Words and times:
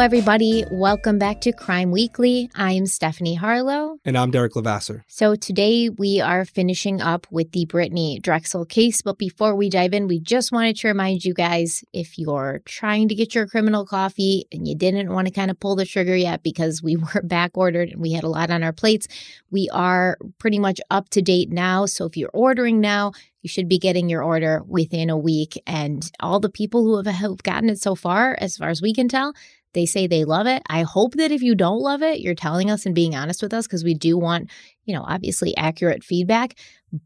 Everybody. 0.00 0.64
Welcome 0.70 1.18
back 1.18 1.42
to 1.42 1.52
Crime 1.52 1.90
Weekly. 1.90 2.48
I'm 2.54 2.86
Stephanie 2.86 3.34
Harlow. 3.34 3.98
And 4.02 4.16
I'm 4.16 4.30
Derek 4.30 4.56
Levasseur. 4.56 5.04
So, 5.08 5.34
today 5.34 5.90
we 5.90 6.22
are 6.22 6.46
finishing 6.46 7.02
up 7.02 7.26
with 7.30 7.52
the 7.52 7.66
Brittany 7.66 8.18
Drexel 8.18 8.64
case. 8.64 9.02
But 9.02 9.18
before 9.18 9.54
we 9.54 9.68
dive 9.68 9.92
in, 9.92 10.08
we 10.08 10.18
just 10.18 10.52
wanted 10.52 10.76
to 10.78 10.88
remind 10.88 11.26
you 11.26 11.34
guys 11.34 11.84
if 11.92 12.18
you're 12.18 12.62
trying 12.64 13.08
to 13.08 13.14
get 13.14 13.34
your 13.34 13.46
criminal 13.46 13.84
coffee 13.84 14.46
and 14.50 14.66
you 14.66 14.74
didn't 14.74 15.12
want 15.12 15.28
to 15.28 15.34
kind 15.34 15.50
of 15.50 15.60
pull 15.60 15.76
the 15.76 15.84
trigger 15.84 16.16
yet 16.16 16.42
because 16.42 16.82
we 16.82 16.96
were 17.14 17.20
back 17.22 17.50
ordered 17.58 17.90
and 17.90 18.00
we 18.00 18.12
had 18.12 18.24
a 18.24 18.28
lot 18.28 18.50
on 18.50 18.62
our 18.62 18.72
plates, 18.72 19.06
we 19.50 19.68
are 19.70 20.16
pretty 20.38 20.58
much 20.58 20.80
up 20.90 21.10
to 21.10 21.20
date 21.20 21.50
now. 21.50 21.84
So, 21.84 22.06
if 22.06 22.16
you're 22.16 22.30
ordering 22.32 22.80
now, 22.80 23.12
you 23.42 23.48
should 23.48 23.68
be 23.68 23.78
getting 23.78 24.08
your 24.08 24.22
order 24.22 24.62
within 24.66 25.10
a 25.10 25.16
week. 25.18 25.60
And 25.66 26.10
all 26.20 26.40
the 26.40 26.50
people 26.50 26.84
who 26.84 27.02
have 27.02 27.42
gotten 27.42 27.70
it 27.70 27.80
so 27.80 27.94
far, 27.94 28.36
as 28.40 28.56
far 28.56 28.68
as 28.68 28.82
we 28.82 28.92
can 28.92 29.08
tell, 29.08 29.34
they 29.72 29.86
say 29.86 30.06
they 30.06 30.24
love 30.24 30.46
it. 30.46 30.62
I 30.68 30.82
hope 30.82 31.14
that 31.14 31.32
if 31.32 31.42
you 31.42 31.54
don't 31.54 31.80
love 31.80 32.02
it, 32.02 32.20
you're 32.20 32.34
telling 32.34 32.70
us 32.70 32.86
and 32.86 32.94
being 32.94 33.14
honest 33.14 33.42
with 33.42 33.54
us 33.54 33.66
because 33.66 33.84
we 33.84 33.94
do 33.94 34.18
want, 34.18 34.50
you 34.84 34.94
know, 34.94 35.04
obviously 35.06 35.56
accurate 35.56 36.04
feedback. 36.04 36.54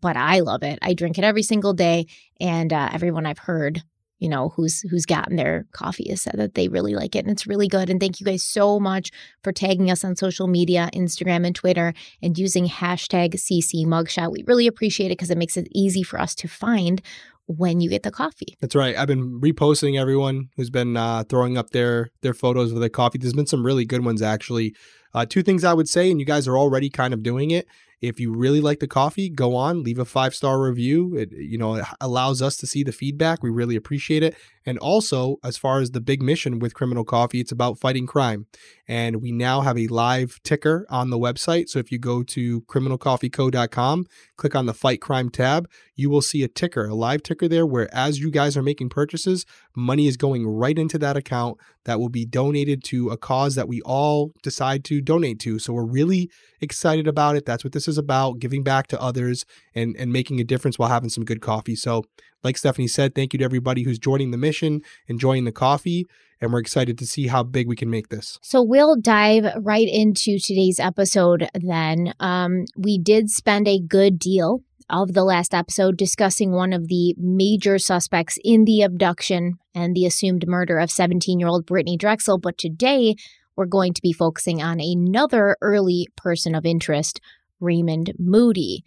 But 0.00 0.16
I 0.16 0.40
love 0.40 0.62
it. 0.62 0.78
I 0.80 0.94
drink 0.94 1.18
it 1.18 1.24
every 1.24 1.42
single 1.42 1.74
day, 1.74 2.06
and 2.40 2.72
uh, 2.72 2.88
everyone 2.92 3.26
I've 3.26 3.38
heard, 3.38 3.82
you 4.18 4.30
know, 4.30 4.48
who's 4.50 4.80
who's 4.82 5.04
gotten 5.04 5.36
their 5.36 5.66
coffee 5.72 6.08
has 6.08 6.22
said 6.22 6.36
that 6.38 6.54
they 6.54 6.68
really 6.68 6.94
like 6.94 7.14
it 7.14 7.26
and 7.26 7.30
it's 7.30 7.46
really 7.46 7.68
good. 7.68 7.90
And 7.90 8.00
thank 8.00 8.20
you 8.20 8.24
guys 8.24 8.42
so 8.42 8.80
much 8.80 9.10
for 9.42 9.52
tagging 9.52 9.90
us 9.90 10.02
on 10.02 10.16
social 10.16 10.46
media, 10.46 10.88
Instagram 10.94 11.46
and 11.46 11.54
Twitter, 11.54 11.92
and 12.22 12.38
using 12.38 12.66
hashtag 12.66 13.34
CC 13.34 13.84
Mugshot. 13.84 14.32
We 14.32 14.42
really 14.46 14.66
appreciate 14.66 15.08
it 15.08 15.18
because 15.18 15.30
it 15.30 15.36
makes 15.36 15.58
it 15.58 15.68
easy 15.72 16.02
for 16.02 16.18
us 16.18 16.34
to 16.36 16.48
find 16.48 17.02
when 17.46 17.80
you 17.80 17.90
get 17.90 18.02
the 18.02 18.10
coffee. 18.10 18.56
That's 18.60 18.74
right. 18.74 18.96
I've 18.96 19.08
been 19.08 19.40
reposting 19.40 19.98
everyone 19.98 20.48
who's 20.56 20.70
been 20.70 20.96
uh, 20.96 21.24
throwing 21.24 21.58
up 21.58 21.70
their 21.70 22.10
their 22.22 22.34
photos 22.34 22.72
of 22.72 22.80
their 22.80 22.88
coffee. 22.88 23.18
There's 23.18 23.34
been 23.34 23.46
some 23.46 23.64
really 23.64 23.84
good 23.84 24.04
ones 24.04 24.22
actually. 24.22 24.74
Uh, 25.12 25.24
two 25.24 25.42
things 25.42 25.64
I 25.64 25.74
would 25.74 25.88
say, 25.88 26.10
and 26.10 26.18
you 26.18 26.26
guys 26.26 26.48
are 26.48 26.58
already 26.58 26.90
kind 26.90 27.14
of 27.14 27.22
doing 27.22 27.50
it. 27.50 27.66
If 28.00 28.20
you 28.20 28.34
really 28.34 28.60
like 28.60 28.80
the 28.80 28.86
coffee, 28.86 29.30
go 29.30 29.56
on, 29.56 29.82
leave 29.82 29.98
a 29.98 30.04
five 30.04 30.34
star 30.34 30.60
review. 30.60 31.16
It 31.16 31.32
you 31.32 31.58
know 31.58 31.76
it 31.76 31.84
allows 32.00 32.42
us 32.42 32.56
to 32.58 32.66
see 32.66 32.82
the 32.82 32.92
feedback. 32.92 33.42
We 33.42 33.50
really 33.50 33.76
appreciate 33.76 34.22
it. 34.22 34.34
And 34.66 34.78
also, 34.78 35.36
as 35.44 35.56
far 35.56 35.80
as 35.80 35.90
the 35.90 36.00
big 36.00 36.22
mission 36.22 36.58
with 36.58 36.74
Criminal 36.74 37.04
Coffee, 37.04 37.40
it's 37.40 37.52
about 37.52 37.78
fighting 37.78 38.06
crime. 38.06 38.46
And 38.88 39.22
we 39.22 39.30
now 39.32 39.60
have 39.60 39.78
a 39.78 39.86
live 39.88 40.40
ticker 40.42 40.86
on 40.88 41.10
the 41.10 41.18
website. 41.18 41.68
So 41.68 41.78
if 41.78 41.92
you 41.92 41.98
go 41.98 42.22
to 42.22 42.62
criminalcoffeeco.com, 42.62 44.06
click 44.36 44.54
on 44.54 44.66
the 44.66 44.74
Fight 44.74 45.00
Crime 45.00 45.30
tab, 45.30 45.68
you 45.94 46.10
will 46.10 46.22
see 46.22 46.42
a 46.42 46.48
ticker, 46.48 46.86
a 46.86 46.94
live 46.94 47.22
ticker 47.22 47.48
there, 47.48 47.66
where 47.66 47.94
as 47.94 48.20
you 48.20 48.30
guys 48.30 48.56
are 48.56 48.62
making 48.62 48.88
purchases, 48.88 49.44
money 49.76 50.06
is 50.06 50.16
going 50.16 50.46
right 50.46 50.78
into 50.78 50.98
that 50.98 51.16
account 51.16 51.58
that 51.84 52.00
will 52.00 52.08
be 52.08 52.24
donated 52.24 52.82
to 52.84 53.10
a 53.10 53.16
cause 53.16 53.54
that 53.54 53.68
we 53.68 53.80
all 53.82 54.32
decide 54.42 54.84
to 54.84 55.00
donate 55.00 55.38
to. 55.40 55.58
So 55.58 55.72
we're 55.72 55.84
really 55.84 56.30
excited 56.60 57.06
about 57.06 57.36
it. 57.36 57.44
That's 57.44 57.64
what 57.64 57.72
this 57.72 57.88
is 57.88 57.98
about 57.98 58.38
giving 58.38 58.62
back 58.62 58.86
to 58.88 59.00
others 59.00 59.44
and, 59.74 59.96
and 59.96 60.12
making 60.12 60.40
a 60.40 60.44
difference 60.44 60.78
while 60.78 60.88
having 60.88 61.08
some 61.10 61.24
good 61.24 61.40
coffee. 61.40 61.76
So 61.76 62.04
like 62.42 62.56
Stephanie 62.56 62.88
said, 62.88 63.14
thank 63.14 63.32
you 63.32 63.38
to 63.38 63.44
everybody 63.44 63.82
who's 63.82 63.98
joining 63.98 64.30
the 64.30 64.36
mission, 64.36 64.82
enjoying 65.08 65.44
the 65.44 65.52
coffee, 65.52 66.06
and 66.40 66.52
we're 66.52 66.60
excited 66.60 66.98
to 66.98 67.06
see 67.06 67.28
how 67.28 67.42
big 67.42 67.66
we 67.66 67.76
can 67.76 67.90
make 67.90 68.08
this. 68.08 68.38
So 68.42 68.62
we'll 68.62 68.96
dive 69.00 69.46
right 69.60 69.88
into 69.88 70.38
today's 70.38 70.78
episode 70.78 71.48
then. 71.54 72.14
Um, 72.20 72.66
we 72.76 72.98
did 72.98 73.30
spend 73.30 73.66
a 73.66 73.80
good 73.80 74.18
deal 74.18 74.62
of 74.90 75.14
the 75.14 75.24
last 75.24 75.54
episode 75.54 75.96
discussing 75.96 76.52
one 76.52 76.72
of 76.72 76.88
the 76.88 77.14
major 77.18 77.78
suspects 77.78 78.38
in 78.44 78.64
the 78.64 78.82
abduction 78.82 79.54
and 79.74 79.94
the 79.94 80.04
assumed 80.04 80.44
murder 80.46 80.78
of 80.78 80.90
17 80.90 81.38
year 81.38 81.48
old 81.48 81.66
Brittany 81.66 81.96
Drexel, 81.96 82.38
but 82.38 82.58
today 82.58 83.14
we're 83.56 83.66
going 83.66 83.94
to 83.94 84.02
be 84.02 84.12
focusing 84.12 84.62
on 84.62 84.80
another 84.80 85.56
early 85.62 86.08
person 86.16 86.54
of 86.54 86.66
interest, 86.66 87.20
Raymond 87.60 88.12
Moody. 88.18 88.84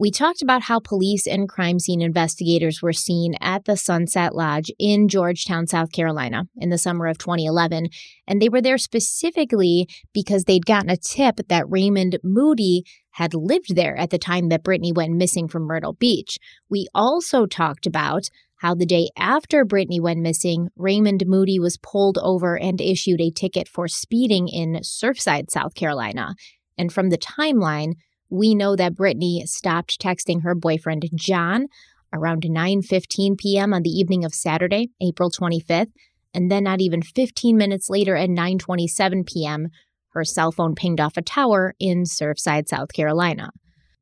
We 0.00 0.10
talked 0.10 0.40
about 0.40 0.62
how 0.62 0.80
police 0.80 1.26
and 1.26 1.46
crime 1.46 1.78
scene 1.78 2.00
investigators 2.00 2.80
were 2.80 2.94
seen 2.94 3.34
at 3.38 3.66
the 3.66 3.76
Sunset 3.76 4.34
Lodge 4.34 4.72
in 4.78 5.08
Georgetown, 5.08 5.66
South 5.66 5.92
Carolina 5.92 6.44
in 6.56 6.70
the 6.70 6.78
summer 6.78 7.06
of 7.06 7.18
2011. 7.18 7.90
And 8.26 8.40
they 8.40 8.48
were 8.48 8.62
there 8.62 8.78
specifically 8.78 9.90
because 10.14 10.44
they'd 10.44 10.64
gotten 10.64 10.88
a 10.88 10.96
tip 10.96 11.40
that 11.50 11.68
Raymond 11.68 12.18
Moody 12.24 12.84
had 13.10 13.34
lived 13.34 13.76
there 13.76 13.94
at 13.94 14.08
the 14.08 14.16
time 14.16 14.48
that 14.48 14.62
Brittany 14.62 14.90
went 14.90 15.12
missing 15.12 15.48
from 15.48 15.64
Myrtle 15.64 15.92
Beach. 15.92 16.38
We 16.70 16.86
also 16.94 17.44
talked 17.44 17.86
about 17.86 18.30
how 18.60 18.74
the 18.74 18.86
day 18.86 19.10
after 19.18 19.66
Brittany 19.66 20.00
went 20.00 20.20
missing, 20.20 20.68
Raymond 20.76 21.24
Moody 21.26 21.58
was 21.60 21.76
pulled 21.76 22.16
over 22.22 22.58
and 22.58 22.80
issued 22.80 23.20
a 23.20 23.30
ticket 23.30 23.68
for 23.68 23.86
speeding 23.86 24.48
in 24.48 24.76
Surfside, 24.76 25.50
South 25.50 25.74
Carolina. 25.74 26.36
And 26.78 26.90
from 26.90 27.10
the 27.10 27.18
timeline, 27.18 27.96
we 28.30 28.54
know 28.54 28.76
that 28.76 28.94
Brittany 28.94 29.44
stopped 29.46 30.00
texting 30.00 30.42
her 30.42 30.54
boyfriend 30.54 31.04
John 31.14 31.66
around 32.12 32.42
9:15 32.42 33.36
p.m. 33.38 33.74
on 33.74 33.82
the 33.82 33.90
evening 33.90 34.24
of 34.24 34.34
Saturday, 34.34 34.90
April 35.00 35.30
25th, 35.30 35.92
and 36.34 36.50
then 36.50 36.64
not 36.64 36.80
even 36.80 37.02
15 37.02 37.56
minutes 37.56 37.90
later 37.90 38.16
at 38.16 38.30
9:27 38.30 39.26
p.m., 39.26 39.68
her 40.12 40.24
cell 40.24 40.50
phone 40.50 40.74
pinged 40.74 41.00
off 41.00 41.16
a 41.16 41.22
tower 41.22 41.74
in 41.78 42.02
Surfside, 42.02 42.68
South 42.68 42.92
Carolina. 42.92 43.50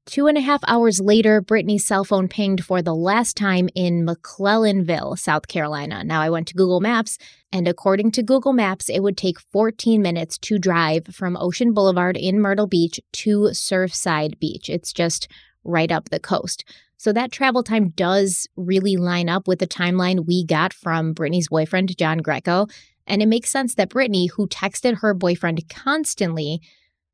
Two 0.09 0.27
and 0.27 0.39
a 0.39 0.41
half 0.41 0.63
hours 0.67 1.03
later, 1.03 1.43
Brittany's 1.43 1.85
cell 1.85 2.03
phone 2.03 2.29
pinged 2.29 2.65
for 2.65 2.81
the 2.81 2.95
last 2.95 3.37
time 3.37 3.69
in 3.75 4.07
McClellanville, 4.07 5.19
South 5.19 5.49
Carolina. 5.49 6.03
Now, 6.03 6.23
I 6.23 6.31
went 6.31 6.49
to 6.49 6.55
Google 6.55 6.81
Maps, 6.81 7.19
and 7.53 7.69
according 7.69 8.13
to 8.13 8.23
Google 8.23 8.55
Maps, 8.55 8.89
it 8.89 9.01
would 9.01 9.19
take 9.19 9.39
14 9.39 10.01
minutes 10.01 10.39
to 10.39 10.59
drive 10.59 11.09
from 11.09 11.37
Ocean 11.37 11.75
Boulevard 11.75 12.17
in 12.17 12.41
Myrtle 12.41 12.67
Beach 12.67 12.99
to 13.13 13.51
Surfside 13.53 14.39
Beach. 14.39 14.71
It's 14.71 14.95
just 14.95 15.29
right 15.63 15.93
up 15.93 16.09
the 16.09 16.19
coast. 16.19 16.65
So 16.97 17.13
that 17.13 17.31
travel 17.31 17.63
time 17.63 17.91
does 17.91 18.47
really 18.57 18.97
line 18.97 19.29
up 19.29 19.47
with 19.47 19.59
the 19.59 19.67
timeline 19.67 20.27
we 20.27 20.43
got 20.43 20.73
from 20.73 21.13
Brittany's 21.13 21.49
boyfriend, 21.49 21.99
John 21.99 22.19
Greco. 22.19 22.67
And 23.07 23.21
it 23.21 23.27
makes 23.27 23.51
sense 23.51 23.75
that 23.75 23.91
Brittany, 23.91 24.29
who 24.29 24.49
texted 24.49 25.01
her 25.01 25.13
boyfriend 25.13 25.69
constantly, 25.69 26.63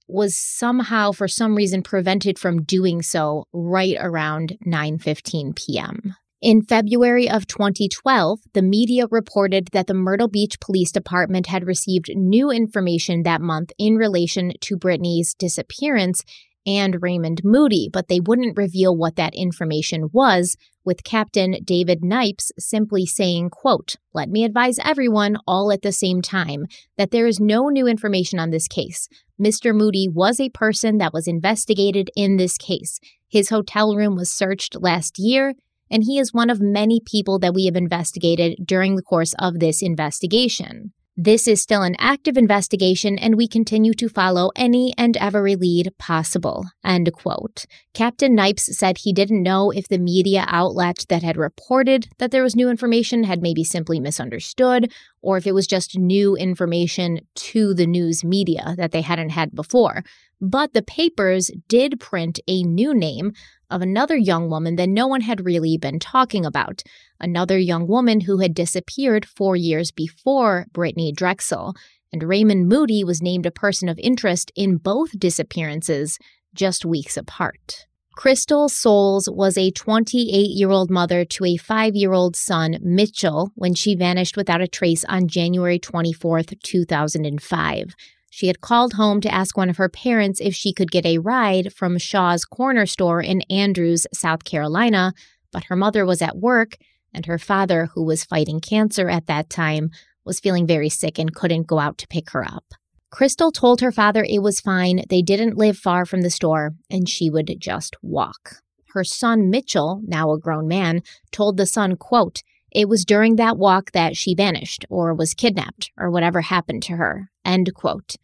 was 0.06 0.37
somehow 0.37 1.12
for 1.12 1.28
some 1.28 1.54
reason 1.54 1.82
prevented 1.82 2.38
from 2.38 2.62
doing 2.62 3.03
so 3.03 3.47
right 3.53 3.97
around 3.98 4.56
9:15 4.66 5.56
p.m. 5.56 6.15
In 6.44 6.60
February 6.60 7.31
of 7.31 7.47
2012, 7.47 8.41
the 8.53 8.60
media 8.60 9.06
reported 9.10 9.69
that 9.72 9.87
the 9.87 9.94
Myrtle 9.94 10.28
Beach 10.28 10.60
Police 10.60 10.92
Department 10.92 11.47
had 11.47 11.66
received 11.66 12.10
new 12.15 12.50
information 12.50 13.22
that 13.22 13.41
month 13.41 13.72
in 13.78 13.97
relation 13.97 14.53
to 14.60 14.77
Brittany's 14.77 15.33
disappearance 15.33 16.22
and 16.66 17.03
Raymond 17.03 17.43
Moody, 17.45 17.89
but 17.93 18.09
they 18.09 18.21
wouldn't 18.21 18.57
reveal 18.57 18.97
what 18.97 19.16
that 19.16 19.34
information 19.34 20.09
was, 20.13 20.57
with 20.84 21.05
Captain 21.05 21.57
David 21.65 22.03
Knipes 22.03 22.51
simply 22.59 23.07
saying, 23.07 23.51
quote, 23.51 23.97
Let 24.13 24.28
me 24.28 24.45
advise 24.45 24.78
everyone 24.84 25.37
all 25.47 25.72
at 25.72 25.83
the 25.83 25.93
same 25.93 26.22
time 26.22 26.66
that 26.99 27.11
there 27.11 27.27
is 27.27 27.41
no 27.41 27.69
new 27.69 27.87
information 27.87 28.39
on 28.39 28.51
this 28.51 28.69
case. 28.69 29.09
Mr. 29.41 29.75
Moody 29.75 30.09
was 30.09 30.39
a 30.39 30.51
person 30.51 30.99
that 30.99 31.13
was 31.13 31.27
investigated 31.27 32.11
in 32.16 32.37
this 32.37 32.57
case. 32.57 33.01
His 33.28 33.49
hotel 33.49 33.97
room 33.97 34.15
was 34.15 34.31
searched 34.31 34.77
last 34.81 35.19
year, 35.19 35.55
and 35.91 36.05
he 36.05 36.19
is 36.19 36.33
one 36.33 36.51
of 36.51 36.60
many 36.60 37.01
people 37.05 37.39
that 37.41 37.55
we 37.55 37.67
have 37.67 37.77
investigated 37.77 38.59
during 38.65 38.97
the 38.97 39.03
course 39.03 39.34
of 39.39 39.59
this 39.59 39.83
investigation. 39.83 40.93
This 41.16 41.47
is 41.47 41.63
still 41.63 41.83
an 41.83 41.95
active 42.01 42.37
investigation 42.37 43.19
and 43.19 43.37
we 43.37 43.47
continue 43.47 43.95
to 43.95 44.09
follow 44.09 44.51
any 44.57 44.93
and 44.99 45.16
every 45.16 45.55
lead 45.55 45.97
possible. 45.97 46.65
End 46.84 47.13
quote. 47.13 47.66
Captain 47.93 48.37
Knipes 48.37 48.63
said 48.63 48.99
he 48.99 49.13
didn't 49.13 49.45
know 49.45 49.71
if 49.71 49.87
the 49.87 49.99
media 49.99 50.45
outlet 50.49 51.07
that 51.09 51.22
had 51.22 51.37
reported 51.37 52.09
that 52.19 52.33
there 52.33 52.43
was 52.43 52.57
new 52.57 52.69
information 52.69 53.22
had 53.22 53.43
maybe 53.43 53.63
simply 53.63 54.01
misunderstood 54.01 54.93
or 55.22 55.37
if 55.37 55.47
it 55.47 55.55
was 55.55 55.69
just 55.69 55.97
new 55.97 56.34
information 56.34 57.21
to 57.37 57.75
the 57.75 57.87
news 57.87 58.25
media 58.25 58.75
that 58.77 58.91
they 58.91 59.03
hadn't 59.03 59.31
had 59.31 59.55
before. 59.55 60.03
But 60.41 60.72
the 60.72 60.83
papers 60.83 61.49
did 61.69 62.01
print 62.01 62.41
a 62.49 62.65
new 62.65 62.93
name 62.93 63.34
of 63.74 63.82
another 63.82 64.16
young 64.16 64.48
woman 64.48 64.76
that 64.76 64.88
no 64.88 65.09
one 65.09 65.22
had 65.22 65.44
really 65.44 65.76
been 65.76 65.98
talking 65.98 66.47
about. 66.47 66.84
Another 67.18 67.59
young 67.59 67.88
woman 67.88 68.21
who 68.21 68.38
had 68.38 68.54
disappeared 68.54 69.26
four 69.26 69.56
years 69.56 69.91
before 69.91 70.66
Brittany 70.72 71.12
Drexel. 71.12 71.74
And 72.12 72.22
Raymond 72.22 72.68
Moody 72.68 73.03
was 73.03 73.21
named 73.21 73.47
a 73.47 73.50
person 73.50 73.88
of 73.88 73.98
interest 73.98 74.53
in 74.54 74.76
both 74.76 75.18
disappearances 75.18 76.21
just 76.54 76.84
weeks 76.84 77.16
apart. 77.16 77.86
Crystal 78.15 78.68
Soles 78.68 79.28
was 79.28 79.59
a 79.59 79.72
28 79.72 80.30
year 80.30 80.71
old 80.71 80.88
mother 80.88 81.24
to 81.24 81.44
a 81.44 81.56
five 81.56 81.97
year 81.97 82.12
old 82.12 82.36
son, 82.36 82.78
Mitchell, 82.80 83.50
when 83.56 83.74
she 83.74 83.97
vanished 83.97 84.36
without 84.36 84.60
a 84.60 84.68
trace 84.68 85.04
on 85.06 85.26
January 85.26 85.80
24, 85.80 86.42
2005. 86.62 87.94
She 88.36 88.48
had 88.48 88.60
called 88.60 88.95
home 88.95 89.21
to 89.21 89.33
ask 89.33 89.57
one 89.57 89.71
of 89.71 89.77
her 89.77 89.89
parents 89.89 90.41
if 90.41 90.57
she 90.57 90.72
could 90.72 90.91
get 90.91 91.07
a 91.07 91.19
ride 91.19 91.72
from 91.72 91.98
Shaw's 91.98 92.45
Corner 92.45 92.84
Store 92.84 93.21
in 93.21 93.42
Andrews, 93.42 94.09
South 94.13 94.42
Carolina, 94.42 95.13
but 95.53 95.66
her 95.66 95.77
mother 95.77 96.04
was 96.04 96.21
at 96.21 96.39
work, 96.39 96.77
and 97.13 97.27
her 97.27 97.39
father, 97.39 97.91
who 97.95 98.03
was 98.03 98.25
fighting 98.25 98.59
cancer 98.59 99.09
at 99.09 99.28
that 99.28 99.51
time, 99.51 99.91
was 100.25 100.41
feeling 100.41 100.66
very 100.66 100.89
sick 100.89 101.16
and 101.16 101.33
couldn't 101.33 101.69
go 101.69 101.78
out 101.78 101.97
to 101.98 102.09
pick 102.09 102.31
her 102.31 102.45
up. 102.45 102.65
Crystal 103.09 103.53
told 103.53 103.81
her 103.81 103.92
father 103.92 104.27
it 104.28 104.42
was 104.42 104.59
fine, 104.59 105.04
they 105.09 105.22
didn't 105.22 105.57
live 105.57 105.78
far 105.78 106.04
from 106.04 106.22
the 106.22 106.28
store, 106.28 106.72
and 106.91 107.09
she 107.09 107.31
would 107.31 107.54
just 107.60 107.95
walk. 108.03 108.57
Her 108.95 109.04
son 109.04 109.48
Mitchell, 109.48 110.03
now 110.04 110.33
a 110.33 110.41
grown 110.41 110.66
man, 110.66 111.03
told 111.31 111.57
the 111.57 111.66
Sun, 111.66 111.98
quote, 111.98 112.42
it 112.72 112.89
was 112.89 113.04
during 113.04 113.36
that 113.36 113.59
walk 113.59 113.92
that 113.92 114.16
she 114.16 114.34
vanished 114.34 114.84
or 114.91 115.15
was 115.15 115.34
kidnapped 115.34 115.92
or 115.97 116.10
whatever 116.10 116.41
happened 116.41 116.83
to 116.83 116.97
her. 116.97 117.31
End 117.45 117.73
quote. 117.75 118.17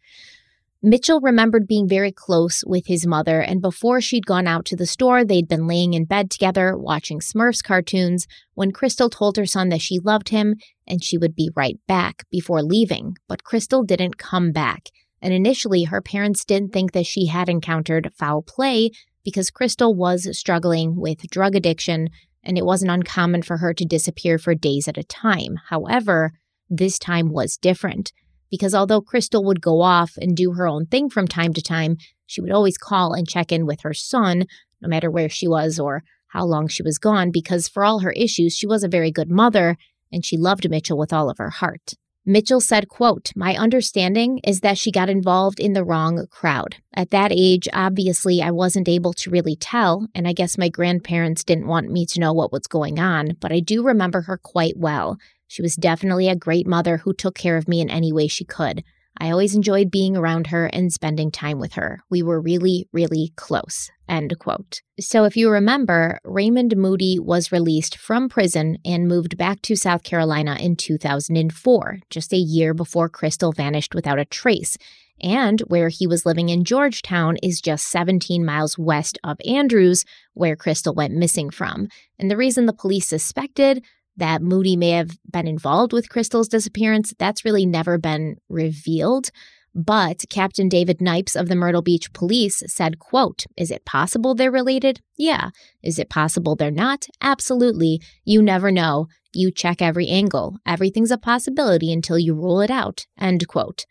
Mitchell 0.83 1.19
remembered 1.21 1.67
being 1.67 1.87
very 1.87 2.11
close 2.11 2.63
with 2.65 2.87
his 2.87 3.05
mother, 3.05 3.39
and 3.39 3.61
before 3.61 4.01
she'd 4.01 4.25
gone 4.25 4.47
out 4.47 4.65
to 4.65 4.75
the 4.75 4.87
store, 4.87 5.23
they'd 5.23 5.47
been 5.47 5.67
laying 5.67 5.93
in 5.93 6.05
bed 6.05 6.31
together 6.31 6.75
watching 6.75 7.19
Smurfs 7.19 7.63
cartoons 7.63 8.25
when 8.55 8.71
Crystal 8.71 9.07
told 9.07 9.37
her 9.37 9.45
son 9.45 9.69
that 9.69 9.81
she 9.81 9.99
loved 9.99 10.29
him 10.29 10.55
and 10.87 11.03
she 11.03 11.19
would 11.19 11.35
be 11.35 11.51
right 11.55 11.79
back 11.87 12.23
before 12.31 12.63
leaving. 12.63 13.15
But 13.27 13.43
Crystal 13.43 13.83
didn't 13.83 14.17
come 14.17 14.51
back, 14.51 14.89
and 15.21 15.35
initially 15.35 15.83
her 15.83 16.01
parents 16.01 16.43
didn't 16.43 16.73
think 16.73 16.93
that 16.93 17.05
she 17.05 17.27
had 17.27 17.47
encountered 17.47 18.11
foul 18.17 18.41
play 18.41 18.89
because 19.23 19.51
Crystal 19.51 19.93
was 19.93 20.35
struggling 20.35 20.95
with 20.95 21.29
drug 21.29 21.55
addiction 21.55 22.09
and 22.43 22.57
it 22.57 22.65
wasn't 22.65 22.89
uncommon 22.89 23.43
for 23.43 23.57
her 23.57 23.71
to 23.71 23.85
disappear 23.85 24.39
for 24.39 24.55
days 24.55 24.87
at 24.87 24.97
a 24.97 25.03
time. 25.03 25.57
However, 25.69 26.31
this 26.71 26.97
time 26.97 27.31
was 27.31 27.55
different 27.55 28.13
because 28.51 28.75
although 28.75 29.01
Crystal 29.01 29.43
would 29.45 29.61
go 29.61 29.81
off 29.81 30.17
and 30.17 30.37
do 30.37 30.51
her 30.51 30.67
own 30.67 30.85
thing 30.85 31.09
from 31.09 31.27
time 31.27 31.53
to 31.53 31.61
time, 31.61 31.97
she 32.27 32.41
would 32.41 32.51
always 32.51 32.77
call 32.77 33.13
and 33.13 33.27
check 33.27 33.51
in 33.51 33.65
with 33.65 33.81
her 33.81 33.93
son, 33.93 34.45
no 34.81 34.87
matter 34.87 35.09
where 35.09 35.29
she 35.29 35.47
was 35.47 35.79
or 35.79 36.03
how 36.27 36.45
long 36.45 36.67
she 36.67 36.83
was 36.83 36.97
gone, 36.97 37.31
because 37.31 37.67
for 37.67 37.83
all 37.83 37.99
her 37.99 38.11
issues, 38.11 38.55
she 38.55 38.67
was 38.67 38.83
a 38.83 38.89
very 38.89 39.11
good 39.11 39.29
mother 39.29 39.77
and 40.11 40.25
she 40.25 40.37
loved 40.37 40.69
Mitchell 40.69 40.97
with 40.97 41.11
all 41.11 41.29
of 41.29 41.37
her 41.37 41.49
heart. 41.49 41.93
Mitchell 42.23 42.61
said, 42.61 42.87
quote, 42.87 43.31
My 43.35 43.55
understanding 43.55 44.39
is 44.43 44.59
that 44.59 44.77
she 44.77 44.91
got 44.91 45.09
involved 45.09 45.59
in 45.59 45.73
the 45.73 45.83
wrong 45.83 46.27
crowd. 46.29 46.75
At 46.93 47.09
that 47.09 47.31
age, 47.31 47.67
obviously, 47.73 48.43
I 48.43 48.51
wasn't 48.51 48.87
able 48.87 49.13
to 49.13 49.31
really 49.31 49.55
tell, 49.55 50.07
and 50.13 50.27
I 50.27 50.33
guess 50.33 50.57
my 50.57 50.69
grandparents 50.69 51.43
didn't 51.43 51.65
want 51.65 51.89
me 51.89 52.05
to 52.05 52.19
know 52.19 52.31
what 52.31 52.51
was 52.51 52.67
going 52.67 52.99
on, 52.99 53.37
but 53.39 53.51
I 53.51 53.59
do 53.59 53.83
remember 53.83 54.21
her 54.21 54.37
quite 54.37 54.77
well. 54.77 55.17
She 55.51 55.61
was 55.61 55.75
definitely 55.75 56.29
a 56.29 56.35
great 56.37 56.65
mother 56.65 56.99
who 56.99 57.11
took 57.13 57.35
care 57.35 57.57
of 57.57 57.67
me 57.67 57.81
in 57.81 57.89
any 57.89 58.13
way 58.13 58.29
she 58.29 58.45
could. 58.45 58.85
I 59.17 59.31
always 59.31 59.53
enjoyed 59.53 59.91
being 59.91 60.15
around 60.15 60.47
her 60.47 60.67
and 60.67 60.93
spending 60.93 61.29
time 61.29 61.59
with 61.59 61.73
her. 61.73 61.99
We 62.09 62.23
were 62.23 62.39
really, 62.39 62.87
really 62.93 63.33
close. 63.35 63.91
End 64.07 64.33
quote. 64.39 64.81
So, 64.97 65.25
if 65.25 65.35
you 65.35 65.49
remember, 65.49 66.19
Raymond 66.23 66.77
Moody 66.77 67.19
was 67.19 67.51
released 67.51 67.97
from 67.97 68.29
prison 68.29 68.77
and 68.85 69.09
moved 69.09 69.35
back 69.35 69.61
to 69.63 69.75
South 69.75 70.03
Carolina 70.03 70.55
in 70.57 70.77
2004, 70.77 71.99
just 72.09 72.31
a 72.31 72.37
year 72.37 72.73
before 72.73 73.09
Crystal 73.09 73.51
vanished 73.51 73.93
without 73.93 74.19
a 74.19 74.25
trace. 74.25 74.77
And 75.21 75.59
where 75.67 75.89
he 75.89 76.07
was 76.07 76.25
living 76.25 76.47
in 76.47 76.63
Georgetown 76.63 77.35
is 77.43 77.59
just 77.59 77.89
17 77.89 78.45
miles 78.45 78.77
west 78.77 79.19
of 79.21 79.37
Andrews, 79.45 80.05
where 80.33 80.55
Crystal 80.55 80.95
went 80.95 81.13
missing 81.13 81.49
from. 81.49 81.89
And 82.17 82.31
the 82.31 82.37
reason 82.37 82.67
the 82.67 82.73
police 82.73 83.09
suspected 83.09 83.83
that 84.17 84.41
Moody 84.41 84.75
may 84.75 84.91
have 84.91 85.17
been 85.31 85.47
involved 85.47 85.93
with 85.93 86.09
Crystal's 86.09 86.47
disappearance, 86.47 87.13
that's 87.17 87.45
really 87.45 87.65
never 87.65 87.97
been 87.97 88.37
revealed. 88.49 89.31
But 89.73 90.25
Captain 90.29 90.67
David 90.67 90.99
Knipes 90.99 91.39
of 91.39 91.47
the 91.47 91.55
Myrtle 91.55 91.81
Beach 91.81 92.11
Police 92.11 92.61
said, 92.67 92.99
quote, 92.99 93.45
Is 93.55 93.71
it 93.71 93.85
possible 93.85 94.35
they're 94.35 94.51
related? 94.51 94.99
Yeah. 95.17 95.51
Is 95.81 95.97
it 95.97 96.09
possible 96.09 96.55
they're 96.55 96.71
not? 96.71 97.07
Absolutely. 97.21 98.01
You 98.25 98.41
never 98.41 98.69
know. 98.69 99.07
You 99.33 99.49
check 99.49 99.81
every 99.81 100.09
angle. 100.09 100.57
Everything's 100.65 101.11
a 101.11 101.17
possibility 101.17 101.93
until 101.93 102.19
you 102.19 102.33
rule 102.33 102.59
it 102.59 102.69
out. 102.69 103.07
End 103.17 103.47
quote. 103.47 103.85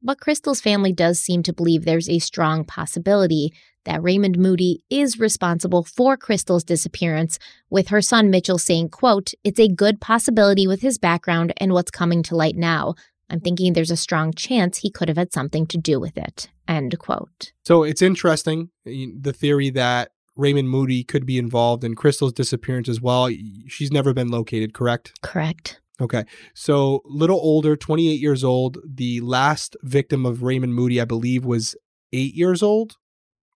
But 0.00 0.20
Crystal's 0.20 0.60
family 0.60 0.92
does 0.92 1.18
seem 1.18 1.42
to 1.44 1.52
believe 1.52 1.84
there's 1.84 2.08
a 2.08 2.20
strong 2.20 2.64
possibility 2.64 3.52
that 3.84 4.02
Raymond 4.02 4.38
Moody 4.38 4.82
is 4.90 5.18
responsible 5.18 5.84
for 5.84 6.16
Crystal's 6.16 6.64
disappearance, 6.64 7.38
with 7.70 7.88
her 7.88 8.02
son 8.02 8.30
Mitchell 8.30 8.58
saying, 8.58 8.90
quote, 8.90 9.32
It's 9.42 9.60
a 9.60 9.68
good 9.68 10.00
possibility 10.00 10.66
with 10.66 10.80
his 10.80 10.98
background 10.98 11.52
and 11.58 11.72
what's 11.72 11.90
coming 11.90 12.22
to 12.24 12.36
light 12.36 12.56
now. 12.56 12.94
I'm 13.30 13.40
thinking 13.40 13.72
there's 13.72 13.90
a 13.90 13.96
strong 13.96 14.32
chance 14.32 14.78
he 14.78 14.90
could 14.90 15.08
have 15.08 15.16
had 15.16 15.32
something 15.32 15.66
to 15.68 15.78
do 15.78 15.98
with 15.98 16.16
it. 16.16 16.48
End 16.68 16.98
quote. 16.98 17.52
So 17.64 17.82
it's 17.82 18.02
interesting 18.02 18.70
eh, 18.86 19.06
the 19.18 19.32
theory 19.32 19.70
that 19.70 20.10
Raymond 20.36 20.68
Moody 20.68 21.04
could 21.04 21.26
be 21.26 21.38
involved 21.38 21.84
in 21.84 21.94
Crystal's 21.94 22.32
disappearance 22.32 22.88
as 22.88 23.00
well. 23.00 23.28
She's 23.68 23.92
never 23.92 24.12
been 24.12 24.28
located, 24.28 24.74
correct? 24.74 25.12
Correct. 25.22 25.80
Okay. 26.00 26.24
So, 26.54 27.02
little 27.04 27.38
older, 27.38 27.76
28 27.76 28.20
years 28.20 28.42
old. 28.42 28.78
The 28.84 29.20
last 29.20 29.76
victim 29.82 30.26
of 30.26 30.42
Raymond 30.42 30.74
Moody, 30.74 31.00
I 31.00 31.04
believe, 31.04 31.44
was 31.44 31.76
eight 32.12 32.34
years 32.34 32.62
old 32.62 32.96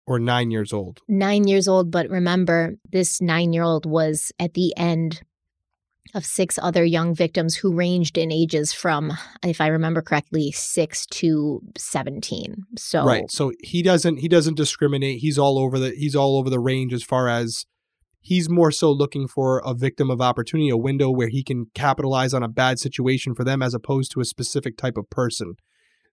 or 0.07 0.17
nine 0.17 0.49
years 0.49 0.73
old? 0.73 1.01
Nine 1.07 1.47
years 1.47 1.67
old, 1.67 1.91
but 1.91 2.09
remember, 2.09 2.75
this 2.89 3.21
nine 3.21 3.53
year 3.53 3.63
old 3.63 3.85
was 3.85 4.31
at 4.39 4.53
the 4.53 4.73
end 4.77 5.21
of 6.15 6.25
six 6.25 6.57
other 6.61 6.85
young 6.85 7.13
victims 7.13 7.57
who 7.57 7.75
ranged 7.75 8.17
in 8.17 8.31
ages 8.31 8.71
from, 8.71 9.11
if 9.43 9.59
I 9.59 9.67
remember 9.67 10.01
correctly, 10.01 10.51
six 10.51 11.05
to 11.07 11.61
seventeen. 11.77 12.63
So 12.77 13.03
right, 13.03 13.29
so 13.29 13.51
he 13.61 13.83
doesn't 13.83 14.17
he 14.17 14.29
doesn't 14.29 14.55
discriminate. 14.55 15.19
He's 15.19 15.37
all 15.37 15.59
over 15.59 15.77
the 15.77 15.91
he's 15.91 16.15
all 16.15 16.37
over 16.37 16.49
the 16.49 16.61
range 16.61 16.93
as 16.93 17.03
far 17.03 17.27
as 17.27 17.65
he's 18.21 18.49
more 18.49 18.71
so 18.71 18.91
looking 18.91 19.27
for 19.27 19.61
a 19.65 19.73
victim 19.73 20.09
of 20.09 20.21
opportunity, 20.21 20.69
a 20.69 20.77
window 20.77 21.09
where 21.11 21.29
he 21.29 21.43
can 21.43 21.65
capitalize 21.73 22.33
on 22.33 22.43
a 22.43 22.49
bad 22.49 22.79
situation 22.79 23.35
for 23.35 23.43
them 23.43 23.61
as 23.61 23.73
opposed 23.73 24.11
to 24.13 24.21
a 24.21 24.25
specific 24.25 24.77
type 24.77 24.97
of 24.97 25.09
person. 25.09 25.55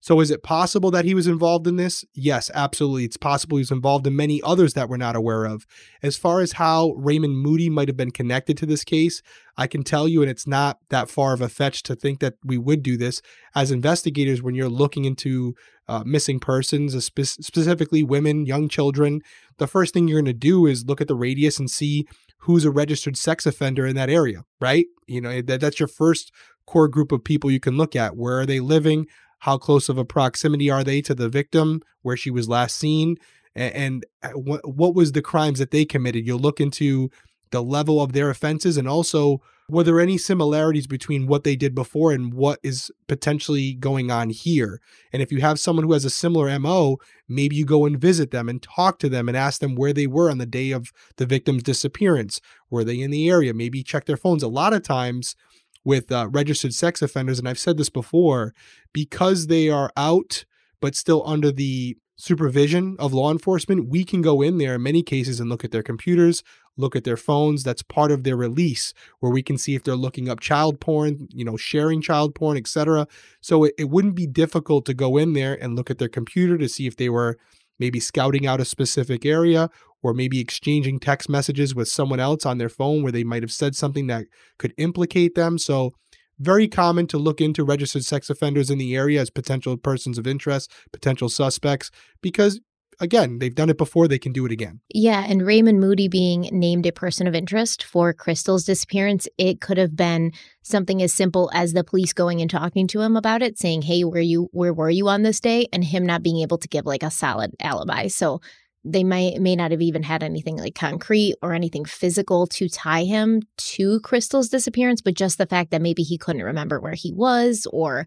So 0.05 0.21
is 0.21 0.31
it 0.31 0.43
possible 0.43 0.91
that 0.91 1.07
he 1.07 1.15
was 1.15 1.27
involved 1.27 1.67
in 1.67 1.77
this? 1.77 2.05
Yes, 2.13 2.51
absolutely. 2.53 3.07
It's 3.07 3.17
possible 3.17 3.57
he 3.57 3.63
was 3.63 3.71
involved 3.71 4.07
in 4.07 4.15
many 4.15 4.43
others 4.43 4.75
that 4.75 4.91
we're 4.91 4.99
not 4.99 5.17
aware 5.17 5.47
of. 5.47 5.65
As 6.03 6.15
far 6.15 6.43
as 6.43 6.53
how 6.53 6.93
Raymond 6.99 7.39
Moody 7.39 7.71
might 7.71 7.89
have 7.89 7.97
been 7.97 8.11
connected 8.11 8.59
to 8.59 8.67
this 8.67 8.85
case, 8.85 9.23
I 9.57 9.67
can 9.67 9.83
tell 9.83 10.07
you, 10.07 10.21
and 10.21 10.31
it's 10.31 10.47
not 10.47 10.77
that 10.91 11.09
far 11.09 11.33
of 11.33 11.41
a 11.41 11.49
fetch 11.49 11.83
to 11.85 11.97
think 11.97 12.21
that 12.21 12.35
we 12.45 12.59
would 12.59 12.83
do 12.83 12.99
this 12.99 13.23
as 13.55 13.71
investigators 13.71 14.43
when 14.43 14.55
you're 14.55 14.69
looking 14.69 15.07
into 15.07 15.55
uh, 15.89 16.03
missing 16.05 16.39
persons, 16.39 17.03
spe- 17.03 17.23
specifically 17.23 18.03
women, 18.03 18.45
young 18.45 18.69
children. 18.69 19.23
The 19.57 19.67
first 19.67 19.95
thing 19.95 20.07
you're 20.07 20.21
going 20.21 20.27
to 20.27 20.35
do 20.35 20.67
is 20.67 20.85
look 20.85 21.01
at 21.01 21.09
the 21.09 21.17
radius 21.17 21.59
and 21.59 21.71
see 21.71 22.07
who's 22.41 22.67
a 22.67 22.71
registered 22.71 23.17
sex 23.17 23.47
offender 23.47 23.87
in 23.87 23.97
that 23.97 24.11
area, 24.11 24.43
right? 24.61 24.85
You 25.07 25.23
know, 25.23 25.41
that, 25.41 25.63
that's 25.63 25.81
your 25.81 25.89
first 25.89 26.31
core 26.67 26.89
group 26.89 27.11
of 27.11 27.25
people 27.25 27.51
you 27.51 27.59
can 27.59 27.79
look 27.79 27.97
at. 27.97 28.19
Where 28.19 28.41
are 28.41 28.47
they 28.47 28.61
living? 28.61 29.07
How 29.45 29.59
close 29.59 29.91
of 29.91 29.99
a 29.99 30.07
proximity 30.07 30.71
are 30.71 30.83
they 30.83 31.03
to 31.03 31.15
the 31.15 31.29
victim 31.29 31.83
where 32.01 32.17
she 32.17 32.31
was 32.31 32.49
last 32.49 32.77
seen? 32.77 33.19
And, 33.55 33.75
and 33.75 34.07
uh, 34.23 34.31
what, 34.31 34.67
what 34.67 34.95
was 34.95 35.13
the 35.13 35.21
crimes 35.21 35.59
that 35.59 35.71
they 35.71 35.85
committed? 35.85 36.27
You'll 36.27 36.39
look 36.39 36.63
into 36.63 37.11
the 37.51 37.63
level 37.63 38.01
of 38.01 38.15
their 38.15 38.31
offenses 38.31 38.79
and 38.79 38.89
also 38.89 39.43
were 39.69 39.85
there 39.85 40.01
any 40.01 40.17
similarities 40.17 40.87
between 40.87 41.27
what 41.27 41.45
they 41.45 41.57
did 41.57 41.75
before 41.75 42.11
and 42.11 42.33
what 42.33 42.59
is 42.63 42.91
potentially 43.07 43.75
going 43.75 44.11
on 44.11 44.31
here? 44.31 44.81
And 45.13 45.21
if 45.21 45.31
you 45.31 45.43
have 45.43 45.61
someone 45.61 45.85
who 45.85 45.93
has 45.93 46.07
a 46.07 46.11
similar 46.11 46.59
MO, 46.59 46.97
maybe 47.29 47.55
you 47.55 47.67
go 47.67 47.85
and 47.85 48.01
visit 48.01 48.31
them 48.31 48.49
and 48.49 48.63
talk 48.63 48.99
to 49.01 49.11
them 49.11 49.29
and 49.29 49.37
ask 49.37 49.61
them 49.61 49.75
where 49.75 49.93
they 49.93 50.07
were 50.07 50.31
on 50.31 50.39
the 50.39 50.47
day 50.47 50.71
of 50.71 50.91
the 51.17 51.27
victim's 51.27 51.63
disappearance. 51.63 52.41
Were 52.71 52.83
they 52.83 52.99
in 52.99 53.11
the 53.11 53.29
area? 53.29 53.53
Maybe 53.53 53.83
check 53.83 54.07
their 54.07 54.17
phones. 54.17 54.43
A 54.43 54.49
lot 54.49 54.73
of 54.73 54.83
times, 54.83 55.37
with 55.85 56.11
uh, 56.11 56.29
registered 56.31 56.75
sex 56.75 57.03
offenders, 57.03 57.39
and 57.39 57.49
I've 57.49 57.59
said 57.59 57.77
this 57.77 57.91
before, 57.91 58.55
because 58.93 59.47
they 59.47 59.69
are 59.69 59.91
out 59.97 60.45
but 60.81 60.95
still 60.95 61.23
under 61.27 61.51
the 61.51 61.97
supervision 62.17 62.97
of 62.99 63.13
law 63.13 63.31
enforcement, 63.31 63.89
we 63.89 64.05
can 64.05 64.23
go 64.23 64.43
in 64.43 64.59
there 64.59 64.75
in 64.75 64.83
many 64.83 65.03
cases 65.03 65.41
and 65.41 65.51
look 65.51 65.65
at 65.65 65.71
their 65.71 65.83
computers, 65.83 66.43
look 66.77 66.95
at 66.95 67.05
their 67.05 67.17
phones. 67.17 67.63
That's 67.63 67.83
part 67.83 68.13
of 68.13 68.23
their 68.23 68.37
release, 68.37 68.95
where 69.21 69.33
we 69.33 69.43
can 69.43 69.59
see 69.59 69.75
if 69.75 69.83
they're 69.83 69.97
looking 69.97 70.29
up 70.29 70.41
child 70.41 70.81
porn, 70.81 71.29
you 71.31 71.45
know, 71.45 71.57
sharing 71.57 72.01
child 72.01 72.35
porn, 72.35 72.57
etc. 72.57 73.07
So 73.41 73.65
it, 73.65 73.75
it 73.79 73.91
wouldn't 73.91 74.15
be 74.15 74.27
difficult 74.27 74.85
to 74.87 74.95
go 74.95 75.17
in 75.17 75.33
there 75.33 75.55
and 75.55 75.77
look 75.77 75.91
at 75.91 75.99
their 75.99 76.09
computer 76.09 76.57
to 76.59 76.69
see 76.69 76.87
if 76.87 76.97
they 76.97 77.09
were 77.09 77.39
maybe 77.79 77.99
scouting 77.99 78.47
out 78.47 78.61
a 78.61 78.65
specific 78.65 79.27
area 79.27 79.69
or 80.05 80.13
maybe 80.13 80.39
exchanging 80.39 81.01
text 81.01 81.31
messages 81.31 81.75
with 81.75 81.89
someone 81.89 82.21
else 82.21 82.45
on 82.45 82.59
their 82.59 82.69
phone 82.69 83.03
where 83.03 83.11
they 83.11 83.25
might 83.25 83.43
have 83.43 83.51
said 83.51 83.75
something 83.75 84.07
that 84.07 84.27
could 84.59 84.75
implicate 84.77 85.35
them. 85.35 85.57
So 85.57 85.95
very 86.39 86.69
common 86.69 87.07
to 87.07 87.17
look 87.17 87.41
into 87.41 87.65
registered 87.65 88.05
sex 88.05 88.29
offenders 88.29 88.71
in 88.71 88.77
the 88.77 88.95
area 88.95 89.21
as 89.21 89.31
potential 89.31 89.79
persons 89.79 90.19
of 90.19 90.27
interest, 90.27 90.71
potential 90.93 91.31
suspects, 91.31 91.91
because 92.21 92.61
again, 93.01 93.39
they've 93.39 93.55
done 93.55 93.71
it 93.71 93.79
before, 93.79 94.07
they 94.07 94.19
can 94.19 94.33
do 94.33 94.45
it 94.45 94.53
again. 94.53 94.81
Yeah, 94.93 95.25
and 95.27 95.45
Raymond 95.45 95.81
Moody 95.81 96.07
being 96.07 96.43
named 96.53 96.87
a 96.87 96.93
person 96.93 97.27
of 97.27 97.35
interest 97.35 97.83
for 97.83 98.13
Crystal's 98.13 98.65
disappearance, 98.65 99.27
it 99.39 99.61
could 99.61 99.79
have 99.79 99.97
been 99.97 100.33
something 100.63 101.03
as 101.03 101.13
simple 101.13 101.51
as 101.55 101.73
the 101.73 101.83
police 101.83 102.13
going 102.13 102.41
and 102.41 102.51
talking 102.51 102.87
to 102.89 103.01
him 103.01 103.17
about 103.17 103.43
it, 103.43 103.59
saying, 103.59 103.83
"Hey, 103.83 104.05
where 104.05 104.21
you 104.21 104.49
where 104.53 104.73
were 104.73 104.91
you 104.91 105.09
on 105.09 105.23
this 105.23 105.41
day?" 105.41 105.67
and 105.73 105.83
him 105.83 106.05
not 106.05 106.23
being 106.23 106.41
able 106.41 106.59
to 106.59 106.69
give 106.69 106.87
like 106.87 107.03
a 107.03 107.11
solid 107.11 107.53
alibi. 107.61 108.07
So 108.09 108.41
they 108.85 109.05
may 109.05 109.39
may 109.39 109.57
not 109.57 109.71
have 109.71 109.81
even 109.81 110.03
had 110.03 110.23
anything 110.23 110.57
like 110.57 110.75
concrete 110.75 111.37
or 111.43 111.55
anything 111.55 111.85
physical 111.85 112.47
to 112.47 112.69
tie 112.69 113.05
him 113.05 113.43
to 113.57 114.01
Crystal's 114.01 114.49
disappearance, 114.49 115.01
but 115.01 115.15
just 115.15 115.39
the 115.39 115.47
fact 115.47 115.71
that 115.71 115.83
maybe 115.83 116.03
he 116.03 116.19
couldn't 116.19 116.43
remember 116.43 116.81
where 116.81 116.95
he 116.95 117.13
was 117.13 117.67
or 117.73 118.07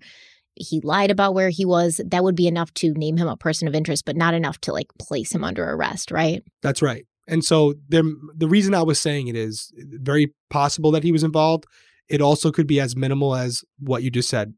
he 0.60 0.82
lied 0.82 1.12
about 1.12 1.34
where 1.34 1.50
he 1.50 1.66
was, 1.66 2.02
that 2.06 2.24
would 2.24 2.36
be 2.36 2.48
enough 2.48 2.74
to 2.76 2.94
name 2.94 3.18
him 3.18 3.28
a 3.28 3.38
person 3.38 3.68
of 3.68 3.76
interest, 3.76 4.06
but 4.06 4.16
not 4.16 4.34
enough 4.34 4.60
to 4.62 4.74
like 4.74 4.88
place 5.00 5.34
him 5.34 5.44
under 5.44 5.64
arrest, 5.64 6.12
right? 6.12 6.44
That's 6.62 6.82
right. 6.82 7.06
And 7.28 7.44
so 7.44 7.76
there, 7.90 8.04
the 8.36 8.48
reason 8.48 8.74
I 8.74 8.84
was 8.84 9.00
saying 9.00 9.28
it 9.28 9.36
is 9.36 9.72
uh, 9.80 9.84
very 10.02 10.34
possible 10.50 10.92
that 10.92 11.04
he 11.04 11.12
was 11.12 11.24
involved. 11.24 11.66
It 12.10 12.22
also 12.22 12.52
could 12.52 12.68
be 12.68 12.80
as 12.80 12.96
minimal 12.96 13.36
as 13.36 13.64
what 13.80 14.02
you 14.02 14.10
just 14.10 14.30
said. 14.30 14.54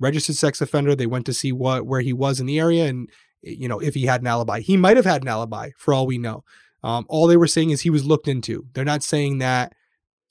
Registered 0.00 0.36
sex 0.36 0.60
offender, 0.60 0.94
they 0.94 1.06
went 1.06 1.26
to 1.26 1.34
see 1.34 1.52
what 1.52 1.86
where 1.86 2.00
he 2.00 2.12
was 2.12 2.40
in 2.40 2.46
the 2.46 2.58
area 2.58 2.86
and 2.86 3.08
you 3.42 3.68
know, 3.68 3.78
if 3.78 3.94
he 3.94 4.06
had 4.06 4.20
an 4.20 4.26
alibi. 4.26 4.60
He 4.60 4.76
might 4.76 4.96
have 4.96 5.06
had 5.06 5.22
an 5.22 5.28
alibi 5.28 5.70
for 5.76 5.94
all 5.94 6.06
we 6.06 6.18
know. 6.18 6.44
Um, 6.82 7.06
all 7.08 7.26
they 7.26 7.36
were 7.36 7.46
saying 7.46 7.70
is 7.70 7.80
he 7.80 7.90
was 7.90 8.04
looked 8.04 8.28
into. 8.28 8.66
They're 8.72 8.84
not 8.84 9.02
saying 9.02 9.38
that 9.38 9.74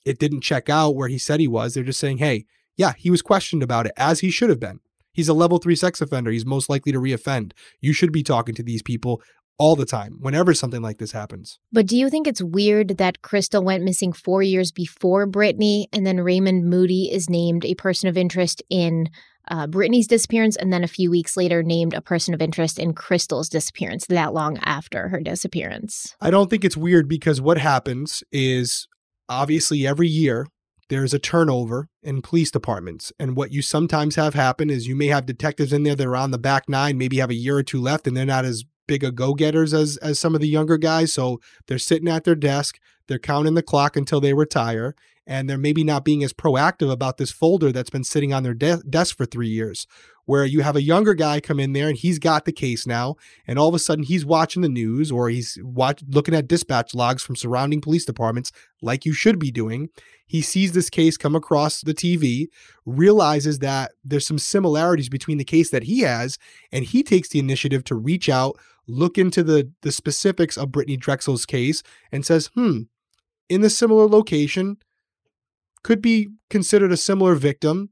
it 0.04 0.18
didn't 0.18 0.40
check 0.40 0.70
out 0.70 0.96
where 0.96 1.08
he 1.08 1.18
said 1.18 1.40
he 1.40 1.48
was. 1.48 1.74
They're 1.74 1.84
just 1.84 2.00
saying, 2.00 2.18
hey, 2.18 2.46
yeah, 2.76 2.94
he 2.96 3.10
was 3.10 3.22
questioned 3.22 3.62
about 3.62 3.86
it 3.86 3.92
as 3.96 4.20
he 4.20 4.30
should 4.30 4.50
have 4.50 4.60
been. 4.60 4.80
He's 5.12 5.28
a 5.28 5.34
level 5.34 5.58
three 5.58 5.74
sex 5.74 6.00
offender. 6.00 6.30
He's 6.30 6.46
most 6.46 6.68
likely 6.68 6.92
to 6.92 7.00
reoffend. 7.00 7.52
You 7.80 7.92
should 7.92 8.12
be 8.12 8.22
talking 8.22 8.54
to 8.54 8.62
these 8.62 8.82
people 8.82 9.20
all 9.58 9.76
the 9.76 9.84
time 9.84 10.18
whenever 10.20 10.54
something 10.54 10.82
like 10.82 10.98
this 10.98 11.12
happens. 11.12 11.58
But 11.72 11.86
do 11.86 11.96
you 11.96 12.08
think 12.08 12.26
it's 12.26 12.42
weird 12.42 12.98
that 12.98 13.22
Crystal 13.22 13.62
went 13.62 13.84
missing 13.84 14.12
four 14.12 14.42
years 14.42 14.70
before 14.70 15.26
Brittany 15.26 15.88
and 15.92 16.06
then 16.06 16.20
Raymond 16.20 16.64
Moody 16.66 17.10
is 17.12 17.28
named 17.28 17.64
a 17.64 17.74
person 17.74 18.08
of 18.08 18.16
interest 18.16 18.62
in 18.70 19.10
uh, 19.48 19.66
Brittany's 19.66 20.06
disappearance 20.06 20.56
and 20.56 20.72
then 20.72 20.84
a 20.84 20.88
few 20.88 21.10
weeks 21.10 21.36
later 21.36 21.62
named 21.62 21.94
a 21.94 22.00
person 22.00 22.34
of 22.34 22.42
interest 22.42 22.78
in 22.78 22.92
Crystal's 22.92 23.48
disappearance 23.48 24.06
that 24.06 24.32
long 24.32 24.58
after 24.58 25.08
her 25.08 25.20
disappearance? 25.20 26.14
I 26.20 26.30
don't 26.30 26.48
think 26.48 26.64
it's 26.64 26.76
weird 26.76 27.08
because 27.08 27.40
what 27.40 27.58
happens 27.58 28.22
is 28.30 28.86
obviously 29.28 29.86
every 29.86 30.08
year 30.08 30.46
there's 30.88 31.12
a 31.12 31.18
turnover 31.18 31.88
in 32.02 32.22
police 32.22 32.50
departments. 32.50 33.12
And 33.18 33.36
what 33.36 33.52
you 33.52 33.60
sometimes 33.60 34.16
have 34.16 34.34
happen 34.34 34.70
is 34.70 34.86
you 34.86 34.96
may 34.96 35.08
have 35.08 35.26
detectives 35.26 35.72
in 35.72 35.82
there 35.82 35.94
that 35.94 36.06
are 36.06 36.16
on 36.16 36.30
the 36.30 36.38
back 36.38 36.68
nine, 36.68 36.96
maybe 36.96 37.18
have 37.18 37.30
a 37.30 37.34
year 37.34 37.56
or 37.56 37.62
two 37.62 37.80
left, 37.80 38.06
and 38.06 38.16
they're 38.16 38.24
not 38.24 38.44
as 38.44 38.64
big 38.88 39.04
a 39.04 39.12
go-getters 39.12 39.72
as 39.72 39.96
as 39.98 40.18
some 40.18 40.34
of 40.34 40.40
the 40.40 40.48
younger 40.48 40.76
guys. 40.76 41.12
So 41.12 41.40
they're 41.68 41.78
sitting 41.78 42.08
at 42.08 42.24
their 42.24 42.34
desk, 42.34 42.80
they're 43.06 43.20
counting 43.20 43.54
the 43.54 43.62
clock 43.62 43.96
until 43.96 44.20
they 44.20 44.34
retire, 44.34 44.96
and 45.28 45.48
they're 45.48 45.58
maybe 45.58 45.84
not 45.84 46.06
being 46.06 46.24
as 46.24 46.32
proactive 46.32 46.90
about 46.90 47.18
this 47.18 47.30
folder 47.30 47.70
that's 47.70 47.90
been 47.90 48.02
sitting 48.02 48.32
on 48.32 48.42
their 48.42 48.54
de- 48.54 48.82
desk 48.88 49.14
for 49.14 49.26
three 49.26 49.50
years. 49.50 49.86
Where 50.24 50.44
you 50.44 50.62
have 50.62 50.76
a 50.76 50.82
younger 50.82 51.14
guy 51.14 51.40
come 51.40 51.60
in 51.60 51.74
there 51.74 51.88
and 51.88 51.96
he's 51.96 52.18
got 52.18 52.44
the 52.44 52.52
case 52.52 52.86
now, 52.86 53.16
and 53.46 53.58
all 53.58 53.68
of 53.68 53.74
a 53.74 53.78
sudden 53.78 54.04
he's 54.04 54.26
watching 54.26 54.62
the 54.62 54.68
news 54.68 55.12
or 55.12 55.28
he's 55.28 55.58
watch- 55.62 56.02
looking 56.08 56.34
at 56.34 56.48
dispatch 56.48 56.94
logs 56.94 57.22
from 57.22 57.36
surrounding 57.36 57.80
police 57.80 58.04
departments, 58.04 58.52
like 58.82 59.04
you 59.04 59.12
should 59.12 59.38
be 59.38 59.50
doing. 59.50 59.90
He 60.26 60.42
sees 60.42 60.72
this 60.72 60.90
case 60.90 61.16
come 61.16 61.34
across 61.34 61.82
the 61.82 61.94
TV, 61.94 62.46
realizes 62.84 63.58
that 63.60 63.92
there's 64.02 64.26
some 64.26 64.38
similarities 64.38 65.08
between 65.08 65.38
the 65.38 65.44
case 65.44 65.70
that 65.70 65.84
he 65.84 66.00
has, 66.00 66.38
and 66.72 66.84
he 66.84 67.02
takes 67.02 67.28
the 67.28 67.38
initiative 67.38 67.84
to 67.84 67.94
reach 67.94 68.28
out, 68.28 68.58
look 68.86 69.18
into 69.18 69.42
the 69.42 69.70
the 69.82 69.92
specifics 69.92 70.56
of 70.56 70.72
Brittany 70.72 70.96
Drexel's 70.96 71.46
case, 71.46 71.82
and 72.12 72.24
says, 72.24 72.50
"Hmm, 72.54 72.82
in 73.48 73.60
the 73.60 73.70
similar 73.70 74.06
location." 74.06 74.78
Could 75.82 76.02
be 76.02 76.28
considered 76.50 76.92
a 76.92 76.96
similar 76.96 77.34
victim, 77.34 77.90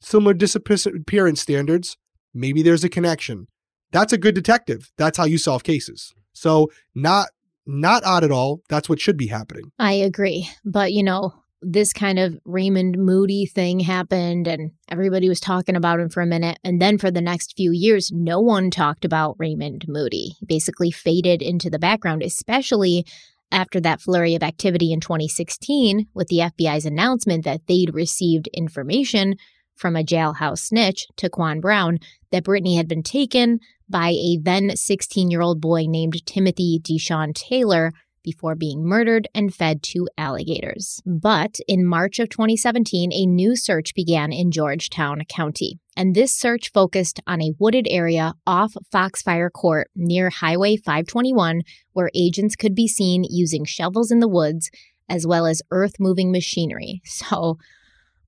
similar 0.00 0.34
disappearance 0.34 1.40
standards. 1.40 1.96
Maybe 2.34 2.62
there's 2.62 2.84
a 2.84 2.88
connection. 2.88 3.46
That's 3.90 4.12
a 4.12 4.18
good 4.18 4.34
detective. 4.34 4.90
That's 4.96 5.18
how 5.18 5.24
you 5.24 5.38
solve 5.38 5.64
cases. 5.64 6.12
So 6.32 6.70
not 6.94 7.28
not 7.66 8.04
odd 8.04 8.24
at 8.24 8.30
all. 8.30 8.60
That's 8.68 8.88
what 8.88 9.00
should 9.00 9.16
be 9.16 9.26
happening. 9.26 9.72
I 9.78 9.92
agree. 9.92 10.48
But 10.64 10.92
you 10.92 11.02
know, 11.02 11.34
this 11.60 11.92
kind 11.92 12.18
of 12.18 12.38
Raymond 12.44 12.96
Moody 12.98 13.46
thing 13.46 13.80
happened 13.80 14.46
and 14.46 14.70
everybody 14.88 15.28
was 15.28 15.40
talking 15.40 15.76
about 15.76 16.00
him 16.00 16.08
for 16.08 16.22
a 16.22 16.26
minute. 16.26 16.58
And 16.64 16.80
then 16.80 16.98
for 16.98 17.10
the 17.10 17.20
next 17.20 17.56
few 17.56 17.72
years, 17.72 18.10
no 18.12 18.40
one 18.40 18.70
talked 18.70 19.04
about 19.04 19.36
Raymond 19.38 19.86
Moody. 19.88 20.36
He 20.38 20.46
basically 20.46 20.90
faded 20.90 21.42
into 21.42 21.68
the 21.68 21.78
background, 21.78 22.22
especially 22.22 23.06
after 23.50 23.80
that 23.80 24.00
flurry 24.00 24.34
of 24.34 24.42
activity 24.42 24.92
in 24.92 25.00
2016 25.00 26.06
with 26.14 26.28
the 26.28 26.38
FBI's 26.38 26.84
announcement 26.84 27.44
that 27.44 27.66
they'd 27.66 27.94
received 27.94 28.48
information 28.54 29.34
from 29.76 29.96
a 29.96 30.02
jailhouse 30.02 30.58
snitch, 30.58 31.06
Taquan 31.16 31.60
Brown, 31.60 31.98
that 32.32 32.44
Brittany 32.44 32.76
had 32.76 32.88
been 32.88 33.02
taken 33.02 33.60
by 33.88 34.10
a 34.10 34.38
then 34.42 34.76
16 34.76 35.30
year 35.30 35.40
old 35.40 35.60
boy 35.60 35.84
named 35.86 36.26
Timothy 36.26 36.80
Deshawn 36.82 37.34
Taylor 37.34 37.92
before 38.28 38.54
being 38.54 38.84
murdered 38.84 39.26
and 39.34 39.54
fed 39.54 39.82
to 39.82 40.06
alligators. 40.18 41.00
But 41.06 41.56
in 41.66 41.86
March 41.86 42.18
of 42.18 42.28
2017, 42.28 43.10
a 43.10 43.24
new 43.24 43.56
search 43.56 43.94
began 43.94 44.32
in 44.32 44.50
Georgetown 44.50 45.22
County. 45.30 45.78
And 45.96 46.14
this 46.14 46.36
search 46.36 46.70
focused 46.70 47.20
on 47.26 47.40
a 47.40 47.54
wooded 47.58 47.86
area 47.88 48.34
off 48.46 48.74
Foxfire 48.92 49.50
Court 49.50 49.88
near 49.96 50.28
Highway 50.28 50.76
521, 50.76 51.62
where 51.94 52.10
agents 52.14 52.54
could 52.54 52.74
be 52.74 52.86
seen 52.86 53.24
using 53.30 53.64
shovels 53.64 54.10
in 54.10 54.20
the 54.20 54.28
woods 54.28 54.70
as 55.08 55.26
well 55.26 55.46
as 55.46 55.62
earth 55.70 55.94
moving 55.98 56.30
machinery. 56.30 57.00
So 57.06 57.56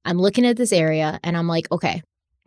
I'm 0.02 0.16
looking 0.16 0.46
at 0.46 0.56
this 0.56 0.72
area 0.72 1.20
and 1.22 1.36
I'm 1.36 1.46
like, 1.46 1.70
okay, 1.70 2.02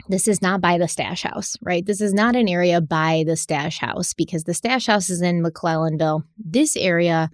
this 0.09 0.27
is 0.27 0.41
not 0.41 0.61
by 0.61 0.77
the 0.77 0.87
stash 0.87 1.23
house, 1.23 1.55
right? 1.61 1.85
This 1.85 2.01
is 2.01 2.13
not 2.13 2.35
an 2.35 2.49
area 2.49 2.81
by 2.81 3.23
the 3.25 3.35
stash 3.35 3.79
house 3.79 4.13
because 4.13 4.43
the 4.43 4.53
stash 4.53 4.87
house 4.87 5.09
is 5.09 5.21
in 5.21 5.41
McClellanville. 5.41 6.23
This 6.37 6.75
area 6.75 7.29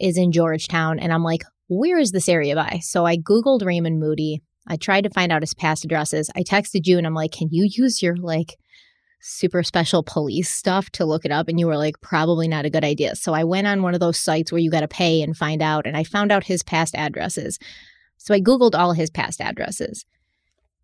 is 0.00 0.16
in 0.16 0.32
Georgetown. 0.32 0.98
And 0.98 1.12
I'm 1.12 1.22
like, 1.22 1.42
where 1.68 1.98
is 1.98 2.10
this 2.10 2.28
area 2.28 2.54
by? 2.54 2.80
So 2.82 3.06
I 3.06 3.16
Googled 3.16 3.64
Raymond 3.64 4.00
Moody. 4.00 4.42
I 4.66 4.76
tried 4.76 5.04
to 5.04 5.10
find 5.10 5.32
out 5.32 5.42
his 5.42 5.54
past 5.54 5.84
addresses. 5.84 6.30
I 6.36 6.42
texted 6.42 6.86
you 6.86 6.98
and 6.98 7.06
I'm 7.06 7.14
like, 7.14 7.32
can 7.32 7.48
you 7.50 7.68
use 7.70 8.02
your 8.02 8.16
like 8.16 8.56
super 9.20 9.62
special 9.62 10.02
police 10.02 10.50
stuff 10.50 10.90
to 10.90 11.04
look 11.04 11.24
it 11.24 11.32
up? 11.32 11.48
And 11.48 11.58
you 11.58 11.66
were 11.66 11.76
like, 11.76 12.00
probably 12.00 12.48
not 12.48 12.64
a 12.64 12.70
good 12.70 12.84
idea. 12.84 13.14
So 13.14 13.32
I 13.32 13.44
went 13.44 13.66
on 13.66 13.82
one 13.82 13.94
of 13.94 14.00
those 14.00 14.18
sites 14.18 14.50
where 14.50 14.60
you 14.60 14.70
got 14.70 14.80
to 14.80 14.88
pay 14.88 15.22
and 15.22 15.36
find 15.36 15.62
out. 15.62 15.86
And 15.86 15.96
I 15.96 16.04
found 16.04 16.32
out 16.32 16.44
his 16.44 16.62
past 16.62 16.94
addresses. 16.96 17.58
So 18.18 18.34
I 18.34 18.40
Googled 18.40 18.74
all 18.74 18.92
his 18.92 19.10
past 19.10 19.40
addresses. 19.40 20.04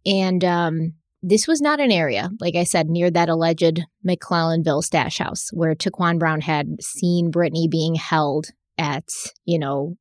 And 0.06 0.44
um, 0.44 0.94
this 1.22 1.48
was 1.48 1.60
not 1.60 1.80
an 1.80 1.90
area, 1.90 2.30
like 2.40 2.54
I 2.54 2.64
said, 2.64 2.88
near 2.88 3.10
that 3.10 3.28
alleged 3.28 3.82
McClellanville 4.06 4.82
stash 4.82 5.18
house 5.18 5.48
where 5.52 5.74
Taquan 5.74 6.18
Brown 6.18 6.40
had 6.40 6.80
seen 6.80 7.30
Brittany 7.30 7.68
being 7.68 7.94
held 7.94 8.46
at, 8.76 9.08
you 9.44 9.58
know, 9.58 9.96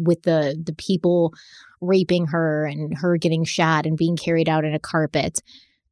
with 0.00 0.22
the 0.22 0.60
the 0.62 0.74
people 0.74 1.32
raping 1.80 2.26
her 2.26 2.66
and 2.66 2.96
her 2.98 3.16
getting 3.16 3.44
shot 3.44 3.86
and 3.86 3.96
being 3.96 4.16
carried 4.16 4.48
out 4.48 4.64
in 4.64 4.74
a 4.74 4.80
carpet. 4.80 5.40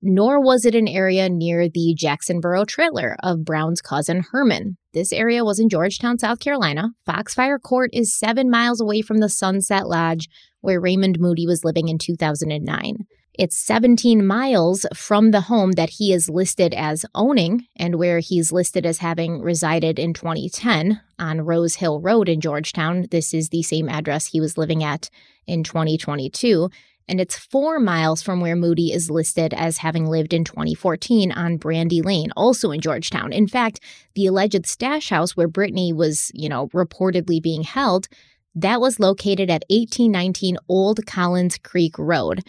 Nor 0.08 0.40
was 0.40 0.64
it 0.64 0.76
an 0.76 0.86
area 0.86 1.28
near 1.28 1.68
the 1.68 1.92
Jacksonboro 1.98 2.64
trailer 2.64 3.16
of 3.24 3.44
Brown's 3.44 3.80
cousin 3.80 4.24
Herman. 4.30 4.76
This 4.94 5.12
area 5.12 5.44
was 5.44 5.58
in 5.58 5.68
Georgetown, 5.68 6.16
South 6.16 6.38
Carolina. 6.38 6.90
Foxfire 7.04 7.58
Court 7.58 7.90
is 7.92 8.16
seven 8.16 8.48
miles 8.48 8.80
away 8.80 9.02
from 9.02 9.18
the 9.18 9.28
Sunset 9.28 9.88
Lodge, 9.88 10.28
where 10.60 10.80
Raymond 10.80 11.18
Moody 11.18 11.44
was 11.44 11.64
living 11.64 11.88
in 11.88 11.98
2009. 11.98 12.98
It's 13.34 13.58
17 13.58 14.24
miles 14.24 14.86
from 14.94 15.32
the 15.32 15.42
home 15.42 15.72
that 15.72 15.90
he 15.90 16.12
is 16.12 16.30
listed 16.30 16.72
as 16.72 17.04
owning 17.12 17.66
and 17.76 17.96
where 17.96 18.20
he's 18.20 18.52
listed 18.52 18.86
as 18.86 18.98
having 18.98 19.42
resided 19.42 19.98
in 19.98 20.14
2010 20.14 21.00
on 21.18 21.40
Rose 21.40 21.74
Hill 21.74 22.00
Road 22.00 22.28
in 22.28 22.40
Georgetown. 22.40 23.06
This 23.10 23.34
is 23.34 23.48
the 23.48 23.64
same 23.64 23.88
address 23.88 24.28
he 24.28 24.40
was 24.40 24.56
living 24.56 24.84
at 24.84 25.10
in 25.48 25.64
2022. 25.64 26.70
And 27.08 27.20
it's 27.20 27.38
four 27.38 27.78
miles 27.78 28.22
from 28.22 28.40
where 28.40 28.56
Moody 28.56 28.92
is 28.92 29.10
listed 29.10 29.54
as 29.54 29.78
having 29.78 30.06
lived 30.06 30.32
in 30.32 30.44
2014 30.44 31.30
on 31.32 31.56
Brandy 31.56 32.02
Lane, 32.02 32.30
also 32.36 32.72
in 32.72 32.80
Georgetown. 32.80 33.32
In 33.32 33.46
fact, 33.46 33.80
the 34.14 34.26
alleged 34.26 34.66
stash 34.66 35.10
house 35.10 35.36
where 35.36 35.48
Brittany 35.48 35.92
was, 35.92 36.30
you 36.34 36.48
know, 36.48 36.68
reportedly 36.68 37.40
being 37.40 37.62
held, 37.62 38.08
that 38.54 38.80
was 38.80 38.98
located 38.98 39.50
at 39.50 39.64
1819 39.68 40.56
Old 40.68 41.04
Collins 41.06 41.58
Creek 41.58 41.96
Road. 41.98 42.42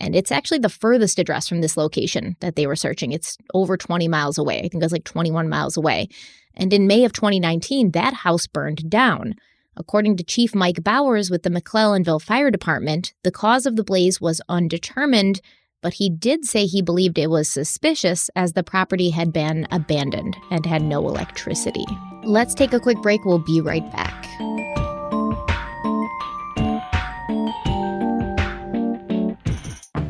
And 0.00 0.14
it's 0.14 0.32
actually 0.32 0.58
the 0.58 0.68
furthest 0.68 1.18
address 1.18 1.48
from 1.48 1.60
this 1.60 1.76
location 1.76 2.36
that 2.40 2.56
they 2.56 2.66
were 2.66 2.76
searching. 2.76 3.12
It's 3.12 3.38
over 3.54 3.76
20 3.76 4.06
miles 4.08 4.38
away. 4.38 4.58
I 4.58 4.68
think 4.68 4.82
it's 4.82 4.92
like 4.92 5.04
21 5.04 5.48
miles 5.48 5.76
away. 5.76 6.08
And 6.54 6.72
in 6.72 6.86
May 6.86 7.04
of 7.04 7.12
2019, 7.12 7.92
that 7.92 8.14
house 8.14 8.46
burned 8.46 8.88
down. 8.90 9.34
According 9.76 10.16
to 10.16 10.24
Chief 10.24 10.54
Mike 10.54 10.84
Bowers 10.84 11.30
with 11.30 11.42
the 11.42 11.50
McClellanville 11.50 12.22
Fire 12.22 12.50
Department, 12.50 13.12
the 13.22 13.30
cause 13.30 13.66
of 13.66 13.76
the 13.76 13.84
blaze 13.84 14.20
was 14.20 14.40
undetermined, 14.48 15.40
but 15.82 15.94
he 15.94 16.08
did 16.08 16.44
say 16.44 16.64
he 16.64 16.80
believed 16.80 17.18
it 17.18 17.28
was 17.28 17.48
suspicious 17.48 18.30
as 18.36 18.52
the 18.52 18.62
property 18.62 19.10
had 19.10 19.32
been 19.32 19.66
abandoned 19.70 20.36
and 20.50 20.64
had 20.64 20.82
no 20.82 21.06
electricity. 21.08 21.84
Let's 22.22 22.54
take 22.54 22.72
a 22.72 22.80
quick 22.80 23.02
break. 23.02 23.24
We'll 23.24 23.38
be 23.38 23.60
right 23.60 23.90
back. 23.92 24.26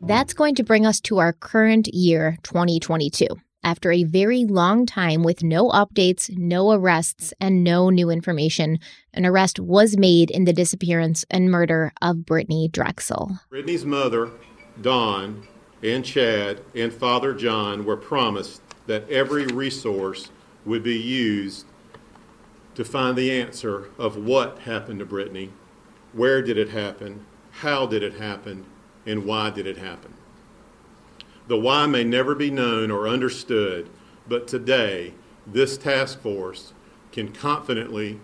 That's 0.00 0.34
going 0.34 0.54
to 0.56 0.64
bring 0.64 0.84
us 0.84 1.00
to 1.02 1.18
our 1.18 1.32
current 1.32 1.88
year, 1.88 2.38
2022. 2.42 3.26
After 3.62 3.90
a 3.90 4.04
very 4.04 4.44
long 4.44 4.84
time 4.84 5.22
with 5.22 5.42
no 5.42 5.70
updates, 5.70 6.28
no 6.36 6.72
arrests, 6.72 7.32
and 7.40 7.64
no 7.64 7.88
new 7.88 8.10
information, 8.10 8.78
an 9.14 9.24
arrest 9.24 9.58
was 9.58 9.96
made 9.96 10.30
in 10.30 10.44
the 10.44 10.52
disappearance 10.52 11.24
and 11.30 11.50
murder 11.50 11.92
of 12.02 12.26
Brittany 12.26 12.68
Drexel. 12.68 13.38
Brittany's 13.48 13.86
mother, 13.86 14.30
Dawn, 14.82 15.46
and 15.82 16.04
Chad, 16.04 16.60
and 16.74 16.92
Father 16.92 17.32
John 17.32 17.86
were 17.86 17.96
promised 17.96 18.60
that 18.86 19.08
every 19.08 19.46
resource 19.46 20.30
would 20.66 20.82
be 20.82 20.98
used 20.98 21.64
to 22.74 22.84
find 22.84 23.16
the 23.16 23.30
answer 23.30 23.88
of 23.96 24.16
what 24.16 24.58
happened 24.60 24.98
to 24.98 25.06
Brittany, 25.06 25.50
where 26.12 26.42
did 26.42 26.58
it 26.58 26.68
happen, 26.68 27.24
how 27.50 27.86
did 27.86 28.02
it 28.02 28.14
happen, 28.14 28.66
and 29.06 29.24
why 29.24 29.50
did 29.50 29.66
it 29.66 29.78
happen. 29.78 30.14
The 31.46 31.58
why 31.58 31.86
may 31.86 32.04
never 32.04 32.34
be 32.34 32.50
known 32.50 32.90
or 32.90 33.06
understood, 33.06 33.90
but 34.26 34.48
today 34.48 35.12
this 35.46 35.76
task 35.76 36.20
force 36.20 36.72
can 37.12 37.32
confidently 37.32 38.18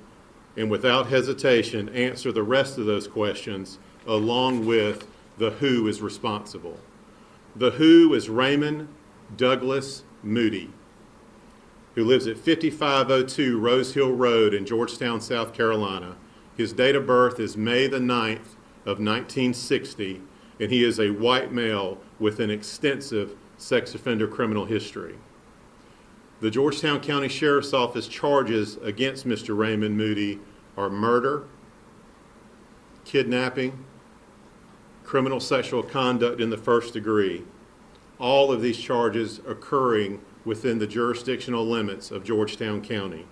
and 0.57 0.71
without 0.71 1.09
hesitation 1.09 1.89
answer 1.91 2.33
the 2.33 2.43
rest 2.43 2.79
of 2.79 2.87
those 2.87 3.07
questions 3.07 3.79
along 4.07 4.67
with 4.67 5.07
the 5.39 5.51
who 5.51 5.87
is 5.87 6.01
responsible. 6.01 6.79
The 7.55 7.73
who 7.73 8.13
is 8.15 8.29
Raymond 8.29 8.89
Douglas 9.37 10.03
Moody, 10.23 10.71
who 11.95 12.05
lives 12.05 12.27
at 12.27 12.37
5502 12.37 13.59
Rose 13.59 13.95
Hill 13.95 14.13
Road 14.13 14.55
in 14.55 14.67
Georgetown, 14.67 15.21
South 15.21 15.53
Carolina. 15.53 16.17
His 16.57 16.73
date 16.73 16.97
of 16.97 17.07
birth 17.07 17.39
is 17.39 17.57
May 17.57 17.87
the 17.87 17.99
9th 17.99 18.57
of 18.87 18.99
1960 18.99 20.23
and 20.61 20.71
he 20.71 20.85
is 20.85 21.01
a 21.01 21.11
white 21.11 21.51
male 21.51 21.99
with 22.19 22.39
an 22.39 22.51
extensive 22.51 23.35
sex 23.57 23.95
offender 23.95 24.29
criminal 24.29 24.67
history. 24.67 25.17
The 26.41 26.51
Georgetown 26.51 27.01
County 27.01 27.29
Sheriff's 27.29 27.73
Office 27.73 28.07
charges 28.07 28.77
against 28.77 29.27
Mr. 29.27 29.57
Raymond 29.57 29.97
Moody 29.97 30.39
are 30.77 30.91
murder, 30.91 31.45
kidnapping, 33.05 33.85
criminal 35.03 35.41
sexual 35.41 35.83
conduct 35.83 36.41
in 36.41 36.51
the 36.51 36.57
first 36.57 36.95
degree. 36.95 37.45
All 38.19 38.53
of 38.53 38.63
these 38.63 38.79
charges 38.79 39.41
occurring 39.47 40.21
within 40.45 40.79
the 40.79 40.87
jurisdictional 40.87 41.67
limits 41.67 42.11
of 42.11 42.23
Georgetown 42.23 42.83
County, 42.83 43.27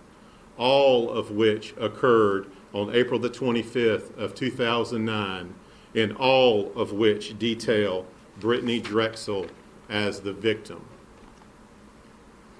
all 0.57 1.11
of 1.11 1.31
which 1.31 1.75
occurred 1.79 2.51
on 2.73 2.95
April 2.95 3.21
the 3.21 3.31
25th 3.31 4.17
of 4.17 4.35
2009 4.35 5.55
in 5.99 6.13
all 6.13 6.73
of 6.77 6.93
which 6.93 7.37
detail 7.41 8.07
Brittany 8.39 8.79
Drexel 8.79 9.47
as 9.89 10.21
the 10.21 10.33
victim. 10.33 10.85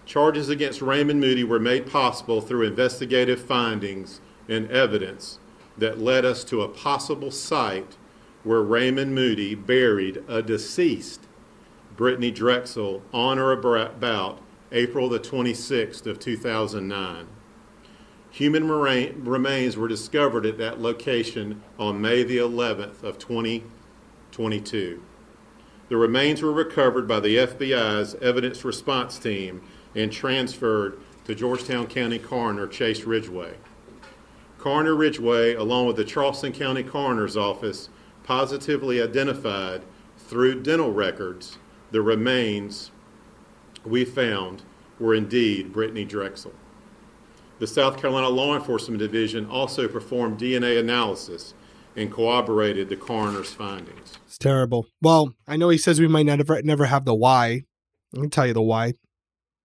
Charges 0.05 0.49
against 0.49 0.83
Raymond 0.83 1.21
Moody 1.21 1.45
were 1.45 1.61
made 1.61 1.89
possible 1.89 2.41
through 2.41 2.67
investigative 2.67 3.41
findings 3.41 4.21
and 4.49 4.69
evidence 4.73 5.39
that 5.77 6.01
led 6.01 6.25
us 6.25 6.43
to 6.45 6.63
a 6.63 6.69
possible 6.69 7.31
site 7.31 7.97
where 8.43 8.63
Raymond 8.63 9.15
Moody 9.15 9.55
buried 9.55 10.25
a 10.27 10.43
deceased 10.43 11.21
Brittany 11.97 12.33
Drexel 12.33 13.03
on 13.13 13.39
or 13.39 13.53
about 13.53 14.41
April 14.73 15.09
the 15.09 15.21
26th 15.21 16.07
of 16.07 16.19
2009. 16.19 17.27
Human 18.39 18.71
remains 18.71 19.77
were 19.77 19.89
discovered 19.89 20.47
at 20.47 20.59
that 20.59 20.81
location 20.81 21.61
on 21.77 22.01
May 22.01 22.23
the 22.23 22.37
11th 22.37 23.03
of 23.03 23.19
2022. 23.19 25.03
The 25.89 25.97
remains 25.97 26.41
were 26.41 26.53
recovered 26.53 27.09
by 27.09 27.19
the 27.19 27.35
FBI's 27.35 28.15
evidence 28.23 28.65
response 28.65 29.19
team 29.19 29.61
and 29.97 30.13
transferred 30.13 31.01
to 31.25 31.35
Georgetown 31.35 31.89
County 31.89 32.21
Coroner 32.21 32.69
Chase 32.69 33.03
Ridgway. 33.03 33.55
Coroner 34.57 34.95
Ridgway, 34.95 35.55
along 35.57 35.89
with 35.89 35.97
the 35.97 36.05
Charleston 36.05 36.53
County 36.53 36.85
Coroner's 36.85 37.37
Office, 37.37 37.89
positively 38.23 39.03
identified 39.03 39.83
through 40.17 40.63
dental 40.63 40.93
records 40.93 41.59
the 41.91 42.03
remains 42.03 42.93
we 43.85 44.05
found 44.05 44.63
were 45.01 45.17
indeed 45.17 45.73
Brittany 45.73 46.05
Drexel. 46.05 46.53
The 47.59 47.67
South 47.67 48.01
Carolina 48.01 48.29
Law 48.29 48.55
Enforcement 48.55 49.01
Division 49.01 49.47
also 49.47 49.89
performed 49.89 50.39
DNA 50.39 50.79
analysis 50.79 51.55
and 51.97 52.13
corroborated 52.13 52.89
the 52.89 52.97
coroner's 52.97 53.53
findings. 53.53 54.15
It's 54.27 54.39
terrible. 54.39 54.87
Well, 55.03 55.35
I 55.47 55.57
know 55.57 55.69
he 55.69 55.79
says 55.79 55.99
we 55.99 56.07
might 56.07 56.27
never 56.27 56.63
never 56.63 56.87
have 56.87 57.05
the 57.05 57.15
why. 57.15 57.65
I 58.15 58.21
can 58.21 58.31
tell 58.31 58.47
you 58.47 58.55
the 58.55 58.63
why. 58.63 58.95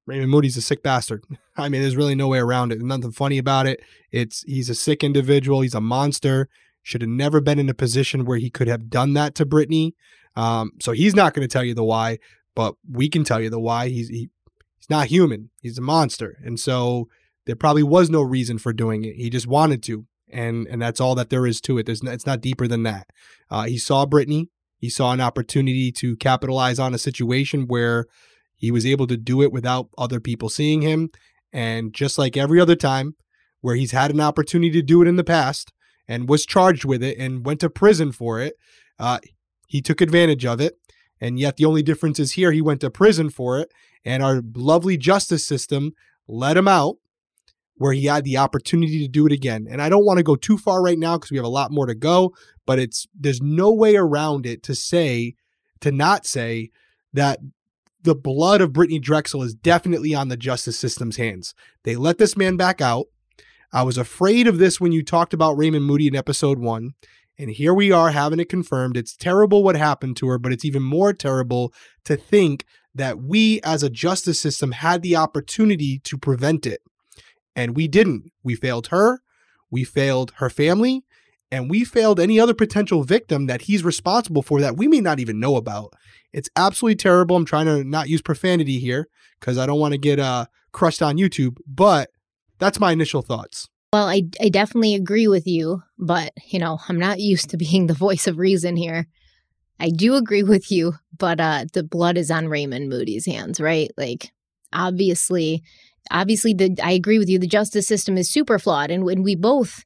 Raymond 0.06 0.32
Moody's 0.32 0.58
a 0.58 0.62
sick 0.62 0.84
bastard. 0.84 1.24
I 1.58 1.70
mean, 1.70 1.82
there's 1.82 1.96
really 1.96 2.16
no 2.16 2.28
way 2.28 2.40
around 2.40 2.72
it. 2.72 2.76
There's 2.76 2.88
nothing 2.88 3.12
funny 3.12 3.38
about 3.38 3.68
it. 3.68 3.82
It's 4.12 4.42
he's 4.44 4.70
a 4.70 4.76
sick 4.76 5.04
individual. 5.04 5.62
He's 5.62 5.76
a 5.76 5.82
monster. 5.82 6.50
Should 6.82 7.02
have 7.02 7.10
never 7.10 7.40
been 7.40 7.60
in 7.60 7.70
a 7.70 7.74
position 7.74 8.26
where 8.26 8.40
he 8.40 8.50
could 8.50 8.68
have 8.68 8.90
done 8.90 9.14
that 9.14 9.36
to 9.36 9.46
Brittany. 9.46 9.96
Um, 10.36 10.72
so 10.82 10.92
he's 10.92 11.16
not 11.16 11.34
going 11.34 11.48
to 11.48 11.52
tell 11.52 11.64
you 11.64 11.76
the 11.76 11.84
why, 11.84 12.18
but 12.56 12.76
we 12.92 13.08
can 13.08 13.24
tell 13.24 13.40
you 13.40 13.50
the 13.50 13.60
why. 13.60 13.90
He's 13.90 14.10
he, 14.10 14.30
he's 14.78 14.90
not 14.90 15.08
human. 15.08 15.52
He's 15.62 15.78
a 15.78 15.82
monster, 15.82 16.40
and 16.44 16.60
so 16.60 17.08
there 17.46 17.56
probably 17.56 17.84
was 17.84 18.10
no 18.10 18.22
reason 18.22 18.58
for 18.58 18.74
doing 18.74 19.04
it. 19.04 19.16
He 19.16 19.30
just 19.30 19.48
wanted 19.48 19.84
to, 19.84 20.06
and 20.32 20.68
and 20.68 20.82
that's 20.82 21.00
all 21.02 21.16
that 21.16 21.30
there 21.30 21.46
is 21.46 21.62
to 21.62 21.78
it. 21.78 21.86
There's 21.86 22.02
it's 22.04 22.26
not 22.26 22.42
deeper 22.42 22.68
than 22.68 22.84
that. 22.84 23.08
Uh, 23.50 23.64
he 23.64 23.78
saw 23.78 24.06
Brittany. 24.06 24.50
He 24.78 24.90
saw 24.90 25.14
an 25.14 25.22
opportunity 25.22 25.92
to 25.94 26.18
capitalize 26.18 26.78
on 26.80 26.94
a 26.94 26.98
situation 26.98 27.68
where 27.68 28.06
he 28.56 28.72
was 28.72 28.86
able 28.86 29.08
to 29.08 29.18
do 29.18 29.42
it 29.42 29.52
without 29.52 29.90
other 29.98 30.20
people 30.20 30.50
seeing 30.50 30.82
him. 30.82 31.10
And 31.52 31.94
just 31.94 32.18
like 32.18 32.36
every 32.36 32.60
other 32.60 32.76
time 32.76 33.16
where 33.62 33.76
he's 33.76 33.92
had 33.92 34.12
an 34.12 34.20
opportunity 34.20 34.72
to 34.72 34.82
do 34.82 35.02
it 35.02 35.08
in 35.08 35.16
the 35.16 35.24
past 35.24 35.72
and 36.08 36.28
was 36.28 36.46
charged 36.46 36.86
with 36.86 37.04
it 37.04 37.18
and 37.18 37.46
went 37.46 37.60
to 37.62 37.70
prison 37.70 38.12
for 38.12 38.40
it, 38.40 38.56
uh, 39.00 39.20
he 39.68 39.82
took 39.82 40.02
advantage 40.02 40.46
of 40.46 40.60
it. 40.60 40.80
And 41.20 41.40
yet 41.40 41.58
the 41.58 41.66
only 41.66 41.84
difference 41.84 42.20
is 42.20 42.34
here 42.34 42.52
he 42.52 42.62
went 42.62 42.82
to 42.82 42.90
prison 42.90 43.30
for 43.30 43.60
it, 43.60 43.72
and 44.04 44.22
our 44.22 44.42
lovely 44.56 44.98
justice 44.98 45.46
system 45.46 45.94
let 46.28 46.58
him 46.58 46.68
out 46.68 46.98
where 47.78 47.94
he 47.94 48.06
had 48.06 48.24
the 48.24 48.38
opportunity 48.38 49.00
to 49.00 49.08
do 49.08 49.26
it 49.26 49.32
again. 49.32 49.68
And 49.70 49.82
I 49.82 49.90
don't 49.90 50.06
want 50.06 50.18
to 50.18 50.24
go 50.24 50.36
too 50.36 50.58
far 50.58 50.82
right 50.82 51.00
now 51.00 51.18
because 51.18 51.32
we 51.32 51.38
have 51.38 51.46
a 51.46 51.50
lot 51.50 51.72
more 51.72 51.86
to 51.86 51.96
go, 51.96 52.34
but 52.66 52.80
it's 52.80 53.08
there's 53.20 53.42
no 53.42 53.72
way 53.72 53.96
around 53.96 54.46
it 54.46 54.64
to 54.64 54.76
say 54.76 55.36
to 55.82 55.92
not 55.92 56.26
say 56.26 56.70
that 57.14 57.40
the 58.04 58.16
blood 58.16 58.62
of 58.62 58.74
Brittany 58.74 59.00
Drexel 59.00 59.44
is 59.44 59.54
definitely 59.54 60.14
on 60.14 60.28
the 60.28 60.38
justice 60.38 60.78
system's 60.78 61.18
hands. 61.18 61.54
They 61.84 61.96
let 61.96 62.18
this 62.18 62.38
man 62.38 62.58
back 62.58 62.82
out. 62.82 63.08
I 63.72 63.84
was 63.84 63.98
afraid 63.98 64.48
of 64.48 64.60
this 64.60 64.80
when 64.80 64.92
you 64.92 65.04
talked 65.04 65.34
about 65.34 65.58
Raymond 65.58 65.86
Moody 65.86 66.08
in 66.08 66.16
episode 66.16 66.60
1, 66.60 66.92
And 67.40 67.50
here 67.50 67.74
we 67.74 67.92
are 67.92 68.12
having 68.12 68.40
it 68.40 68.50
confirmed. 68.50 68.96
It's 68.96 69.16
terrible 69.16 69.64
what 69.64 69.76
happened 69.76 70.18
to 70.18 70.28
her, 70.28 70.38
but 70.38 70.52
it's 70.52 70.66
even 70.66 70.84
more 70.84 71.14
terrible 71.14 71.74
to 72.06 72.16
think 72.16 72.66
that 72.94 73.20
we 73.20 73.60
as 73.62 73.82
a 73.82 73.90
justice 73.90 74.40
system 74.40 74.74
had 74.74 75.02
the 75.02 75.16
opportunity 75.16 76.00
to 76.00 76.18
prevent 76.18 76.68
it. 76.68 76.82
And 77.56 77.76
we 77.76 77.88
didn't. 77.88 78.32
We 78.44 78.56
failed 78.56 78.88
her, 78.88 79.22
we 79.70 79.84
failed 79.84 80.34
her 80.38 80.50
family, 80.50 81.04
and 81.52 81.70
we 81.70 81.84
failed 81.84 82.20
any 82.20 82.40
other 82.40 82.54
potential 82.54 83.04
victim 83.04 83.46
that 83.46 83.64
he's 83.64 83.84
responsible 83.84 84.42
for 84.42 84.60
that 84.62 84.76
we 84.76 84.88
may 84.88 85.00
not 85.00 85.20
even 85.20 85.40
know 85.40 85.56
about. 85.56 85.94
It's 86.32 86.50
absolutely 86.56 86.96
terrible. 86.96 87.36
I'm 87.36 87.46
trying 87.46 87.68
to 87.68 87.84
not 87.84 88.10
use 88.10 88.22
profanity 88.22 88.80
here 88.80 89.08
because 89.40 89.58
I 89.58 89.68
don't 89.68 89.80
want 89.80 89.94
to 89.94 90.00
get 90.00 90.20
uh, 90.20 90.48
crushed 90.72 91.04
on 91.04 91.18
YouTube, 91.18 91.58
but 91.68 92.10
that's 92.58 92.80
my 92.80 92.92
initial 92.92 93.22
thoughts. 93.22 93.70
Well, 93.94 94.08
I, 94.08 94.24
I 94.42 94.50
definitely 94.50 94.96
agree 94.96 95.28
with 95.28 95.46
you, 95.46 95.84
but, 96.00 96.34
you 96.48 96.58
know, 96.58 96.80
I'm 96.90 96.98
not 96.98 97.20
used 97.20 97.52
to 97.52 97.58
being 97.66 97.86
the 97.86 97.94
voice 97.94 98.26
of 98.26 98.40
reason 98.40 98.76
here. 98.76 99.08
I 99.80 99.90
do 99.90 100.16
agree 100.16 100.44
with 100.44 100.72
you, 100.72 100.94
but 101.18 101.40
uh, 101.40 101.66
the 101.74 101.84
blood 101.84 102.18
is 102.18 102.32
on 102.32 102.48
Raymond 102.48 102.90
Moody's 102.90 103.26
hands, 103.26 103.60
right? 103.60 103.92
Like, 103.98 104.32
obviously, 104.72 105.62
obviously, 106.12 106.54
the 106.54 106.76
I 106.84 106.92
agree 106.92 107.20
with 107.20 107.30
you. 107.30 107.40
The 107.40 107.48
justice 107.48 107.88
system 107.88 108.18
is 108.18 108.32
super 108.32 108.60
flawed, 108.60 108.92
and 108.92 109.04
when 109.04 109.24
we 109.24 109.36
both, 109.36 109.84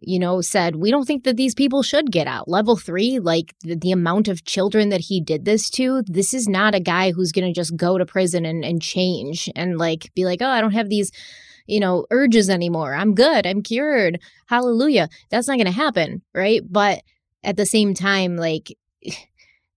you 0.00 0.18
know, 0.18 0.40
said 0.40 0.76
we 0.76 0.90
don't 0.90 1.06
think 1.06 1.24
that 1.24 1.36
these 1.36 1.54
people 1.54 1.82
should 1.82 2.10
get 2.10 2.26
out. 2.26 2.48
Level 2.48 2.76
three, 2.76 3.18
like 3.18 3.54
the, 3.62 3.76
the 3.76 3.92
amount 3.92 4.28
of 4.28 4.44
children 4.44 4.88
that 4.90 5.02
he 5.02 5.20
did 5.20 5.44
this 5.44 5.70
to, 5.70 6.02
this 6.06 6.34
is 6.34 6.48
not 6.48 6.74
a 6.74 6.80
guy 6.80 7.12
who's 7.12 7.32
going 7.32 7.46
to 7.46 7.58
just 7.58 7.76
go 7.76 7.98
to 7.98 8.06
prison 8.06 8.44
and 8.44 8.64
and 8.64 8.82
change 8.82 9.50
and 9.54 9.78
like 9.78 10.12
be 10.14 10.24
like, 10.24 10.42
oh, 10.42 10.48
I 10.48 10.60
don't 10.60 10.72
have 10.72 10.88
these 10.88 11.10
you 11.66 11.80
know, 11.80 12.06
urges 12.10 12.48
anymore. 12.48 12.94
I'm 12.94 13.14
good. 13.14 13.46
I'm 13.46 13.62
cured. 13.62 14.20
Hallelujah. 14.46 15.08
That's 15.30 15.48
not 15.48 15.56
going 15.56 15.66
to 15.66 15.72
happen, 15.72 16.22
right? 16.32 16.62
But 16.64 17.02
at 17.42 17.56
the 17.56 17.66
same 17.66 17.94
time, 17.94 18.36
like 18.36 18.76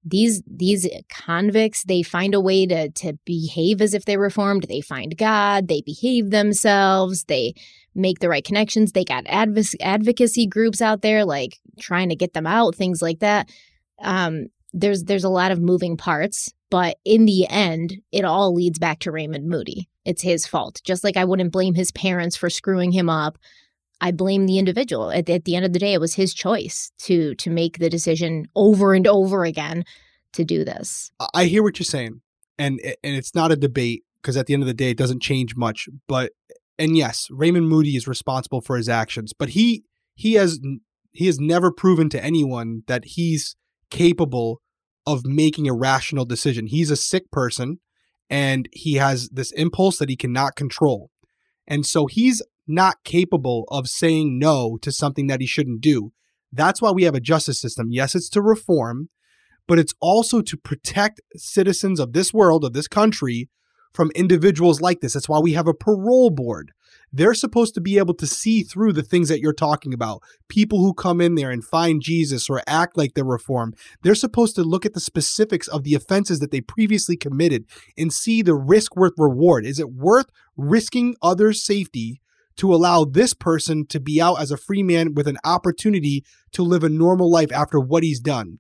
these 0.04 0.42
these 0.48 0.88
convicts, 1.10 1.84
they 1.84 2.04
find 2.04 2.34
a 2.34 2.42
way 2.42 2.66
to 2.66 2.90
to 2.90 3.14
behave 3.26 3.82
as 3.82 3.94
if 3.94 4.06
they're 4.06 4.20
reformed. 4.20 4.66
They 4.68 4.82
find 4.82 5.18
God. 5.18 5.68
They 5.68 5.82
behave 5.82 6.30
themselves. 6.30 7.26
They 7.26 7.54
make 7.96 8.20
the 8.20 8.30
right 8.30 8.44
connections. 8.44 8.92
They 8.92 9.04
got 9.04 9.28
adv- 9.28 9.76
advocacy 9.82 10.48
groups 10.48 10.82
out 10.82 11.02
there, 11.02 11.26
like 11.26 11.58
trying 11.80 12.10
to 12.10 12.16
get 12.16 12.34
them 12.34 12.48
out, 12.48 12.76
things 12.76 13.02
like 13.02 13.20
that. 13.20 13.50
Um, 14.02 14.48
there's 14.74 15.04
there's 15.04 15.24
a 15.24 15.30
lot 15.30 15.52
of 15.52 15.60
moving 15.60 15.98
parts, 15.98 16.54
but 16.70 16.98
in 17.04 17.26
the 17.26 17.48
end, 17.48 17.98
it 18.12 18.24
all 18.24 18.54
leads 18.54 18.80
back 18.80 19.00
to 19.00 19.12
Raymond 19.12 19.48
Moody 19.48 19.90
it's 20.10 20.24
his 20.24 20.48
fault. 20.48 20.82
Just 20.84 21.04
like 21.04 21.18
I 21.18 21.26
wouldn't 21.26 21.52
blame 21.52 21.76
his 21.76 21.92
parents 21.92 22.36
for 22.36 22.50
screwing 22.50 22.92
him 22.92 23.10
up. 23.10 23.38
I 24.02 24.12
blame 24.12 24.46
the 24.46 24.58
individual. 24.58 25.12
At, 25.12 25.30
at 25.30 25.46
the 25.46 25.56
end 25.56 25.66
of 25.66 25.74
the 25.74 25.80
day, 25.80 25.94
it 25.94 26.02
was 26.02 26.16
his 26.16 26.34
choice 26.34 26.92
to 27.00 27.36
to 27.36 27.50
make 27.50 27.80
the 27.80 27.90
decision 27.90 28.46
over 28.56 28.94
and 28.94 29.08
over 29.08 29.44
again 29.44 29.84
to 30.34 30.44
do 30.44 30.64
this. 30.64 31.12
I 31.34 31.46
hear 31.46 31.64
what 31.64 31.80
you're 31.80 31.86
saying, 31.86 32.22
and 32.58 32.80
and 32.84 33.16
it's 33.16 33.36
not 33.36 33.52
a 33.52 33.56
debate 33.56 34.04
because 34.22 34.38
at 34.38 34.46
the 34.48 34.54
end 34.54 34.64
of 34.64 34.68
the 34.68 34.74
day, 34.74 34.92
it 34.92 34.98
doesn't 34.98 35.22
change 35.22 35.56
much. 35.56 35.88
But 36.08 36.32
and 36.78 36.96
yes, 36.96 37.28
Raymond 37.30 37.68
Moody 37.68 37.96
is 37.96 38.08
responsible 38.08 38.62
for 38.62 38.78
his 38.78 38.90
actions, 38.90 39.34
but 39.34 39.50
he 39.50 39.84
he 40.16 40.34
has 40.34 40.60
he 41.12 41.26
has 41.26 41.40
never 41.40 41.72
proven 41.72 42.10
to 42.10 42.24
anyone 42.24 42.84
that 42.88 43.04
he's 43.06 43.56
capable 43.90 44.62
of 45.06 45.26
making 45.26 45.68
a 45.68 45.74
rational 45.74 46.26
decision. 46.26 46.68
He's 46.68 46.92
a 46.92 46.96
sick 46.96 47.32
person 47.32 47.80
and 48.30 48.70
he 48.72 48.96
has 48.96 49.30
this 49.30 49.52
impulse 49.54 49.98
that 49.98 50.10
he 50.10 50.16
cannot 50.16 50.56
control. 50.56 51.10
And 51.68 51.86
so 51.86 52.06
he's 52.06 52.42
not 52.70 53.04
capable 53.04 53.66
of 53.70 53.88
saying 53.88 54.40
no 54.40 54.78
to 54.82 54.92
something 54.92 55.28
that 55.28 55.42
he 55.42 55.48
shouldn't 55.48 55.82
do. 55.82 56.12
That's 56.52 56.82
why 56.82 56.92
we 56.92 57.04
have 57.04 57.16
a 57.16 57.20
justice 57.20 57.60
system. 57.60 57.88
Yes, 57.92 58.16
it's 58.16 58.30
to 58.30 58.42
reform, 58.42 59.10
but 59.68 59.80
it's 59.80 59.94
also 60.00 60.42
to 60.42 60.58
protect 60.58 61.22
citizens 61.36 62.00
of 62.00 62.14
this 62.14 62.34
world, 62.34 62.64
of 62.64 62.74
this 62.74 62.88
country, 62.88 63.50
from 63.94 64.12
individuals 64.16 64.82
like 64.82 65.02
this. 65.02 65.14
That's 65.14 65.30
why 65.30 65.40
we 65.40 65.54
have 65.54 65.68
a 65.68 65.74
parole 65.74 66.30
board 66.30 66.72
they're 67.12 67.34
supposed 67.34 67.74
to 67.74 67.82
be 67.82 67.98
able 67.98 68.14
to 68.16 68.28
see 68.28 68.64
through 68.64 68.94
the 68.94 69.04
things 69.04 69.30
that 69.30 69.40
you're 69.40 69.54
talking 69.54 69.94
about. 69.94 70.22
People 70.48 70.80
who 70.80 70.94
come 70.94 71.22
in 71.22 71.36
there 71.36 71.52
and 71.52 71.64
find 71.64 72.02
Jesus 72.02 72.50
or 72.50 72.62
act 72.68 72.98
like 72.98 73.14
they're 73.14 73.24
reformed, 73.24 73.76
they're 74.04 74.16
supposed 74.16 74.56
to 74.56 74.64
look 74.64 74.86
at 74.86 74.94
the 74.94 75.00
specifics 75.00 75.68
of 75.68 75.84
the 75.84 75.96
offenses 75.96 76.40
that 76.40 76.52
they 76.52 76.62
previously 76.62 77.18
committed 77.18 77.66
and 77.98 78.14
see 78.14 78.42
the 78.42 78.56
risk 78.56 78.96
worth 78.96 79.14
reward. 79.18 79.66
Is 79.66 79.80
it 79.80 79.92
worth 79.92 80.28
risking 80.56 81.16
others' 81.22 81.64
safety 81.64 82.22
to 82.60 82.74
allow 82.74 83.04
this 83.04 83.34
person 83.34 83.86
to 83.88 84.00
be 84.00 84.22
out 84.22 84.40
as 84.40 84.52
a 84.52 84.58
free 84.58 84.84
man 84.84 85.14
with 85.14 85.28
an 85.28 85.38
opportunity 85.44 86.24
to 86.52 86.64
live 86.64 86.84
a 86.84 86.90
normal 86.90 87.30
life 87.30 87.52
after 87.52 87.80
what 87.80 88.04
he's 88.04 88.20
done? 88.20 88.60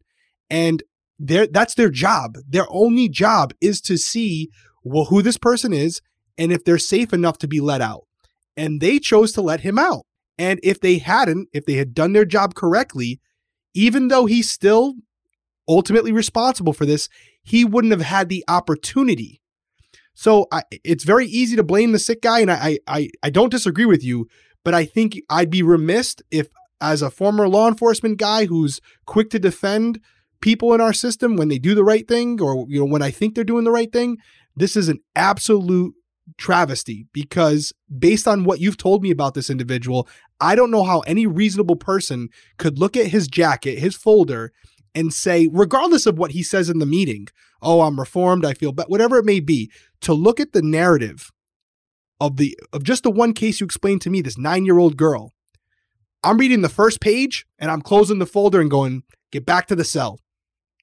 And 0.49 0.83
that's 1.19 1.75
their 1.75 1.89
job. 1.89 2.37
Their 2.47 2.65
only 2.69 3.09
job 3.09 3.53
is 3.61 3.81
to 3.81 3.97
see 3.97 4.49
well 4.83 5.05
who 5.05 5.21
this 5.21 5.37
person 5.37 5.73
is 5.73 6.01
and 6.37 6.51
if 6.51 6.63
they're 6.63 6.77
safe 6.77 7.13
enough 7.13 7.37
to 7.39 7.47
be 7.47 7.59
let 7.59 7.81
out 7.81 8.07
and 8.55 8.81
they 8.81 8.99
chose 8.99 9.31
to 9.33 9.41
let 9.41 9.61
him 9.61 9.77
out. 9.77 10.05
And 10.37 10.59
if 10.63 10.79
they 10.79 10.99
hadn't, 10.99 11.49
if 11.53 11.65
they 11.65 11.73
had 11.73 11.93
done 11.93 12.13
their 12.13 12.25
job 12.25 12.55
correctly, 12.55 13.19
even 13.73 14.07
though 14.07 14.25
he's 14.25 14.49
still 14.49 14.95
ultimately 15.67 16.13
responsible 16.13 16.73
for 16.73 16.85
this, 16.85 17.09
he 17.43 17.65
wouldn't 17.65 17.91
have 17.91 18.01
had 18.01 18.29
the 18.29 18.43
opportunity. 18.47 19.38
So 20.19 20.47
I, 20.51 20.63
it's 20.83 21.05
very 21.05 21.27
easy 21.27 21.55
to 21.55 21.63
blame 21.63 21.93
the 21.93 21.97
sick 21.97 22.21
guy, 22.21 22.41
and 22.41 22.51
I, 22.51 22.79
I 22.85 23.07
I 23.23 23.29
don't 23.29 23.49
disagree 23.49 23.85
with 23.85 24.03
you, 24.03 24.27
but 24.65 24.73
I 24.73 24.83
think 24.83 25.17
I'd 25.29 25.49
be 25.49 25.63
remiss 25.63 26.17
if, 26.29 26.49
as 26.81 27.01
a 27.01 27.09
former 27.09 27.47
law 27.47 27.69
enforcement 27.69 28.17
guy 28.17 28.43
who's 28.43 28.81
quick 29.05 29.29
to 29.29 29.39
defend 29.39 30.01
people 30.41 30.73
in 30.73 30.81
our 30.81 30.91
system 30.91 31.37
when 31.37 31.47
they 31.47 31.57
do 31.57 31.73
the 31.73 31.85
right 31.85 32.05
thing, 32.05 32.41
or 32.41 32.65
you 32.67 32.79
know 32.79 32.85
when 32.85 33.01
I 33.01 33.11
think 33.11 33.33
they're 33.33 33.45
doing 33.45 33.63
the 33.63 33.71
right 33.71 33.93
thing, 33.93 34.17
this 34.57 34.75
is 34.75 34.89
an 34.89 34.99
absolute 35.15 35.93
travesty 36.37 37.07
because 37.13 37.71
based 37.97 38.27
on 38.27 38.43
what 38.43 38.59
you've 38.59 38.75
told 38.75 39.01
me 39.01 39.11
about 39.11 39.35
this 39.35 39.49
individual, 39.49 40.05
I 40.41 40.53
don't 40.53 40.69
know 40.69 40.83
how 40.83 40.99
any 41.07 41.27
reasonable 41.27 41.77
person 41.77 42.27
could 42.57 42.77
look 42.77 42.97
at 42.97 43.07
his 43.07 43.29
jacket, 43.29 43.79
his 43.79 43.95
folder, 43.95 44.51
and 44.95 45.13
say, 45.13 45.49
regardless 45.51 46.05
of 46.05 46.17
what 46.17 46.31
he 46.31 46.43
says 46.43 46.69
in 46.69 46.79
the 46.79 46.85
meeting, 46.85 47.27
oh, 47.61 47.81
I'm 47.81 47.99
reformed, 47.99 48.45
I 48.45 48.53
feel 48.53 48.71
but 48.71 48.89
whatever 48.89 49.17
it 49.17 49.25
may 49.25 49.39
be, 49.39 49.71
to 50.01 50.13
look 50.13 50.39
at 50.39 50.53
the 50.53 50.61
narrative 50.61 51.31
of 52.19 52.37
the 52.37 52.57
of 52.73 52.83
just 52.83 53.03
the 53.03 53.11
one 53.11 53.33
case 53.33 53.59
you 53.59 53.65
explained 53.65 54.01
to 54.01 54.09
me, 54.09 54.21
this 54.21 54.37
nine-year-old 54.37 54.97
girl. 54.97 55.33
I'm 56.23 56.37
reading 56.37 56.61
the 56.61 56.69
first 56.69 56.99
page 56.99 57.45
and 57.57 57.71
I'm 57.71 57.81
closing 57.81 58.19
the 58.19 58.25
folder 58.25 58.59
and 58.59 58.69
going, 58.69 59.03
get 59.31 59.45
back 59.45 59.67
to 59.67 59.75
the 59.75 59.85
cell. 59.85 60.19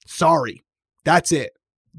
Sorry. 0.07 0.65
That's 1.05 1.31
it. 1.31 1.53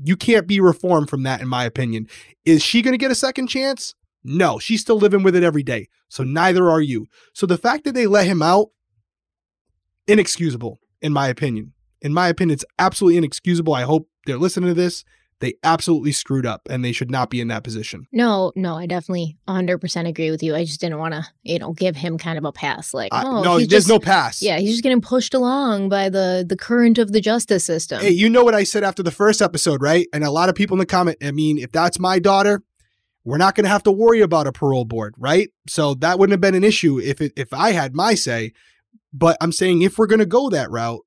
You 0.04 0.18
can't 0.18 0.48
be 0.48 0.60
reformed 0.60 1.10
from 1.10 1.24
that, 1.24 1.42
in 1.42 1.48
my 1.48 1.64
opinion. 1.64 2.08
Is 2.46 2.64
she 2.64 2.82
going 2.82 2.94
to 2.94 2.98
get 2.98 3.12
a 3.12 3.16
second 3.16 3.48
chance? 3.48 3.94
No, 4.24 4.60
she's 4.60 4.82
still 4.82 4.98
living 4.98 5.24
with 5.24 5.36
it 5.36 5.44
every 5.44 5.64
day. 5.64 5.88
So 6.10 6.24
neither 6.24 6.70
are 6.70 6.82
you. 6.82 7.08
So 7.34 7.46
the 7.46 7.58
fact 7.58 7.84
that 7.84 7.94
they 7.94 8.08
let 8.08 8.26
him 8.26 8.42
out, 8.42 8.70
inexcusable, 10.08 10.80
in 11.02 11.14
my 11.14 11.28
opinion. 11.28 11.74
In 12.02 12.14
my 12.14 12.28
opinion, 12.28 12.54
it's 12.54 12.66
absolutely 12.80 13.18
inexcusable. 13.18 13.74
I 13.74 13.84
hope 13.84 14.10
they're 14.26 14.38
listening 14.38 14.70
to 14.70 14.74
this 14.74 15.04
they 15.40 15.54
absolutely 15.64 16.12
screwed 16.12 16.46
up 16.46 16.68
and 16.70 16.84
they 16.84 16.92
should 16.92 17.12
not 17.12 17.30
be 17.30 17.40
in 17.40 17.48
that 17.50 17.64
position. 17.64 18.08
No, 18.12 18.52
no, 18.56 18.76
I 18.76 18.88
definitely 18.88 19.38
100% 19.48 20.08
agree 20.08 20.32
with 20.32 20.42
you. 20.42 20.56
I 20.56 20.64
just 20.64 20.82
didn't 20.82 20.98
want 20.98 21.14
to, 21.14 21.26
you 21.44 21.60
know, 21.60 21.74
give 21.74 21.96
him 21.96 22.18
kind 22.18 22.38
of 22.38 22.46
a 22.46 22.52
pass 22.52 22.94
like, 22.94 23.10
oh, 23.12 23.44
no, 23.44 23.58
there's 23.58 23.68
just, 23.68 23.88
no 23.88 24.00
pass. 24.00 24.42
Yeah, 24.42 24.58
he's 24.58 24.72
just 24.72 24.84
getting 24.84 25.02
pushed 25.02 25.34
along 25.34 25.90
by 25.90 26.10
the 26.10 26.46
the 26.48 26.58
current 26.58 26.98
of 26.98 27.12
the 27.12 27.22
justice 27.22 27.64
system. 27.64 28.02
Hey, 28.02 28.10
you 28.10 28.30
know 28.30 28.44
what 28.44 28.56
I 28.56 28.64
said 28.64 28.84
after 28.84 29.04
the 29.04 29.12
first 29.12 29.42
episode, 29.42 29.82
right? 29.82 30.08
And 30.12 30.24
a 30.24 30.32
lot 30.32 30.50
of 30.50 30.56
people 30.56 30.76
in 30.76 30.80
the 30.80 30.86
comment, 30.86 31.18
I 31.22 31.32
mean, 31.32 31.58
if 31.58 31.72
that's 31.72 32.00
my 32.00 32.20
daughter, 32.20 32.64
we're 33.24 33.38
not 33.38 33.56
going 33.56 33.66
to 33.66 33.70
have 33.70 33.84
to 33.84 33.92
worry 33.92 34.22
about 34.22 34.48
a 34.48 34.52
parole 34.52 34.86
board, 34.86 35.14
right? 35.18 35.50
So 35.68 35.94
that 35.96 36.18
wouldn't 36.18 36.34
have 36.34 36.42
been 36.42 36.56
an 36.56 36.64
issue 36.64 37.00
if 37.00 37.22
it, 37.22 37.34
if 37.36 37.54
I 37.54 37.72
had 37.72 37.94
my 37.94 38.16
say. 38.16 38.54
But 39.14 39.38
I'm 39.42 39.52
saying 39.52 39.82
if 39.82 39.98
we're 39.98 40.08
going 40.08 40.20
to 40.20 40.26
go 40.26 40.50
that 40.50 40.70
route, 40.70 41.02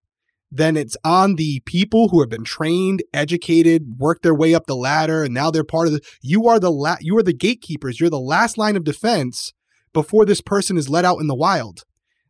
then 0.50 0.76
it's 0.76 0.96
on 1.04 1.36
the 1.36 1.60
people 1.60 2.08
who 2.08 2.20
have 2.20 2.28
been 2.28 2.44
trained, 2.44 3.02
educated, 3.14 3.98
worked 3.98 4.22
their 4.22 4.34
way 4.34 4.54
up 4.54 4.66
the 4.66 4.74
ladder, 4.74 5.22
and 5.22 5.32
now 5.32 5.50
they're 5.50 5.64
part 5.64 5.86
of 5.86 5.92
the. 5.92 6.00
You 6.20 6.48
are 6.48 6.58
the 6.58 6.72
la- 6.72 6.96
you 7.00 7.16
are 7.16 7.22
the 7.22 7.32
gatekeepers. 7.32 8.00
You're 8.00 8.10
the 8.10 8.18
last 8.18 8.58
line 8.58 8.76
of 8.76 8.84
defense 8.84 9.52
before 9.92 10.24
this 10.24 10.40
person 10.40 10.76
is 10.76 10.88
let 10.88 11.04
out 11.04 11.20
in 11.20 11.28
the 11.28 11.34
wild. 11.34 11.84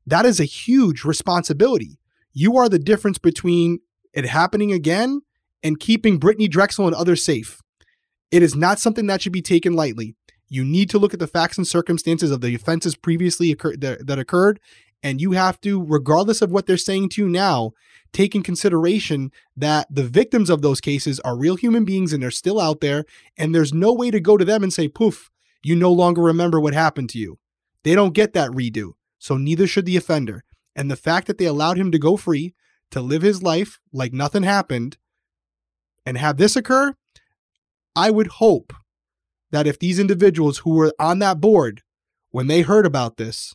That 0.07 0.27
is 0.27 0.39
a 0.39 0.45
huge 0.45 1.05
responsibility. 1.05 1.99
You 2.33 2.57
are 2.57 2.69
the 2.69 2.79
difference 2.79 3.19
between 3.19 3.81
it 4.13 4.27
happening 4.27 4.73
again 4.73 5.23
and 5.63 5.81
keeping 5.81 6.19
Brittany 6.19 6.49
Drexel 6.49 6.87
and 6.87 6.95
others 6.95 7.25
safe. 7.25 7.61
It 8.31 8.43
is 8.43 8.55
not 8.55 8.79
something 8.79 9.07
that 9.07 9.23
should 9.23 9.33
be 9.33 9.43
taken 9.43 9.73
lightly. 9.75 10.15
You 10.49 10.65
need 10.65 10.91
to 10.91 10.99
look 10.99 11.15
at 11.15 11.21
the 11.21 11.27
facts 11.27 11.59
and 11.59 11.67
circumstances 11.67 12.31
of 12.31 12.41
the 12.41 12.55
offenses 12.55 12.97
previously 12.97 13.53
occurred 13.53 13.81
that, 13.83 14.07
that 14.07 14.19
occurred, 14.19 14.61
and 15.03 15.21
you 15.21 15.33
have 15.33 15.61
to, 15.63 15.83
regardless 15.83 16.43
of 16.43 16.51
what 16.51 16.67
they're 16.67 16.77
saying 16.77 17.11
to 17.11 17.23
you 17.23 17.29
now, 17.29 17.73
take 18.13 18.35
in 18.35 18.43
consideration 18.43 19.31
that 19.57 19.87
the 19.91 20.03
victims 20.05 20.51
of 20.51 20.63
those 20.63 20.81
cases 20.81 21.21
are 21.21 21.37
real 21.37 21.57
human 21.57 21.85
beings 21.85 22.13
and 22.13 22.23
they're 22.23 22.31
still 22.31 22.61
out 22.61 22.81
there. 22.81 23.05
And 23.37 23.55
there's 23.55 23.73
no 23.73 23.93
way 23.93 24.11
to 24.11 24.21
go 24.21 24.37
to 24.37 24.45
them 24.45 24.63
and 24.63 24.73
say, 24.73 24.89
poof, 24.89 25.31
you 25.63 25.77
no 25.77 25.93
longer 25.93 26.23
remember 26.23 26.61
what 26.61 26.75
happened 26.75 27.11
to 27.11 27.19
you. 27.19 27.39
They 27.83 27.95
don't 27.95 28.15
get 28.15 28.33
that 28.35 28.51
redo. 28.51 28.93
So 29.19 29.37
neither 29.37 29.67
should 29.67 29.87
the 29.87 29.97
offender. 29.97 30.45
And 30.75 30.91
the 30.91 30.97
fact 30.97 31.27
that 31.27 31.39
they 31.39 31.45
allowed 31.45 31.77
him 31.77 31.91
to 31.93 31.99
go 31.99 32.17
free, 32.17 32.55
to 32.91 33.01
live 33.01 33.23
his 33.23 33.43
life 33.43 33.79
like 33.93 34.13
nothing 34.13 34.43
happened, 34.43 34.97
and 36.07 36.17
have 36.17 36.39
this 36.39 36.57
occur, 36.57 36.95
I 37.95 38.11
would 38.11 38.29
hope 38.29 38.73
that 39.51 39.67
if 39.67 39.79
these 39.79 39.99
individuals 39.99 40.59
who 40.59 40.75
were 40.75 40.93
on 40.99 41.19
that 41.19 41.41
board, 41.41 41.83
when 42.31 42.47
they 42.47 42.63
heard 42.63 42.87
about 42.87 43.17
this, 43.17 43.55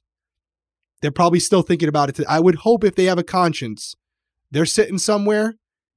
they're 1.01 1.11
probably 1.11 1.39
still 1.39 1.61
thinking 1.61 1.89
about 1.89 2.09
it. 2.09 2.25
I 2.27 2.39
would 2.39 2.55
hope 2.55 2.83
if 2.83 2.95
they 2.95 3.05
have 3.05 3.17
a 3.17 3.23
conscience, 3.23 3.95
they're 4.51 4.65
sitting 4.65 4.97
somewhere 4.97 5.55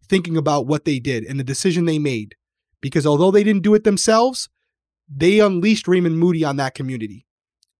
thinking 0.08 0.36
about 0.36 0.66
what 0.66 0.84
they 0.84 0.98
did 0.98 1.24
and 1.24 1.38
the 1.38 1.44
decision 1.44 1.84
they 1.84 1.98
made. 1.98 2.34
Because 2.80 3.06
although 3.06 3.30
they 3.30 3.44
didn't 3.44 3.62
do 3.62 3.74
it 3.74 3.84
themselves, 3.84 4.48
they 5.08 5.40
unleashed 5.40 5.88
Raymond 5.88 6.18
Moody 6.18 6.44
on 6.44 6.56
that 6.56 6.74
community. 6.74 7.26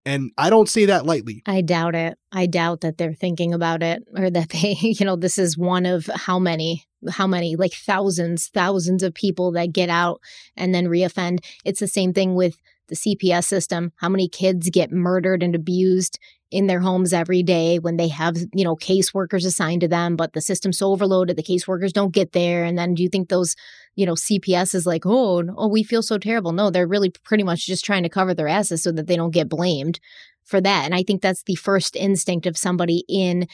And 0.05 0.31
I 0.39 0.49
don't 0.49 0.69
say 0.69 0.87
that 0.87 1.05
lightly. 1.05 1.43
I 1.47 1.61
doubt 1.61 1.95
it. 1.95 2.19
I 2.33 2.47
doubt 2.47 2.81
that 2.81 2.97
they're 2.97 3.13
thinking 3.13 3.53
about 3.53 3.83
it 3.83 4.03
or 4.17 4.31
that 4.31 4.49
they, 4.51 4.77
you 4.81 5.05
know, 5.05 5.17
this 5.17 5.39
is 5.39 5.59
one 5.59 5.87
of 5.87 6.07
how 6.07 6.39
many, 6.39 6.85
how 7.11 7.27
many, 7.27 7.57
like 7.57 7.75
thousands, 7.75 8.49
thousands 8.49 9.03
of 9.03 9.13
people 9.15 9.53
that 9.53 9.73
get 9.73 9.91
out 9.91 10.21
and 10.57 10.75
then 10.75 10.87
reoffend. 10.87 11.41
It's 11.65 11.81
the 11.81 11.89
same 11.89 12.13
thing 12.13 12.35
with 12.35 12.57
the 12.89 12.97
CPS 12.97 13.45
system. 13.45 13.93
How 13.97 14.09
many 14.09 14.29
kids 14.29 14.71
get 14.71 14.93
murdered 14.93 15.43
and 15.43 15.55
abused 15.55 16.19
in 16.51 16.67
their 16.67 16.81
homes 16.81 17.13
every 17.13 17.43
day 17.43 17.79
when 17.79 17.97
they 17.97 18.09
have, 18.09 18.37
you 18.55 18.65
know, 18.65 18.75
caseworkers 18.75 19.45
assigned 19.45 19.83
to 19.83 19.89
them, 19.89 20.17
but 20.17 20.33
the 20.33 20.41
system's 20.41 20.79
so 20.79 20.91
overloaded, 20.93 21.37
the 21.37 21.43
caseworkers 21.43 21.93
don't 21.93 22.15
get 22.15 22.33
there. 22.33 22.65
And 22.65 22.79
then 22.79 22.95
do 22.95 23.03
you 23.03 23.09
think 23.09 23.29
those, 23.29 23.55
you 23.97 24.07
know, 24.07 24.15
CPS 24.15 24.75
is 24.75 24.87
like, 24.87 25.05
oh, 25.05 25.43
oh, 25.57 25.69
we 25.69 25.83
feel 25.83 26.03
so 26.03 26.17
terrible? 26.17 26.53
No, 26.53 26.71
they're 26.71 26.87
really 26.87 27.11
pretty 27.11 27.45
much 27.45 27.67
just 27.67 27.85
trying 27.85 28.03
to 28.03 28.09
cover 28.09 28.33
their 28.33 28.49
asses 28.49 28.83
so 28.83 28.93
that 28.93 29.07
they 29.07 29.17
don't 29.17 29.35
get 29.35 29.49
blamed 29.49 30.01
for 30.45 30.61
that. 30.61 30.87
And 30.87 30.95
I 30.95 31.03
think 31.03 31.21
that's 31.21 31.43
the 31.43 31.57
first 31.57 31.95
instinct 31.95 32.47
of 32.47 32.57
somebody 32.57 33.05
in 33.09 33.47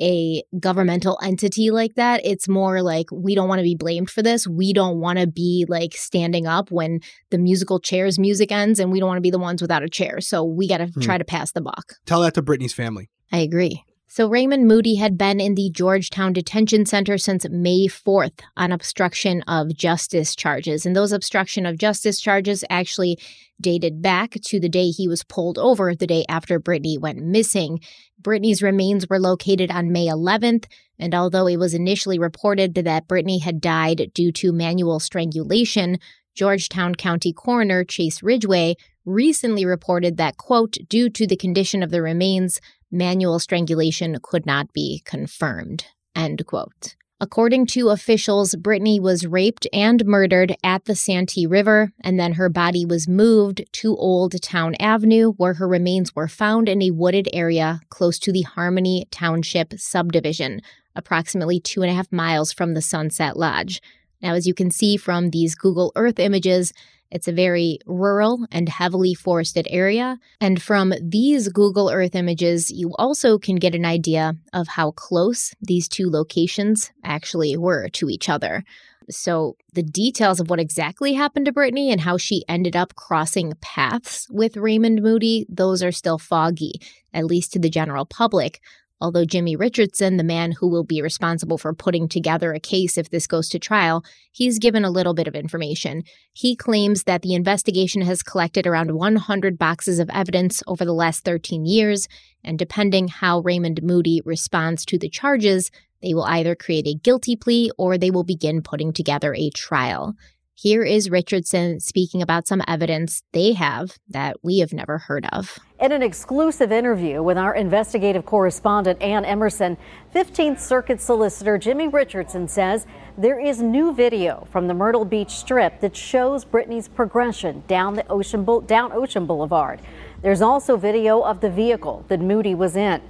a 0.00 0.42
governmental 0.58 1.18
entity 1.22 1.70
like 1.70 1.94
that. 1.94 2.20
It's 2.24 2.48
more 2.48 2.82
like 2.82 3.06
we 3.12 3.34
don't 3.34 3.48
want 3.48 3.58
to 3.58 3.64
be 3.64 3.74
blamed 3.74 4.10
for 4.10 4.22
this. 4.22 4.46
We 4.46 4.72
don't 4.72 4.98
want 4.98 5.18
to 5.18 5.26
be 5.26 5.66
like 5.68 5.94
standing 5.94 6.46
up 6.46 6.70
when 6.70 7.00
the 7.30 7.38
musical 7.38 7.78
chairs 7.78 8.18
music 8.18 8.50
ends 8.50 8.80
and 8.80 8.90
we 8.90 9.00
don't 9.00 9.08
want 9.08 9.18
to 9.18 9.22
be 9.22 9.30
the 9.30 9.38
ones 9.38 9.62
without 9.62 9.82
a 9.82 9.88
chair. 9.88 10.20
So 10.20 10.44
we 10.44 10.68
got 10.68 10.78
to 10.78 10.86
hmm. 10.86 11.00
try 11.00 11.18
to 11.18 11.24
pass 11.24 11.52
the 11.52 11.60
buck. 11.60 11.94
Tell 12.06 12.20
that 12.22 12.34
to 12.34 12.42
Brittany's 12.42 12.74
family. 12.74 13.10
I 13.30 13.38
agree. 13.38 13.84
So 14.14 14.28
Raymond 14.28 14.68
Moody 14.68 14.96
had 14.96 15.16
been 15.16 15.40
in 15.40 15.54
the 15.54 15.70
Georgetown 15.70 16.34
Detention 16.34 16.84
Center 16.84 17.16
since 17.16 17.48
May 17.48 17.86
4th 17.86 18.42
on 18.58 18.70
obstruction 18.70 19.40
of 19.48 19.74
justice 19.74 20.36
charges. 20.36 20.84
And 20.84 20.94
those 20.94 21.12
obstruction 21.12 21.64
of 21.64 21.78
justice 21.78 22.20
charges 22.20 22.62
actually 22.68 23.18
dated 23.58 24.02
back 24.02 24.32
to 24.48 24.60
the 24.60 24.68
day 24.68 24.90
he 24.90 25.08
was 25.08 25.24
pulled 25.24 25.56
over, 25.56 25.94
the 25.94 26.06
day 26.06 26.26
after 26.28 26.58
Brittany 26.58 26.98
went 26.98 27.20
missing. 27.20 27.80
Brittany's 28.20 28.62
remains 28.62 29.08
were 29.08 29.18
located 29.18 29.70
on 29.70 29.92
May 29.92 30.08
11th, 30.08 30.66
and 30.98 31.14
although 31.14 31.46
it 31.46 31.56
was 31.56 31.72
initially 31.72 32.18
reported 32.18 32.74
that 32.74 33.08
Brittany 33.08 33.38
had 33.38 33.62
died 33.62 34.10
due 34.12 34.30
to 34.32 34.52
manual 34.52 35.00
strangulation, 35.00 35.96
Georgetown 36.34 36.94
County 36.96 37.32
Coroner 37.32 37.82
Chase 37.82 38.22
Ridgway 38.22 38.74
recently 39.06 39.64
reported 39.64 40.18
that, 40.18 40.36
quote, 40.36 40.76
due 40.90 41.08
to 41.08 41.26
the 41.26 41.34
condition 41.34 41.82
of 41.82 41.90
the 41.90 42.02
remains, 42.02 42.60
manual 42.92 43.38
strangulation 43.38 44.18
could 44.22 44.46
not 44.46 44.72
be 44.72 45.02
confirmed, 45.04 45.86
end 46.14 46.46
quote. 46.46 46.94
According 47.22 47.66
to 47.66 47.90
officials, 47.90 48.56
Brittany 48.56 48.98
was 48.98 49.28
raped 49.28 49.68
and 49.72 50.04
murdered 50.04 50.56
at 50.64 50.86
the 50.86 50.96
Santee 50.96 51.46
River, 51.46 51.92
and 52.00 52.18
then 52.18 52.32
her 52.32 52.48
body 52.48 52.84
was 52.84 53.06
moved 53.06 53.62
to 53.74 53.96
Old 53.96 54.42
Town 54.42 54.74
Avenue, 54.80 55.32
where 55.34 55.54
her 55.54 55.68
remains 55.68 56.16
were 56.16 56.26
found 56.26 56.68
in 56.68 56.82
a 56.82 56.90
wooded 56.90 57.28
area 57.32 57.80
close 57.90 58.18
to 58.18 58.32
the 58.32 58.42
Harmony 58.42 59.06
Township 59.12 59.74
subdivision, 59.78 60.62
approximately 60.96 61.60
two 61.60 61.82
and 61.82 61.92
a 61.92 61.94
half 61.94 62.10
miles 62.10 62.52
from 62.52 62.74
the 62.74 62.82
Sunset 62.82 63.36
Lodge. 63.36 63.80
Now, 64.20 64.34
as 64.34 64.48
you 64.48 64.52
can 64.52 64.72
see 64.72 64.96
from 64.96 65.30
these 65.30 65.54
Google 65.54 65.92
Earth 65.94 66.18
images, 66.18 66.72
it's 67.12 67.28
a 67.28 67.32
very 67.32 67.78
rural 67.86 68.46
and 68.50 68.68
heavily 68.68 69.12
forested 69.14 69.68
area. 69.70 70.18
And 70.40 70.60
from 70.60 70.94
these 71.00 71.48
Google 71.48 71.90
Earth 71.90 72.14
images, 72.14 72.70
you 72.70 72.92
also 72.98 73.38
can 73.38 73.56
get 73.56 73.74
an 73.74 73.84
idea 73.84 74.34
of 74.54 74.66
how 74.66 74.92
close 74.92 75.54
these 75.60 75.88
two 75.88 76.08
locations 76.08 76.90
actually 77.04 77.56
were 77.58 77.90
to 77.90 78.08
each 78.08 78.30
other. 78.30 78.64
So, 79.10 79.56
the 79.74 79.82
details 79.82 80.40
of 80.40 80.48
what 80.48 80.60
exactly 80.60 81.12
happened 81.12 81.46
to 81.46 81.52
Brittany 81.52 81.90
and 81.90 82.00
how 82.00 82.16
she 82.16 82.44
ended 82.48 82.76
up 82.76 82.94
crossing 82.94 83.52
paths 83.60 84.26
with 84.30 84.56
Raymond 84.56 85.02
Moody, 85.02 85.44
those 85.48 85.82
are 85.82 85.92
still 85.92 86.18
foggy, 86.18 86.80
at 87.12 87.26
least 87.26 87.52
to 87.52 87.58
the 87.58 87.68
general 87.68 88.06
public. 88.06 88.60
Although 89.02 89.24
Jimmy 89.24 89.56
Richardson, 89.56 90.16
the 90.16 90.22
man 90.22 90.52
who 90.52 90.68
will 90.68 90.84
be 90.84 91.02
responsible 91.02 91.58
for 91.58 91.74
putting 91.74 92.06
together 92.06 92.52
a 92.52 92.60
case 92.60 92.96
if 92.96 93.10
this 93.10 93.26
goes 93.26 93.48
to 93.48 93.58
trial, 93.58 94.04
he's 94.30 94.60
given 94.60 94.84
a 94.84 94.92
little 94.92 95.12
bit 95.12 95.26
of 95.26 95.34
information. 95.34 96.04
He 96.32 96.54
claims 96.54 97.02
that 97.02 97.22
the 97.22 97.34
investigation 97.34 98.02
has 98.02 98.22
collected 98.22 98.64
around 98.64 98.94
100 98.94 99.58
boxes 99.58 99.98
of 99.98 100.08
evidence 100.10 100.62
over 100.68 100.84
the 100.84 100.94
last 100.94 101.24
13 101.24 101.66
years, 101.66 102.06
and 102.44 102.56
depending 102.56 103.08
how 103.08 103.40
Raymond 103.40 103.82
Moody 103.82 104.22
responds 104.24 104.84
to 104.84 104.98
the 104.98 105.08
charges, 105.08 105.72
they 106.00 106.14
will 106.14 106.22
either 106.22 106.54
create 106.54 106.86
a 106.86 106.94
guilty 106.94 107.34
plea 107.34 107.72
or 107.76 107.98
they 107.98 108.12
will 108.12 108.22
begin 108.22 108.62
putting 108.62 108.92
together 108.92 109.34
a 109.34 109.50
trial. 109.50 110.14
Here 110.54 110.82
is 110.82 111.10
Richardson 111.10 111.80
speaking 111.80 112.20
about 112.20 112.46
some 112.46 112.62
evidence 112.68 113.22
they 113.32 113.54
have 113.54 113.96
that 114.08 114.36
we 114.42 114.58
have 114.58 114.72
never 114.72 114.98
heard 114.98 115.26
of. 115.32 115.58
In 115.80 115.92
an 115.92 116.02
exclusive 116.02 116.70
interview 116.70 117.22
with 117.22 117.38
our 117.38 117.54
investigative 117.54 118.26
correspondent 118.26 119.00
Ann 119.00 119.24
Emerson, 119.24 119.78
15th 120.14 120.60
Circuit 120.60 121.00
Solicitor 121.00 121.56
Jimmy 121.56 121.88
Richardson 121.88 122.46
says 122.46 122.86
there 123.16 123.40
is 123.40 123.62
new 123.62 123.94
video 123.94 124.46
from 124.52 124.68
the 124.68 124.74
Myrtle 124.74 125.06
Beach 125.06 125.30
Strip 125.30 125.80
that 125.80 125.96
shows 125.96 126.44
Brittany's 126.44 126.86
progression 126.86 127.64
down 127.66 127.94
the 127.94 128.06
Ocean 128.08 128.44
down 128.66 128.92
Ocean 128.92 129.24
Boulevard. 129.26 129.80
There's 130.20 130.42
also 130.42 130.76
video 130.76 131.22
of 131.22 131.40
the 131.40 131.50
vehicle 131.50 132.04
that 132.08 132.20
Moody 132.20 132.54
was 132.54 132.76
in. 132.76 133.00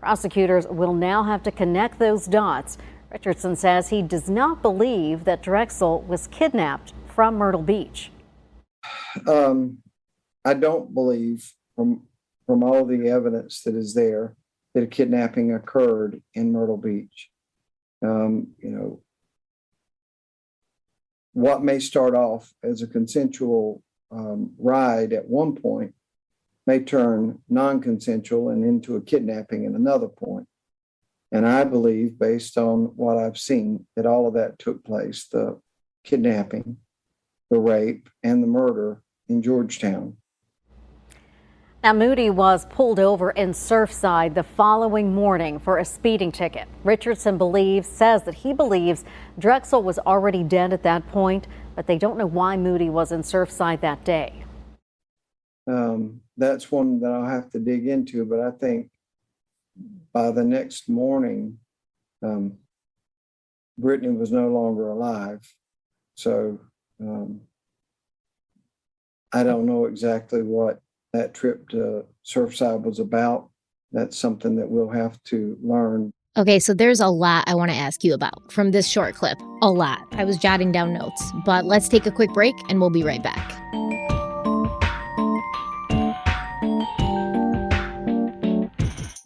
Prosecutors 0.00 0.66
will 0.68 0.94
now 0.94 1.24
have 1.24 1.42
to 1.42 1.50
connect 1.50 1.98
those 1.98 2.26
dots. 2.26 2.78
Richardson 3.12 3.56
says 3.56 3.90
he 3.90 4.00
does 4.00 4.30
not 4.30 4.62
believe 4.62 5.24
that 5.24 5.42
Drexel 5.42 6.00
was 6.02 6.28
kidnapped 6.28 6.94
from 7.06 7.36
Myrtle 7.36 7.62
Beach? 7.62 8.10
Um, 9.28 9.78
I 10.44 10.54
don't 10.54 10.94
believe 10.94 11.52
from 11.76 12.06
from 12.46 12.64
all 12.64 12.84
the 12.84 13.08
evidence 13.08 13.62
that 13.62 13.76
is 13.76 13.94
there 13.94 14.34
that 14.74 14.82
a 14.82 14.86
kidnapping 14.86 15.52
occurred 15.52 16.22
in 16.34 16.52
Myrtle 16.52 16.78
Beach. 16.78 17.30
Um, 18.02 18.48
you 18.58 18.70
know, 18.70 19.02
what 21.34 21.62
may 21.62 21.78
start 21.78 22.14
off 22.14 22.52
as 22.62 22.82
a 22.82 22.86
consensual 22.86 23.82
um, 24.10 24.52
ride 24.58 25.12
at 25.12 25.28
one 25.28 25.54
point 25.54 25.94
may 26.66 26.80
turn 26.80 27.40
non-consensual 27.48 28.48
and 28.50 28.64
into 28.64 28.96
a 28.96 29.00
kidnapping 29.00 29.66
at 29.66 29.72
another 29.72 30.08
point. 30.08 30.46
And 31.32 31.46
I 31.46 31.64
believe, 31.64 32.18
based 32.18 32.58
on 32.58 32.92
what 32.96 33.16
I've 33.16 33.38
seen, 33.38 33.86
that 33.96 34.04
all 34.04 34.28
of 34.28 34.34
that 34.34 34.58
took 34.58 34.84
place. 34.84 35.26
The 35.32 35.58
kidnapping, 36.04 36.76
the 37.50 37.58
rape 37.58 38.10
and 38.22 38.42
the 38.42 38.46
murder 38.46 39.02
in 39.28 39.42
Georgetown. 39.42 40.18
Now, 41.82 41.94
Moody 41.94 42.30
was 42.30 42.66
pulled 42.66 43.00
over 43.00 43.32
in 43.32 43.50
Surfside 43.50 44.34
the 44.34 44.44
following 44.44 45.12
morning 45.12 45.58
for 45.58 45.78
a 45.78 45.84
speeding 45.84 46.30
ticket. 46.30 46.68
Richardson 46.84 47.38
believes, 47.38 47.88
says 47.88 48.22
that 48.22 48.34
he 48.34 48.52
believes 48.52 49.04
Drexel 49.38 49.82
was 49.82 49.98
already 49.98 50.44
dead 50.44 50.72
at 50.72 50.84
that 50.84 51.08
point, 51.08 51.48
but 51.74 51.88
they 51.88 51.98
don't 51.98 52.18
know 52.18 52.26
why 52.26 52.56
Moody 52.56 52.88
was 52.88 53.10
in 53.10 53.22
Surfside 53.22 53.80
that 53.80 54.04
day. 54.04 54.44
Um, 55.66 56.20
that's 56.36 56.70
one 56.70 57.00
that 57.00 57.10
I'll 57.10 57.26
have 57.26 57.50
to 57.50 57.58
dig 57.58 57.88
into, 57.88 58.24
but 58.26 58.38
I 58.38 58.52
think 58.52 58.88
by 60.12 60.30
the 60.30 60.44
next 60.44 60.88
morning, 60.88 61.58
um, 62.22 62.58
Brittany 63.78 64.16
was 64.16 64.30
no 64.30 64.48
longer 64.48 64.88
alive. 64.88 65.40
So 66.14 66.60
um, 67.00 67.40
I 69.32 69.42
don't 69.42 69.66
know 69.66 69.86
exactly 69.86 70.42
what 70.42 70.80
that 71.12 71.34
trip 71.34 71.68
to 71.70 72.04
Surfside 72.24 72.82
was 72.82 72.98
about. 72.98 73.50
That's 73.92 74.16
something 74.16 74.56
that 74.56 74.68
we'll 74.68 74.88
have 74.88 75.22
to 75.24 75.56
learn. 75.62 76.12
Okay, 76.36 76.58
so 76.58 76.72
there's 76.72 77.00
a 77.00 77.08
lot 77.08 77.44
I 77.46 77.54
want 77.54 77.70
to 77.70 77.76
ask 77.76 78.02
you 78.04 78.14
about 78.14 78.50
from 78.50 78.70
this 78.70 78.88
short 78.88 79.14
clip. 79.14 79.38
A 79.60 79.70
lot. 79.70 80.00
I 80.12 80.24
was 80.24 80.38
jotting 80.38 80.72
down 80.72 80.94
notes, 80.94 81.22
but 81.44 81.66
let's 81.66 81.88
take 81.88 82.06
a 82.06 82.10
quick 82.10 82.32
break 82.32 82.54
and 82.70 82.80
we'll 82.80 82.90
be 82.90 83.02
right 83.02 83.22
back. 83.22 83.52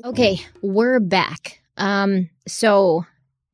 Okay, 0.06 0.38
we're 0.62 1.00
back. 1.00 1.60
Um, 1.76 2.30
so 2.46 3.04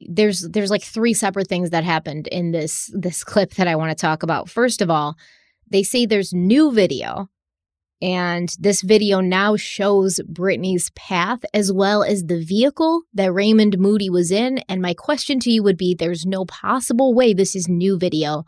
there's 0.02 0.42
there's 0.50 0.70
like 0.70 0.82
three 0.82 1.14
separate 1.14 1.48
things 1.48 1.70
that 1.70 1.82
happened 1.82 2.26
in 2.26 2.52
this 2.52 2.90
this 2.94 3.24
clip 3.24 3.54
that 3.54 3.68
I 3.68 3.76
want 3.76 3.90
to 3.90 4.00
talk 4.00 4.22
about. 4.22 4.50
First 4.50 4.82
of 4.82 4.90
all, 4.90 5.16
they 5.70 5.82
say 5.82 6.04
there's 6.04 6.34
new 6.34 6.70
video 6.70 7.30
And 8.02 8.54
this 8.58 8.82
video 8.82 9.20
now 9.20 9.54
shows 9.54 10.20
Brittany's 10.26 10.90
path 10.90 11.44
as 11.54 11.72
well 11.72 12.02
as 12.02 12.24
the 12.24 12.42
vehicle 12.44 13.02
that 13.14 13.32
Raymond 13.32 13.78
Moody 13.78 14.10
was 14.10 14.32
in. 14.32 14.58
And 14.68 14.82
my 14.82 14.92
question 14.92 15.38
to 15.40 15.50
you 15.52 15.62
would 15.62 15.78
be 15.78 15.94
there's 15.94 16.26
no 16.26 16.44
possible 16.44 17.14
way 17.14 17.32
this 17.32 17.54
is 17.54 17.68
new 17.68 17.96
video. 17.96 18.44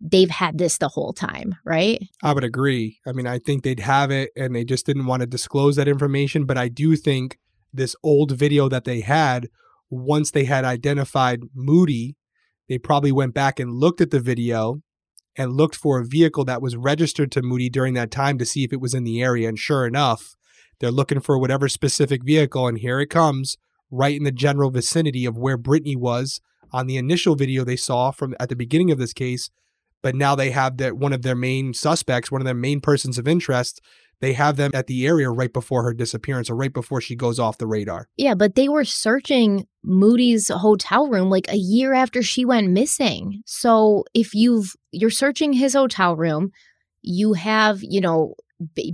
They've 0.00 0.30
had 0.30 0.58
this 0.58 0.78
the 0.78 0.88
whole 0.88 1.12
time, 1.12 1.54
right? 1.64 2.02
I 2.22 2.32
would 2.32 2.44
agree. 2.44 2.98
I 3.06 3.12
mean, 3.12 3.26
I 3.26 3.38
think 3.38 3.62
they'd 3.62 3.80
have 3.80 4.10
it 4.10 4.30
and 4.36 4.54
they 4.54 4.64
just 4.64 4.86
didn't 4.86 5.06
want 5.06 5.20
to 5.20 5.26
disclose 5.26 5.76
that 5.76 5.88
information. 5.88 6.44
But 6.44 6.58
I 6.58 6.68
do 6.68 6.96
think 6.96 7.38
this 7.72 7.96
old 8.02 8.32
video 8.32 8.68
that 8.68 8.84
they 8.84 9.00
had, 9.00 9.48
once 9.90 10.30
they 10.30 10.44
had 10.44 10.64
identified 10.64 11.40
Moody, 11.54 12.16
they 12.68 12.78
probably 12.78 13.12
went 13.12 13.34
back 13.34 13.58
and 13.58 13.72
looked 13.72 14.00
at 14.00 14.10
the 14.10 14.20
video 14.20 14.82
and 15.36 15.52
looked 15.52 15.76
for 15.76 16.00
a 16.00 16.04
vehicle 16.04 16.44
that 16.44 16.62
was 16.62 16.76
registered 16.76 17.30
to 17.32 17.42
Moody 17.42 17.68
during 17.68 17.94
that 17.94 18.10
time 18.10 18.38
to 18.38 18.46
see 18.46 18.64
if 18.64 18.72
it 18.72 18.80
was 18.80 18.94
in 18.94 19.04
the 19.04 19.22
area. 19.22 19.48
And 19.48 19.58
sure 19.58 19.86
enough, 19.86 20.34
they're 20.80 20.90
looking 20.90 21.20
for 21.20 21.38
whatever 21.38 21.68
specific 21.68 22.24
vehicle, 22.24 22.66
and 22.66 22.78
here 22.78 23.00
it 23.00 23.08
comes, 23.08 23.56
right 23.90 24.16
in 24.16 24.24
the 24.24 24.32
general 24.32 24.70
vicinity 24.70 25.24
of 25.24 25.38
where 25.38 25.56
Brittany 25.56 25.96
was 25.96 26.40
on 26.72 26.86
the 26.86 26.96
initial 26.96 27.34
video 27.34 27.64
they 27.64 27.76
saw 27.76 28.10
from 28.10 28.34
at 28.40 28.48
the 28.48 28.56
beginning 28.56 28.90
of 28.90 28.98
this 28.98 29.12
case. 29.12 29.50
But 30.06 30.14
now 30.14 30.36
they 30.36 30.52
have 30.52 30.76
that 30.76 30.96
one 30.96 31.12
of 31.12 31.22
their 31.22 31.34
main 31.34 31.74
suspects, 31.74 32.30
one 32.30 32.40
of 32.40 32.44
their 32.44 32.54
main 32.54 32.80
persons 32.80 33.18
of 33.18 33.26
interest, 33.26 33.80
they 34.20 34.34
have 34.34 34.56
them 34.56 34.70
at 34.72 34.86
the 34.86 35.04
area 35.04 35.28
right 35.28 35.52
before 35.52 35.82
her 35.82 35.92
disappearance 35.92 36.48
or 36.48 36.54
right 36.54 36.72
before 36.72 37.00
she 37.00 37.16
goes 37.16 37.40
off 37.40 37.58
the 37.58 37.66
radar. 37.66 38.08
Yeah, 38.16 38.36
but 38.36 38.54
they 38.54 38.68
were 38.68 38.84
searching 38.84 39.66
Moody's 39.82 40.46
hotel 40.46 41.08
room 41.08 41.28
like 41.28 41.50
a 41.50 41.56
year 41.56 41.92
after 41.92 42.22
she 42.22 42.44
went 42.44 42.70
missing. 42.70 43.42
So 43.46 44.04
if 44.14 44.32
you've 44.32 44.76
you're 44.92 45.10
searching 45.10 45.52
his 45.52 45.74
hotel 45.74 46.14
room, 46.14 46.52
you 47.02 47.32
have, 47.32 47.80
you 47.82 48.00
know, 48.00 48.36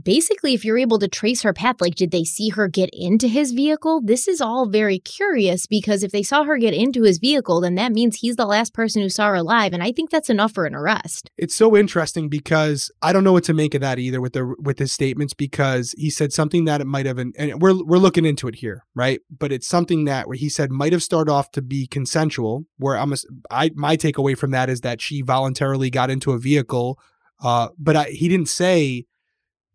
basically 0.03 0.55
if 0.55 0.65
you're 0.65 0.79
able 0.79 0.99
to 0.99 1.09
trace 1.09 1.43
her 1.43 1.53
path 1.53 1.81
like 1.81 1.95
did 1.95 2.11
they 2.11 2.25
see 2.25 2.49
her 2.51 2.69
get 2.69 2.91
into 2.93 3.29
his 3.29 3.53
vehicle? 3.53 4.01
This 4.03 4.27
is 4.27 4.41
all 4.41 4.69
very 4.69 4.99
curious 4.99 5.67
because 5.67 6.03
if 6.03 6.11
they 6.11 6.23
saw 6.23 6.45
her 6.45 6.59
get 6.59 6.75
into 6.75 7.03
his 7.03 7.19
vehicle 7.19 7.61
then 7.61 7.77
that 7.77 7.93
means 7.93 8.17
he's 8.17 8.37
the 8.37 8.47
last 8.47 8.75
person 8.75 9.03
who 9.03 9.09
saw 9.09 9.29
her 9.29 9.37
alive 9.37 9.73
and 9.73 9.83
i 9.83 9.93
think 9.93 10.11
that's 10.11 10.31
enough 10.31 10.53
for 10.53 10.67
an 10.67 10.75
arrest. 10.75 11.31
It's 11.37 11.55
so 11.55 11.77
interesting 11.77 12.29
because 12.29 12.91
i 13.03 13.13
don't 13.13 13.25
know 13.25 13.33
what 13.33 13.45
to 13.45 13.55
make 13.55 13.75
of 13.75 13.81
that 13.81 13.99
either 13.99 14.21
with 14.21 14.33
the 14.33 14.55
with 14.59 14.79
his 14.79 14.93
statements 14.93 15.35
because 15.35 15.95
he 15.97 16.11
said 16.11 16.33
something 16.33 16.65
that 16.65 16.81
it 16.81 16.87
might 16.87 17.07
have 17.07 17.19
and 17.19 17.35
we're 17.61 17.85
we're 17.85 17.99
looking 17.99 18.25
into 18.25 18.49
it 18.49 18.57
here 18.57 18.85
right? 18.95 19.21
But 19.37 19.53
it's 19.53 19.67
something 19.67 20.05
that 20.05 20.29
where 20.29 20.37
he 20.37 20.49
said 20.49 20.71
might 20.71 20.93
have 20.93 21.03
started 21.03 21.31
off 21.31 21.51
to 21.53 21.63
be 21.63 21.87
consensual 21.87 22.65
where 22.79 22.97
i'm 22.97 23.13
a, 23.13 23.17
I 23.51 23.71
my 23.75 23.97
takeaway 23.97 24.37
from 24.37 24.51
that 24.51 24.69
is 24.69 24.81
that 24.81 25.01
she 25.01 25.23
voluntarily 25.23 25.91
got 25.91 26.11
into 26.11 26.33
a 26.33 26.39
vehicle 26.39 26.99
uh, 27.43 27.69
but 27.79 27.97
I, 27.97 28.05
he 28.05 28.29
didn't 28.29 28.49
say 28.49 29.07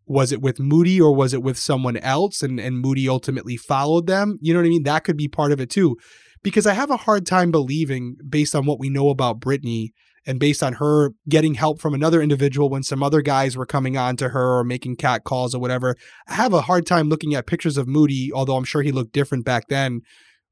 was 0.08 0.32
it 0.32 0.40
with 0.40 0.58
Moody 0.58 1.00
or 1.00 1.14
was 1.14 1.34
it 1.34 1.42
with 1.42 1.58
someone 1.58 1.96
else 1.98 2.42
and 2.42 2.58
and 2.58 2.80
Moody 2.80 3.08
ultimately 3.08 3.56
followed 3.56 4.06
them? 4.06 4.38
You 4.40 4.52
know 4.52 4.60
what 4.60 4.66
I 4.66 4.70
mean? 4.70 4.82
That 4.84 5.04
could 5.04 5.16
be 5.16 5.28
part 5.28 5.52
of 5.52 5.60
it 5.60 5.70
too. 5.70 5.96
Because 6.42 6.66
I 6.66 6.72
have 6.72 6.90
a 6.90 6.96
hard 6.96 7.26
time 7.26 7.50
believing 7.50 8.16
based 8.28 8.54
on 8.54 8.64
what 8.64 8.78
we 8.78 8.88
know 8.88 9.10
about 9.10 9.40
Brittany 9.40 9.92
and 10.28 10.38
based 10.38 10.62
on 10.62 10.74
her 10.74 11.12
getting 11.28 11.54
help 11.54 11.80
from 11.80 11.94
another 11.94 12.20
individual 12.20 12.68
when 12.68 12.82
some 12.82 13.02
other 13.02 13.22
guys 13.22 13.56
were 13.56 13.66
coming 13.66 13.96
on 13.96 14.16
to 14.16 14.28
her 14.28 14.58
or 14.58 14.62
making 14.62 14.96
cat 14.96 15.24
calls 15.24 15.54
or 15.54 15.60
whatever. 15.60 15.96
I 16.28 16.34
have 16.34 16.52
a 16.52 16.60
hard 16.60 16.86
time 16.86 17.08
looking 17.08 17.34
at 17.34 17.46
pictures 17.46 17.76
of 17.76 17.88
Moody, 17.88 18.30
although 18.32 18.56
I'm 18.56 18.64
sure 18.64 18.82
he 18.82 18.92
looked 18.92 19.12
different 19.12 19.44
back 19.44 19.68
then, 19.68 20.02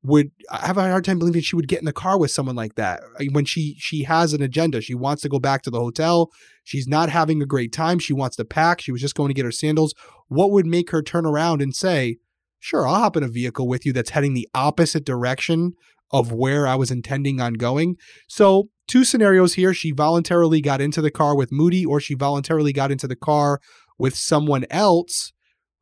would 0.03 0.31
have 0.51 0.79
a 0.79 0.83
hard 0.83 1.05
time 1.05 1.19
believing 1.19 1.43
she 1.43 1.57
would 1.57 1.69
get 1.69 1.81
in 1.81 1.85
the 1.85 1.93
car 1.93 2.19
with 2.19 2.31
someone 2.31 2.55
like 2.55 2.77
that 2.77 3.01
uh, 3.21 3.25
when 3.33 3.45
she 3.45 3.77
she 3.79 4.05
has 4.05 4.33
an 4.33 4.43
agenda. 4.43 4.81
She 4.81 4.95
wants 4.95 5.23
to 5.23 5.29
go 5.29 5.39
back 5.39 5.63
to 5.63 5.71
the 5.71 5.81
hotel. 5.81 6.31
She's 6.65 6.87
not 6.87 7.09
having 7.09 7.43
a 7.43 7.47
great 7.47 7.73
time. 7.73 7.99
She 7.99 8.13
wants 8.13 8.37
to 8.37 8.45
pack. 8.45 8.81
She 8.81 8.93
was 8.93 9.01
just 9.01 9.15
going 9.15 9.29
to 9.29 9.35
get 9.35 9.45
her 9.45 9.53
sandals. 9.53 9.95
What 10.29 10.51
would 10.53 10.67
make 10.67 10.91
her 10.91 11.03
turn 11.03 11.27
around 11.27 11.61
and 11.61 11.75
say, 11.75 12.19
"Sure, 12.61 12.87
I'll 12.87 12.97
hop 12.97 13.17
in 13.17 13.23
a 13.23 13.29
vehicle 13.29 13.67
with 13.67 13.85
you 13.85 13.93
that's 13.93 14.11
heading 14.11 14.35
the 14.35 14.49
opposite 14.55 15.05
direction 15.05 15.73
of 16.13 16.33
where 16.33 16.67
I 16.67 16.77
was 16.77 16.91
intending 16.91 17.41
on 17.41 17.55
going?" 17.55 17.97
So, 18.29 18.69
two 18.87 19.05
scenarios 19.05 19.55
here. 19.55 19.75
She 19.75 19.91
voluntarily 19.91 20.61
got 20.61 20.81
into 20.81 21.03
the 21.03 21.11
car 21.11 21.37
with 21.37 21.53
Moody 21.53 21.85
or 21.85 22.01
she 22.01 22.15
voluntarily 22.15 22.73
got 22.73 22.93
into 22.93 23.09
the 23.09 23.17
car 23.17 23.61
with 23.99 24.15
someone 24.15 24.67
else 24.71 25.33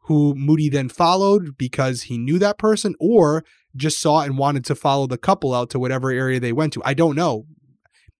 who 0.05 0.35
Moody 0.35 0.69
then 0.69 0.89
followed 0.89 1.57
because 1.57 2.03
he 2.03 2.19
knew 2.19 2.39
that 2.39 2.59
person, 2.59 2.95
or 3.01 3.43
just 3.77 4.01
saw 4.01 4.21
and 4.21 4.39
wanted 4.39 4.65
to 4.67 4.75
follow 4.75 5.07
the 5.07 5.19
couple 5.19 5.55
out 5.55 5.71
to 5.71 5.79
whatever 5.79 6.11
area 6.11 6.41
they 6.41 6.53
went 6.53 6.73
to. 6.75 6.83
I 6.85 6.95
don't 6.95 7.17
know. 7.17 7.47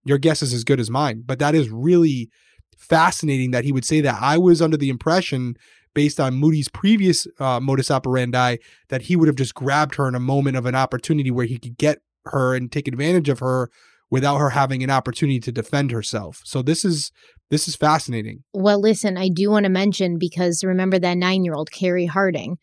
Your 0.05 0.19
guess 0.19 0.43
is 0.43 0.53
as 0.53 0.65
good 0.65 0.81
as 0.81 0.91
mine, 0.91 1.23
but 1.25 1.39
that 1.39 1.55
is 1.55 1.71
really 1.71 2.29
fascinating 2.77 3.53
that 3.53 3.65
he 3.65 3.73
would 3.73 3.85
say 3.85 4.01
that. 4.03 4.19
I 4.21 4.37
was 4.37 4.61
under 4.61 4.77
the 4.77 4.91
impression, 4.91 5.57
based 5.95 6.21
on 6.21 6.35
Moody's 6.35 6.69
previous 6.69 7.27
uh, 7.39 7.61
modus 7.61 7.91
operandi, 7.91 8.57
that 8.89 9.03
he 9.03 9.17
would 9.17 9.29
have 9.29 9.37
just 9.37 9.55
grabbed 9.55 9.95
her 9.95 10.09
in 10.09 10.15
a 10.15 10.21
moment 10.21 10.57
of 10.57 10.67
an 10.67 10.75
opportunity 10.75 11.31
where 11.31 11.47
he 11.47 11.59
could 11.59 11.79
get 11.79 12.01
her 12.27 12.55
and 12.55 12.71
take 12.71 12.89
advantage 12.89 13.29
of 13.29 13.39
her 13.39 13.71
without 14.11 14.39
her 14.39 14.51
having 14.51 14.83
an 14.83 14.91
opportunity 14.91 15.41
to 15.41 15.53
defend 15.53 15.91
herself. 15.91 16.41
So 16.45 16.63
this 16.63 16.85
is 16.85 17.11
this 17.51 17.69
is 17.69 17.77
fascinating. 17.77 18.43
Well, 18.53 18.81
listen, 18.81 19.17
I 19.17 19.29
do 19.29 19.51
want 19.51 19.65
to 19.65 19.71
mention 19.71 20.19
because 20.19 20.65
remember 20.65 20.99
that 20.99 21.17
9-year-old 21.17 21.71
Carrie 21.71 22.07
Harding 22.07 22.59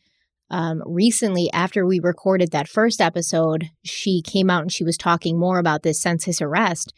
um, 0.52 0.84
recently, 0.86 1.50
after 1.54 1.86
we 1.86 2.02
recorded 2.02 2.52
that 2.52 2.68
first 2.68 3.00
episode, 3.00 3.70
she 3.84 4.22
came 4.22 4.50
out 4.50 4.62
and 4.62 4.72
she 4.72 4.84
was 4.84 4.98
talking 4.98 5.40
more 5.40 5.60
about 5.60 5.82
this 5.82 6.02
census 6.02 6.42
arrest. 6.42 6.94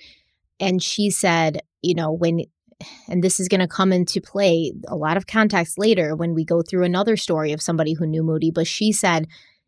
And 0.59 0.81
she 0.81 1.11
said, 1.11 1.61
you 1.83 1.93
know, 1.93 2.11
when, 2.11 2.45
and 3.07 3.23
this 3.23 3.39
is 3.39 3.47
going 3.47 3.61
to 3.61 3.67
come 3.67 3.93
into 3.93 4.19
play 4.19 4.73
a 4.87 4.95
lot 4.95 5.17
of 5.17 5.27
context 5.27 5.77
later 5.77 6.15
when 6.15 6.33
we 6.33 6.43
go 6.43 6.63
through 6.63 6.83
another 6.83 7.15
story 7.15 7.53
of 7.53 7.61
somebody 7.61 7.93
who 7.93 8.07
knew 8.07 8.23
Moody, 8.23 8.49
but 8.49 8.65
she 8.65 8.91
said 8.91 9.27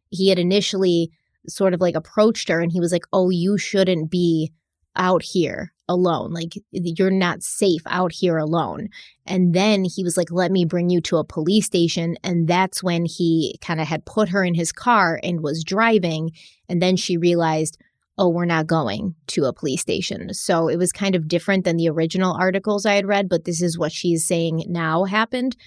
he 0.10 0.30
had 0.30 0.40
initially 0.40 1.12
sort 1.48 1.76
of 1.76 1.80
like 1.80 1.96
approached 1.96 2.50
her 2.50 2.62
and 2.62 2.72
he 2.72 2.80
was 2.80 2.92
like, 2.92 3.06
oh, 3.14 3.30
you 3.30 3.56
shouldn't 3.56 4.10
be 4.10 4.52
out 4.96 5.22
here 5.22 5.75
alone. 5.88 6.34
Like, 6.34 6.54
you're 6.72 7.12
not 7.12 7.44
safe 7.44 7.82
out 7.86 8.12
here 8.12 8.38
alone. 8.38 8.90
And 9.26 9.54
then 9.54 9.86
he 9.86 10.04
was 10.04 10.18
like, 10.18 10.32
let 10.32 10.52
me 10.52 10.66
bring 10.66 10.90
you 10.90 11.02
to 11.02 11.18
a 11.18 11.24
police 11.24 11.66
station. 11.66 12.18
And 12.24 12.48
that's 12.48 12.84
when 12.84 13.06
he 13.06 13.58
kind 13.62 13.80
of 13.80 13.88
had 13.88 14.06
put 14.06 14.30
her 14.30 14.44
in 14.44 14.54
his 14.56 14.72
car 14.72 15.20
and 15.24 15.42
was 15.42 15.64
driving. 15.64 16.32
And 16.70 16.82
then 16.82 16.96
she 16.96 17.18
realized, 17.18 17.78
oh, 18.18 18.30
we're 18.30 18.46
not 18.46 18.68
going 18.68 19.16
to 19.28 19.46
a 19.46 19.54
police 19.54 19.82
station. 19.82 20.34
So 20.34 20.68
it 20.68 20.78
was 20.78 20.92
kind 20.92 21.16
of 21.16 21.28
different 21.28 21.66
than 21.66 21.78
the 21.78 21.90
original 21.90 22.34
articles 22.34 22.86
I 22.86 22.94
had 22.94 23.06
read, 23.06 23.28
but 23.28 23.46
this 23.46 23.62
is 23.62 23.78
what 23.78 23.92
she's 23.92 24.26
saying 24.26 24.64
now 24.68 25.04
happened. 25.04 25.58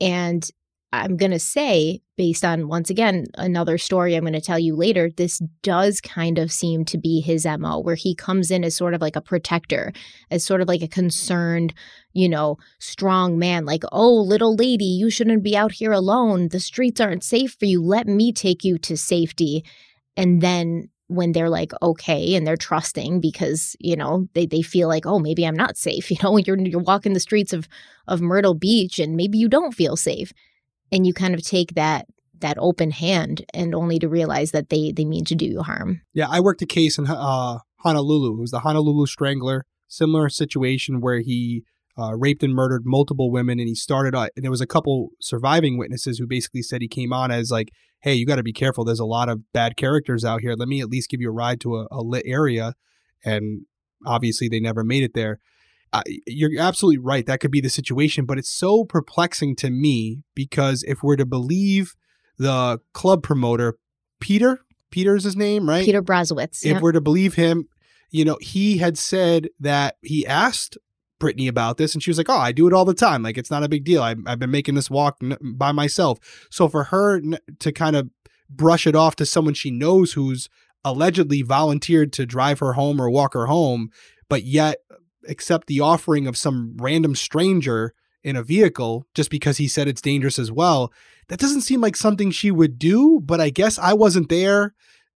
And 0.00 0.48
I'm 0.92 1.16
going 1.16 1.32
to 1.32 1.38
say, 1.38 2.00
based 2.16 2.44
on 2.44 2.68
once 2.68 2.90
again, 2.90 3.26
another 3.36 3.76
story 3.76 4.14
I'm 4.14 4.22
going 4.22 4.32
to 4.34 4.40
tell 4.40 4.58
you 4.58 4.74
later, 4.76 5.10
this 5.10 5.40
does 5.62 6.00
kind 6.00 6.38
of 6.38 6.52
seem 6.52 6.84
to 6.86 6.98
be 6.98 7.20
his 7.20 7.44
MO, 7.44 7.80
where 7.80 7.96
he 7.96 8.14
comes 8.14 8.50
in 8.50 8.64
as 8.64 8.76
sort 8.76 8.94
of 8.94 9.00
like 9.00 9.16
a 9.16 9.20
protector, 9.20 9.92
as 10.30 10.44
sort 10.44 10.60
of 10.60 10.68
like 10.68 10.82
a 10.82 10.88
concerned, 10.88 11.74
you 12.12 12.28
know, 12.28 12.56
strong 12.78 13.38
man, 13.38 13.64
like, 13.64 13.82
oh, 13.90 14.14
little 14.14 14.54
lady, 14.54 14.84
you 14.84 15.10
shouldn't 15.10 15.42
be 15.42 15.56
out 15.56 15.72
here 15.72 15.92
alone. 15.92 16.48
The 16.48 16.60
streets 16.60 17.00
aren't 17.00 17.24
safe 17.24 17.56
for 17.58 17.66
you. 17.66 17.82
Let 17.82 18.06
me 18.06 18.32
take 18.32 18.64
you 18.64 18.78
to 18.78 18.96
safety. 18.96 19.64
And 20.16 20.40
then 20.40 20.88
when 21.08 21.32
they're 21.32 21.50
like 21.50 21.72
okay 21.82 22.34
and 22.34 22.46
they're 22.46 22.56
trusting 22.56 23.20
because 23.20 23.76
you 23.78 23.94
know 23.94 24.28
they, 24.34 24.44
they 24.44 24.60
feel 24.60 24.88
like 24.88 25.06
oh 25.06 25.20
maybe 25.20 25.46
i'm 25.46 25.54
not 25.54 25.76
safe 25.76 26.10
you 26.10 26.16
know 26.22 26.36
you're 26.36 26.58
you're 26.58 26.80
walking 26.80 27.12
the 27.12 27.20
streets 27.20 27.52
of 27.52 27.68
of 28.08 28.20
myrtle 28.20 28.54
beach 28.54 28.98
and 28.98 29.16
maybe 29.16 29.38
you 29.38 29.48
don't 29.48 29.72
feel 29.72 29.96
safe 29.96 30.32
and 30.92 31.06
you 31.06 31.12
kind 31.12 31.34
of 31.34 31.42
take 31.42 31.74
that 31.74 32.06
that 32.40 32.58
open 32.58 32.90
hand 32.90 33.44
and 33.54 33.74
only 33.74 33.98
to 33.98 34.08
realize 34.08 34.50
that 34.50 34.68
they 34.68 34.92
they 34.92 35.04
mean 35.04 35.24
to 35.24 35.34
do 35.34 35.46
you 35.46 35.62
harm. 35.62 36.02
Yeah, 36.12 36.26
I 36.30 36.40
worked 36.40 36.62
a 36.62 36.66
case 36.66 36.98
in 36.98 37.06
uh, 37.06 37.58
Honolulu. 37.78 38.36
It 38.36 38.40
was 38.40 38.50
the 38.50 38.60
Honolulu 38.60 39.06
Strangler. 39.06 39.64
Similar 39.88 40.28
situation 40.28 41.00
where 41.00 41.20
he 41.20 41.62
uh, 41.98 42.14
raped 42.16 42.42
and 42.42 42.54
murdered 42.54 42.82
multiple 42.84 43.30
women, 43.30 43.58
and 43.58 43.68
he 43.68 43.74
started. 43.74 44.14
Uh, 44.14 44.28
and 44.36 44.44
there 44.44 44.50
was 44.50 44.60
a 44.60 44.66
couple 44.66 45.10
surviving 45.20 45.78
witnesses 45.78 46.18
who 46.18 46.26
basically 46.26 46.62
said 46.62 46.82
he 46.82 46.88
came 46.88 47.12
on 47.12 47.30
as 47.30 47.50
like, 47.50 47.70
"Hey, 48.00 48.14
you 48.14 48.26
got 48.26 48.36
to 48.36 48.42
be 48.42 48.52
careful. 48.52 48.84
There's 48.84 49.00
a 49.00 49.06
lot 49.06 49.28
of 49.28 49.52
bad 49.52 49.76
characters 49.76 50.24
out 50.24 50.40
here. 50.40 50.54
Let 50.54 50.68
me 50.68 50.80
at 50.80 50.90
least 50.90 51.08
give 51.08 51.20
you 51.20 51.28
a 51.28 51.32
ride 51.32 51.60
to 51.62 51.76
a, 51.76 51.86
a 51.90 52.02
lit 52.02 52.24
area." 52.26 52.74
And 53.24 53.66
obviously, 54.04 54.48
they 54.48 54.60
never 54.60 54.84
made 54.84 55.02
it 55.02 55.14
there 55.14 55.40
you're 56.26 56.60
absolutely 56.60 56.98
right. 56.98 57.26
That 57.26 57.40
could 57.40 57.50
be 57.50 57.60
the 57.60 57.70
situation, 57.70 58.24
but 58.24 58.38
it's 58.38 58.50
so 58.50 58.84
perplexing 58.84 59.56
to 59.56 59.70
me 59.70 60.22
because 60.34 60.82
if 60.86 61.02
we're 61.02 61.16
to 61.16 61.26
believe 61.26 61.94
the 62.38 62.80
club 62.92 63.22
promoter, 63.22 63.78
Peter, 64.20 64.60
Peter's 64.90 65.24
his 65.24 65.36
name, 65.36 65.68
right? 65.68 65.84
Peter 65.84 66.02
Brozowitz. 66.02 66.64
If 66.64 66.80
we're 66.80 66.92
to 66.92 67.00
believe 67.00 67.34
him, 67.34 67.68
you 68.10 68.24
know, 68.24 68.38
he 68.40 68.78
had 68.78 68.98
said 68.98 69.48
that 69.60 69.96
he 70.02 70.26
asked 70.26 70.78
Brittany 71.18 71.48
about 71.48 71.76
this, 71.78 71.94
and 71.94 72.02
she 72.02 72.10
was 72.10 72.18
like, 72.18 72.28
"Oh, 72.28 72.36
I 72.36 72.52
do 72.52 72.66
it 72.66 72.72
all 72.72 72.84
the 72.84 72.94
time. 72.94 73.22
Like 73.22 73.38
it's 73.38 73.50
not 73.50 73.62
a 73.62 73.68
big 73.68 73.84
deal. 73.84 74.02
I, 74.02 74.14
I've 74.26 74.38
been 74.38 74.50
making 74.50 74.74
this 74.74 74.90
walk 74.90 75.18
by 75.40 75.72
myself." 75.72 76.18
So 76.50 76.68
for 76.68 76.84
her 76.84 77.20
to 77.58 77.72
kind 77.72 77.96
of 77.96 78.10
brush 78.48 78.86
it 78.86 78.94
off 78.94 79.16
to 79.16 79.26
someone 79.26 79.54
she 79.54 79.70
knows 79.70 80.12
who's 80.12 80.48
allegedly 80.84 81.42
volunteered 81.42 82.12
to 82.12 82.26
drive 82.26 82.60
her 82.60 82.74
home 82.74 83.00
or 83.00 83.10
walk 83.10 83.34
her 83.34 83.46
home, 83.46 83.90
but 84.28 84.44
yet 84.44 84.78
accept 85.28 85.66
the 85.66 85.80
offering 85.80 86.26
of 86.26 86.36
some 86.36 86.76
random 86.78 87.14
stranger 87.14 87.94
in 88.22 88.36
a 88.36 88.42
vehicle 88.42 89.06
just 89.14 89.30
because 89.30 89.58
he 89.58 89.68
said 89.68 89.86
it's 89.86 90.02
dangerous 90.02 90.38
as 90.38 90.50
well. 90.50 90.92
That 91.28 91.38
doesn't 91.38 91.62
seem 91.62 91.80
like 91.80 91.96
something 91.96 92.30
she 92.30 92.50
would 92.50 92.78
do, 92.78 93.20
but 93.24 93.40
I 93.40 93.50
guess 93.50 93.78
I 93.78 93.92
wasn't 93.92 94.28
there. 94.28 94.74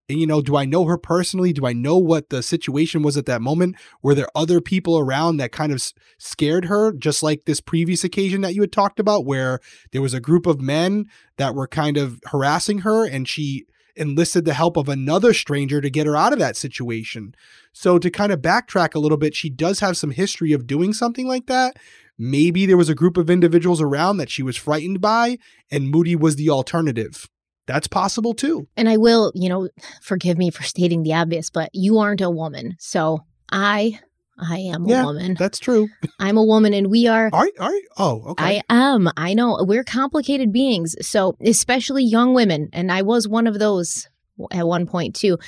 And, 0.08 0.18
you 0.18 0.26
know, 0.26 0.42
do 0.42 0.56
I 0.56 0.64
know 0.64 0.86
her 0.86 0.98
personally? 0.98 1.52
Do 1.52 1.66
I 1.66 1.72
know 1.72 1.96
what 1.96 2.30
the 2.30 2.42
situation 2.42 3.02
was 3.02 3.16
at 3.16 3.26
that 3.26 3.42
moment? 3.42 3.76
Were 4.02 4.14
there 4.14 4.28
other 4.34 4.60
people 4.60 4.98
around 4.98 5.36
that 5.36 5.52
kind 5.52 5.70
of 5.72 5.80
scared 6.18 6.64
her, 6.64 6.92
just 6.92 7.22
like 7.22 7.44
this 7.44 7.60
previous 7.60 8.02
occasion 8.02 8.40
that 8.40 8.54
you 8.54 8.60
had 8.60 8.72
talked 8.72 8.98
about, 8.98 9.24
where 9.24 9.60
there 9.92 10.02
was 10.02 10.14
a 10.14 10.20
group 10.20 10.46
of 10.46 10.60
men 10.60 11.06
that 11.36 11.54
were 11.54 11.68
kind 11.68 11.96
of 11.96 12.20
harassing 12.26 12.80
her 12.80 13.06
and 13.06 13.28
she 13.28 13.66
enlisted 14.00 14.44
the 14.44 14.54
help 14.54 14.76
of 14.76 14.88
another 14.88 15.32
stranger 15.34 15.80
to 15.80 15.90
get 15.90 16.06
her 16.06 16.16
out 16.16 16.32
of 16.32 16.38
that 16.38 16.56
situation. 16.56 17.34
So, 17.72 17.98
to 17.98 18.10
kind 18.10 18.32
of 18.32 18.40
backtrack 18.40 18.94
a 18.94 18.98
little 18.98 19.18
bit, 19.18 19.34
she 19.34 19.50
does 19.50 19.80
have 19.80 19.96
some 19.96 20.10
history 20.10 20.52
of 20.52 20.66
doing 20.66 20.92
something 20.92 21.28
like 21.28 21.46
that. 21.46 21.76
Maybe 22.18 22.66
there 22.66 22.76
was 22.76 22.88
a 22.88 22.94
group 22.94 23.16
of 23.16 23.30
individuals 23.30 23.80
around 23.80 24.16
that 24.16 24.30
she 24.30 24.42
was 24.42 24.56
frightened 24.56 25.00
by, 25.00 25.38
and 25.70 25.90
Moody 25.90 26.16
was 26.16 26.36
the 26.36 26.50
alternative. 26.50 27.28
That's 27.66 27.86
possible 27.86 28.34
too. 28.34 28.66
And 28.76 28.88
I 28.88 28.96
will, 28.96 29.30
you 29.34 29.48
know, 29.48 29.68
forgive 30.02 30.36
me 30.36 30.50
for 30.50 30.62
stating 30.64 31.02
the 31.02 31.14
obvious, 31.14 31.50
but 31.50 31.70
you 31.72 31.98
aren't 31.98 32.20
a 32.20 32.28
woman. 32.28 32.76
So 32.78 33.20
I 33.52 34.00
I 34.40 34.58
am 34.58 34.86
yeah, 34.86 35.02
a 35.02 35.06
woman. 35.06 35.34
That's 35.38 35.58
true. 35.58 35.88
I'm 36.18 36.36
a 36.36 36.44
woman 36.44 36.72
and 36.74 36.90
we 36.90 37.06
are 37.06 37.30
Are 37.32 37.48
are? 37.58 37.72
Oh, 37.96 38.22
okay. 38.28 38.44
I 38.44 38.62
am. 38.68 39.08
I 39.16 39.34
know. 39.34 39.64
We're 39.66 39.84
complicated 39.84 40.52
beings. 40.52 40.96
So, 41.00 41.36
especially 41.44 42.04
young 42.04 42.34
women, 42.34 42.68
and 42.72 42.90
I 42.90 43.02
was 43.02 43.28
one 43.28 43.46
of 43.46 43.58
those 43.58 44.08
at 44.50 44.66
one 44.66 44.86
point 44.86 45.14
too. 45.14 45.38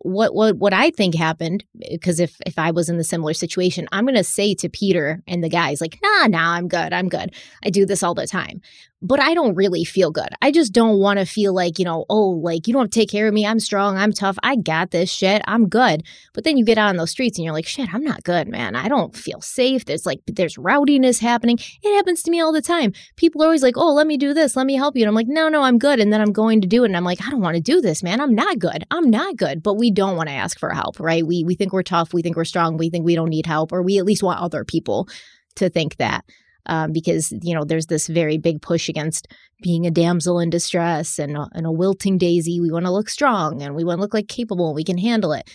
What 0.00 0.32
what 0.34 0.56
what 0.56 0.72
I 0.72 0.90
think 0.90 1.16
happened 1.16 1.64
eh, 1.82 1.88
because 1.92 2.20
if 2.20 2.36
if 2.46 2.58
I 2.58 2.70
was 2.70 2.88
in 2.88 2.98
the 2.98 3.04
similar 3.04 3.34
situation, 3.34 3.88
I'm 3.90 4.04
going 4.04 4.14
to 4.14 4.24
say 4.24 4.54
to 4.54 4.68
Peter 4.68 5.22
and 5.26 5.42
the 5.42 5.48
guys 5.48 5.80
like, 5.80 5.98
"Nah, 6.02 6.28
nah, 6.28 6.52
I'm 6.52 6.68
good. 6.68 6.92
I'm 6.92 7.08
good. 7.08 7.34
I 7.64 7.70
do 7.70 7.84
this 7.84 8.02
all 8.02 8.14
the 8.14 8.26
time." 8.26 8.60
But 9.00 9.20
I 9.20 9.34
don't 9.34 9.54
really 9.54 9.84
feel 9.84 10.10
good. 10.10 10.28
I 10.42 10.50
just 10.50 10.72
don't 10.72 10.98
want 10.98 11.18
to 11.18 11.24
feel 11.24 11.54
like, 11.54 11.78
you 11.78 11.84
know, 11.84 12.04
oh, 12.10 12.30
like 12.30 12.66
you 12.66 12.72
don't 12.72 12.92
take 12.92 13.08
care 13.08 13.28
of 13.28 13.34
me. 13.34 13.46
I'm 13.46 13.60
strong. 13.60 13.96
I'm 13.96 14.12
tough. 14.12 14.36
I 14.42 14.56
got 14.56 14.90
this 14.90 15.10
shit. 15.10 15.40
I'm 15.46 15.68
good. 15.68 16.02
But 16.34 16.44
then 16.44 16.56
you 16.56 16.64
get 16.64 16.78
out 16.78 16.88
on 16.88 16.96
those 16.96 17.10
streets 17.10 17.38
and 17.38 17.44
you're 17.44 17.54
like, 17.54 17.66
shit, 17.66 17.94
I'm 17.94 18.02
not 18.02 18.24
good, 18.24 18.48
man. 18.48 18.74
I 18.74 18.88
don't 18.88 19.14
feel 19.14 19.40
safe. 19.40 19.84
There's 19.84 20.04
like, 20.04 20.20
there's 20.26 20.56
rowdiness 20.56 21.20
happening. 21.20 21.58
It 21.82 21.96
happens 21.96 22.22
to 22.24 22.30
me 22.30 22.40
all 22.40 22.52
the 22.52 22.60
time. 22.60 22.92
People 23.16 23.42
are 23.42 23.46
always 23.46 23.62
like, 23.62 23.76
oh, 23.76 23.92
let 23.92 24.06
me 24.06 24.16
do 24.16 24.34
this. 24.34 24.56
Let 24.56 24.66
me 24.66 24.74
help 24.74 24.96
you. 24.96 25.02
And 25.02 25.08
I'm 25.08 25.14
like, 25.14 25.28
no, 25.28 25.48
no, 25.48 25.62
I'm 25.62 25.78
good. 25.78 26.00
And 26.00 26.12
then 26.12 26.20
I'm 26.20 26.32
going 26.32 26.60
to 26.60 26.66
do 26.66 26.82
it. 26.82 26.86
And 26.86 26.96
I'm 26.96 27.04
like, 27.04 27.24
I 27.24 27.30
don't 27.30 27.40
want 27.40 27.54
to 27.54 27.62
do 27.62 27.80
this, 27.80 28.02
man. 28.02 28.20
I'm 28.20 28.34
not 28.34 28.58
good. 28.58 28.84
I'm 28.90 29.10
not 29.10 29.36
good. 29.36 29.62
But 29.62 29.74
we 29.74 29.92
don't 29.92 30.16
want 30.16 30.28
to 30.28 30.34
ask 30.34 30.58
for 30.58 30.70
help, 30.70 30.98
right? 30.98 31.24
We, 31.24 31.44
we 31.44 31.54
think 31.54 31.72
we're 31.72 31.82
tough. 31.82 32.12
We 32.12 32.22
think 32.22 32.36
we're 32.36 32.44
strong. 32.44 32.76
We 32.76 32.90
think 32.90 33.04
we 33.04 33.14
don't 33.14 33.30
need 33.30 33.46
help, 33.46 33.72
or 33.72 33.82
we 33.82 33.98
at 33.98 34.04
least 34.04 34.22
want 34.24 34.40
other 34.40 34.64
people 34.64 35.08
to 35.56 35.70
think 35.70 35.96
that 35.96 36.24
um, 36.68 36.92
because 36.92 37.32
you 37.42 37.54
know 37.54 37.64
there's 37.64 37.86
this 37.86 38.06
very 38.06 38.38
big 38.38 38.62
push 38.62 38.88
against 38.88 39.28
being 39.62 39.86
a 39.86 39.90
damsel 39.90 40.38
in 40.38 40.50
distress 40.50 41.18
and 41.18 41.36
a, 41.36 41.48
and 41.52 41.66
a 41.66 41.72
wilting 41.72 42.18
daisy. 42.18 42.60
We 42.60 42.70
want 42.70 42.86
to 42.86 42.92
look 42.92 43.08
strong 43.08 43.62
and 43.62 43.74
we 43.74 43.84
want 43.84 43.98
to 43.98 44.02
look 44.02 44.14
like 44.14 44.28
capable. 44.28 44.68
and 44.68 44.76
We 44.76 44.84
can 44.84 44.98
handle 44.98 45.32
it, 45.32 45.50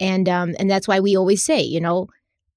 and 0.00 0.28
um, 0.28 0.54
and 0.58 0.70
that's 0.70 0.88
why 0.88 1.00
we 1.00 1.16
always 1.16 1.44
say, 1.44 1.60
you 1.60 1.80
know, 1.80 2.08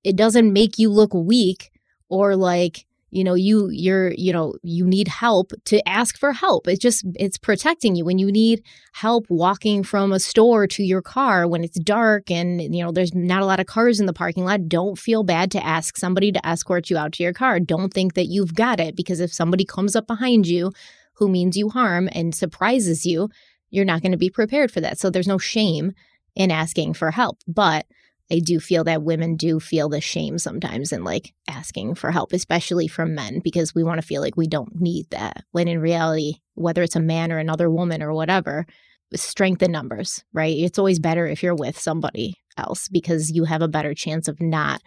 it 0.03 0.15
doesn't 0.15 0.53
make 0.53 0.77
you 0.77 0.89
look 0.89 1.13
weak 1.13 1.71
or 2.09 2.35
like 2.35 2.85
you 3.15 3.23
know 3.23 3.33
you 3.33 3.69
you're 3.69 4.11
you 4.11 4.33
know 4.33 4.55
you 4.61 4.85
need 4.85 5.07
help 5.07 5.53
to 5.65 5.87
ask 5.87 6.17
for 6.17 6.33
help. 6.33 6.67
It's 6.67 6.81
just 6.81 7.05
it's 7.15 7.37
protecting 7.37 7.95
you. 7.95 8.03
When 8.03 8.17
you 8.17 8.31
need 8.31 8.61
help 8.93 9.25
walking 9.29 9.83
from 9.83 10.11
a 10.11 10.19
store 10.19 10.67
to 10.67 10.83
your 10.83 11.01
car 11.01 11.47
when 11.47 11.63
it's 11.63 11.79
dark 11.79 12.29
and 12.29 12.61
you 12.75 12.83
know 12.83 12.91
there's 12.91 13.15
not 13.15 13.41
a 13.41 13.45
lot 13.45 13.61
of 13.61 13.67
cars 13.67 13.99
in 13.99 14.05
the 14.05 14.13
parking 14.13 14.43
lot 14.43 14.67
don't 14.67 14.99
feel 14.99 15.23
bad 15.23 15.49
to 15.51 15.65
ask 15.65 15.97
somebody 15.97 16.31
to 16.31 16.45
escort 16.45 16.89
you 16.89 16.97
out 16.97 17.13
to 17.13 17.23
your 17.23 17.33
car. 17.33 17.59
Don't 17.59 17.93
think 17.93 18.15
that 18.15 18.25
you've 18.25 18.53
got 18.53 18.79
it 18.81 18.95
because 18.95 19.21
if 19.21 19.33
somebody 19.33 19.63
comes 19.63 19.95
up 19.95 20.07
behind 20.07 20.45
you 20.45 20.71
who 21.13 21.29
means 21.29 21.55
you 21.55 21.69
harm 21.69 22.09
and 22.11 22.35
surprises 22.35 23.05
you 23.05 23.29
you're 23.69 23.85
not 23.85 24.01
going 24.01 24.11
to 24.11 24.17
be 24.17 24.29
prepared 24.29 24.71
for 24.71 24.81
that. 24.81 24.99
So 24.99 25.09
there's 25.09 25.27
no 25.27 25.37
shame 25.37 25.93
in 26.35 26.51
asking 26.51 26.93
for 26.93 27.11
help. 27.11 27.39
But 27.47 27.85
I 28.31 28.39
do 28.39 28.59
feel 28.59 28.83
that 28.85 29.03
women 29.03 29.35
do 29.35 29.59
feel 29.59 29.87
the 29.87 30.01
shame 30.01 30.37
sometimes 30.39 30.91
in 30.91 31.03
like 31.03 31.33
asking 31.47 31.95
for 31.95 32.11
help, 32.11 32.33
especially 32.33 32.87
from 32.87 33.13
men, 33.13 33.39
because 33.43 33.75
we 33.75 33.83
want 33.83 34.01
to 34.01 34.07
feel 34.07 34.21
like 34.21 34.35
we 34.35 34.47
don't 34.47 34.81
need 34.81 35.09
that. 35.11 35.43
When 35.51 35.67
in 35.67 35.79
reality, 35.79 36.35
whether 36.55 36.81
it's 36.81 36.95
a 36.95 37.01
man 37.01 37.31
or 37.31 37.37
another 37.37 37.69
woman 37.69 38.01
or 38.01 38.13
whatever, 38.13 38.65
strength 39.13 39.61
in 39.61 39.71
numbers, 39.71 40.23
right? 40.33 40.57
It's 40.57 40.79
always 40.79 40.99
better 40.99 41.27
if 41.27 41.43
you're 41.43 41.55
with 41.55 41.79
somebody 41.79 42.35
else 42.57 42.87
because 42.87 43.31
you 43.31 43.45
have 43.45 43.61
a 43.61 43.67
better 43.67 43.93
chance 43.93 44.27
of 44.27 44.41
not 44.41 44.81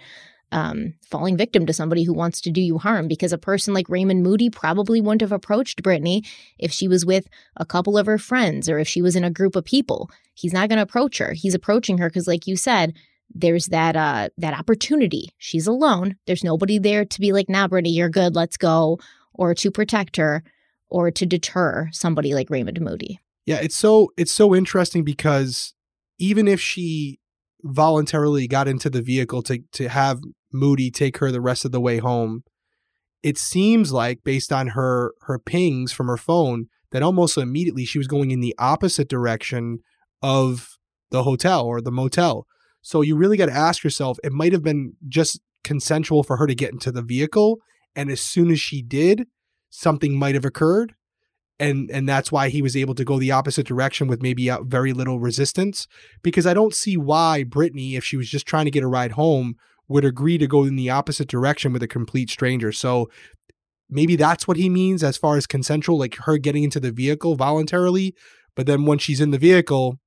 um, 0.51 0.95
falling 1.03 1.37
victim 1.37 1.67
to 1.67 1.73
somebody 1.73 2.05
who 2.05 2.15
wants 2.15 2.41
to 2.43 2.51
do 2.51 2.61
you 2.61 2.79
harm. 2.79 3.07
Because 3.07 3.33
a 3.33 3.39
person 3.39 3.75
like 3.75 3.89
Raymond 3.89 4.23
Moody 4.23 4.51
probably 4.51 5.01
wouldn't 5.01 5.21
have 5.21 5.33
approached 5.33 5.83
Brittany 5.83 6.25
if 6.59 6.73
she 6.73 6.89
was 6.89 7.05
with 7.05 7.29
a 7.57 7.67
couple 7.67 7.99
of 7.99 8.07
her 8.07 8.19
friends 8.19 8.69
or 8.69 8.79
if 8.79 8.89
she 8.89 9.03
was 9.03 9.17
in 9.17 9.25
a 9.25 9.31
group 9.31 9.57
of 9.57 9.65
people. 9.65 10.11
He's 10.35 10.53
not 10.53 10.69
going 10.69 10.79
to 10.79 10.83
approach 10.83 11.19
her. 11.19 11.33
He's 11.33 11.55
approaching 11.55 11.99
her 11.99 12.09
because, 12.09 12.29
like 12.29 12.47
you 12.47 12.57
said, 12.57 12.95
there's 13.35 13.67
that 13.67 13.97
uh 13.97 14.29
that 14.39 14.59
opportunity. 14.59 15.31
She's 15.39 15.67
alone. 15.67 16.17
There's 16.27 16.45
nobody 16.45 16.79
there 16.79 17.05
to 17.05 17.21
be 17.21 17.33
like, 17.33 17.49
nah, 17.49 17.69
Brittany, 17.69 17.91
you're 17.91 18.09
good, 18.09 18.35
let's 18.35 18.57
go, 18.57 18.99
or 19.35 19.55
to 19.55 19.71
protect 19.71 20.17
her, 20.17 20.43
or 20.89 21.11
to 21.11 21.27
deter 21.27 21.89
somebody 21.93 22.35
like 22.35 22.51
Raymond 22.51 22.81
Moody. 22.81 23.21
Yeah, 23.47 23.61
it's 23.63 23.77
so 23.77 24.13
it's 24.17 24.33
so 24.33 24.55
interesting 24.55 25.05
because 25.05 25.75
even 26.19 26.49
if 26.49 26.61
she 26.61 27.19
voluntarily 27.63 28.47
got 28.47 28.69
into 28.69 28.91
the 28.91 29.03
vehicle 29.03 29.43
to 29.43 29.61
to 29.73 29.89
have 29.89 30.21
Moody 30.53 30.91
take 30.91 31.19
her 31.19 31.31
the 31.31 31.41
rest 31.41 31.65
of 31.65 31.73
the 31.73 31.81
way 31.81 31.99
home, 31.99 32.45
it 33.23 33.39
seems 33.39 33.93
like 33.93 34.25
based 34.25 34.53
on 34.53 34.69
her 34.69 35.13
her 35.23 35.39
pings 35.39 35.93
from 35.93 36.07
her 36.09 36.17
phone 36.17 36.67
that 36.91 37.03
almost 37.03 37.37
immediately 37.37 37.85
she 37.85 37.99
was 37.99 38.07
going 38.07 38.31
in 38.31 38.41
the 38.41 38.55
opposite 38.59 39.09
direction 39.09 39.81
of 40.23 40.77
the 41.11 41.23
hotel 41.23 41.67
or 41.67 41.81
the 41.81 41.93
motel. 41.93 42.47
So 42.83 43.03
you 43.03 43.17
really 43.17 43.37
got 43.37 43.47
to 43.47 43.53
ask 43.53 43.85
yourself, 43.85 44.19
it 44.23 44.33
might 44.33 44.53
have 44.53 44.63
been 44.63 44.95
just 45.09 45.41
consensual 45.65 46.23
for 46.23 46.37
her 46.37 46.47
to 46.47 46.55
get 46.55 46.73
into 46.73 46.91
the 46.91 47.03
vehicle. 47.03 47.59
And 47.95 48.11
as 48.11 48.21
soon 48.21 48.51
as 48.51 48.61
she 48.61 48.83
did, 48.83 49.27
something 49.71 50.19
might 50.19 50.35
have 50.35 50.45
occurred. 50.45 50.95
And, 51.61 51.91
and 51.91 52.09
that's 52.09 52.31
why 52.31 52.51
he 52.51 52.63
was 52.63 52.77
able 52.77 52.95
to 52.95 53.05
go 53.05 53.19
the 53.19 53.33
opposite 53.33 53.67
direction 53.67 54.07
with 54.07 54.23
maybe 54.23 54.49
uh, 54.49 54.63
very 54.63 54.93
little 54.93 55.19
resistance. 55.19 55.89
Because 56.23 56.47
I 56.47 56.55
don't 56.55 56.75
see 56.75 56.97
why 56.97 57.43
Brittany, 57.43 57.97
if 57.97 58.05
she 58.05 58.17
was 58.17 58.31
just 58.31 58.47
trying 58.47 58.67
to 58.67 58.71
get 58.71 58.85
a 58.85 58.89
ride 58.89 59.13
home, 59.13 59.57
would 59.89 60.05
agree 60.05 60.39
to 60.39 60.47
go 60.47 60.65
in 60.65 60.77
the 60.77 60.91
opposite 60.91 61.29
direction 61.29 61.73
with 61.73 61.83
a 61.83 61.89
complete 61.89 62.31
stranger. 62.31 62.71
So 62.71 63.11
maybe 63.91 64.17
that's 64.17 64.47
what 64.47 64.57
he 64.57 64.69
means 64.69 65.03
as 65.03 65.17
far 65.17 65.37
as 65.37 65.47
consensual, 65.47 65.99
like 65.99 66.15
her 66.17 66.39
getting 66.39 66.63
into 66.63 66.79
the 66.79 66.93
vehicle 66.93 67.35
voluntarily. 67.35 68.15
But 68.55 68.67
then 68.67 68.85
when 68.85 68.99
she's 68.99 69.21
in 69.21 69.31
the 69.31 69.39
vehicle, 69.39 69.99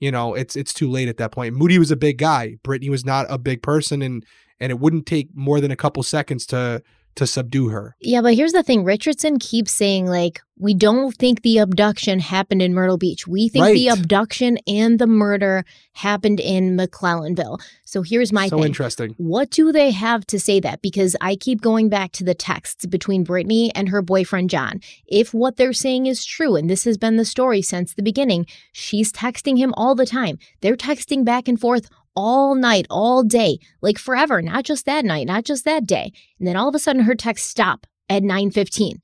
you 0.00 0.10
know, 0.10 0.34
it's 0.34 0.56
it's 0.56 0.72
too 0.72 0.90
late 0.90 1.08
at 1.08 1.18
that 1.18 1.30
point. 1.30 1.54
Moody 1.54 1.78
was 1.78 1.90
a 1.90 1.96
big 1.96 2.18
guy. 2.18 2.56
Brittany 2.62 2.90
was 2.90 3.04
not 3.04 3.26
a 3.28 3.38
big 3.38 3.62
person, 3.62 4.02
and 4.02 4.24
and 4.58 4.70
it 4.70 4.80
wouldn't 4.80 5.06
take 5.06 5.28
more 5.34 5.60
than 5.60 5.70
a 5.70 5.76
couple 5.76 6.02
seconds 6.02 6.46
to 6.46 6.82
to 7.20 7.26
subdue 7.26 7.68
her. 7.68 7.94
Yeah, 8.00 8.22
but 8.22 8.34
here's 8.34 8.52
the 8.52 8.62
thing 8.62 8.82
Richardson 8.82 9.38
keeps 9.38 9.72
saying, 9.72 10.06
like, 10.06 10.40
we 10.58 10.74
don't 10.74 11.14
think 11.16 11.40
the 11.40 11.58
abduction 11.58 12.18
happened 12.18 12.60
in 12.60 12.74
Myrtle 12.74 12.98
Beach. 12.98 13.26
We 13.26 13.48
think 13.48 13.62
Right. 13.62 13.74
the 13.74 13.88
abduction 13.88 14.58
and 14.66 14.98
the 14.98 15.06
murder 15.06 15.64
happened 15.92 16.38
in 16.38 16.76
McClellanville. 16.76 17.60
So 17.84 18.02
here's 18.02 18.30
my 18.32 18.48
so 18.48 18.56
thing. 18.56 18.66
interesting. 18.66 19.14
What 19.16 19.50
do 19.50 19.72
they 19.72 19.90
have 19.90 20.26
to 20.26 20.38
say 20.38 20.60
that? 20.60 20.82
Because 20.82 21.16
I 21.20 21.36
keep 21.36 21.62
going 21.62 21.88
back 21.88 22.12
to 22.12 22.24
the 22.24 22.34
texts 22.34 22.84
between 22.84 23.24
Brittany 23.24 23.74
and 23.74 23.88
her 23.88 24.02
boyfriend 24.02 24.50
John. 24.50 24.80
If 25.06 25.32
what 25.32 25.56
they're 25.56 25.72
saying 25.72 26.06
is 26.06 26.24
true, 26.26 26.56
and 26.56 26.68
this 26.68 26.84
has 26.84 26.98
been 26.98 27.16
the 27.16 27.24
story 27.24 27.62
since 27.62 27.94
the 27.94 28.02
beginning, 28.02 28.46
she's 28.72 29.12
texting 29.12 29.56
him 29.56 29.72
all 29.78 29.94
the 29.94 30.06
time. 30.06 30.38
They're 30.60 30.76
texting 30.76 31.24
back 31.24 31.48
and 31.48 31.58
forth 31.58 31.88
all 32.16 32.54
night, 32.54 32.86
all 32.90 33.22
day, 33.22 33.58
like 33.80 33.98
forever, 33.98 34.42
not 34.42 34.64
just 34.64 34.86
that 34.86 35.04
night, 35.04 35.26
not 35.26 35.44
just 35.44 35.64
that 35.64 35.86
day. 35.86 36.12
And 36.38 36.46
then 36.46 36.56
all 36.56 36.68
of 36.68 36.74
a 36.74 36.78
sudden 36.78 37.02
her 37.02 37.14
texts 37.14 37.48
stop 37.48 37.86
at 38.08 38.22
9:15. 38.22 39.00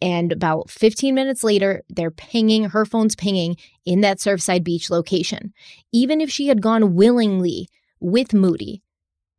And 0.00 0.32
about 0.32 0.70
15 0.70 1.14
minutes 1.14 1.42
later, 1.42 1.82
they're 1.88 2.10
pinging, 2.10 2.64
her 2.64 2.84
phone's 2.84 3.16
pinging 3.16 3.56
in 3.86 4.02
that 4.02 4.18
Surfside 4.18 4.62
Beach 4.62 4.90
location. 4.90 5.54
Even 5.92 6.20
if 6.20 6.30
she 6.30 6.48
had 6.48 6.60
gone 6.60 6.94
willingly 6.94 7.68
with 8.00 8.34
Moody, 8.34 8.82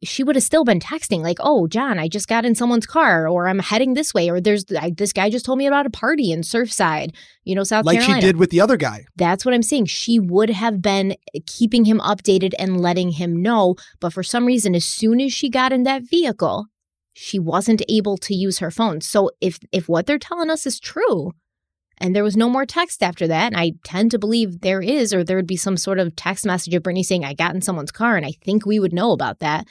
she 0.04 0.24
would 0.24 0.36
have 0.36 0.43
still 0.43 0.64
been 0.64 0.80
texting 0.80 1.22
like, 1.22 1.38
"Oh, 1.39 1.68
John, 1.68 2.00
I 2.00 2.08
just 2.08 2.28
got 2.28 2.46
in 2.46 2.56
someone's 2.56 2.86
car, 2.86 3.28
or 3.28 3.48
I'm 3.48 3.60
heading 3.60 3.93
this 3.93 4.14
way, 4.14 4.30
or 4.30 4.41
there's 4.41 4.66
I, 4.80 4.91
this 4.96 5.14
guy 5.14 5.30
just 5.30 5.46
told 5.46 5.58
me 5.58 5.68
about 5.68 5.86
a 5.86 5.89
party 5.89 6.32
in 6.32 6.41
Surfside, 6.41 7.16
you 7.43 7.56
know, 7.56 7.64
South 7.64 7.86
Like 7.86 8.00
Carolina." 8.00 8.22
she 8.22 8.28
did 8.28 8.38
with 8.38 8.50
the 8.50 8.62
other 8.62 8.78
guy. 8.78 9.06
That's 9.16 9.46
what 9.46 9.54
I'm 9.54 9.64
saying. 9.64 9.86
She 9.86 10.20
would 10.20 10.50
have 10.50 10.82
been 10.82 11.14
eh, 11.34 11.39
keeping 11.46 11.86
him 11.86 12.00
updated 12.00 12.54
and 12.60 12.82
letting 12.82 13.12
him 13.12 13.41
know, 13.41 13.76
but 14.00 14.14
for 14.14 14.24
some 14.24 14.46
reason, 14.46 14.76
as 14.76 14.86
soon 14.86 15.22
as 15.22 15.34
she 15.34 15.50
got 15.50 15.72
in 15.72 15.84
that 15.84 16.04
vehicle, 16.04 16.68
she 17.14 17.39
wasn't 17.39 17.82
able 17.88 18.18
to 18.18 18.36
use 18.36 18.60
her 18.60 18.72
phone. 18.72 19.02
So 19.02 19.32
if 19.41 19.60
if 19.72 19.88
what 19.88 20.06
they're 20.06 20.20
telling 20.20 20.50
us 20.50 20.66
is 20.66 20.80
true, 20.80 21.32
and 21.98 22.16
there 22.16 22.24
was 22.24 22.38
no 22.38 22.50
more 22.50 22.66
text 22.66 23.02
after 23.02 23.28
that, 23.28 23.48
and 23.48 23.58
I 23.58 23.74
tend 23.84 24.12
to 24.12 24.20
believe 24.20 24.62
there 24.62 24.82
is, 24.82 25.14
or 25.14 25.24
there 25.24 25.38
would 25.38 25.48
be 25.48 25.56
some 25.56 25.78
sort 25.78 26.00
of 26.00 26.16
text 26.16 26.46
message 26.46 26.74
of 26.74 26.84
Brittany 26.84 27.04
saying, 27.04 27.24
I 27.24 27.34
got 27.34 27.56
in 27.56 27.62
someone's 27.62 27.91
car, 27.91 28.18
and 28.18 28.26
I 28.26 28.34
think 28.43 28.66
we 28.66 28.80
would 28.80 28.93
know 28.93 29.12
about 29.12 29.39
that. 29.39 29.66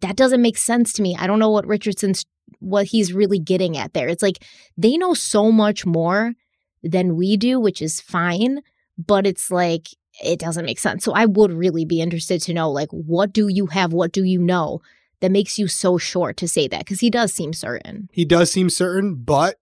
That 0.00 0.16
doesn't 0.16 0.42
make 0.42 0.58
sense 0.58 0.92
to 0.94 1.02
me. 1.02 1.16
I 1.18 1.26
don't 1.26 1.38
know 1.38 1.50
what 1.50 1.66
Richardson's 1.66 2.24
what 2.60 2.86
he's 2.86 3.12
really 3.12 3.38
getting 3.38 3.76
at 3.76 3.94
there. 3.94 4.08
It's 4.08 4.22
like 4.22 4.44
they 4.76 4.96
know 4.96 5.14
so 5.14 5.50
much 5.50 5.86
more 5.86 6.34
than 6.82 7.16
we 7.16 7.36
do, 7.36 7.58
which 7.58 7.80
is 7.80 8.00
fine, 8.00 8.60
but 8.98 9.26
it's 9.26 9.50
like 9.50 9.88
it 10.22 10.38
doesn't 10.38 10.64
make 10.64 10.78
sense. 10.78 11.04
So 11.04 11.12
I 11.12 11.26
would 11.26 11.52
really 11.52 11.84
be 11.84 12.00
interested 12.00 12.40
to 12.42 12.54
know 12.54 12.70
like 12.70 12.90
what 12.90 13.32
do 13.32 13.48
you 13.48 13.66
have, 13.66 13.92
what 13.92 14.12
do 14.12 14.24
you 14.24 14.40
know 14.40 14.80
that 15.20 15.30
makes 15.30 15.58
you 15.58 15.68
so 15.68 15.96
sure 15.96 16.32
to 16.34 16.46
say 16.46 16.68
that 16.68 16.80
because 16.80 17.00
he 17.00 17.10
does 17.10 17.32
seem 17.32 17.52
certain. 17.52 18.08
He 18.12 18.24
does 18.24 18.52
seem 18.52 18.68
certain, 18.70 19.14
but 19.14 19.56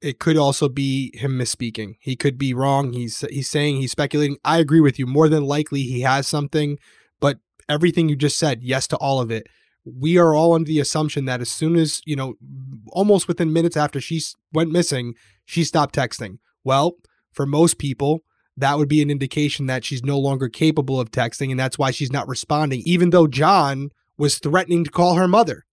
it 0.00 0.18
could 0.18 0.36
also 0.36 0.68
be 0.68 1.10
him 1.14 1.38
misspeaking. 1.38 1.96
He 2.00 2.16
could 2.16 2.38
be 2.38 2.54
wrong. 2.54 2.92
He's 2.92 3.20
he's 3.30 3.50
saying 3.50 3.76
he's 3.76 3.92
speculating. 3.92 4.38
I 4.44 4.58
agree 4.58 4.80
with 4.80 4.98
you. 4.98 5.06
More 5.06 5.28
than 5.28 5.44
likely 5.44 5.82
he 5.82 6.00
has 6.02 6.26
something, 6.26 6.78
but 7.20 7.38
everything 7.68 8.08
you 8.08 8.16
just 8.16 8.38
said, 8.38 8.62
yes 8.62 8.86
to 8.88 8.96
all 8.96 9.20
of 9.20 9.30
it. 9.30 9.46
We 9.84 10.18
are 10.18 10.34
all 10.34 10.54
under 10.54 10.68
the 10.68 10.80
assumption 10.80 11.24
that 11.24 11.40
as 11.40 11.50
soon 11.50 11.74
as, 11.76 12.02
you 12.04 12.14
know, 12.14 12.34
almost 12.88 13.28
within 13.28 13.52
minutes 13.52 13.76
after 13.76 14.00
she 14.00 14.20
went 14.52 14.70
missing, 14.70 15.14
she 15.46 15.64
stopped 15.64 15.94
texting. 15.94 16.38
Well, 16.64 16.96
for 17.32 17.46
most 17.46 17.78
people, 17.78 18.22
that 18.56 18.76
would 18.76 18.88
be 18.88 19.00
an 19.00 19.10
indication 19.10 19.66
that 19.66 19.84
she's 19.84 20.04
no 20.04 20.18
longer 20.18 20.48
capable 20.48 21.00
of 21.00 21.10
texting 21.10 21.50
and 21.50 21.58
that's 21.58 21.78
why 21.78 21.90
she's 21.90 22.12
not 22.12 22.28
responding 22.28 22.82
even 22.84 23.10
though 23.10 23.26
John 23.26 23.90
was 24.18 24.38
threatening 24.38 24.84
to 24.84 24.90
call 24.90 25.14
her 25.14 25.28
mother. 25.28 25.64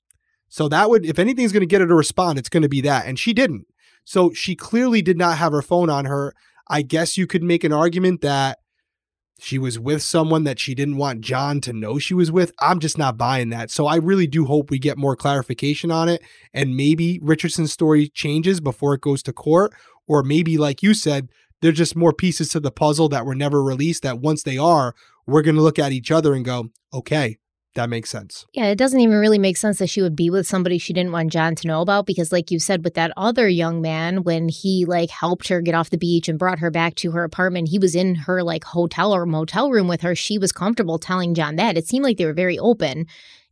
So 0.48 0.70
that 0.70 0.90
would 0.90 1.06
if 1.06 1.20
anything's 1.20 1.52
going 1.52 1.62
to 1.62 1.68
get 1.68 1.82
her 1.82 1.88
to 1.88 1.96
respond, 1.96 2.40
it's 2.40 2.50
going 2.50 2.64
to 2.64 2.70
be 2.70 2.82
that 2.82 3.06
and 3.06 3.20
she 3.20 3.34
didn't. 3.34 3.68
So 4.08 4.32
she 4.32 4.56
clearly 4.56 5.02
did 5.02 5.18
not 5.18 5.38
have 5.38 5.52
her 5.52 5.62
phone 5.62 5.90
on 5.90 6.06
her. 6.06 6.34
I 6.70 6.82
guess 6.82 7.18
you 7.18 7.28
could 7.28 7.44
make 7.44 7.66
an 7.66 7.74
argument 7.74 8.22
that 8.22 8.60
she 9.38 9.60
was 9.60 9.78
with 9.78 10.02
someone 10.02 10.46
that 10.46 10.60
she 10.60 10.74
didn't 10.74 10.96
want 10.96 11.20
John 11.20 11.60
to 11.60 11.74
know 11.74 12.00
she 12.00 12.14
was 12.14 12.32
with. 12.32 12.54
I'm 12.62 12.80
just 12.80 12.98
not 12.98 13.18
buying 13.18 13.50
that. 13.50 13.70
So 13.70 13.86
I 13.86 13.98
really 13.98 14.26
do 14.26 14.46
hope 14.46 14.72
we 14.72 14.80
get 14.80 14.98
more 14.98 15.18
clarification 15.18 15.92
on 15.92 16.08
it 16.08 16.22
and 16.54 16.78
maybe 16.78 17.20
Richardson's 17.22 17.74
story 17.74 18.08
changes 18.08 18.62
before 18.62 18.94
it 18.94 19.02
goes 19.02 19.22
to 19.24 19.34
court 19.34 19.74
or 20.08 20.24
maybe 20.24 20.58
like 20.58 20.82
you 20.82 20.94
said 20.94 21.28
there's 21.62 21.78
just 21.78 21.98
more 21.98 22.14
pieces 22.14 22.48
to 22.50 22.62
the 22.62 22.72
puzzle 22.72 23.10
that 23.10 23.26
were 23.26 23.36
never 23.36 23.62
released 23.62 24.04
that 24.04 24.20
once 24.20 24.42
they 24.42 24.58
are, 24.58 24.96
we're 25.26 25.42
going 25.42 25.58
to 25.58 25.62
look 25.62 25.80
at 25.80 25.92
each 25.92 26.12
other 26.12 26.34
and 26.34 26.46
go, 26.46 26.70
okay, 26.94 27.40
that 27.78 27.90
makes 27.90 28.10
sense. 28.10 28.46
Yeah, 28.54 28.66
it 28.66 28.78
doesn't 28.78 29.00
even 29.00 29.18
really 29.18 29.38
make 29.38 29.56
sense 29.56 29.78
that 29.78 29.88
she 29.88 30.02
would 30.02 30.16
be 30.16 30.32
with 30.32 30.48
somebody 30.48 30.80
she 30.80 30.94
didn't 30.94 31.12
want 31.12 31.32
John 31.32 31.54
to 31.56 31.68
know 31.68 31.82
about 31.82 32.08
because 32.08 32.32
like 32.32 32.50
you 32.50 32.60
said 32.60 32.84
with 32.84 32.96
that 32.96 33.12
other 33.16 33.48
young 33.48 33.82
man 33.82 34.24
when 34.24 34.50
he 34.50 34.84
like 34.86 35.12
helped 35.12 35.48
her 35.48 35.62
get 35.62 35.76
off 35.76 35.92
the 35.92 35.98
beach 35.98 36.28
and 36.28 36.40
brought 36.40 36.60
her 36.60 36.72
back 36.72 36.96
to 36.96 37.12
her 37.12 37.24
apartment, 37.24 37.70
he 37.70 37.78
was 37.78 37.94
in 37.96 38.16
her 38.16 38.42
like 38.42 38.64
hotel 38.64 39.14
or 39.14 39.28
motel 39.28 39.70
room 39.70 39.88
with 39.88 40.02
her. 40.02 40.16
She 40.16 40.40
was 40.40 40.52
comfortable 40.52 40.98
telling 40.98 41.36
John 41.36 41.56
that. 41.58 41.78
It 41.78 41.88
seemed 41.88 42.04
like 42.04 42.18
they 42.18 42.26
were 42.26 42.34
very 42.34 42.58
open 42.58 43.06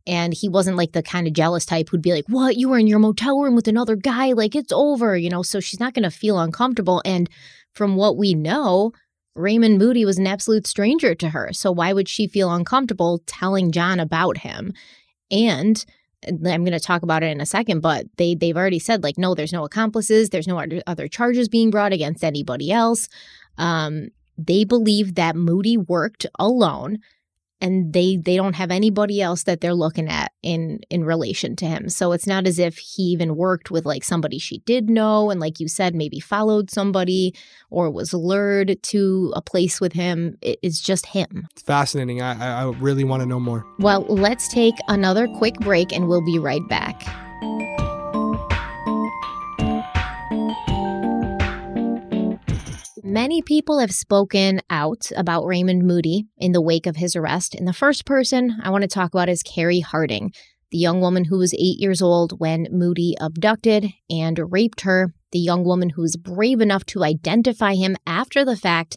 and 0.08 0.34
he 0.34 0.48
wasn't 0.48 0.76
like 0.76 0.90
the 0.90 1.04
kind 1.04 1.28
of 1.28 1.32
jealous 1.32 1.64
type 1.64 1.88
who'd 1.88 2.02
be 2.02 2.12
like, 2.12 2.26
"What? 2.28 2.56
You 2.56 2.68
were 2.68 2.78
in 2.78 2.88
your 2.88 2.98
motel 2.98 3.40
room 3.40 3.54
with 3.54 3.68
another 3.68 3.94
guy? 3.94 4.32
Like 4.32 4.56
it's 4.56 4.72
over," 4.72 5.16
you 5.16 5.30
know, 5.30 5.42
so 5.42 5.60
she's 5.60 5.80
not 5.80 5.94
going 5.94 6.02
to 6.02 6.10
feel 6.10 6.38
uncomfortable 6.38 7.00
and 7.04 7.30
from 7.72 7.94
what 7.94 8.16
we 8.16 8.34
know, 8.34 8.92
Raymond 9.36 9.78
Moody 9.78 10.04
was 10.04 10.18
an 10.18 10.26
absolute 10.26 10.66
stranger 10.66 11.14
to 11.14 11.28
her. 11.30 11.52
So 11.52 11.70
why 11.70 11.92
would 11.92 12.08
she 12.08 12.26
feel 12.26 12.52
uncomfortable 12.52 13.22
telling 13.26 13.70
John 13.70 14.00
about 14.00 14.38
him? 14.38 14.72
And 15.30 15.84
I'm 16.26 16.64
going 16.64 16.72
to 16.72 16.80
talk 16.80 17.02
about 17.02 17.22
it 17.22 17.30
in 17.30 17.40
a 17.40 17.46
second, 17.46 17.80
but 17.80 18.06
they 18.16 18.34
they've 18.34 18.56
already 18.56 18.78
said 18.78 19.02
like 19.02 19.18
no, 19.18 19.34
there's 19.34 19.52
no 19.52 19.64
accomplices, 19.64 20.30
there's 20.30 20.48
no 20.48 20.64
other 20.86 21.08
charges 21.08 21.48
being 21.48 21.70
brought 21.70 21.92
against 21.92 22.24
anybody 22.24 22.72
else. 22.72 23.08
Um, 23.58 24.08
they 24.38 24.64
believe 24.64 25.14
that 25.14 25.36
Moody 25.36 25.76
worked 25.76 26.26
alone 26.38 26.98
and 27.60 27.92
they 27.92 28.16
they 28.16 28.36
don't 28.36 28.54
have 28.54 28.70
anybody 28.70 29.20
else 29.20 29.44
that 29.44 29.60
they're 29.60 29.74
looking 29.74 30.08
at 30.08 30.32
in 30.42 30.80
in 30.90 31.04
relation 31.04 31.56
to 31.56 31.66
him. 31.66 31.88
So 31.88 32.12
it's 32.12 32.26
not 32.26 32.46
as 32.46 32.58
if 32.58 32.78
he 32.78 33.02
even 33.04 33.36
worked 33.36 33.70
with 33.70 33.86
like 33.86 34.04
somebody 34.04 34.38
she 34.38 34.58
did 34.58 34.90
know 34.90 35.30
and 35.30 35.40
like 35.40 35.60
you 35.60 35.68
said 35.68 35.94
maybe 35.94 36.20
followed 36.20 36.70
somebody 36.70 37.34
or 37.70 37.90
was 37.90 38.12
lured 38.12 38.82
to 38.84 39.32
a 39.34 39.42
place 39.42 39.80
with 39.80 39.92
him. 39.92 40.36
It's 40.42 40.80
just 40.80 41.06
him. 41.06 41.48
It's 41.52 41.62
fascinating. 41.62 42.22
I 42.22 42.62
i 42.62 42.64
really 42.78 43.04
want 43.04 43.22
to 43.22 43.26
know 43.26 43.40
more. 43.40 43.64
Well 43.78 44.02
let's 44.08 44.48
take 44.48 44.74
another 44.88 45.26
quick 45.28 45.54
break 45.60 45.92
and 45.92 46.08
we'll 46.08 46.24
be 46.24 46.38
right 46.38 46.66
back 46.68 47.02
Many 53.06 53.40
people 53.40 53.78
have 53.78 53.92
spoken 53.92 54.60
out 54.68 55.12
about 55.16 55.46
Raymond 55.46 55.86
Moody 55.86 56.26
in 56.38 56.50
the 56.50 56.60
wake 56.60 56.88
of 56.88 56.96
his 56.96 57.14
arrest. 57.14 57.54
And 57.54 57.66
the 57.66 57.72
first 57.72 58.04
person 58.04 58.56
I 58.64 58.70
want 58.70 58.82
to 58.82 58.88
talk 58.88 59.14
about 59.14 59.28
is 59.28 59.44
Carrie 59.44 59.78
Harding, 59.78 60.32
the 60.72 60.78
young 60.78 61.00
woman 61.00 61.26
who 61.26 61.38
was 61.38 61.54
eight 61.54 61.78
years 61.78 62.02
old 62.02 62.40
when 62.40 62.66
Moody 62.72 63.14
abducted 63.20 63.92
and 64.10 64.40
raped 64.50 64.80
her, 64.80 65.14
the 65.30 65.38
young 65.38 65.64
woman 65.64 65.90
who 65.90 66.02
was 66.02 66.16
brave 66.16 66.60
enough 66.60 66.84
to 66.86 67.04
identify 67.04 67.74
him 67.74 67.96
after 68.08 68.44
the 68.44 68.56
fact 68.56 68.96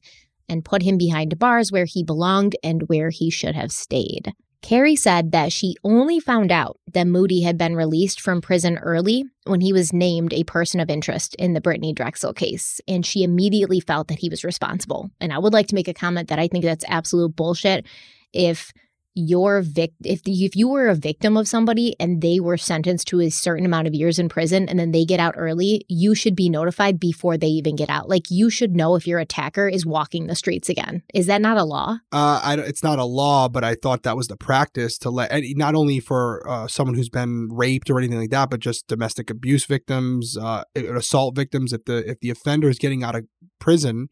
and 0.49 0.66
put 0.66 0.82
him 0.82 0.97
behind 0.97 1.38
bars 1.38 1.72
where 1.72 1.86
he 1.86 2.03
belonged 2.03 2.55
and 2.64 2.89
where 2.89 3.12
he 3.12 3.30
should 3.30 3.53
have 3.53 3.72
stayed. 3.72 4.34
Carrie 4.62 4.95
said 4.95 5.32
that 5.32 5.51
she 5.51 5.76
only 5.84 6.20
found 6.20 6.51
out 6.51 6.80
that 6.93 7.07
Moody 7.07 7.41
had 7.41 7.57
been 7.57 7.76
released 7.76 8.20
from 8.20 8.41
prison 8.41 8.78
early 8.78 9.24
when 9.45 9.62
he 9.62 9.72
was 9.72 9.93
named 9.93 10.34
a 10.34 10.43
person 10.43 10.80
of 10.80 10.89
interest 10.89 11.34
in 11.36 11.53
the 11.53 11.62
Brittany 11.62 11.93
Drexel 11.93 12.34
case, 12.34 12.82
and 12.88 13.05
she 13.05 13.24
immediately 13.24 13.80
felt 13.80 14.10
that 14.10 14.20
he 14.20 14.30
was 14.30 14.43
responsible. 14.43 15.10
And 15.22 15.32
I 15.32 15.39
would 15.39 15.53
like 15.53 15.68
to 15.68 15.76
make 15.76 15.88
a 15.88 15.93
comment 15.93 16.28
that 16.28 16.39
I 16.39 16.47
think 16.47 16.66
that's 16.66 16.86
absolute 16.88 17.36
bullshit. 17.36 17.86
If 18.34 18.74
your 19.20 19.62
vic 19.62 19.92
if 20.04 20.24
the, 20.24 20.46
if 20.46 20.56
you 20.56 20.68
were 20.68 20.88
a 20.88 20.96
victim 20.96 21.36
of 21.38 21.48
somebody 21.48 21.96
and 22.00 22.22
they 22.22 22.40
were 22.40 22.58
sentenced 22.58 23.08
to 23.10 23.22
a 23.22 23.30
certain 23.30 23.66
amount 23.66 23.88
of 23.88 23.94
years 23.94 24.20
in 24.20 24.30
prison 24.30 24.70
and 24.70 24.80
then 24.80 24.92
they 24.92 25.06
get 25.06 25.20
out 25.20 25.36
early, 25.38 25.86
you 25.88 26.16
should 26.16 26.36
be 26.36 26.50
notified 26.50 27.00
before 27.00 27.38
they 27.38 27.48
even 27.48 27.76
get 27.76 27.90
out. 27.90 28.10
Like 28.10 28.30
you 28.30 28.50
should 28.50 28.76
know 28.76 28.96
if 28.96 29.06
your 29.06 29.20
attacker 29.20 29.68
is 29.68 29.86
walking 29.86 30.28
the 30.28 30.36
streets 30.36 30.70
again. 30.70 31.04
Is 31.14 31.28
that 31.28 31.42
not 31.42 31.58
a 31.58 31.64
law? 31.64 31.98
Uh, 32.12 32.40
I, 32.44 32.58
it's 32.60 32.84
not 32.84 33.00
a 33.00 33.06
law, 33.06 33.50
but 33.50 33.64
I 33.64 33.76
thought 33.76 34.04
that 34.04 34.18
was 34.18 34.28
the 34.28 34.38
practice 34.38 34.98
to 35.00 35.10
let 35.10 35.32
not 35.56 35.76
only 35.76 36.00
for 36.00 36.48
uh, 36.50 36.68
someone 36.68 36.96
who's 36.96 37.10
been 37.10 37.50
raped 37.52 37.90
or 37.90 37.98
anything 37.98 38.20
like 38.20 38.32
that, 38.32 38.50
but 38.50 38.60
just 38.60 38.88
domestic 38.88 39.30
abuse 39.30 39.66
victims, 39.66 40.38
uh, 40.38 40.64
assault 40.76 41.36
victims. 41.36 41.74
If 41.74 41.86
the 41.86 42.10
if 42.10 42.20
the 42.20 42.30
offender 42.30 42.70
is 42.70 42.80
getting 42.80 43.04
out 43.04 43.16
of 43.16 43.26
prison, 43.60 44.08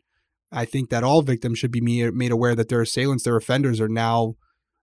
I 0.51 0.65
think 0.65 0.89
that 0.89 1.03
all 1.03 1.21
victims 1.21 1.59
should 1.59 1.71
be 1.71 1.81
made 1.81 2.31
aware 2.31 2.55
that 2.55 2.69
their 2.69 2.81
assailants, 2.81 3.23
their 3.23 3.35
offenders, 3.35 3.81
are 3.81 3.89
now 3.89 4.35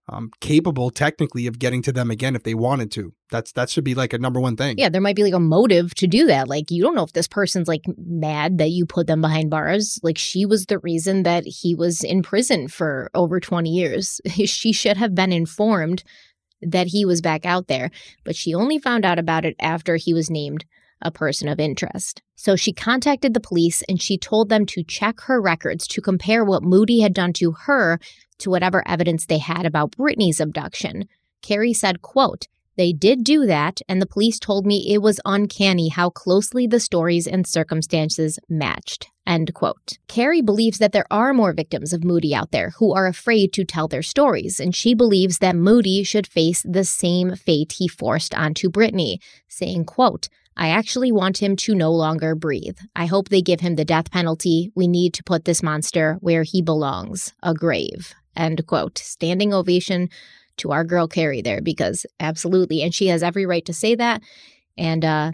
um, 0.07 0.29
capable 0.39 0.91
technically 0.91 1.47
of 1.47 1.57
getting 1.57 1.81
to 1.83 1.91
them 1.91 2.11
again 2.11 2.35
if 2.35 2.43
they 2.43 2.53
wanted 2.53 2.91
to. 2.91 3.13
That's 3.31 3.51
that 3.53 3.69
should 3.69 3.83
be 3.83 3.95
like 3.95 4.13
a 4.13 4.19
number 4.19 4.39
one 4.39 4.55
thing. 4.55 4.77
Yeah, 4.77 4.89
there 4.89 5.01
might 5.01 5.15
be 5.15 5.23
like 5.23 5.33
a 5.33 5.39
motive 5.39 5.95
to 5.95 6.07
do 6.07 6.27
that. 6.27 6.47
Like 6.47 6.69
you 6.69 6.83
don't 6.83 6.95
know 6.95 7.03
if 7.03 7.13
this 7.13 7.27
person's 7.27 7.67
like 7.67 7.81
mad 7.97 8.59
that 8.59 8.69
you 8.69 8.85
put 8.85 9.07
them 9.07 9.21
behind 9.21 9.49
bars. 9.49 9.99
Like 10.03 10.17
she 10.17 10.45
was 10.45 10.65
the 10.65 10.79
reason 10.79 11.23
that 11.23 11.45
he 11.45 11.73
was 11.73 12.03
in 12.03 12.21
prison 12.21 12.67
for 12.67 13.09
over 13.13 13.39
20 13.39 13.69
years. 13.69 14.21
she 14.27 14.71
should 14.71 14.97
have 14.97 15.15
been 15.15 15.31
informed 15.31 16.03
that 16.61 16.87
he 16.87 17.05
was 17.05 17.21
back 17.21 17.45
out 17.45 17.67
there, 17.67 17.89
but 18.23 18.35
she 18.35 18.53
only 18.53 18.79
found 18.79 19.05
out 19.05 19.19
about 19.19 19.45
it 19.45 19.55
after 19.59 19.95
he 19.95 20.13
was 20.13 20.29
named 20.29 20.65
a 21.01 21.11
person 21.11 21.47
of 21.47 21.59
interest. 21.59 22.21
So 22.35 22.55
she 22.55 22.73
contacted 22.73 23.33
the 23.33 23.39
police 23.39 23.83
and 23.87 24.01
she 24.01 24.17
told 24.17 24.49
them 24.49 24.65
to 24.67 24.83
check 24.83 25.21
her 25.21 25.41
records 25.41 25.87
to 25.87 26.01
compare 26.01 26.43
what 26.43 26.63
Moody 26.63 27.01
had 27.01 27.13
done 27.13 27.33
to 27.33 27.51
her 27.65 27.99
to 28.39 28.49
whatever 28.49 28.87
evidence 28.87 29.25
they 29.25 29.39
had 29.39 29.65
about 29.65 29.97
Brittany's 29.97 30.39
abduction. 30.39 31.07
Carrie 31.41 31.73
said, 31.73 32.01
quote, 32.01 32.47
they 32.77 32.91
did 32.91 33.23
do 33.23 33.45
that, 33.45 33.79
and 33.87 34.01
the 34.01 34.05
police 34.05 34.37
told 34.37 34.65
me 34.65 34.91
it 34.91 35.01
was 35.01 35.21
uncanny 35.23 35.87
how 35.89 36.09
closely 36.09 36.67
the 36.67 36.79
stories 36.79 37.25
and 37.25 37.47
circumstances 37.47 38.37
matched. 38.49 39.07
End 39.25 39.53
quote. 39.53 39.97
Carrie 40.07 40.41
believes 40.41 40.77
that 40.79 40.91
there 40.91 41.07
are 41.09 41.33
more 41.33 41.53
victims 41.53 41.93
of 41.93 42.03
Moody 42.03 42.35
out 42.35 42.51
there 42.51 42.71
who 42.71 42.93
are 42.93 43.07
afraid 43.07 43.53
to 43.53 43.63
tell 43.63 43.87
their 43.87 44.01
stories, 44.01 44.59
and 44.59 44.75
she 44.75 44.93
believes 44.93 45.39
that 45.39 45.55
Moody 45.55 46.03
should 46.03 46.27
face 46.27 46.63
the 46.67 46.83
same 46.83 47.35
fate 47.35 47.75
he 47.77 47.87
forced 47.87 48.35
onto 48.35 48.69
Brittany, 48.69 49.19
saying, 49.47 49.85
quote, 49.85 50.27
I 50.57 50.69
actually 50.69 51.11
want 51.11 51.41
him 51.41 51.55
to 51.57 51.75
no 51.75 51.91
longer 51.91 52.35
breathe. 52.35 52.77
I 52.95 53.07
hope 53.07 53.29
they 53.29 53.41
give 53.41 53.61
him 53.61 53.75
the 53.75 53.83
death 53.85 54.11
penalty. 54.11 54.71
We 54.75 54.87
need 54.87 55.13
to 55.15 55.23
put 55.23 55.45
this 55.45 55.63
monster 55.63 56.17
where 56.21 56.43
he 56.43 56.61
belongs 56.61 57.33
a 57.41 57.53
grave. 57.53 58.13
End 58.35 58.65
quote. 58.67 58.97
Standing 58.97 59.53
ovation 59.53 60.09
to 60.57 60.71
our 60.71 60.83
girl 60.83 61.07
Carrie 61.07 61.41
there 61.41 61.61
because 61.61 62.05
absolutely. 62.19 62.81
And 62.81 62.93
she 62.93 63.07
has 63.07 63.23
every 63.23 63.45
right 63.45 63.65
to 63.65 63.73
say 63.73 63.95
that. 63.95 64.21
And 64.77 65.03
uh, 65.03 65.31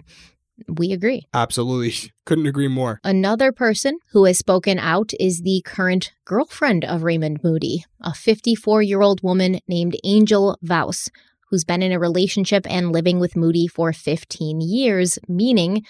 we 0.68 0.92
agree. 0.92 1.26
Absolutely. 1.32 2.10
Couldn't 2.24 2.46
agree 2.46 2.68
more. 2.68 3.00
Another 3.04 3.52
person 3.52 3.98
who 4.12 4.24
has 4.24 4.38
spoken 4.38 4.78
out 4.78 5.12
is 5.18 5.40
the 5.40 5.62
current 5.64 6.12
girlfriend 6.24 6.84
of 6.84 7.02
Raymond 7.02 7.42
Moody, 7.42 7.84
a 8.00 8.14
54 8.14 8.82
year 8.82 9.00
old 9.00 9.22
woman 9.22 9.60
named 9.68 9.96
Angel 10.04 10.58
Vouse 10.62 11.08
who's 11.52 11.64
been 11.64 11.82
in 11.82 11.92
a 11.92 11.98
relationship 11.98 12.66
and 12.68 12.92
living 12.92 13.20
with 13.20 13.36
Moody 13.36 13.66
for 13.66 13.92
15 13.92 14.62
years, 14.62 15.18
meaning 15.28 15.84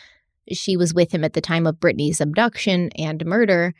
she 0.50 0.76
was 0.76 0.92
with 0.92 1.12
him 1.12 1.22
at 1.22 1.34
the 1.34 1.40
time 1.40 1.68
of 1.68 1.78
Brittany's 1.78 2.20
abduction 2.20 2.90
and 2.98 3.24
murder. 3.24 3.72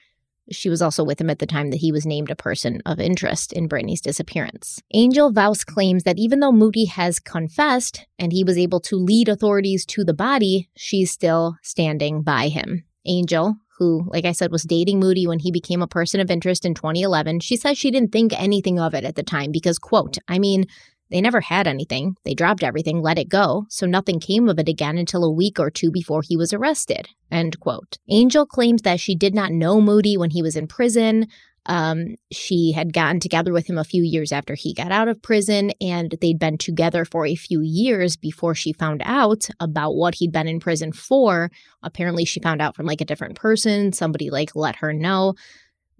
She 0.50 0.68
was 0.68 0.82
also 0.82 1.04
with 1.04 1.20
him 1.20 1.30
at 1.30 1.38
the 1.38 1.46
time 1.46 1.70
that 1.70 1.78
he 1.78 1.92
was 1.92 2.04
named 2.04 2.30
a 2.30 2.36
person 2.36 2.82
of 2.84 2.98
interest 2.98 3.52
in 3.52 3.68
Brittany's 3.68 4.00
disappearance. 4.00 4.82
Angel 4.92 5.30
Vouse 5.30 5.64
claims 5.64 6.02
that 6.02 6.18
even 6.18 6.40
though 6.40 6.52
Moody 6.52 6.86
has 6.86 7.20
confessed 7.20 8.06
and 8.18 8.32
he 8.32 8.44
was 8.44 8.58
able 8.58 8.80
to 8.80 8.96
lead 8.96 9.28
authorities 9.28 9.86
to 9.86 10.04
the 10.04 10.14
body, 10.14 10.68
she's 10.76 11.10
still 11.10 11.56
standing 11.62 12.22
by 12.22 12.48
him. 12.48 12.84
Angel, 13.06 13.56
who, 13.78 14.04
like 14.08 14.24
I 14.24 14.32
said, 14.32 14.52
was 14.52 14.62
dating 14.62 15.00
Moody 15.00 15.26
when 15.26 15.40
he 15.40 15.50
became 15.50 15.82
a 15.82 15.88
person 15.88 16.20
of 16.20 16.30
interest 16.30 16.64
in 16.64 16.74
2011, 16.74 17.40
she 17.40 17.56
says 17.56 17.78
she 17.78 17.90
didn't 17.90 18.12
think 18.12 18.32
anything 18.32 18.78
of 18.78 18.94
it 18.94 19.04
at 19.04 19.16
the 19.16 19.22
time 19.22 19.50
because, 19.50 19.78
quote, 19.78 20.18
I 20.28 20.38
mean, 20.38 20.66
they 21.12 21.20
never 21.20 21.42
had 21.42 21.68
anything. 21.68 22.16
They 22.24 22.32
dropped 22.32 22.64
everything, 22.64 23.02
let 23.02 23.18
it 23.18 23.28
go, 23.28 23.66
so 23.68 23.86
nothing 23.86 24.18
came 24.18 24.48
of 24.48 24.58
it 24.58 24.68
again 24.68 24.96
until 24.96 25.24
a 25.24 25.30
week 25.30 25.60
or 25.60 25.70
two 25.70 25.90
before 25.90 26.22
he 26.26 26.38
was 26.38 26.54
arrested. 26.54 27.06
End 27.30 27.60
quote. 27.60 27.98
Angel 28.08 28.46
claims 28.46 28.80
that 28.82 28.98
she 28.98 29.14
did 29.14 29.34
not 29.34 29.52
know 29.52 29.80
Moody 29.80 30.16
when 30.16 30.30
he 30.30 30.42
was 30.42 30.56
in 30.56 30.66
prison. 30.66 31.26
Um, 31.66 32.16
she 32.32 32.72
had 32.72 32.94
gotten 32.94 33.20
together 33.20 33.52
with 33.52 33.68
him 33.68 33.76
a 33.76 33.84
few 33.84 34.02
years 34.02 34.32
after 34.32 34.54
he 34.54 34.72
got 34.72 34.90
out 34.90 35.06
of 35.06 35.20
prison, 35.20 35.72
and 35.82 36.16
they'd 36.22 36.38
been 36.38 36.56
together 36.56 37.04
for 37.04 37.26
a 37.26 37.36
few 37.36 37.60
years 37.60 38.16
before 38.16 38.54
she 38.54 38.72
found 38.72 39.02
out 39.04 39.48
about 39.60 39.94
what 39.94 40.14
he'd 40.14 40.32
been 40.32 40.48
in 40.48 40.60
prison 40.60 40.92
for. 40.92 41.50
Apparently, 41.82 42.24
she 42.24 42.40
found 42.40 42.62
out 42.62 42.74
from 42.74 42.86
like 42.86 43.02
a 43.02 43.06
different 43.06 43.36
person. 43.36 43.92
Somebody 43.92 44.30
like 44.30 44.56
let 44.56 44.76
her 44.76 44.94
know. 44.94 45.34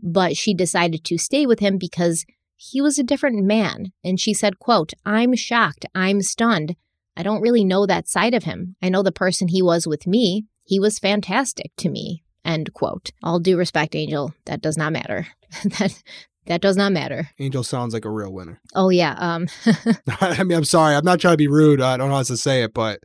But 0.02 0.36
she 0.38 0.54
decided 0.54 1.04
to 1.04 1.18
stay 1.18 1.46
with 1.46 1.60
him 1.60 1.76
because 1.76 2.24
he 2.70 2.80
was 2.80 2.98
a 2.98 3.02
different 3.02 3.44
man. 3.44 3.92
And 4.04 4.20
she 4.20 4.32
said, 4.32 4.58
quote, 4.60 4.92
I'm 5.04 5.34
shocked. 5.34 5.84
I'm 5.94 6.22
stunned. 6.22 6.76
I 7.16 7.22
don't 7.22 7.42
really 7.42 7.64
know 7.64 7.86
that 7.86 8.08
side 8.08 8.34
of 8.34 8.44
him. 8.44 8.76
I 8.80 8.88
know 8.88 9.02
the 9.02 9.12
person 9.12 9.48
he 9.48 9.62
was 9.62 9.86
with 9.86 10.06
me. 10.06 10.46
He 10.64 10.78
was 10.78 10.98
fantastic 10.98 11.72
to 11.78 11.88
me. 11.88 12.22
End 12.44 12.72
quote. 12.72 13.10
All 13.22 13.40
due 13.40 13.56
respect, 13.56 13.94
Angel. 13.94 14.32
That 14.46 14.62
does 14.62 14.76
not 14.76 14.92
matter. 14.92 15.26
that 15.64 16.02
that 16.46 16.60
does 16.60 16.76
not 16.76 16.92
matter. 16.92 17.30
Angel 17.38 17.62
sounds 17.62 17.94
like 17.94 18.04
a 18.04 18.10
real 18.10 18.32
winner. 18.32 18.60
Oh 18.74 18.90
yeah. 18.90 19.16
Um 19.18 19.48
I 20.20 20.42
mean, 20.44 20.56
I'm 20.56 20.64
sorry. 20.64 20.94
I'm 20.94 21.04
not 21.04 21.20
trying 21.20 21.34
to 21.34 21.38
be 21.38 21.48
rude. 21.48 21.80
I 21.80 21.96
don't 21.96 22.08
know 22.08 22.16
how 22.16 22.22
to 22.22 22.36
say 22.36 22.62
it, 22.62 22.72
but 22.72 23.00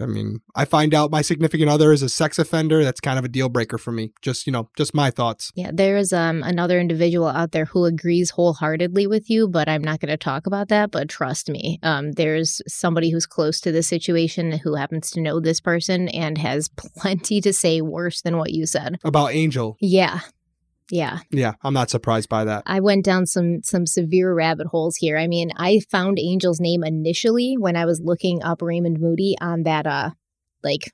I 0.00 0.06
mean, 0.06 0.40
I 0.54 0.64
find 0.64 0.94
out 0.94 1.10
my 1.10 1.22
significant 1.22 1.70
other 1.70 1.92
is 1.92 2.02
a 2.02 2.08
sex 2.08 2.38
offender. 2.38 2.84
That's 2.84 3.00
kind 3.00 3.18
of 3.18 3.24
a 3.24 3.28
deal 3.28 3.48
breaker 3.48 3.78
for 3.78 3.92
me. 3.92 4.12
Just, 4.22 4.46
you 4.46 4.52
know, 4.52 4.68
just 4.76 4.94
my 4.94 5.10
thoughts. 5.10 5.52
Yeah, 5.54 5.70
there 5.72 5.96
is 5.96 6.12
um 6.12 6.42
another 6.42 6.80
individual 6.80 7.28
out 7.28 7.52
there 7.52 7.66
who 7.66 7.84
agrees 7.84 8.30
wholeheartedly 8.30 9.06
with 9.06 9.30
you, 9.30 9.48
but 9.48 9.68
I'm 9.68 9.82
not 9.82 10.00
going 10.00 10.10
to 10.10 10.16
talk 10.16 10.46
about 10.46 10.68
that, 10.68 10.90
but 10.90 11.08
trust 11.08 11.48
me. 11.48 11.78
Um 11.82 12.12
there's 12.12 12.60
somebody 12.66 13.10
who's 13.10 13.26
close 13.26 13.60
to 13.60 13.72
this 13.72 13.88
situation 13.88 14.52
who 14.52 14.74
happens 14.74 15.10
to 15.12 15.20
know 15.20 15.40
this 15.40 15.60
person 15.60 16.08
and 16.08 16.38
has 16.38 16.68
plenty 16.76 17.40
to 17.40 17.52
say 17.52 17.80
worse 17.80 18.22
than 18.22 18.36
what 18.36 18.52
you 18.52 18.66
said. 18.66 18.98
About 19.04 19.32
Angel. 19.32 19.76
Yeah. 19.80 20.20
Yeah. 20.90 21.20
Yeah, 21.30 21.54
I'm 21.62 21.74
not 21.74 21.90
surprised 21.90 22.28
by 22.28 22.44
that. 22.44 22.64
I 22.66 22.80
went 22.80 23.04
down 23.04 23.26
some 23.26 23.62
some 23.62 23.86
severe 23.86 24.34
rabbit 24.34 24.66
holes 24.66 24.96
here. 24.96 25.16
I 25.16 25.26
mean, 25.28 25.50
I 25.56 25.80
found 25.90 26.18
Angel's 26.18 26.60
name 26.60 26.82
initially 26.84 27.56
when 27.58 27.76
I 27.76 27.84
was 27.84 28.00
looking 28.02 28.42
up 28.42 28.60
Raymond 28.60 28.98
Moody 29.00 29.36
on 29.40 29.62
that 29.62 29.86
uh 29.86 30.10
like 30.62 30.92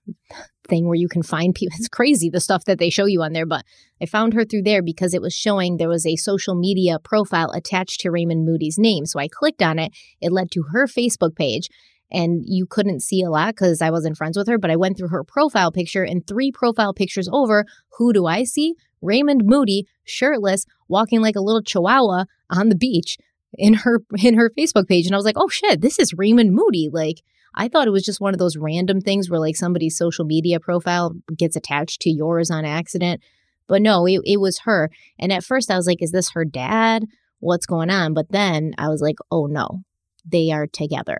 thing 0.68 0.86
where 0.86 0.94
you 0.94 1.08
can 1.08 1.22
find 1.22 1.54
people. 1.54 1.76
It's 1.78 1.88
crazy 1.88 2.30
the 2.30 2.40
stuff 2.40 2.64
that 2.66 2.78
they 2.78 2.90
show 2.90 3.06
you 3.06 3.22
on 3.22 3.32
there, 3.32 3.46
but 3.46 3.64
I 4.00 4.06
found 4.06 4.34
her 4.34 4.44
through 4.44 4.62
there 4.62 4.82
because 4.82 5.14
it 5.14 5.22
was 5.22 5.34
showing 5.34 5.76
there 5.76 5.88
was 5.88 6.06
a 6.06 6.16
social 6.16 6.54
media 6.54 6.98
profile 6.98 7.50
attached 7.52 8.00
to 8.00 8.10
Raymond 8.10 8.44
Moody's 8.44 8.78
name. 8.78 9.06
So 9.06 9.18
I 9.18 9.28
clicked 9.28 9.62
on 9.62 9.78
it. 9.78 9.92
It 10.20 10.32
led 10.32 10.50
to 10.52 10.64
her 10.72 10.86
Facebook 10.86 11.34
page 11.34 11.68
and 12.10 12.42
you 12.46 12.66
couldn't 12.66 13.00
see 13.00 13.22
a 13.22 13.30
lot 13.30 13.54
because 13.54 13.82
I 13.82 13.90
wasn't 13.90 14.16
friends 14.16 14.36
with 14.36 14.48
her, 14.48 14.58
but 14.58 14.70
I 14.70 14.76
went 14.76 14.96
through 14.96 15.08
her 15.08 15.24
profile 15.24 15.72
picture 15.72 16.04
and 16.04 16.26
three 16.26 16.52
profile 16.52 16.94
pictures 16.94 17.28
over. 17.32 17.64
Who 17.98 18.12
do 18.12 18.26
I 18.26 18.44
see? 18.44 18.74
Raymond 19.02 19.42
Moody, 19.44 19.86
shirtless, 20.04 20.66
walking 20.88 21.20
like 21.20 21.36
a 21.36 21.40
little 21.40 21.62
chihuahua 21.62 22.24
on 22.50 22.68
the 22.68 22.76
beach 22.76 23.18
in 23.54 23.74
her 23.74 24.02
in 24.22 24.34
her 24.34 24.50
Facebook 24.50 24.86
page. 24.88 25.06
And 25.06 25.14
I 25.14 25.18
was 25.18 25.24
like, 25.24 25.38
oh 25.38 25.48
shit, 25.48 25.80
this 25.80 25.98
is 25.98 26.14
Raymond 26.14 26.52
Moody. 26.52 26.88
Like 26.92 27.22
I 27.54 27.68
thought 27.68 27.88
it 27.88 27.92
was 27.92 28.04
just 28.04 28.20
one 28.20 28.34
of 28.34 28.38
those 28.38 28.56
random 28.56 29.00
things 29.00 29.30
where 29.30 29.40
like 29.40 29.56
somebody's 29.56 29.96
social 29.96 30.24
media 30.24 30.60
profile 30.60 31.14
gets 31.36 31.56
attached 31.56 32.00
to 32.02 32.10
yours 32.10 32.50
on 32.50 32.64
accident. 32.64 33.22
But 33.66 33.82
no, 33.82 34.06
it, 34.06 34.20
it 34.24 34.40
was 34.40 34.60
her. 34.60 34.90
And 35.18 35.32
at 35.32 35.42
first 35.42 35.70
I 35.70 35.76
was 35.76 35.86
like, 35.86 36.00
is 36.00 36.12
this 36.12 36.30
her 36.30 36.44
dad? 36.44 37.04
What's 37.40 37.66
going 37.66 37.90
on? 37.90 38.14
But 38.14 38.30
then 38.30 38.74
I 38.78 38.88
was 38.88 39.00
like, 39.00 39.16
oh 39.30 39.46
no, 39.46 39.82
they 40.24 40.50
are 40.52 40.66
together. 40.66 41.18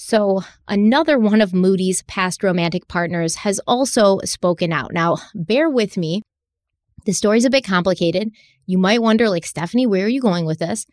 So, 0.00 0.42
another 0.68 1.18
one 1.18 1.40
of 1.40 1.52
Moody's 1.52 2.02
past 2.04 2.44
romantic 2.44 2.86
partners 2.86 3.34
has 3.34 3.58
also 3.66 4.20
spoken 4.24 4.72
out. 4.72 4.92
Now, 4.92 5.16
bear 5.34 5.68
with 5.68 5.96
me. 5.96 6.22
The 7.04 7.12
story's 7.12 7.44
a 7.44 7.50
bit 7.50 7.64
complicated. 7.64 8.30
You 8.64 8.78
might 8.78 9.02
wonder, 9.02 9.28
like, 9.28 9.44
Stephanie, 9.44 9.88
where 9.88 10.04
are 10.04 10.08
you 10.08 10.20
going 10.20 10.46
with 10.46 10.60
this? 10.60 10.86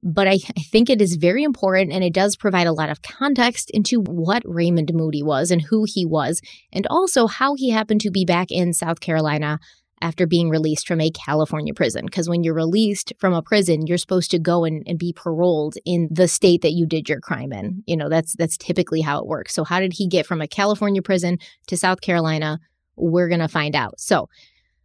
But 0.00 0.28
I, 0.28 0.38
I, 0.56 0.60
think 0.60 0.88
it 0.88 1.02
is 1.02 1.16
very 1.16 1.42
important 1.42 1.92
and 1.92 2.04
it 2.04 2.14
does 2.14 2.36
provide 2.36 2.68
a 2.68 2.72
lot 2.72 2.88
of 2.88 3.02
context 3.02 3.68
into 3.70 4.00
what 4.00 4.44
Raymond 4.44 4.92
Moody 4.94 5.24
was 5.24 5.50
and 5.50 5.62
who 5.62 5.84
he 5.84 6.06
was, 6.06 6.40
and 6.72 6.86
also 6.86 7.26
how 7.26 7.56
he 7.56 7.70
happened 7.70 8.00
to 8.02 8.12
be 8.12 8.24
back 8.24 8.52
in 8.52 8.74
South 8.74 9.00
Carolina 9.00 9.58
after 10.02 10.26
being 10.26 10.50
released 10.50 10.86
from 10.86 11.00
a 11.00 11.10
California 11.10 11.72
prison. 11.72 12.04
Because 12.04 12.28
when 12.28 12.42
you're 12.42 12.52
released 12.52 13.12
from 13.18 13.32
a 13.32 13.40
prison, 13.40 13.86
you're 13.86 13.96
supposed 13.96 14.30
to 14.32 14.38
go 14.38 14.64
and, 14.64 14.82
and 14.86 14.98
be 14.98 15.12
paroled 15.12 15.76
in 15.86 16.08
the 16.10 16.28
state 16.28 16.60
that 16.62 16.72
you 16.72 16.84
did 16.84 17.08
your 17.08 17.20
crime 17.20 17.52
in. 17.52 17.82
You 17.86 17.96
know, 17.96 18.08
that's 18.08 18.34
that's 18.36 18.56
typically 18.56 19.00
how 19.00 19.18
it 19.18 19.26
works. 19.26 19.54
So 19.54 19.64
how 19.64 19.80
did 19.80 19.94
he 19.94 20.06
get 20.06 20.26
from 20.26 20.42
a 20.42 20.48
California 20.48 21.00
prison 21.00 21.38
to 21.68 21.76
South 21.76 22.00
Carolina? 22.00 22.58
We're 22.96 23.28
gonna 23.28 23.48
find 23.48 23.74
out. 23.74 24.00
So 24.00 24.28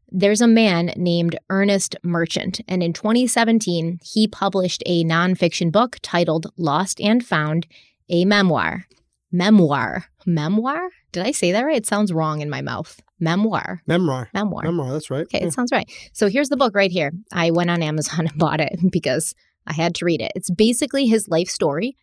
there's 0.10 0.40
a 0.40 0.48
man 0.48 0.94
named 0.96 1.38
Ernest 1.50 1.98
Merchant, 2.02 2.62
and 2.68 2.82
in 2.82 2.94
2017, 2.94 4.00
he 4.02 4.28
published 4.28 4.82
a 4.86 5.04
nonfiction 5.04 5.70
book 5.70 5.98
titled 6.02 6.48
Lost 6.56 7.02
and 7.02 7.26
Found, 7.26 7.68
a 8.08 8.24
memoir. 8.24 8.86
Memoir. 9.34 10.06
Memoir? 10.26 10.90
Did 11.12 11.26
I 11.26 11.32
say 11.32 11.52
that 11.52 11.66
right? 11.66 11.76
It 11.76 11.86
sounds 11.86 12.14
wrong 12.14 12.40
in 12.40 12.50
my 12.50 12.62
mouth 12.62 13.02
memoir. 13.20 13.82
Memoir. 13.88 14.30
Memoir. 14.34 14.64
Memoir, 14.64 14.92
that's 14.94 15.10
right. 15.10 15.22
Okay, 15.24 15.40
Yeah. 15.42 15.48
it 15.48 15.54
sounds 15.54 15.72
right. 15.72 15.90
So 16.14 16.28
here's 16.30 16.50
the 16.50 16.58
book 16.58 16.76
right 16.76 16.92
here. 16.92 17.12
I 17.32 17.52
went 17.52 17.70
on 17.70 17.82
Amazon 17.82 18.20
and 18.28 18.38
bought 18.38 18.62
it 18.62 18.80
because 18.92 19.34
I 19.66 19.74
had 19.74 19.96
to 19.96 20.06
read 20.06 20.22
it. 20.22 20.32
It's 20.36 20.50
basically 20.50 21.08
his 21.08 21.28
life 21.28 21.50
story, 21.50 21.98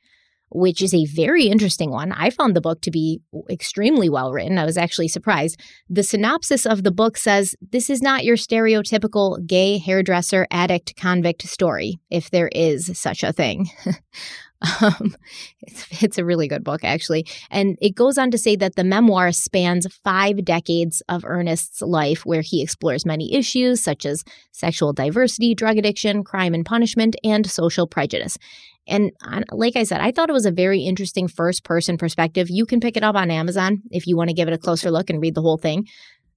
which 0.50 0.82
is 0.82 0.92
a 0.94 1.06
very 1.06 1.46
interesting 1.46 1.90
one. 1.90 2.12
I 2.12 2.30
found 2.30 2.54
the 2.54 2.60
book 2.60 2.80
to 2.82 2.90
be 2.90 3.20
extremely 3.50 4.08
well 4.08 4.32
written. 4.32 4.58
I 4.58 4.64
was 4.64 4.76
actually 4.76 5.08
surprised. 5.08 5.58
The 5.88 6.02
synopsis 6.02 6.66
of 6.66 6.82
the 6.84 6.92
book 6.92 7.16
says 7.16 7.56
this 7.72 7.88
is 7.90 8.02
not 8.02 8.24
your 8.24 8.36
stereotypical 8.36 9.44
gay 9.46 9.78
hairdresser, 9.78 10.46
addict, 10.50 10.94
convict 10.96 11.42
story, 11.48 11.98
if 12.10 12.30
there 12.30 12.48
is 12.54 12.90
such 12.98 13.22
a 13.24 13.32
thing. 13.32 13.70
Um, 14.80 15.14
it's, 15.60 16.02
it's 16.02 16.18
a 16.18 16.24
really 16.24 16.48
good 16.48 16.64
book, 16.64 16.84
actually. 16.84 17.26
And 17.50 17.76
it 17.82 17.94
goes 17.94 18.16
on 18.16 18.30
to 18.30 18.38
say 18.38 18.56
that 18.56 18.76
the 18.76 18.84
memoir 18.84 19.30
spans 19.32 19.86
five 20.04 20.44
decades 20.44 21.02
of 21.08 21.24
Ernest's 21.24 21.82
life, 21.82 22.24
where 22.24 22.42
he 22.42 22.62
explores 22.62 23.04
many 23.04 23.34
issues 23.34 23.82
such 23.82 24.06
as 24.06 24.24
sexual 24.52 24.92
diversity, 24.92 25.54
drug 25.54 25.76
addiction, 25.76 26.24
crime 26.24 26.54
and 26.54 26.64
punishment, 26.64 27.16
and 27.22 27.50
social 27.50 27.86
prejudice. 27.86 28.38
And 28.86 29.12
like 29.50 29.76
I 29.76 29.84
said, 29.84 30.00
I 30.00 30.12
thought 30.12 30.28
it 30.28 30.34
was 30.34 30.46
a 30.46 30.50
very 30.50 30.80
interesting 30.80 31.28
first 31.28 31.64
person 31.64 31.96
perspective. 31.96 32.48
You 32.50 32.66
can 32.66 32.80
pick 32.80 32.96
it 32.96 33.04
up 33.04 33.16
on 33.16 33.30
Amazon 33.30 33.82
if 33.90 34.06
you 34.06 34.16
want 34.16 34.28
to 34.28 34.34
give 34.34 34.48
it 34.48 34.54
a 34.54 34.58
closer 34.58 34.90
look 34.90 35.10
and 35.10 35.20
read 35.20 35.34
the 35.34 35.42
whole 35.42 35.58
thing, 35.58 35.86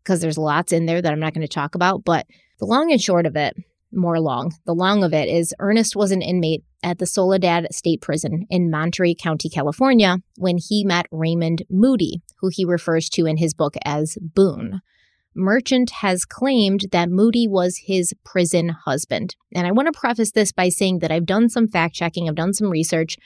because 0.03 0.21
there's 0.21 0.37
lots 0.37 0.71
in 0.71 0.85
there 0.85 1.01
that 1.01 1.11
I'm 1.11 1.19
not 1.19 1.33
going 1.33 1.47
to 1.47 1.53
talk 1.53 1.75
about. 1.75 2.03
But 2.03 2.25
the 2.59 2.65
long 2.65 2.91
and 2.91 3.01
short 3.01 3.25
of 3.25 3.35
it, 3.35 3.55
more 3.91 4.19
long. 4.19 4.51
The 4.65 4.75
long 4.75 5.03
of 5.03 5.13
it 5.13 5.29
is 5.29 5.53
Ernest 5.59 5.95
was 5.95 6.11
an 6.11 6.21
inmate 6.21 6.63
at 6.83 6.99
the 6.99 7.05
Soledad 7.05 7.67
State 7.71 8.01
Prison 8.01 8.45
in 8.49 8.69
Monterey 8.69 9.15
County, 9.15 9.49
California, 9.49 10.17
when 10.37 10.57
he 10.57 10.83
met 10.83 11.07
Raymond 11.11 11.63
Moody, 11.69 12.21
who 12.39 12.49
he 12.51 12.65
refers 12.65 13.09
to 13.09 13.25
in 13.25 13.37
his 13.37 13.53
book 13.53 13.75
as 13.85 14.17
Boone. 14.21 14.81
Merchant 15.35 15.91
has 16.01 16.25
claimed 16.25 16.85
that 16.91 17.09
Moody 17.09 17.47
was 17.47 17.83
his 17.85 18.13
prison 18.25 18.69
husband. 18.69 19.35
And 19.53 19.67
I 19.67 19.71
want 19.71 19.91
to 19.91 19.97
preface 19.97 20.31
this 20.31 20.51
by 20.51 20.69
saying 20.69 20.99
that 20.99 21.11
I've 21.11 21.27
done 21.27 21.47
some 21.49 21.67
fact 21.67 21.93
checking, 21.93 22.27
I've 22.27 22.35
done 22.35 22.53
some 22.53 22.69
research. 22.69 23.17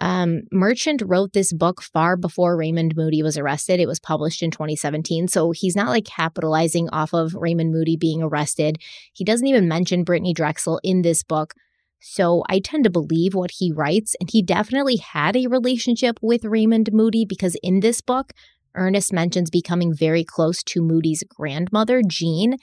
Um, 0.00 0.42
Merchant 0.50 1.02
wrote 1.04 1.34
this 1.34 1.52
book 1.52 1.82
far 1.82 2.16
before 2.16 2.56
Raymond 2.56 2.96
Moody 2.96 3.22
was 3.22 3.36
arrested. 3.36 3.80
It 3.80 3.86
was 3.86 4.00
published 4.00 4.42
in 4.42 4.50
2017. 4.50 5.28
So 5.28 5.52
he's 5.52 5.76
not 5.76 5.88
like 5.88 6.06
capitalizing 6.06 6.88
off 6.90 7.12
of 7.12 7.34
Raymond 7.34 7.72
Moody 7.72 7.96
being 7.96 8.22
arrested. 8.22 8.78
He 9.12 9.24
doesn't 9.24 9.46
even 9.46 9.68
mention 9.68 10.04
Brittany 10.04 10.32
Drexel 10.32 10.80
in 10.82 11.02
this 11.02 11.22
book. 11.22 11.54
So 12.00 12.42
I 12.48 12.60
tend 12.60 12.84
to 12.84 12.90
believe 12.90 13.34
what 13.34 13.50
he 13.58 13.72
writes. 13.72 14.16
And 14.20 14.30
he 14.30 14.42
definitely 14.42 14.96
had 14.96 15.36
a 15.36 15.48
relationship 15.48 16.18
with 16.22 16.46
Raymond 16.46 16.90
Moody 16.92 17.26
because 17.26 17.56
in 17.62 17.80
this 17.80 18.00
book, 18.00 18.32
Ernest 18.74 19.12
mentions 19.12 19.50
becoming 19.50 19.94
very 19.94 20.24
close 20.24 20.62
to 20.62 20.80
Moody's 20.80 21.24
grandmother, 21.28 22.02
Jean, 22.06 22.56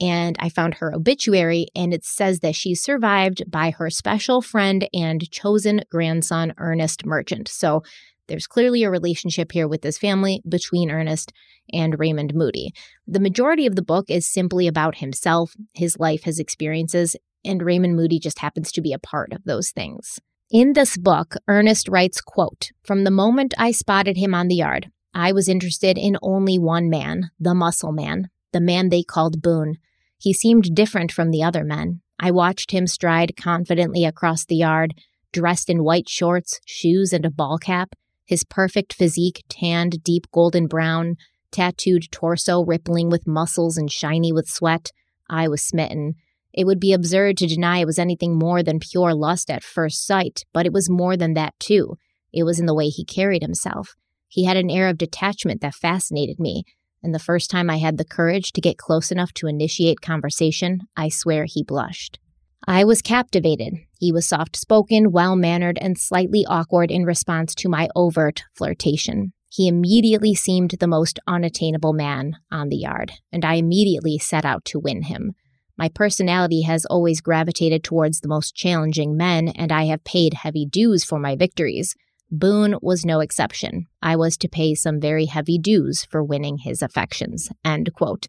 and 0.00 0.36
I 0.40 0.48
found 0.48 0.74
her 0.74 0.94
obituary, 0.94 1.68
and 1.74 1.94
it 1.94 2.04
says 2.04 2.40
that 2.40 2.54
she's 2.54 2.82
survived 2.82 3.50
by 3.50 3.70
her 3.70 3.90
special 3.90 4.42
friend 4.42 4.88
and 4.92 5.30
chosen 5.30 5.82
grandson, 5.90 6.52
Ernest 6.58 7.06
Merchant. 7.06 7.48
So 7.48 7.82
There's 8.26 8.46
clearly 8.46 8.82
a 8.84 8.90
relationship 8.90 9.52
here 9.52 9.68
with 9.68 9.82
this 9.82 9.98
family 9.98 10.42
between 10.48 10.90
Ernest 10.90 11.32
and 11.72 11.98
Raymond 11.98 12.34
Moody. 12.34 12.72
The 13.06 13.20
majority 13.20 13.66
of 13.66 13.76
the 13.76 13.82
book 13.82 14.06
is 14.08 14.26
simply 14.26 14.66
about 14.66 14.96
himself, 14.96 15.52
his 15.74 15.98
life, 15.98 16.24
his 16.24 16.38
experiences, 16.38 17.16
and 17.44 17.62
Raymond 17.62 17.96
Moody 17.96 18.18
just 18.18 18.38
happens 18.38 18.72
to 18.72 18.80
be 18.80 18.92
a 18.92 18.98
part 18.98 19.32
of 19.32 19.44
those 19.44 19.70
things. 19.70 20.20
In 20.50 20.72
this 20.72 20.96
book, 20.96 21.34
Ernest 21.48 21.88
writes, 21.88 22.20
quote, 22.20 22.70
From 22.82 23.04
the 23.04 23.10
moment 23.10 23.54
I 23.58 23.72
spotted 23.72 24.16
him 24.16 24.34
on 24.34 24.48
the 24.48 24.56
yard, 24.56 24.90
I 25.12 25.32
was 25.32 25.48
interested 25.48 25.98
in 25.98 26.16
only 26.22 26.58
one 26.58 26.88
man, 26.88 27.30
the 27.38 27.54
muscle 27.54 27.92
man, 27.92 28.28
the 28.54 28.60
man 28.60 28.88
they 28.88 29.02
called 29.02 29.42
Boone. 29.42 29.74
He 30.16 30.32
seemed 30.32 30.74
different 30.74 31.12
from 31.12 31.30
the 31.30 31.42
other 31.42 31.64
men. 31.64 32.00
I 32.18 32.30
watched 32.30 32.70
him 32.70 32.86
stride 32.86 33.36
confidently 33.36 34.06
across 34.06 34.46
the 34.46 34.56
yard, 34.56 34.94
dressed 35.32 35.68
in 35.68 35.84
white 35.84 36.08
shorts, 36.08 36.60
shoes, 36.64 37.12
and 37.12 37.26
a 37.26 37.30
ball 37.30 37.58
cap, 37.58 37.94
his 38.24 38.44
perfect 38.44 38.94
physique 38.94 39.44
tanned 39.48 40.02
deep 40.02 40.26
golden 40.32 40.66
brown, 40.66 41.16
tattooed 41.50 42.10
torso 42.10 42.64
rippling 42.64 43.10
with 43.10 43.26
muscles 43.26 43.76
and 43.76 43.92
shiny 43.92 44.32
with 44.32 44.48
sweat. 44.48 44.92
I 45.28 45.48
was 45.48 45.60
smitten. 45.60 46.14
It 46.52 46.66
would 46.66 46.80
be 46.80 46.92
absurd 46.92 47.36
to 47.38 47.46
deny 47.46 47.78
it 47.78 47.86
was 47.86 47.98
anything 47.98 48.38
more 48.38 48.62
than 48.62 48.78
pure 48.78 49.14
lust 49.14 49.50
at 49.50 49.64
first 49.64 50.06
sight, 50.06 50.44
but 50.52 50.64
it 50.64 50.72
was 50.72 50.88
more 50.88 51.16
than 51.16 51.34
that, 51.34 51.52
too. 51.58 51.96
It 52.32 52.44
was 52.44 52.58
in 52.58 52.66
the 52.66 52.74
way 52.74 52.88
he 52.88 53.04
carried 53.04 53.42
himself. 53.42 53.94
He 54.28 54.44
had 54.44 54.56
an 54.56 54.70
air 54.70 54.88
of 54.88 54.98
detachment 54.98 55.60
that 55.60 55.74
fascinated 55.74 56.40
me, 56.40 56.64
and 57.04 57.14
the 57.14 57.18
first 57.20 57.50
time 57.50 57.70
I 57.70 57.76
had 57.76 57.98
the 57.98 58.04
courage 58.04 58.52
to 58.52 58.60
get 58.60 58.78
close 58.78 59.12
enough 59.12 59.32
to 59.34 59.46
initiate 59.46 60.00
conversation, 60.00 60.80
I 60.96 61.10
swear 61.10 61.44
he 61.44 61.62
blushed. 61.62 62.18
I 62.66 62.84
was 62.84 63.02
captivated. 63.02 63.74
He 64.00 64.10
was 64.10 64.26
soft 64.26 64.56
spoken, 64.56 65.12
well 65.12 65.36
mannered, 65.36 65.78
and 65.80 65.98
slightly 65.98 66.46
awkward 66.46 66.90
in 66.90 67.04
response 67.04 67.54
to 67.56 67.68
my 67.68 67.88
overt 67.94 68.42
flirtation. 68.54 69.34
He 69.50 69.68
immediately 69.68 70.34
seemed 70.34 70.70
the 70.70 70.88
most 70.88 71.20
unattainable 71.26 71.92
man 71.92 72.36
on 72.50 72.70
the 72.70 72.76
yard, 72.76 73.12
and 73.30 73.44
I 73.44 73.54
immediately 73.54 74.18
set 74.18 74.44
out 74.44 74.64
to 74.66 74.80
win 74.80 75.02
him. 75.02 75.34
My 75.76 75.88
personality 75.88 76.62
has 76.62 76.86
always 76.86 77.20
gravitated 77.20 77.84
towards 77.84 78.20
the 78.20 78.28
most 78.28 78.54
challenging 78.54 79.16
men, 79.16 79.48
and 79.48 79.70
I 79.70 79.84
have 79.84 80.02
paid 80.04 80.34
heavy 80.34 80.64
dues 80.64 81.04
for 81.04 81.18
my 81.18 81.36
victories. 81.36 81.94
Boone 82.30 82.76
was 82.82 83.04
no 83.04 83.20
exception. 83.20 83.86
I 84.02 84.16
was 84.16 84.36
to 84.38 84.48
pay 84.48 84.74
some 84.74 85.00
very 85.00 85.26
heavy 85.26 85.58
dues 85.58 86.04
for 86.04 86.22
winning 86.22 86.58
his 86.58 86.82
affections. 86.82 87.50
End 87.64 87.92
quote. 87.94 88.26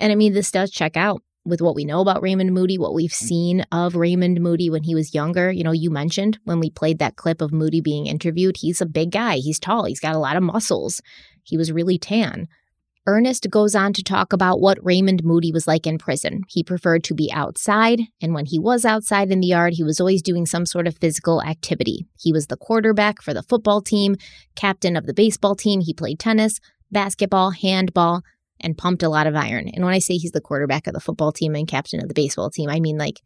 And 0.00 0.12
I 0.12 0.14
mean, 0.14 0.32
this 0.32 0.50
does 0.50 0.70
check 0.70 0.96
out 0.96 1.22
with 1.44 1.60
what 1.60 1.74
we 1.74 1.84
know 1.84 2.00
about 2.00 2.22
Raymond 2.22 2.54
Moody, 2.54 2.78
what 2.78 2.94
we've 2.94 3.12
seen 3.12 3.64
of 3.72 3.96
Raymond 3.96 4.40
Moody 4.40 4.70
when 4.70 4.84
he 4.84 4.94
was 4.94 5.14
younger. 5.14 5.50
You 5.50 5.64
know, 5.64 5.72
you 5.72 5.90
mentioned 5.90 6.38
when 6.44 6.60
we 6.60 6.70
played 6.70 6.98
that 7.00 7.16
clip 7.16 7.40
of 7.40 7.52
Moody 7.52 7.80
being 7.80 8.06
interviewed, 8.06 8.58
he's 8.58 8.80
a 8.80 8.86
big 8.86 9.10
guy. 9.10 9.36
He's 9.36 9.58
tall. 9.58 9.84
He's 9.84 10.00
got 10.00 10.14
a 10.14 10.20
lot 10.20 10.36
of 10.36 10.42
muscles. 10.42 11.00
He 11.42 11.56
was 11.56 11.72
really 11.72 11.98
tan. 11.98 12.46
Ernest 13.06 13.50
goes 13.50 13.74
on 13.74 13.92
to 13.94 14.02
talk 14.02 14.32
about 14.32 14.60
what 14.60 14.78
Raymond 14.84 15.24
Moody 15.24 15.50
was 15.50 15.66
like 15.66 15.86
in 15.86 15.98
prison. 15.98 16.42
He 16.48 16.62
preferred 16.62 17.02
to 17.04 17.14
be 17.14 17.32
outside, 17.32 18.00
and 18.20 18.32
when 18.32 18.46
he 18.46 18.58
was 18.58 18.84
outside 18.84 19.32
in 19.32 19.40
the 19.40 19.48
yard, 19.48 19.74
he 19.74 19.82
was 19.82 19.98
always 19.98 20.22
doing 20.22 20.46
some 20.46 20.66
sort 20.66 20.86
of 20.86 20.96
physical 20.98 21.42
activity. 21.42 22.06
He 22.18 22.32
was 22.32 22.46
the 22.46 22.56
quarterback 22.56 23.20
for 23.20 23.34
the 23.34 23.42
football 23.42 23.82
team, 23.82 24.16
captain 24.54 24.96
of 24.96 25.06
the 25.06 25.14
baseball 25.14 25.56
team, 25.56 25.80
he 25.80 25.92
played 25.92 26.20
tennis, 26.20 26.60
basketball, 26.92 27.50
handball, 27.50 28.22
and 28.60 28.78
pumped 28.78 29.02
a 29.02 29.08
lot 29.08 29.26
of 29.26 29.34
iron. 29.34 29.68
And 29.68 29.84
when 29.84 29.94
I 29.94 29.98
say 29.98 30.14
he's 30.14 30.30
the 30.30 30.40
quarterback 30.40 30.86
of 30.86 30.94
the 30.94 31.00
football 31.00 31.32
team 31.32 31.56
and 31.56 31.66
captain 31.66 32.00
of 32.00 32.08
the 32.08 32.14
baseball 32.14 32.50
team, 32.50 32.70
I 32.70 32.78
mean 32.78 32.98
like 32.98 33.20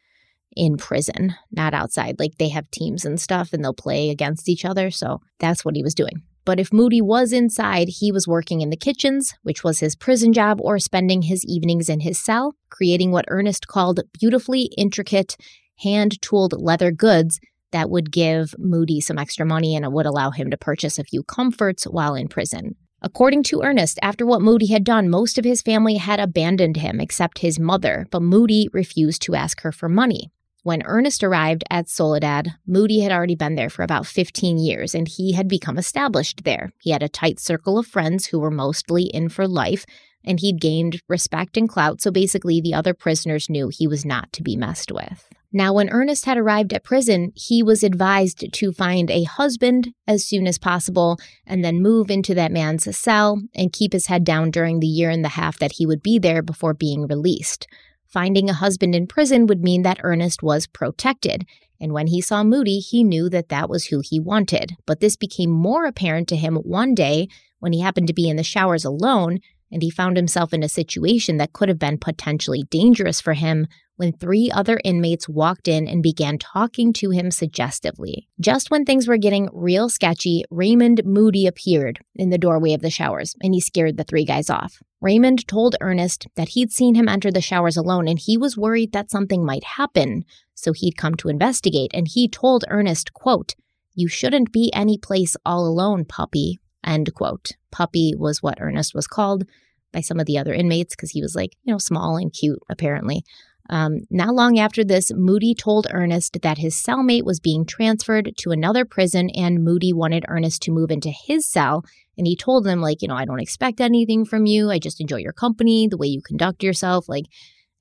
in 0.57 0.79
prison, 0.79 1.35
not 1.53 1.75
outside. 1.75 2.19
Like 2.19 2.39
they 2.39 2.49
have 2.49 2.71
teams 2.71 3.05
and 3.05 3.21
stuff 3.21 3.53
and 3.53 3.63
they'll 3.63 3.75
play 3.75 4.09
against 4.09 4.49
each 4.49 4.65
other. 4.65 4.91
So 4.91 5.21
that's 5.39 5.65
what 5.65 5.77
he 5.77 5.83
was 5.83 5.95
doing. 5.95 6.23
But 6.47 6.61
if 6.61 6.73
Moody 6.73 7.03
was 7.03 7.33
inside, 7.33 7.89
he 7.89 8.13
was 8.13 8.29
working 8.29 8.61
in 8.61 8.71
the 8.71 8.77
kitchens, 8.77 9.35
which 9.43 9.65
was 9.65 9.81
his 9.81 9.97
prison 9.97 10.33
job, 10.33 10.59
or 10.63 10.79
spending 10.79 11.23
his 11.23 11.45
evenings 11.45 11.89
in 11.89 12.01
his 12.01 12.19
cell, 12.19 12.55
creating 12.71 13.11
what 13.11 13.25
Ernest 13.29 13.67
called 13.67 14.01
beautifully 14.19 14.71
intricate, 14.79 15.37
hand 15.81 16.23
tooled 16.23 16.55
leather 16.59 16.93
goods 16.93 17.41
that 17.73 17.91
would 17.91 18.13
give 18.13 18.55
Moody 18.59 19.01
some 19.01 19.19
extra 19.19 19.45
money 19.45 19.75
and 19.75 19.85
it 19.85 19.91
would 19.91 20.07
allow 20.07 20.31
him 20.31 20.51
to 20.51 20.57
purchase 20.57 21.01
a 21.01 21.05
few 21.05 21.25
comforts 21.25 21.85
while 21.85 22.15
in 22.15 22.29
prison. 22.29 22.77
According 23.03 23.43
to 23.45 23.63
Ernest, 23.63 23.99
after 24.01 24.25
what 24.25 24.41
Moody 24.41 24.69
had 24.69 24.85
done, 24.85 25.11
most 25.11 25.39
of 25.39 25.45
his 25.45 25.63
family 25.63 25.97
had 25.97 26.21
abandoned 26.21 26.77
him 26.77 27.01
except 27.01 27.41
his 27.41 27.59
mother, 27.59 28.07
but 28.13 28.23
Moody 28.23 28.69
refused 28.73 29.21
to 29.23 29.35
ask 29.35 29.63
her 29.63 29.73
for 29.73 29.89
money. 29.89 30.31
When 30.67 30.83
Ernest 30.85 31.23
arrived 31.23 31.63
at 31.71 31.89
Soledad, 31.89 32.55
Moody 32.67 32.99
had 32.99 33.13
already 33.13 33.37
been 33.37 33.55
there 33.55 33.71
for 33.71 33.85
about 33.85 34.05
15 34.05 34.59
years 34.59 34.97
and 34.97 35.07
he 35.07 35.31
had 35.31 35.47
become 35.47 35.79
established 35.79 36.43
there. 36.43 36.73
He 36.81 36.91
had 36.91 37.05
a 37.05 37.09
tight 37.09 37.39
circle 37.39 37.79
of 37.79 37.87
friends 37.87 38.27
who 38.27 38.41
were 38.41 38.51
mostly 38.51 39.05
in 39.05 39.29
for 39.29 39.47
life, 39.47 39.87
and 40.25 40.41
he'd 40.41 40.61
gained 40.61 41.01
respect 41.09 41.57
and 41.57 41.69
clout, 41.69 42.01
so 42.01 42.11
basically 42.11 42.61
the 42.61 42.75
other 42.75 42.95
prisoners 42.95 43.49
knew 43.49 43.69
he 43.69 43.87
was 43.87 44.05
not 44.05 44.33
to 44.33 44.43
be 44.43 44.57
messed 44.57 44.91
with. 44.91 45.29
Now, 45.53 45.73
when 45.73 45.89
Ernest 45.89 46.25
had 46.25 46.37
arrived 46.37 46.73
at 46.73 46.83
prison, 46.83 47.31
he 47.37 47.63
was 47.63 47.85
advised 47.85 48.53
to 48.53 48.73
find 48.73 49.09
a 49.09 49.23
husband 49.23 49.95
as 50.09 50.27
soon 50.27 50.49
as 50.49 50.59
possible 50.59 51.17
and 51.47 51.65
then 51.65 51.81
move 51.81 52.11
into 52.11 52.35
that 52.35 52.51
man's 52.51 52.95
cell 52.99 53.41
and 53.55 53.73
keep 53.73 53.93
his 53.93 54.09
head 54.09 54.25
down 54.25 54.51
during 54.51 54.81
the 54.81 54.89
year 54.89 55.11
and 55.11 55.25
a 55.25 55.29
half 55.29 55.61
that 55.61 55.75
he 55.77 55.87
would 55.87 56.03
be 56.03 56.19
there 56.19 56.43
before 56.43 56.75
being 56.75 57.07
released. 57.07 57.69
Finding 58.09 58.49
a 58.49 58.55
husband 58.55 58.95
in 58.95 59.07
prison 59.07 59.47
would 59.47 59.63
mean 59.63 59.83
that 59.83 60.01
Ernest 60.03 60.43
was 60.43 60.67
protected, 60.67 61.45
and 61.81 61.93
when 61.93 62.07
he 62.07 62.21
saw 62.21 62.43
Moody, 62.43 62.79
he 62.79 63.05
knew 63.05 63.29
that 63.29 63.49
that 63.49 63.69
was 63.69 63.87
who 63.87 64.01
he 64.03 64.19
wanted. 64.19 64.77
But 64.87 65.01
this 65.01 65.17
became 65.17 65.51
more 65.51 65.85
apparent 65.85 66.29
to 66.29 66.37
him 66.37 66.57
one 66.57 66.95
day 66.95 67.29
when 67.59 67.73
he 67.73 67.81
happened 67.81 68.07
to 68.07 68.15
be 68.15 68.29
in 68.29 68.37
the 68.37 68.43
showers 68.43 68.85
alone 68.85 69.41
and 69.73 69.83
he 69.83 69.91
found 69.91 70.17
himself 70.17 70.53
in 70.53 70.63
a 70.63 70.69
situation 70.69 71.39
that 71.39 71.53
could 71.53 71.69
have 71.69 71.79
been 71.79 71.99
potentially 71.99 72.63
dangerous 72.71 73.21
for 73.21 73.35
him 73.35 73.67
when 73.97 74.13
three 74.13 74.51
other 74.51 74.79
inmates 74.85 75.29
walked 75.29 75.67
in 75.67 75.89
and 75.89 76.03
began 76.03 76.39
talking 76.39 76.93
to 76.93 77.11
him 77.11 77.31
suggestively. 77.31 78.29
Just 78.39 78.71
when 78.71 78.85
things 78.85 79.09
were 79.09 79.17
getting 79.17 79.49
real 79.53 79.89
sketchy, 79.89 80.45
Raymond 80.51 81.03
Moody 81.05 81.47
appeared 81.47 82.01
in 82.15 82.31
the 82.31 82.39
doorway 82.39 82.75
of 82.75 82.83
the 82.83 82.91
showers 82.91 83.35
and 83.43 83.55
he 83.55 83.61
scared 83.61 83.97
the 83.97 84.05
three 84.05 84.25
guys 84.25 84.51
off. 84.51 84.83
Raymond 85.07 85.47
told 85.47 85.77
Ernest 85.81 86.27
that 86.35 86.49
he'd 86.49 86.73
seen 86.73 86.97
him 86.97 87.09
enter 87.09 87.31
the 87.31 87.41
showers 87.41 87.77
alone 87.77 88.09
and 88.09 88.19
he 88.19 88.37
was 88.37 88.57
worried 88.57 88.91
that 88.91 89.09
something 89.09 89.45
might 89.45 89.63
happen, 89.63 90.25
so 90.53 90.73
he'd 90.73 90.97
come 90.97 91.15
to 91.19 91.29
investigate 91.29 91.93
and 91.95 92.09
he 92.09 92.27
told 92.27 92.65
Ernest, 92.67 93.13
quote, 93.13 93.55
"You 93.95 94.09
shouldn't 94.09 94.51
be 94.51 94.73
any 94.75 94.99
place 94.99 95.37
all 95.47 95.65
alone, 95.65 96.07
puppy." 96.07 96.59
End 96.83 97.15
quote. 97.15 97.53
Puppy 97.71 98.15
was 98.17 98.43
what 98.43 98.61
Ernest 98.61 98.97
was 98.97 99.07
called 99.07 99.45
by 99.93 100.01
some 100.01 100.19
of 100.19 100.27
the 100.27 100.39
other 100.39 100.53
inmates 100.53 100.97
because 100.97 101.13
he 101.13 101.23
was 101.23 101.37
like, 101.37 101.53
you 101.63 101.73
know, 101.73 101.79
small 101.79 102.17
and 102.17 102.33
cute, 102.33 102.59
apparently. 102.69 103.23
Um, 103.69 104.01
not 104.11 104.35
long 104.35 104.59
after 104.59 104.85
this, 104.85 105.13
Moody 105.15 105.55
told 105.55 105.87
Ernest 105.91 106.39
that 106.43 106.59
his 106.59 106.75
cellmate 106.75 107.25
was 107.25 107.41
being 107.41 107.65
transferred 107.65 108.33
to 108.39 108.51
another 108.51 108.85
prison 108.85 109.31
and 109.31 109.65
Moody 109.65 109.93
wanted 109.93 110.25
Ernest 110.29 110.63
to 110.63 110.73
move 110.73 110.91
into 110.91 111.11
his 111.11 111.47
cell. 111.47 111.85
And 112.19 112.27
he 112.27 112.37
told 112.37 112.67
him, 112.67 112.81
like, 112.81 113.03
you 113.03 113.09
know, 113.09 113.17
I 113.17 113.25
don't 113.25 113.41
expect 113.41 113.81
anything 113.81 114.25
from 114.25 114.47
you. 114.47 114.71
I 114.71 114.79
just 114.79 115.01
enjoy 115.01 115.19
your 115.19 115.33
company, 115.33 115.87
the 115.89 115.99
way 115.99 116.07
you 116.07 116.23
conduct 116.23 116.63
yourself. 116.63 117.09
Like, 117.09 117.25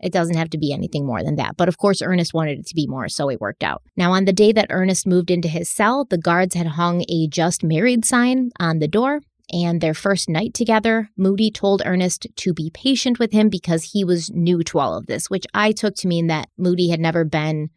it 0.02 0.12
doesn't 0.12 0.36
have 0.36 0.50
to 0.50 0.58
be 0.58 0.74
anything 0.74 1.06
more 1.06 1.24
than 1.24 1.38
that. 1.38 1.56
But 1.56 1.70
of 1.70 1.78
course, 1.78 2.02
Ernest 2.02 2.34
wanted 2.34 2.60
it 2.60 2.68
to 2.68 2.76
be 2.76 2.86
more, 2.86 3.08
so 3.08 3.30
it 3.30 3.40
worked 3.40 3.64
out. 3.64 3.82
Now, 3.96 4.12
on 4.12 4.26
the 4.26 4.34
day 4.34 4.52
that 4.52 4.68
Ernest 4.70 5.08
moved 5.08 5.32
into 5.32 5.48
his 5.48 5.70
cell, 5.70 6.06
the 6.06 6.18
guards 6.18 6.56
had 6.56 6.68
hung 6.68 7.06
a 7.08 7.28
just 7.28 7.64
married 7.64 8.04
sign 8.04 8.52
on 8.60 8.80
the 8.80 8.88
door 8.88 9.22
and 9.52 9.80
their 9.80 9.94
first 9.94 10.30
night 10.30 10.54
together, 10.54 11.10
Moody 11.18 11.52
told 11.52 11.82
Ernest 11.86 12.28
to 12.36 12.54
be 12.54 12.72
patient 12.74 13.20
with 13.20 13.32
him 13.32 13.50
because 13.50 13.92
he 13.92 14.04
was 14.04 14.32
new 14.32 14.64
to 14.64 14.80
all 14.80 14.98
of 14.98 15.06
this, 15.06 15.30
which 15.30 15.46
I 15.54 15.72
took 15.72 15.96
to 15.98 16.08
mean 16.08 16.28
that 16.28 16.50
Moody 16.58 16.90
had 16.90 17.00
never 17.00 17.24
been 17.24 17.70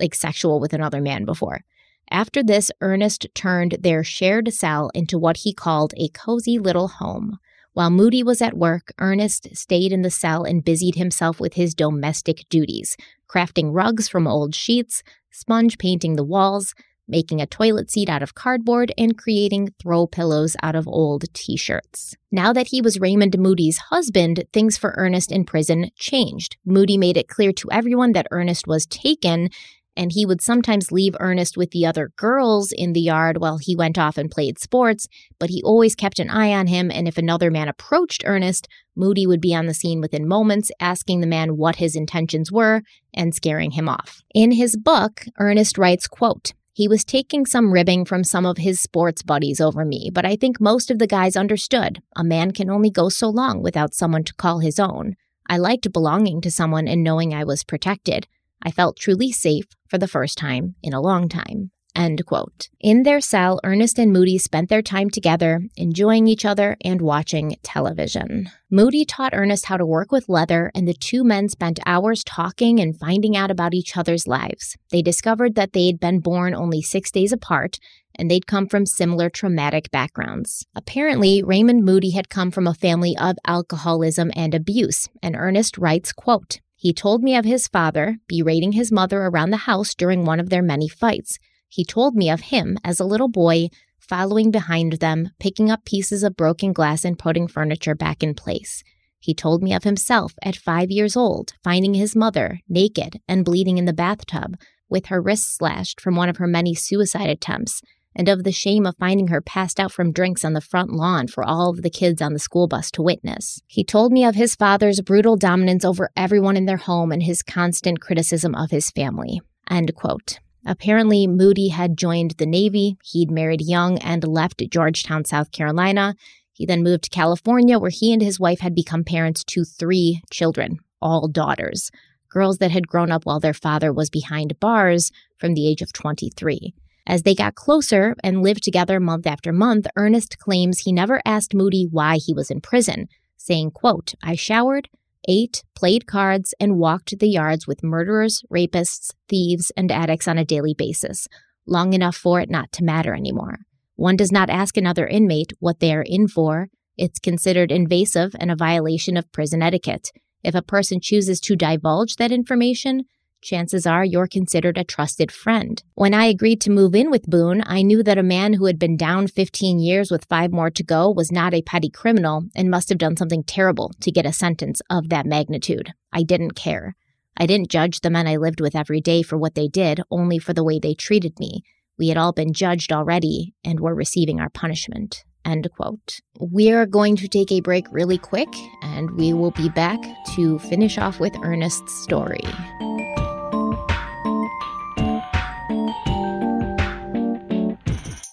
like 0.00 0.14
sexual 0.14 0.60
with 0.60 0.72
another 0.72 1.00
man 1.00 1.24
before. 1.24 1.64
After 2.10 2.42
this, 2.42 2.70
Ernest 2.80 3.26
turned 3.34 3.78
their 3.80 4.04
shared 4.04 4.52
cell 4.52 4.90
into 4.94 5.18
what 5.18 5.38
he 5.38 5.54
called 5.54 5.94
a 5.96 6.08
cozy 6.08 6.58
little 6.58 6.88
home. 6.88 7.38
While 7.72 7.90
Moody 7.90 8.22
was 8.22 8.42
at 8.42 8.56
work, 8.56 8.92
Ernest 8.98 9.56
stayed 9.56 9.92
in 9.92 10.02
the 10.02 10.10
cell 10.10 10.44
and 10.44 10.64
busied 10.64 10.96
himself 10.96 11.40
with 11.40 11.54
his 11.54 11.74
domestic 11.74 12.46
duties, 12.50 12.98
crafting 13.28 13.70
rugs 13.72 14.08
from 14.08 14.26
old 14.26 14.54
sheets, 14.54 15.02
sponge 15.30 15.78
painting 15.78 16.16
the 16.16 16.24
walls, 16.24 16.74
making 17.12 17.40
a 17.40 17.46
toilet 17.46 17.92
seat 17.92 18.08
out 18.08 18.24
of 18.24 18.34
cardboard, 18.34 18.92
and 18.98 19.16
creating 19.16 19.68
throw 19.80 20.08
pillows 20.08 20.56
out 20.64 20.74
of 20.74 20.88
old 20.88 21.32
t 21.32 21.56
shirts. 21.56 22.16
Now 22.32 22.52
that 22.52 22.68
he 22.68 22.80
was 22.80 22.98
Raymond 22.98 23.38
Moody's 23.38 23.78
husband, 23.78 24.42
things 24.52 24.76
for 24.76 24.94
Ernest 24.96 25.30
in 25.30 25.44
prison 25.44 25.90
changed. 25.94 26.56
Moody 26.66 26.98
made 26.98 27.16
it 27.16 27.28
clear 27.28 27.52
to 27.52 27.70
everyone 27.70 28.12
that 28.12 28.26
Ernest 28.32 28.66
was 28.66 28.86
taken 28.86 29.50
and 29.96 30.12
he 30.12 30.24
would 30.24 30.40
sometimes 30.40 30.92
leave 30.92 31.14
Ernest 31.20 31.56
with 31.56 31.70
the 31.70 31.84
other 31.84 32.12
girls 32.16 32.72
in 32.72 32.92
the 32.92 33.00
yard 33.00 33.38
while 33.38 33.58
he 33.58 33.76
went 33.76 33.98
off 33.98 34.16
and 34.16 34.30
played 34.30 34.58
sports, 34.58 35.06
but 35.38 35.50
he 35.50 35.62
always 35.62 35.94
kept 35.94 36.18
an 36.18 36.30
eye 36.30 36.52
on 36.52 36.66
him, 36.66 36.90
and 36.90 37.06
if 37.06 37.18
another 37.18 37.50
man 37.50 37.68
approached 37.68 38.22
Ernest, 38.26 38.68
Moody 38.96 39.26
would 39.26 39.40
be 39.40 39.54
on 39.54 39.66
the 39.66 39.74
scene 39.74 40.00
within 40.00 40.26
moments, 40.26 40.70
asking 40.80 41.20
the 41.20 41.26
man 41.26 41.56
what 41.56 41.76
his 41.76 41.96
intentions 41.96 42.50
were 42.50 42.82
and 43.14 43.34
scaring 43.34 43.72
him 43.72 43.88
off. 43.88 44.22
In 44.34 44.52
his 44.52 44.76
book, 44.76 45.24
Ernest 45.38 45.78
writes, 45.78 46.06
quote, 46.06 46.52
He 46.74 46.88
was 46.88 47.04
taking 47.04 47.44
some 47.44 47.70
ribbing 47.70 48.06
from 48.06 48.24
some 48.24 48.46
of 48.46 48.56
his 48.56 48.80
sports 48.80 49.22
buddies 49.22 49.60
over 49.60 49.84
me, 49.84 50.10
but 50.10 50.24
I 50.24 50.36
think 50.36 50.58
most 50.58 50.90
of 50.90 50.98
the 50.98 51.06
guys 51.06 51.36
understood 51.36 52.00
a 52.16 52.24
man 52.24 52.52
can 52.52 52.70
only 52.70 52.90
go 52.90 53.10
so 53.10 53.28
long 53.28 53.62
without 53.62 53.92
someone 53.92 54.24
to 54.24 54.34
call 54.34 54.60
his 54.60 54.78
own. 54.78 55.16
I 55.46 55.58
liked 55.58 55.92
belonging 55.92 56.40
to 56.40 56.50
someone 56.50 56.88
and 56.88 57.04
knowing 57.04 57.34
I 57.34 57.44
was 57.44 57.62
protected. 57.62 58.26
I 58.62 58.70
felt 58.70 58.96
truly 58.96 59.32
safe 59.32 59.66
for 59.86 59.98
the 59.98 60.08
first 60.08 60.38
time 60.38 60.76
in 60.82 60.94
a 60.94 61.00
long 61.00 61.28
time. 61.28 61.72
End 61.94 62.24
quote. 62.24 62.68
In 62.80 63.02
their 63.02 63.20
cell, 63.20 63.60
Ernest 63.64 63.98
and 63.98 64.12
Moody 64.12 64.38
spent 64.38 64.70
their 64.70 64.80
time 64.80 65.10
together, 65.10 65.60
enjoying 65.76 66.26
each 66.26 66.44
other 66.44 66.76
and 66.82 67.02
watching 67.02 67.56
television. 67.62 68.48
Moody 68.70 69.04
taught 69.04 69.34
Ernest 69.34 69.66
how 69.66 69.76
to 69.76 69.84
work 69.84 70.10
with 70.10 70.28
leather, 70.28 70.70
and 70.74 70.88
the 70.88 70.94
two 70.94 71.22
men 71.22 71.50
spent 71.50 71.78
hours 71.84 72.24
talking 72.24 72.80
and 72.80 72.98
finding 72.98 73.36
out 73.36 73.50
about 73.50 73.74
each 73.74 73.96
other's 73.96 74.26
lives. 74.26 74.76
They 74.90 75.02
discovered 75.02 75.54
that 75.56 75.74
they'd 75.74 76.00
been 76.00 76.20
born 76.20 76.54
only 76.54 76.80
six 76.80 77.10
days 77.10 77.30
apart, 77.30 77.78
and 78.14 78.30
they'd 78.30 78.46
come 78.46 78.66
from 78.68 78.86
similar 78.86 79.28
traumatic 79.28 79.90
backgrounds. 79.90 80.64
Apparently, 80.74 81.42
Raymond 81.42 81.84
Moody 81.84 82.10
had 82.10 82.30
come 82.30 82.50
from 82.50 82.66
a 82.66 82.74
family 82.74 83.14
of 83.20 83.36
alcoholism 83.46 84.30
and 84.34 84.54
abuse, 84.54 85.08
and 85.22 85.36
Ernest 85.36 85.76
writes, 85.76 86.12
quote, 86.12 86.60
he 86.74 86.92
told 86.92 87.22
me 87.22 87.36
of 87.36 87.44
his 87.44 87.68
father 87.68 88.16
berating 88.26 88.72
his 88.72 88.90
mother 88.90 89.22
around 89.22 89.50
the 89.50 89.68
house 89.68 89.94
during 89.94 90.24
one 90.24 90.40
of 90.40 90.50
their 90.50 90.62
many 90.62 90.88
fights. 90.88 91.38
He 91.72 91.86
told 91.86 92.14
me 92.14 92.28
of 92.28 92.52
him 92.52 92.76
as 92.84 93.00
a 93.00 93.04
little 93.06 93.30
boy 93.30 93.70
following 93.98 94.50
behind 94.50 94.92
them, 94.94 95.30
picking 95.40 95.70
up 95.70 95.86
pieces 95.86 96.22
of 96.22 96.36
broken 96.36 96.74
glass 96.74 97.02
and 97.02 97.18
putting 97.18 97.48
furniture 97.48 97.94
back 97.94 98.22
in 98.22 98.34
place. 98.34 98.82
He 99.18 99.32
told 99.32 99.62
me 99.62 99.72
of 99.72 99.82
himself 99.82 100.34
at 100.42 100.54
five 100.54 100.90
years 100.90 101.16
old, 101.16 101.54
finding 101.64 101.94
his 101.94 102.14
mother 102.14 102.60
naked 102.68 103.20
and 103.26 103.42
bleeding 103.42 103.78
in 103.78 103.86
the 103.86 103.94
bathtub, 103.94 104.56
with 104.90 105.06
her 105.06 105.22
wrists 105.22 105.56
slashed 105.56 105.98
from 105.98 106.14
one 106.14 106.28
of 106.28 106.36
her 106.36 106.46
many 106.46 106.74
suicide 106.74 107.30
attempts, 107.30 107.80
and 108.14 108.28
of 108.28 108.44
the 108.44 108.52
shame 108.52 108.84
of 108.84 108.94
finding 108.98 109.28
her 109.28 109.40
passed 109.40 109.80
out 109.80 109.92
from 109.92 110.12
drinks 110.12 110.44
on 110.44 110.52
the 110.52 110.60
front 110.60 110.90
lawn 110.90 111.26
for 111.26 111.42
all 111.42 111.70
of 111.70 111.80
the 111.80 111.88
kids 111.88 112.20
on 112.20 112.34
the 112.34 112.38
school 112.38 112.68
bus 112.68 112.90
to 112.90 113.00
witness. 113.00 113.62
He 113.66 113.82
told 113.82 114.12
me 114.12 114.26
of 114.26 114.34
his 114.34 114.54
father's 114.54 115.00
brutal 115.00 115.36
dominance 115.36 115.86
over 115.86 116.10
everyone 116.18 116.58
in 116.58 116.66
their 116.66 116.76
home 116.76 117.12
and 117.12 117.22
his 117.22 117.42
constant 117.42 118.02
criticism 118.02 118.54
of 118.54 118.70
his 118.70 118.90
family. 118.90 119.40
End 119.70 119.94
quote. 119.94 120.38
Apparently, 120.64 121.26
Moody 121.26 121.68
had 121.68 121.96
joined 121.96 122.32
the 122.32 122.46
Navy. 122.46 122.96
He'd 123.02 123.30
married 123.30 123.60
young 123.62 123.98
and 123.98 124.26
left 124.26 124.62
Georgetown, 124.70 125.24
South 125.24 125.50
Carolina. 125.52 126.14
He 126.52 126.66
then 126.66 126.82
moved 126.82 127.04
to 127.04 127.10
California, 127.10 127.78
where 127.78 127.90
he 127.90 128.12
and 128.12 128.22
his 128.22 128.38
wife 128.38 128.60
had 128.60 128.74
become 128.74 129.04
parents 129.04 129.42
to 129.44 129.64
three 129.64 130.22
children, 130.30 130.78
all 131.00 131.26
daughters, 131.26 131.90
girls 132.28 132.58
that 132.58 132.70
had 132.70 132.86
grown 132.86 133.10
up 133.10 133.26
while 133.26 133.40
their 133.40 133.54
father 133.54 133.92
was 133.92 134.10
behind 134.10 134.60
bars 134.60 135.10
from 135.38 135.54
the 135.54 135.68
age 135.68 135.82
of 135.82 135.92
23. 135.92 136.74
As 137.06 137.22
they 137.22 137.34
got 137.34 137.56
closer 137.56 138.14
and 138.22 138.42
lived 138.42 138.62
together 138.62 139.00
month 139.00 139.26
after 139.26 139.52
month, 139.52 139.86
Ernest 139.96 140.38
claims 140.38 140.80
he 140.80 140.92
never 140.92 141.20
asked 141.24 141.54
Moody 141.54 141.88
why 141.90 142.16
he 142.16 142.32
was 142.32 142.50
in 142.50 142.60
prison, 142.60 143.08
saying, 143.36 143.72
quote, 143.72 144.14
I 144.22 144.36
showered, 144.36 144.88
ate, 145.28 145.62
played 145.74 146.06
cards, 146.06 146.54
and 146.60 146.78
walked 146.78 147.18
the 147.18 147.28
yards 147.28 147.66
with 147.66 147.82
murderers, 147.82 148.42
rapists, 148.52 149.12
thieves, 149.28 149.70
and 149.76 149.90
addicts 149.90 150.28
on 150.28 150.38
a 150.38 150.44
daily 150.44 150.74
basis, 150.74 151.28
long 151.66 151.92
enough 151.92 152.16
for 152.16 152.40
it 152.40 152.50
not 152.50 152.72
to 152.72 152.84
matter 152.84 153.14
anymore. 153.14 153.58
One 153.96 154.16
does 154.16 154.32
not 154.32 154.50
ask 154.50 154.76
another 154.76 155.06
inmate 155.06 155.52
what 155.60 155.80
they 155.80 155.94
are 155.94 156.04
in 156.06 156.28
for. 156.28 156.68
It's 156.96 157.18
considered 157.18 157.70
invasive 157.70 158.34
and 158.38 158.50
a 158.50 158.56
violation 158.56 159.16
of 159.16 159.30
prison 159.32 159.62
etiquette. 159.62 160.10
If 160.42 160.54
a 160.54 160.62
person 160.62 161.00
chooses 161.00 161.40
to 161.40 161.56
divulge 161.56 162.16
that 162.16 162.32
information, 162.32 163.04
chances 163.42 163.86
are 163.86 164.04
you're 164.04 164.26
considered 164.26 164.78
a 164.78 164.84
trusted 164.84 165.30
friend. 165.30 165.82
When 165.94 166.14
I 166.14 166.26
agreed 166.26 166.60
to 166.62 166.70
move 166.70 166.94
in 166.94 167.10
with 167.10 167.28
Boone, 167.28 167.62
I 167.66 167.82
knew 167.82 168.02
that 168.02 168.18
a 168.18 168.22
man 168.22 168.54
who 168.54 168.66
had 168.66 168.78
been 168.78 168.96
down 168.96 169.26
15 169.26 169.78
years 169.78 170.10
with 170.10 170.24
five 170.26 170.52
more 170.52 170.70
to 170.70 170.82
go 170.82 171.10
was 171.10 171.30
not 171.30 171.52
a 171.52 171.62
petty 171.62 171.90
criminal 171.90 172.44
and 172.54 172.70
must 172.70 172.88
have 172.88 172.98
done 172.98 173.16
something 173.16 173.44
terrible 173.44 173.92
to 174.00 174.10
get 174.10 174.24
a 174.24 174.32
sentence 174.32 174.80
of 174.88 175.08
that 175.10 175.26
magnitude. 175.26 175.92
I 176.12 176.22
didn't 176.22 176.52
care. 176.52 176.96
I 177.36 177.46
didn't 177.46 177.70
judge 177.70 178.00
the 178.00 178.10
men 178.10 178.26
I 178.26 178.36
lived 178.36 178.60
with 178.60 178.76
every 178.76 179.00
day 179.00 179.22
for 179.22 179.36
what 179.36 179.54
they 179.54 179.68
did, 179.68 180.00
only 180.10 180.38
for 180.38 180.52
the 180.52 180.64
way 180.64 180.78
they 180.78 180.94
treated 180.94 181.38
me. 181.38 181.62
We 181.98 182.08
had 182.08 182.16
all 182.16 182.32
been 182.32 182.52
judged 182.52 182.92
already 182.92 183.54
and 183.64 183.80
were 183.80 183.94
receiving 183.94 184.40
our 184.40 184.50
punishment. 184.50 185.24
End 185.44 185.68
quote. 185.74 186.20
We're 186.38 186.86
going 186.86 187.16
to 187.16 187.28
take 187.28 187.50
a 187.50 187.60
break 187.60 187.86
really 187.90 188.18
quick 188.18 188.48
and 188.82 189.10
we 189.12 189.32
will 189.32 189.50
be 189.52 189.68
back 189.68 190.00
to 190.34 190.58
finish 190.60 190.98
off 190.98 191.18
with 191.18 191.34
Ernest's 191.42 191.92
story. 192.02 192.40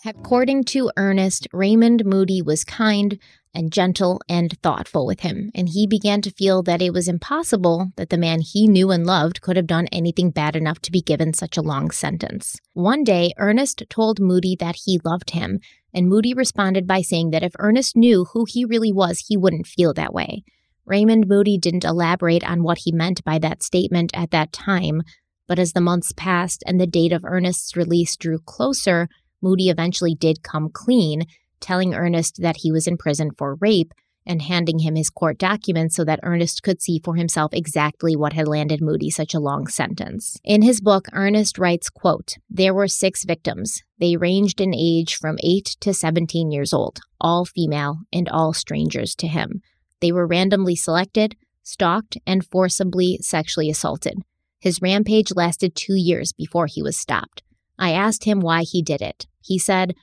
According 0.10 0.64
to 0.66 0.90
Ernest, 0.98 1.48
Raymond 1.54 2.04
Moody 2.04 2.42
was 2.42 2.64
kind 2.64 3.20
and 3.54 3.72
gentle 3.72 4.20
and 4.28 4.58
thoughtful 4.64 5.06
with 5.06 5.20
him, 5.20 5.52
and 5.54 5.70
he 5.70 5.86
began 5.86 6.24
to 6.24 6.32
feel 6.32 6.64
that 6.64 6.82
it 6.82 6.94
was 6.94 7.08
impossible 7.08 7.92
that 7.96 8.10
the 8.10 8.18
man 8.18 8.40
he 8.42 8.68
knew 8.68 8.90
and 8.90 9.06
loved 9.06 9.40
could 9.42 9.56
have 9.56 9.68
done 9.68 9.86
anything 9.92 10.32
bad 10.32 10.56
enough 10.56 10.80
to 10.80 10.92
be 10.92 11.04
given 11.04 11.32
such 11.36 11.58
a 11.58 11.62
long 11.62 11.92
sentence. 11.92 12.60
One 12.74 13.04
day, 13.04 13.34
Ernest 13.38 13.84
told 13.88 14.20
Moody 14.20 14.56
that 14.60 14.78
he 14.84 15.00
loved 15.04 15.30
him, 15.30 15.60
and 15.94 16.10
Moody 16.10 16.34
responded 16.34 16.88
by 16.88 17.04
saying 17.04 17.30
that 17.30 17.44
if 17.44 17.54
Ernest 17.60 17.96
knew 17.96 18.26
who 18.34 18.46
he 18.48 18.66
really 18.66 18.92
was, 18.92 19.26
he 19.28 19.38
wouldn't 19.38 19.68
feel 19.68 19.94
that 19.94 20.14
way. 20.14 20.44
Raymond 20.86 21.28
Moody 21.28 21.60
didn't 21.60 21.86
elaborate 21.86 22.44
on 22.44 22.64
what 22.64 22.80
he 22.80 22.92
meant 22.92 23.24
by 23.24 23.38
that 23.38 23.62
statement 23.62 24.10
at 24.16 24.32
that 24.32 24.52
time, 24.54 25.04
but 25.48 25.60
as 25.60 25.74
the 25.74 25.82
months 25.82 26.14
passed 26.18 26.64
and 26.66 26.80
the 26.80 26.88
date 26.88 27.12
of 27.12 27.26
Ernest's 27.26 27.76
release 27.76 28.16
drew 28.16 28.40
closer, 28.40 29.08
Moody 29.42 29.70
eventually 29.70 30.16
did 30.16 30.44
come 30.44 30.70
clean, 30.70 31.24
telling 31.60 31.94
Ernest 31.94 32.42
that 32.42 32.58
he 32.58 32.72
was 32.72 32.88
in 32.88 32.98
prison 32.98 33.32
for 33.38 33.56
rape 33.56 33.94
and 34.26 34.44
handing 34.44 34.80
him 34.80 34.96
his 34.96 35.10
court 35.10 35.38
documents 35.38 35.96
so 35.96 36.06
that 36.06 36.20
Ernest 36.24 36.62
could 36.62 36.82
see 36.82 37.02
for 37.04 37.16
himself 37.16 37.52
exactly 37.54 38.16
what 38.16 38.34
had 38.34 38.48
landed 38.48 38.80
Moody 38.82 39.10
such 39.10 39.34
a 39.34 39.40
long 39.40 39.66
sentence. 39.68 40.38
In 40.44 40.62
his 40.62 40.82
book, 40.82 41.08
Ernest 41.14 41.58
writes, 41.58 41.90
quote, 41.90 42.36
There 42.50 42.74
were 42.74 42.88
six 42.88 43.24
victims. 43.24 43.82
They 43.98 44.18
ranged 44.18 44.62
in 44.62 44.74
age 44.74 45.16
from 45.16 45.38
8 45.44 45.78
to 45.82 45.94
17 45.94 46.52
years 46.52 46.74
old, 46.74 47.00
all 47.20 47.46
female 47.46 48.02
and 48.14 48.30
all 48.30 48.54
strangers 48.54 49.16
to 49.16 49.28
him. 49.28 49.62
They 50.00 50.12
were 50.12 50.28
randomly 50.28 50.76
selected, 50.76 51.36
stalked, 51.64 52.18
and 52.28 52.46
forcibly 52.46 53.20
sexually 53.22 53.70
assaulted. 53.70 54.20
His 54.60 54.82
rampage 54.82 55.32
lasted 55.36 55.76
two 55.76 55.96
years 55.96 56.34
before 56.34 56.68
he 56.68 56.84
was 56.84 56.98
stopped. 56.98 57.42
I 57.80 57.94
asked 57.94 58.26
him 58.26 58.42
why 58.42 58.64
he 58.64 58.84
did 58.84 59.02
it. 59.02 59.26
He 59.42 59.58
said, 59.58 59.96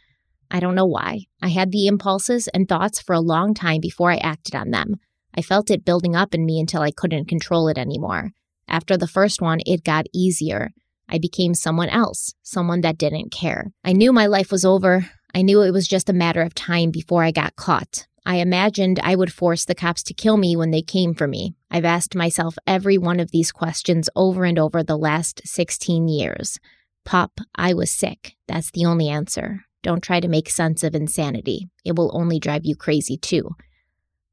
I 0.50 0.58
don't 0.60 0.74
know 0.74 0.86
why. 0.86 1.26
I 1.42 1.48
had 1.48 1.70
the 1.70 1.86
impulses 1.86 2.48
and 2.48 2.68
thoughts 2.68 3.00
for 3.00 3.12
a 3.12 3.20
long 3.20 3.54
time 3.54 3.80
before 3.80 4.10
I 4.10 4.16
acted 4.16 4.54
on 4.54 4.70
them. 4.70 4.96
I 5.36 5.42
felt 5.42 5.70
it 5.70 5.84
building 5.84 6.16
up 6.16 6.34
in 6.34 6.46
me 6.46 6.58
until 6.58 6.82
I 6.82 6.90
couldn't 6.90 7.28
control 7.28 7.68
it 7.68 7.76
anymore. 7.76 8.30
After 8.66 8.96
the 8.96 9.06
first 9.06 9.42
one, 9.42 9.60
it 9.66 9.84
got 9.84 10.06
easier. 10.14 10.70
I 11.08 11.18
became 11.18 11.54
someone 11.54 11.90
else, 11.90 12.34
someone 12.42 12.80
that 12.80 12.98
didn't 12.98 13.30
care. 13.30 13.72
I 13.84 13.92
knew 13.92 14.12
my 14.12 14.26
life 14.26 14.50
was 14.50 14.64
over. 14.64 15.10
I 15.34 15.42
knew 15.42 15.62
it 15.62 15.72
was 15.72 15.86
just 15.86 16.08
a 16.08 16.14
matter 16.14 16.40
of 16.40 16.54
time 16.54 16.90
before 16.90 17.22
I 17.22 17.30
got 17.30 17.56
caught. 17.56 18.06
I 18.24 18.36
imagined 18.36 18.98
I 19.02 19.14
would 19.14 19.32
force 19.32 19.64
the 19.64 19.74
cops 19.74 20.02
to 20.04 20.14
kill 20.14 20.36
me 20.36 20.56
when 20.56 20.72
they 20.72 20.82
came 20.82 21.14
for 21.14 21.28
me. 21.28 21.54
I've 21.70 21.84
asked 21.84 22.16
myself 22.16 22.56
every 22.66 22.98
one 22.98 23.20
of 23.20 23.30
these 23.30 23.52
questions 23.52 24.08
over 24.16 24.44
and 24.44 24.58
over 24.58 24.82
the 24.82 24.96
last 24.96 25.42
16 25.44 26.08
years. 26.08 26.58
Pop, 27.06 27.40
I 27.54 27.72
was 27.72 27.90
sick. 27.90 28.36
That's 28.48 28.70
the 28.72 28.84
only 28.84 29.08
answer. 29.08 29.64
Don't 29.82 30.02
try 30.02 30.20
to 30.20 30.28
make 30.28 30.50
sense 30.50 30.82
of 30.82 30.94
insanity. 30.94 31.70
It 31.84 31.96
will 31.96 32.10
only 32.12 32.38
drive 32.38 32.64
you 32.64 32.76
crazy 32.76 33.16
too. 33.16 33.54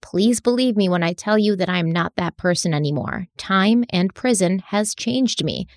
Please 0.01 0.41
believe 0.41 0.75
me 0.75 0.89
when 0.89 1.03
I 1.03 1.13
tell 1.13 1.37
you 1.37 1.55
that 1.55 1.69
I'm 1.69 1.89
not 1.89 2.13
that 2.17 2.35
person 2.35 2.73
anymore. 2.73 3.27
Time 3.37 3.85
and 3.91 4.13
prison 4.13 4.59
has 4.67 4.95
changed 4.95 5.45
me. 5.45 5.67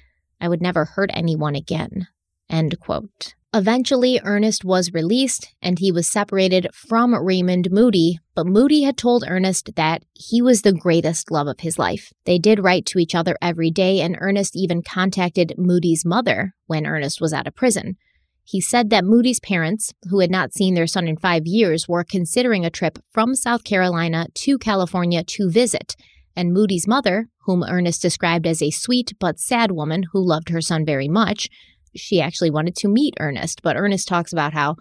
I 0.40 0.48
would 0.48 0.60
never 0.60 0.84
hurt 0.84 1.10
anyone 1.14 1.54
again. 1.54 2.08
End 2.50 2.80
quote. 2.80 3.35
Eventually, 3.54 4.20
Ernest 4.22 4.64
was 4.64 4.92
released 4.92 5.54
and 5.62 5.78
he 5.78 5.90
was 5.90 6.06
separated 6.06 6.68
from 6.74 7.14
Raymond 7.14 7.70
Moody, 7.70 8.18
but 8.34 8.46
Moody 8.46 8.82
had 8.82 8.98
told 8.98 9.24
Ernest 9.26 9.70
that 9.76 10.02
he 10.12 10.42
was 10.42 10.62
the 10.62 10.72
greatest 10.72 11.30
love 11.30 11.46
of 11.46 11.60
his 11.60 11.78
life. 11.78 12.12
They 12.24 12.38
did 12.38 12.62
write 12.62 12.84
to 12.86 12.98
each 12.98 13.14
other 13.14 13.36
every 13.40 13.70
day, 13.70 14.00
and 14.00 14.18
Ernest 14.20 14.56
even 14.56 14.82
contacted 14.82 15.54
Moody's 15.56 16.04
mother 16.04 16.54
when 16.66 16.86
Ernest 16.86 17.20
was 17.20 17.32
out 17.32 17.46
of 17.46 17.54
prison. 17.54 17.96
He 18.44 18.60
said 18.60 18.90
that 18.90 19.04
Moody's 19.04 19.40
parents, 19.40 19.92
who 20.10 20.20
had 20.20 20.30
not 20.30 20.52
seen 20.52 20.74
their 20.74 20.86
son 20.86 21.08
in 21.08 21.16
five 21.16 21.46
years, 21.46 21.88
were 21.88 22.04
considering 22.04 22.64
a 22.64 22.70
trip 22.70 22.98
from 23.10 23.34
South 23.34 23.64
Carolina 23.64 24.26
to 24.34 24.58
California 24.58 25.24
to 25.24 25.50
visit. 25.50 25.96
And 26.36 26.52
Moody's 26.52 26.86
mother, 26.86 27.28
whom 27.46 27.64
Ernest 27.64 28.02
described 28.02 28.46
as 28.46 28.62
a 28.62 28.70
sweet 28.70 29.14
but 29.18 29.40
sad 29.40 29.72
woman 29.72 30.04
who 30.12 30.24
loved 30.24 30.50
her 30.50 30.60
son 30.60 30.84
very 30.84 31.08
much, 31.08 31.48
she 31.96 32.20
actually 32.20 32.50
wanted 32.50 32.76
to 32.76 32.88
meet 32.88 33.14
Ernest. 33.18 33.62
But 33.62 33.76
Ernest 33.76 34.08
talks 34.08 34.32
about 34.32 34.52
how, 34.52 34.76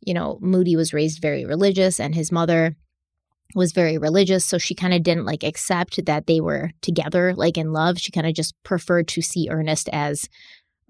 you 0.00 0.14
know, 0.14 0.38
Moody 0.40 0.76
was 0.76 0.92
raised 0.92 1.20
very 1.20 1.44
religious 1.44 2.00
and 2.00 2.14
his 2.14 2.32
mother 2.32 2.76
was 3.54 3.72
very 3.72 3.98
religious. 3.98 4.44
So 4.44 4.58
she 4.58 4.74
kind 4.74 4.94
of 4.94 5.02
didn't 5.02 5.24
like 5.24 5.42
accept 5.42 6.04
that 6.06 6.26
they 6.26 6.40
were 6.40 6.70
together, 6.82 7.34
like 7.34 7.56
in 7.56 7.72
love. 7.72 7.98
She 7.98 8.12
kind 8.12 8.26
of 8.26 8.34
just 8.34 8.54
preferred 8.62 9.08
to 9.08 9.22
see 9.22 9.48
Ernest 9.50 9.88
as 9.92 10.28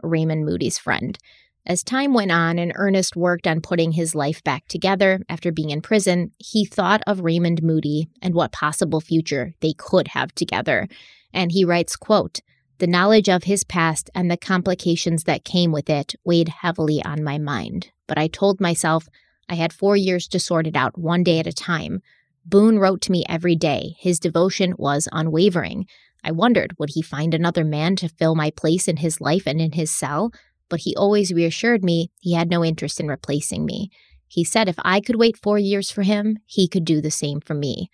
Raymond 0.02 0.44
Moody's 0.44 0.78
friend. 0.78 1.18
As 1.66 1.82
time 1.82 2.14
went 2.14 2.32
on 2.32 2.58
and 2.58 2.72
Ernest 2.74 3.14
worked 3.14 3.46
on 3.46 3.60
putting 3.60 3.92
his 3.92 4.14
life 4.14 4.42
back 4.42 4.66
together 4.68 5.20
after 5.28 5.52
being 5.52 5.68
in 5.68 5.82
prison, 5.82 6.32
he 6.38 6.64
thought 6.64 7.02
of 7.06 7.20
Raymond 7.20 7.62
Moody 7.62 8.08
and 8.22 8.34
what 8.34 8.52
possible 8.52 9.02
future 9.02 9.52
they 9.60 9.74
could 9.74 10.08
have 10.08 10.34
together. 10.34 10.88
And 11.34 11.52
he 11.52 11.66
writes, 11.66 11.94
quote, 11.94 12.40
the 12.78 12.86
knowledge 12.86 13.28
of 13.28 13.44
his 13.44 13.64
past 13.64 14.08
and 14.14 14.30
the 14.30 14.36
complications 14.36 15.24
that 15.24 15.44
came 15.44 15.72
with 15.72 15.90
it 15.90 16.14
weighed 16.24 16.48
heavily 16.48 17.02
on 17.04 17.24
my 17.24 17.38
mind. 17.38 17.90
But 18.06 18.18
I 18.18 18.28
told 18.28 18.60
myself 18.60 19.08
I 19.48 19.54
had 19.54 19.72
four 19.72 19.96
years 19.96 20.28
to 20.28 20.38
sort 20.38 20.66
it 20.66 20.76
out 20.76 20.96
one 20.96 21.24
day 21.24 21.38
at 21.38 21.46
a 21.46 21.52
time. 21.52 22.02
Boone 22.44 22.78
wrote 22.78 23.00
to 23.02 23.12
me 23.12 23.24
every 23.28 23.56
day. 23.56 23.94
His 23.98 24.20
devotion 24.20 24.74
was 24.78 25.08
unwavering. 25.12 25.86
I 26.22 26.30
wondered, 26.30 26.74
would 26.78 26.90
he 26.94 27.02
find 27.02 27.34
another 27.34 27.64
man 27.64 27.96
to 27.96 28.08
fill 28.08 28.34
my 28.34 28.50
place 28.50 28.88
in 28.88 28.98
his 28.98 29.20
life 29.20 29.46
and 29.46 29.60
in 29.60 29.72
his 29.72 29.90
cell? 29.90 30.30
But 30.68 30.80
he 30.80 30.94
always 30.96 31.32
reassured 31.32 31.82
me 31.82 32.10
he 32.20 32.34
had 32.34 32.50
no 32.50 32.64
interest 32.64 33.00
in 33.00 33.08
replacing 33.08 33.64
me. 33.64 33.90
He 34.28 34.44
said 34.44 34.68
if 34.68 34.76
I 34.84 35.00
could 35.00 35.16
wait 35.16 35.36
four 35.36 35.58
years 35.58 35.90
for 35.90 36.02
him, 36.02 36.38
he 36.46 36.68
could 36.68 36.84
do 36.84 37.00
the 37.00 37.10
same 37.10 37.40
for 37.40 37.54
me. 37.54 37.90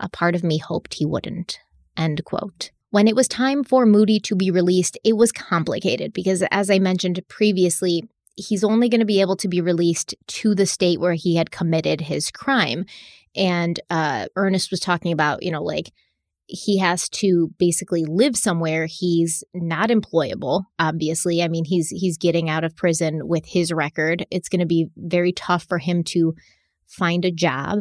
A 0.00 0.08
part 0.08 0.34
of 0.34 0.44
me 0.44 0.58
hoped 0.58 0.94
he 0.94 1.06
wouldn't. 1.06 1.58
End 1.96 2.24
quote. 2.24 2.70
When 2.90 3.08
it 3.08 3.16
was 3.16 3.28
time 3.28 3.64
for 3.64 3.84
Moody 3.84 4.20
to 4.20 4.36
be 4.36 4.50
released, 4.50 4.98
it 5.04 5.16
was 5.16 5.32
complicated 5.32 6.12
because, 6.12 6.42
as 6.50 6.70
I 6.70 6.78
mentioned 6.78 7.20
previously, 7.28 8.04
he's 8.36 8.64
only 8.64 8.88
going 8.88 9.00
to 9.00 9.06
be 9.06 9.20
able 9.20 9.36
to 9.36 9.48
be 9.48 9.60
released 9.60 10.14
to 10.26 10.54
the 10.54 10.66
state 10.66 11.00
where 11.00 11.14
he 11.14 11.36
had 11.36 11.50
committed 11.50 12.02
his 12.02 12.30
crime. 12.30 12.84
And 13.34 13.78
uh, 13.90 14.26
Ernest 14.36 14.70
was 14.70 14.80
talking 14.80 15.12
about, 15.12 15.42
you 15.42 15.50
know, 15.50 15.62
like 15.62 15.90
he 16.46 16.78
has 16.78 17.08
to 17.08 17.50
basically 17.58 18.04
live 18.04 18.36
somewhere. 18.36 18.86
He's 18.86 19.42
not 19.52 19.90
employable, 19.90 20.64
obviously. 20.78 21.42
I 21.42 21.48
mean, 21.48 21.64
he's 21.64 21.88
he's 21.88 22.16
getting 22.16 22.48
out 22.48 22.64
of 22.64 22.76
prison 22.76 23.26
with 23.26 23.44
his 23.46 23.72
record. 23.72 24.24
It's 24.30 24.48
going 24.48 24.60
to 24.60 24.66
be 24.66 24.86
very 24.96 25.32
tough 25.32 25.64
for 25.64 25.78
him 25.78 26.04
to 26.04 26.34
find 26.86 27.24
a 27.24 27.32
job. 27.32 27.80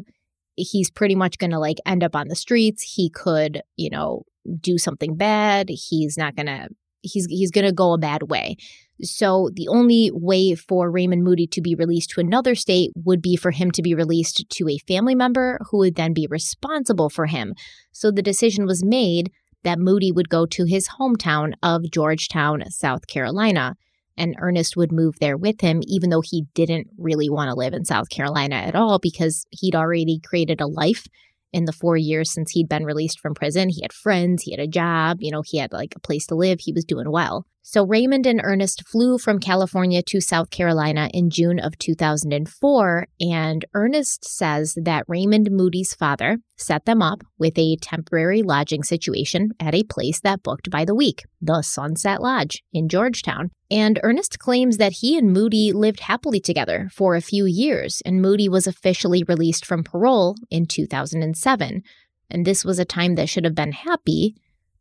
He's 0.55 0.89
pretty 0.89 1.15
much 1.15 1.37
going 1.37 1.51
to 1.51 1.59
like 1.59 1.77
end 1.85 2.03
up 2.03 2.15
on 2.15 2.27
the 2.27 2.35
streets. 2.35 2.81
He 2.81 3.09
could, 3.09 3.61
you 3.75 3.89
know, 3.89 4.23
do 4.59 4.77
something 4.77 5.15
bad. 5.15 5.67
He's 5.69 6.17
not 6.17 6.35
going 6.35 6.47
to 6.47 6.69
he's 7.01 7.27
he's 7.29 7.51
going 7.51 7.65
to 7.65 7.71
go 7.71 7.93
a 7.93 7.97
bad 7.97 8.29
way. 8.29 8.57
So 9.01 9.49
the 9.53 9.67
only 9.67 10.09
way 10.13 10.55
for 10.55 10.89
Raymond 10.89 11.23
Moody 11.23 11.47
to 11.47 11.61
be 11.61 11.75
released 11.75 12.11
to 12.11 12.21
another 12.21 12.55
state 12.55 12.91
would 12.95 13.21
be 13.21 13.35
for 13.35 13.51
him 13.51 13.71
to 13.71 13.81
be 13.81 13.93
released 13.93 14.49
to 14.49 14.69
a 14.69 14.77
family 14.77 15.15
member 15.15 15.59
who 15.69 15.79
would 15.79 15.95
then 15.95 16.13
be 16.13 16.27
responsible 16.29 17.09
for 17.09 17.25
him. 17.25 17.53
So 17.91 18.09
the 18.09 18.21
decision 18.21 18.65
was 18.65 18.85
made 18.85 19.31
that 19.63 19.79
Moody 19.79 20.11
would 20.11 20.29
go 20.29 20.45
to 20.45 20.65
his 20.65 20.89
hometown 20.99 21.53
of 21.61 21.91
Georgetown, 21.91 22.63
South 22.69 23.07
Carolina, 23.07 23.75
and 24.17 24.35
Ernest 24.39 24.77
would 24.77 24.93
move 24.93 25.15
there 25.19 25.35
with 25.35 25.59
him, 25.59 25.81
even 25.85 26.09
though 26.09 26.21
he 26.23 26.45
didn't 26.53 26.87
really 26.97 27.29
want 27.29 27.49
to 27.49 27.55
live 27.55 27.73
in 27.73 27.83
South 27.83 28.09
Carolina 28.09 28.55
at 28.55 28.75
all 28.75 28.99
because 28.99 29.45
he'd 29.49 29.75
already 29.75 30.21
created 30.23 30.61
a 30.61 30.67
life 30.67 31.07
in 31.55 31.63
the 31.63 31.71
four 31.71 31.95
years 31.95 32.29
since 32.33 32.51
he'd 32.51 32.67
been 32.67 32.83
released 32.83 33.21
from 33.21 33.33
prison. 33.33 33.69
He 33.69 33.81
had 33.81 33.93
friends, 33.93 34.43
he 34.43 34.51
had 34.51 34.59
a 34.59 34.67
job, 34.67 35.19
you 35.21 35.31
know, 35.31 35.41
he 35.41 35.57
had 35.57 35.71
like 35.71 35.95
a 35.95 36.01
place 36.01 36.27
to 36.27 36.35
live, 36.35 36.59
he 36.59 36.73
was 36.73 36.83
doing 36.83 37.09
well. 37.09 37.45
So 37.67 37.83
Raymond 37.83 38.27
and 38.27 38.41
Ernest 38.43 38.87
flew 38.87 39.17
from 39.17 39.39
California 39.39 40.03
to 40.03 40.21
South 40.21 40.51
Carolina 40.51 41.09
in 41.15 41.31
June 41.31 41.59
of 41.59 41.79
2004. 41.79 43.07
And 43.19 43.65
Ernest 43.73 44.23
says 44.23 44.77
that 44.83 45.03
Raymond 45.07 45.49
Moody's 45.49 45.95
father 45.95 46.37
set 46.57 46.85
them 46.85 47.01
up 47.01 47.23
with 47.39 47.57
a 47.57 47.77
temporary 47.77 48.43
lodging 48.43 48.83
situation 48.83 49.49
at 49.59 49.73
a 49.73 49.81
place 49.81 50.21
that 50.21 50.43
booked 50.43 50.69
by 50.69 50.85
the 50.85 50.93
week, 50.93 51.23
the 51.41 51.63
Sunset 51.63 52.21
Lodge 52.21 52.61
in 52.71 52.87
Georgetown. 52.87 53.49
And 53.71 53.99
Ernest 54.03 54.37
claims 54.37 54.77
that 54.77 54.97
he 55.01 55.17
and 55.17 55.33
Moody 55.33 55.71
lived 55.71 56.01
happily 56.01 56.39
together 56.39 56.87
for 56.93 57.15
a 57.15 57.21
few 57.21 57.47
years, 57.47 57.99
and 58.05 58.21
Moody 58.21 58.47
was 58.47 58.67
officially 58.67 59.23
released 59.23 59.65
from 59.65 59.83
parole 59.83 60.35
in 60.51 60.67
2007. 60.67 61.81
And 62.29 62.45
this 62.45 62.63
was 62.63 62.77
a 62.77 62.85
time 62.85 63.15
that 63.15 63.27
should 63.27 63.43
have 63.43 63.55
been 63.55 63.71
happy 63.71 64.35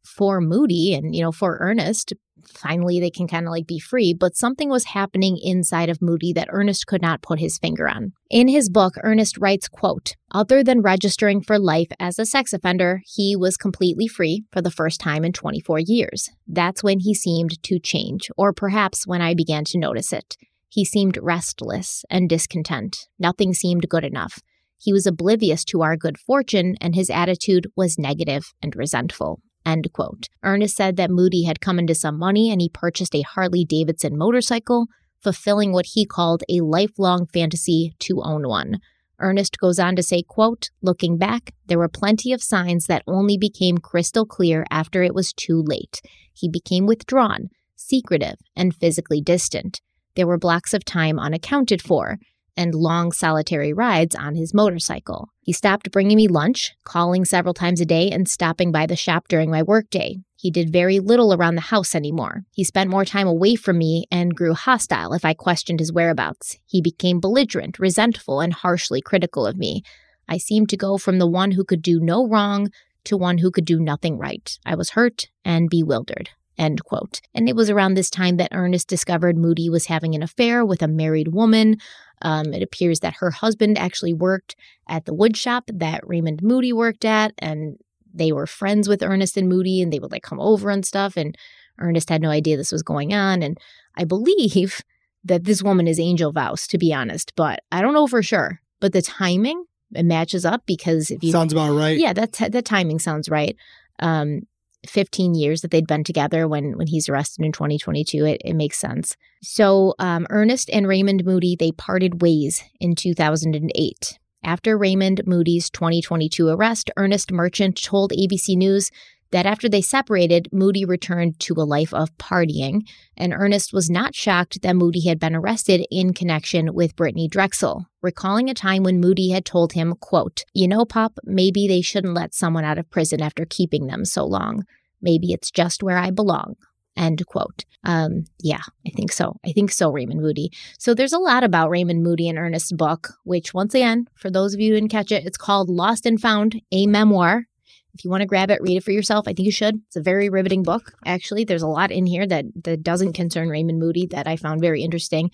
for 0.04 0.42
Moody 0.42 0.92
and, 0.94 1.16
you 1.16 1.22
know, 1.22 1.32
for 1.32 1.56
Ernest. 1.60 2.12
Finally, 2.48 3.00
they 3.00 3.10
can 3.10 3.26
kind 3.26 3.46
of 3.46 3.52
like 3.52 3.66
be 3.66 3.78
free, 3.78 4.14
but 4.14 4.36
something 4.36 4.68
was 4.68 4.84
happening 4.84 5.38
inside 5.42 5.88
of 5.88 6.02
Moody 6.02 6.32
that 6.32 6.48
Ernest 6.50 6.86
could 6.86 7.02
not 7.02 7.22
put 7.22 7.38
his 7.38 7.58
finger 7.58 7.88
on. 7.88 8.12
In 8.30 8.48
his 8.48 8.68
book, 8.68 8.94
Ernest 9.02 9.38
writes, 9.38 9.68
quote, 9.68 10.16
other 10.32 10.64
than 10.64 10.82
registering 10.82 11.42
for 11.42 11.58
life 11.58 11.88
as 12.00 12.18
a 12.18 12.26
sex 12.26 12.52
offender, 12.52 13.02
he 13.06 13.36
was 13.36 13.56
completely 13.56 14.08
free 14.08 14.44
for 14.52 14.60
the 14.60 14.70
first 14.70 15.00
time 15.00 15.24
in 15.24 15.32
24 15.32 15.78
years. 15.80 16.30
That's 16.46 16.82
when 16.82 17.00
he 17.00 17.14
seemed 17.14 17.62
to 17.62 17.78
change, 17.78 18.30
or 18.36 18.52
perhaps 18.52 19.06
when 19.06 19.22
I 19.22 19.34
began 19.34 19.64
to 19.66 19.78
notice 19.78 20.12
it. 20.12 20.36
He 20.68 20.84
seemed 20.84 21.18
restless 21.22 22.04
and 22.10 22.28
discontent. 22.28 23.06
Nothing 23.18 23.54
seemed 23.54 23.88
good 23.88 24.04
enough. 24.04 24.40
He 24.76 24.92
was 24.92 25.06
oblivious 25.06 25.64
to 25.66 25.82
our 25.82 25.96
good 25.96 26.18
fortune, 26.18 26.74
and 26.80 26.94
his 26.94 27.08
attitude 27.08 27.68
was 27.76 27.98
negative 27.98 28.52
and 28.60 28.74
resentful. 28.74 29.40
End 29.66 29.92
quote. 29.92 30.28
Ernest 30.42 30.76
said 30.76 30.96
that 30.96 31.10
Moody 31.10 31.44
had 31.44 31.60
come 31.60 31.78
into 31.78 31.94
some 31.94 32.18
money 32.18 32.50
and 32.50 32.60
he 32.60 32.68
purchased 32.68 33.14
a 33.14 33.22
Harley 33.22 33.64
Davidson 33.64 34.16
motorcycle, 34.16 34.86
fulfilling 35.22 35.72
what 35.72 35.86
he 35.92 36.04
called 36.04 36.42
a 36.48 36.60
lifelong 36.60 37.26
fantasy 37.26 37.94
to 38.00 38.20
own 38.22 38.46
one. 38.46 38.78
Ernest 39.18 39.58
goes 39.58 39.78
on 39.78 39.96
to 39.96 40.02
say, 40.02 40.22
quote, 40.22 40.70
looking 40.82 41.16
back, 41.16 41.54
there 41.66 41.78
were 41.78 41.88
plenty 41.88 42.32
of 42.32 42.42
signs 42.42 42.86
that 42.86 43.04
only 43.06 43.38
became 43.38 43.78
crystal 43.78 44.26
clear 44.26 44.66
after 44.70 45.02
it 45.02 45.14
was 45.14 45.32
too 45.32 45.62
late. 45.64 46.02
He 46.34 46.48
became 46.48 46.86
withdrawn, 46.86 47.48
secretive, 47.76 48.36
and 48.56 48.74
physically 48.74 49.20
distant. 49.20 49.80
There 50.16 50.26
were 50.26 50.38
blocks 50.38 50.74
of 50.74 50.84
time 50.84 51.18
unaccounted 51.18 51.80
for 51.80 52.18
and 52.56 52.74
long 52.74 53.12
solitary 53.12 53.72
rides 53.72 54.14
on 54.14 54.34
his 54.34 54.54
motorcycle. 54.54 55.28
He 55.40 55.52
stopped 55.52 55.90
bringing 55.90 56.16
me 56.16 56.28
lunch, 56.28 56.74
calling 56.84 57.24
several 57.24 57.54
times 57.54 57.80
a 57.80 57.84
day, 57.84 58.10
and 58.10 58.28
stopping 58.28 58.72
by 58.72 58.86
the 58.86 58.96
shop 58.96 59.28
during 59.28 59.50
my 59.50 59.62
workday. 59.62 60.16
He 60.36 60.50
did 60.50 60.72
very 60.72 61.00
little 61.00 61.32
around 61.32 61.54
the 61.54 61.62
house 61.62 61.94
anymore. 61.94 62.44
He 62.52 62.64
spent 62.64 62.90
more 62.90 63.04
time 63.04 63.26
away 63.26 63.56
from 63.56 63.78
me 63.78 64.06
and 64.10 64.34
grew 64.34 64.54
hostile 64.54 65.14
if 65.14 65.24
I 65.24 65.32
questioned 65.32 65.80
his 65.80 65.92
whereabouts. 65.92 66.58
He 66.66 66.82
became 66.82 67.20
belligerent, 67.20 67.78
resentful, 67.78 68.40
and 68.40 68.52
harshly 68.52 69.00
critical 69.00 69.46
of 69.46 69.56
me. 69.56 69.82
I 70.28 70.38
seemed 70.38 70.68
to 70.70 70.76
go 70.76 70.98
from 70.98 71.18
the 71.18 71.26
one 71.26 71.52
who 71.52 71.64
could 71.64 71.82
do 71.82 72.00
no 72.00 72.26
wrong 72.26 72.70
to 73.04 73.16
one 73.16 73.38
who 73.38 73.50
could 73.50 73.64
do 73.64 73.78
nothing 73.78 74.18
right. 74.18 74.58
I 74.64 74.74
was 74.74 74.90
hurt 74.90 75.28
and 75.44 75.70
bewildered. 75.70 76.30
End 76.56 76.84
quote. 76.84 77.20
And 77.34 77.48
it 77.48 77.56
was 77.56 77.68
around 77.68 77.94
this 77.94 78.10
time 78.10 78.36
that 78.36 78.52
Ernest 78.52 78.88
discovered 78.88 79.36
Moody 79.36 79.68
was 79.68 79.86
having 79.86 80.14
an 80.14 80.22
affair 80.22 80.64
with 80.64 80.82
a 80.82 80.88
married 80.88 81.28
woman. 81.28 81.76
Um, 82.22 82.52
it 82.52 82.62
appears 82.62 83.00
that 83.00 83.16
her 83.18 83.30
husband 83.30 83.78
actually 83.78 84.14
worked 84.14 84.56
at 84.88 85.04
the 85.04 85.14
wood 85.14 85.36
shop 85.36 85.64
that 85.72 86.06
Raymond 86.06 86.42
Moody 86.42 86.72
worked 86.72 87.04
at, 87.04 87.32
and 87.38 87.76
they 88.12 88.32
were 88.32 88.46
friends 88.46 88.88
with 88.88 89.02
Ernest 89.02 89.36
and 89.36 89.48
Moody, 89.48 89.82
and 89.82 89.92
they 89.92 89.98
would 89.98 90.12
like 90.12 90.22
come 90.22 90.40
over 90.40 90.70
and 90.70 90.86
stuff. 90.86 91.16
And 91.16 91.36
Ernest 91.78 92.08
had 92.08 92.22
no 92.22 92.30
idea 92.30 92.56
this 92.56 92.72
was 92.72 92.82
going 92.82 93.12
on. 93.12 93.42
And 93.42 93.58
I 93.96 94.04
believe 94.04 94.80
that 95.24 95.44
this 95.44 95.62
woman 95.62 95.88
is 95.88 95.98
Angel 95.98 96.32
Vouse, 96.32 96.66
to 96.68 96.78
be 96.78 96.92
honest, 96.92 97.32
but 97.34 97.60
I 97.72 97.80
don't 97.80 97.94
know 97.94 98.06
for 98.06 98.22
sure. 98.22 98.60
But 98.80 98.92
the 98.92 99.02
timing 99.02 99.64
it 99.94 100.04
matches 100.04 100.44
up 100.44 100.62
because 100.66 101.10
if 101.10 101.22
you 101.22 101.32
sounds 101.32 101.52
about 101.52 101.74
right, 101.74 101.96
yeah, 101.96 102.12
that 102.12 102.32
the 102.50 102.62
timing 102.62 102.98
sounds 102.98 103.28
right. 103.28 103.56
Um, 104.00 104.42
15 104.88 105.34
years 105.34 105.60
that 105.60 105.70
they'd 105.70 105.86
been 105.86 106.04
together 106.04 106.46
when 106.48 106.76
when 106.76 106.86
he's 106.86 107.08
arrested 107.08 107.44
in 107.44 107.52
2022 107.52 108.24
it, 108.24 108.40
it 108.44 108.54
makes 108.54 108.78
sense. 108.78 109.16
So 109.42 109.94
um, 109.98 110.26
ernest 110.30 110.70
and 110.70 110.86
raymond 110.86 111.24
moody 111.24 111.56
they 111.56 111.72
parted 111.72 112.22
ways 112.22 112.62
in 112.80 112.94
2008 112.94 114.18
after 114.44 114.76
raymond 114.76 115.22
moody's 115.26 115.70
2022 115.70 116.48
arrest 116.48 116.90
ernest 116.96 117.32
merchant 117.32 117.82
told 117.82 118.12
abc 118.12 118.56
news 118.56 118.90
that 119.34 119.46
after 119.46 119.68
they 119.68 119.82
separated, 119.82 120.48
Moody 120.52 120.84
returned 120.84 121.40
to 121.40 121.54
a 121.54 121.66
life 121.66 121.92
of 121.92 122.16
partying, 122.18 122.88
and 123.16 123.32
Ernest 123.32 123.72
was 123.72 123.90
not 123.90 124.14
shocked 124.14 124.62
that 124.62 124.76
Moody 124.76 125.08
had 125.08 125.18
been 125.18 125.34
arrested 125.34 125.84
in 125.90 126.14
connection 126.14 126.72
with 126.72 126.94
Brittanee 126.94 127.28
Drexel, 127.28 127.84
recalling 128.00 128.48
a 128.48 128.54
time 128.54 128.84
when 128.84 129.00
Moody 129.00 129.30
had 129.30 129.44
told 129.44 129.72
him, 129.72 129.96
quote, 129.96 130.44
You 130.54 130.68
know, 130.68 130.84
Pop, 130.84 131.18
maybe 131.24 131.66
they 131.66 131.80
shouldn't 131.80 132.14
let 132.14 132.32
someone 132.32 132.64
out 132.64 132.78
of 132.78 132.88
prison 132.90 133.20
after 133.20 133.44
keeping 133.44 133.88
them 133.88 134.04
so 134.04 134.24
long. 134.24 134.66
Maybe 135.02 135.32
it's 135.32 135.50
just 135.50 135.82
where 135.82 135.98
I 135.98 136.12
belong. 136.12 136.54
End 136.96 137.26
quote. 137.26 137.64
Um, 137.82 138.26
yeah, 138.40 138.62
I 138.86 138.90
think 138.90 139.10
so. 139.10 139.40
I 139.44 139.50
think 139.50 139.72
so, 139.72 139.90
Raymond 139.90 140.22
Moody. 140.22 140.52
So 140.78 140.94
there's 140.94 141.12
a 141.12 141.18
lot 141.18 141.42
about 141.42 141.70
Raymond 141.70 142.04
Moody 142.04 142.28
in 142.28 142.38
Ernest's 142.38 142.70
book, 142.70 143.14
which 143.24 143.52
once 143.52 143.74
again, 143.74 144.06
for 144.14 144.30
those 144.30 144.54
of 144.54 144.60
you 144.60 144.70
who 144.70 144.76
didn't 144.76 144.92
catch 144.92 145.10
it, 145.10 145.26
it's 145.26 145.36
called 145.36 145.68
Lost 145.68 146.06
and 146.06 146.20
Found, 146.20 146.62
a 146.70 146.86
memoir. 146.86 147.48
If 147.94 148.04
you 148.04 148.10
want 148.10 148.22
to 148.22 148.26
grab 148.26 148.50
it, 148.50 148.60
read 148.60 148.76
it 148.76 148.84
for 148.84 148.90
yourself. 148.90 149.28
I 149.28 149.32
think 149.32 149.46
you 149.46 149.52
should. 149.52 149.80
It's 149.86 149.96
a 149.96 150.02
very 150.02 150.28
riveting 150.28 150.62
book, 150.62 150.92
actually. 151.06 151.44
There's 151.44 151.62
a 151.62 151.68
lot 151.68 151.92
in 151.92 152.06
here 152.06 152.26
that, 152.26 152.44
that 152.64 152.82
doesn't 152.82 153.12
concern 153.12 153.48
Raymond 153.48 153.78
Moody 153.78 154.06
that 154.06 154.26
I 154.26 154.36
found 154.36 154.60
very 154.60 154.82
interesting. 154.82 155.30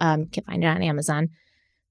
Um, 0.00 0.26
can 0.26 0.44
find 0.44 0.62
it 0.62 0.68
on 0.68 0.82
Amazon. 0.82 1.30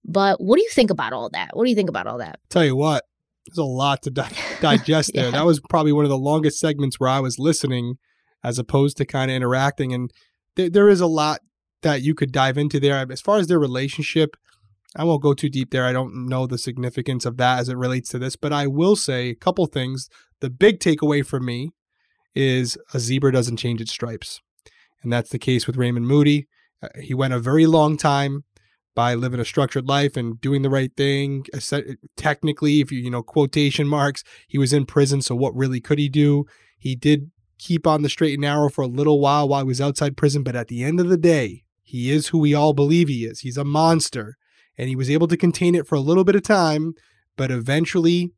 But 0.05 0.39
what 0.39 0.55
do 0.55 0.63
you 0.63 0.69
think 0.69 0.89
about 0.89 1.11
all 1.11 1.29
that? 1.31 1.49
What 1.53 1.65
do 1.65 1.69
you 1.69 1.75
think 1.75 1.89
about 1.89 2.07
all 2.07 2.19
that? 2.19 2.39
Tell 2.49 2.63
you 2.63 2.75
what, 2.75 3.03
there's 3.45 3.57
a 3.57 3.63
lot 3.63 4.01
to 4.03 4.09
di- 4.09 4.31
digest 4.61 5.11
yeah. 5.13 5.23
there. 5.23 5.31
That 5.31 5.45
was 5.45 5.59
probably 5.69 5.91
one 5.91 6.05
of 6.05 6.09
the 6.09 6.17
longest 6.17 6.59
segments 6.59 6.99
where 6.99 7.09
I 7.09 7.19
was 7.19 7.37
listening 7.37 7.97
as 8.43 8.57
opposed 8.57 8.97
to 8.97 9.05
kind 9.05 9.29
of 9.29 9.35
interacting. 9.35 9.93
And 9.93 10.11
th- 10.55 10.71
there 10.71 10.87
is 10.87 11.01
a 11.01 11.07
lot 11.07 11.41
that 11.81 12.01
you 12.01 12.15
could 12.15 12.31
dive 12.31 12.57
into 12.57 12.79
there. 12.79 13.05
As 13.11 13.21
far 13.21 13.37
as 13.37 13.47
their 13.47 13.59
relationship, 13.59 14.37
I 14.97 15.03
won't 15.03 15.21
go 15.21 15.33
too 15.33 15.49
deep 15.49 15.69
there. 15.69 15.85
I 15.85 15.93
don't 15.93 16.27
know 16.27 16.47
the 16.47 16.57
significance 16.57 17.25
of 17.25 17.37
that 17.37 17.59
as 17.59 17.69
it 17.69 17.77
relates 17.77 18.09
to 18.09 18.19
this, 18.19 18.35
but 18.35 18.51
I 18.51 18.65
will 18.65 18.95
say 18.95 19.29
a 19.29 19.35
couple 19.35 19.67
things. 19.67 20.09
The 20.41 20.49
big 20.49 20.79
takeaway 20.79 21.25
for 21.25 21.39
me 21.39 21.71
is 22.33 22.77
a 22.93 22.99
zebra 22.99 23.31
doesn't 23.31 23.57
change 23.57 23.79
its 23.79 23.91
stripes. 23.91 24.41
And 25.03 25.13
that's 25.13 25.29
the 25.29 25.39
case 25.39 25.67
with 25.67 25.77
Raymond 25.77 26.07
Moody. 26.07 26.47
Uh, 26.81 26.89
he 27.01 27.13
went 27.13 27.33
a 27.33 27.39
very 27.39 27.65
long 27.67 27.95
time 27.95 28.43
by 28.95 29.13
living 29.13 29.39
a 29.39 29.45
structured 29.45 29.87
life 29.87 30.17
and 30.17 30.41
doing 30.41 30.63
the 30.63 30.69
right 30.71 30.91
thing. 30.97 31.45
Technically, 32.15 32.81
if 32.81 32.91
you, 32.91 32.99
you 32.99 33.11
know, 33.11 33.21
quotation 33.21 33.87
marks, 33.87 34.23
he 34.47 34.57
was 34.57 34.73
in 34.73 34.87
prison. 34.87 35.21
So 35.21 35.35
what 35.35 35.55
really 35.55 35.79
could 35.79 35.99
he 35.99 36.09
do? 36.09 36.45
He 36.79 36.95
did 36.95 37.29
keep 37.59 37.85
on 37.85 38.01
the 38.01 38.09
straight 38.09 38.33
and 38.33 38.41
narrow 38.41 38.69
for 38.69 38.83
a 38.83 38.87
little 38.87 39.19
while 39.19 39.47
while 39.47 39.61
he 39.61 39.67
was 39.67 39.81
outside 39.81 40.17
prison. 40.17 40.41
But 40.41 40.55
at 40.55 40.67
the 40.67 40.83
end 40.83 40.99
of 40.99 41.09
the 41.09 41.17
day, 41.17 41.63
he 41.83 42.11
is 42.11 42.29
who 42.29 42.39
we 42.39 42.55
all 42.55 42.73
believe 42.73 43.07
he 43.07 43.25
is. 43.25 43.41
He's 43.41 43.57
a 43.57 43.63
monster. 43.63 44.35
And 44.77 44.89
he 44.89 44.95
was 44.95 45.09
able 45.09 45.27
to 45.27 45.37
contain 45.37 45.75
it 45.75 45.87
for 45.87 45.95
a 45.95 45.99
little 46.01 46.23
bit 46.23 46.35
of 46.35 46.43
time. 46.43 46.93
But 47.35 47.51
eventually, 47.51 48.31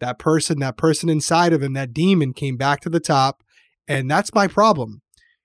that 0.00 0.18
person, 0.18 0.58
that 0.60 0.76
person 0.76 1.08
inside 1.08 1.52
of 1.52 1.62
him, 1.62 1.72
that 1.74 1.92
demon 1.92 2.32
came 2.32 2.56
back 2.56 2.80
to 2.80 2.90
the 2.90 3.00
top. 3.00 3.42
And 3.86 4.10
that's 4.10 4.34
my 4.34 4.46
problem. 4.46 5.02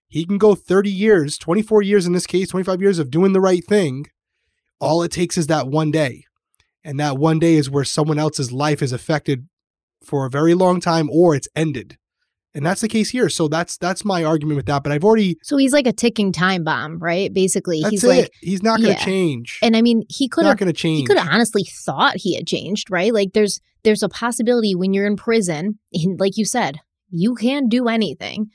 He 0.07 0.25
can 0.25 0.37
go 0.37 0.55
30 0.55 0.89
years, 0.89 1.37
24 1.37 1.83
years 1.83 2.07
in 2.07 2.13
this 2.13 2.25
case, 2.25 2.49
25 2.49 2.81
years 2.81 2.97
of 2.97 3.11
doing 3.11 3.33
the 3.33 3.41
right 3.41 3.63
thing. 3.63 4.05
All 4.79 5.03
it 5.03 5.11
takes 5.11 5.37
is 5.37 5.47
that 5.47 5.67
one 5.67 5.91
day. 5.91 6.23
And 6.83 6.99
that 6.99 7.17
one 7.17 7.37
day 7.37 7.55
is 7.55 7.69
where 7.69 7.83
someone 7.83 8.17
else's 8.17 8.51
life 8.51 8.81
is 8.81 8.91
affected 8.91 9.47
for 10.03 10.25
a 10.25 10.29
very 10.29 10.55
long 10.55 10.79
time 10.79 11.09
or 11.11 11.35
it's 11.35 11.47
ended. 11.55 11.98
And 12.55 12.65
that's 12.65 12.81
the 12.81 12.87
case 12.87 13.09
here. 13.09 13.29
So 13.29 13.47
that's 13.47 13.77
that's 13.77 14.03
my 14.03 14.23
argument 14.23 14.57
with 14.57 14.65
that. 14.65 14.83
But 14.83 14.91
I've 14.91 15.03
already 15.03 15.37
So 15.43 15.57
he's 15.57 15.73
like 15.73 15.85
a 15.85 15.93
ticking 15.93 16.31
time 16.31 16.63
bomb, 16.63 16.99
right? 16.99 17.31
Basically. 17.33 17.81
That's 17.81 17.91
he's 17.91 18.03
it. 18.03 18.07
like 18.07 18.31
he's 18.41 18.63
not 18.63 18.79
gonna 18.79 18.93
yeah. 18.93 19.05
change. 19.05 19.59
And 19.61 19.75
I 19.75 19.81
mean 19.81 20.03
he 20.09 20.27
could 20.27 20.45
not 20.45 20.57
gonna 20.57 20.73
change. 20.73 20.99
he 20.99 21.05
could 21.05 21.17
have 21.17 21.29
honestly 21.31 21.63
thought 21.63 22.17
he 22.17 22.35
had 22.35 22.47
changed, 22.47 22.89
right? 22.89 23.13
Like 23.13 23.33
there's 23.33 23.59
there's 23.83 24.03
a 24.03 24.09
possibility 24.09 24.75
when 24.75 24.93
you're 24.93 25.07
in 25.07 25.15
prison, 25.15 25.79
and 25.93 26.19
like 26.19 26.37
you 26.37 26.45
said, 26.45 26.79
you 27.09 27.35
can 27.35 27.69
do 27.69 27.87
anything 27.87 28.49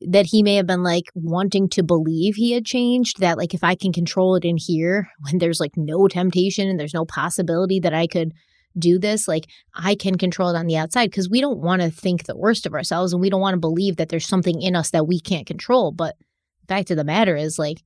that 0.00 0.26
he 0.26 0.42
may 0.42 0.56
have 0.56 0.66
been 0.66 0.82
like 0.82 1.04
wanting 1.14 1.68
to 1.68 1.82
believe 1.82 2.34
he 2.34 2.52
had 2.52 2.64
changed 2.64 3.20
that 3.20 3.38
like 3.38 3.54
if 3.54 3.64
i 3.64 3.74
can 3.74 3.92
control 3.92 4.34
it 4.34 4.44
in 4.44 4.56
here 4.58 5.08
when 5.20 5.38
there's 5.38 5.60
like 5.60 5.72
no 5.76 6.08
temptation 6.08 6.68
and 6.68 6.78
there's 6.78 6.92
no 6.92 7.04
possibility 7.04 7.80
that 7.80 7.94
i 7.94 8.06
could 8.06 8.32
do 8.78 8.98
this 8.98 9.28
like 9.28 9.46
i 9.74 9.94
can 9.94 10.16
control 10.16 10.48
it 10.50 10.58
on 10.58 10.66
the 10.66 10.76
outside 10.76 11.10
because 11.10 11.28
we 11.30 11.40
don't 11.40 11.58
want 11.58 11.80
to 11.82 11.90
think 11.90 12.24
the 12.24 12.36
worst 12.36 12.66
of 12.66 12.74
ourselves 12.74 13.12
and 13.12 13.20
we 13.20 13.30
don't 13.30 13.40
want 13.40 13.54
to 13.54 13.60
believe 13.60 13.96
that 13.96 14.08
there's 14.08 14.26
something 14.26 14.60
in 14.60 14.74
us 14.74 14.90
that 14.90 15.06
we 15.06 15.20
can't 15.20 15.46
control 15.46 15.92
but 15.92 16.16
the 16.60 16.74
fact 16.74 16.90
of 16.90 16.96
the 16.96 17.04
matter 17.04 17.36
is 17.36 17.58
like 17.58 17.82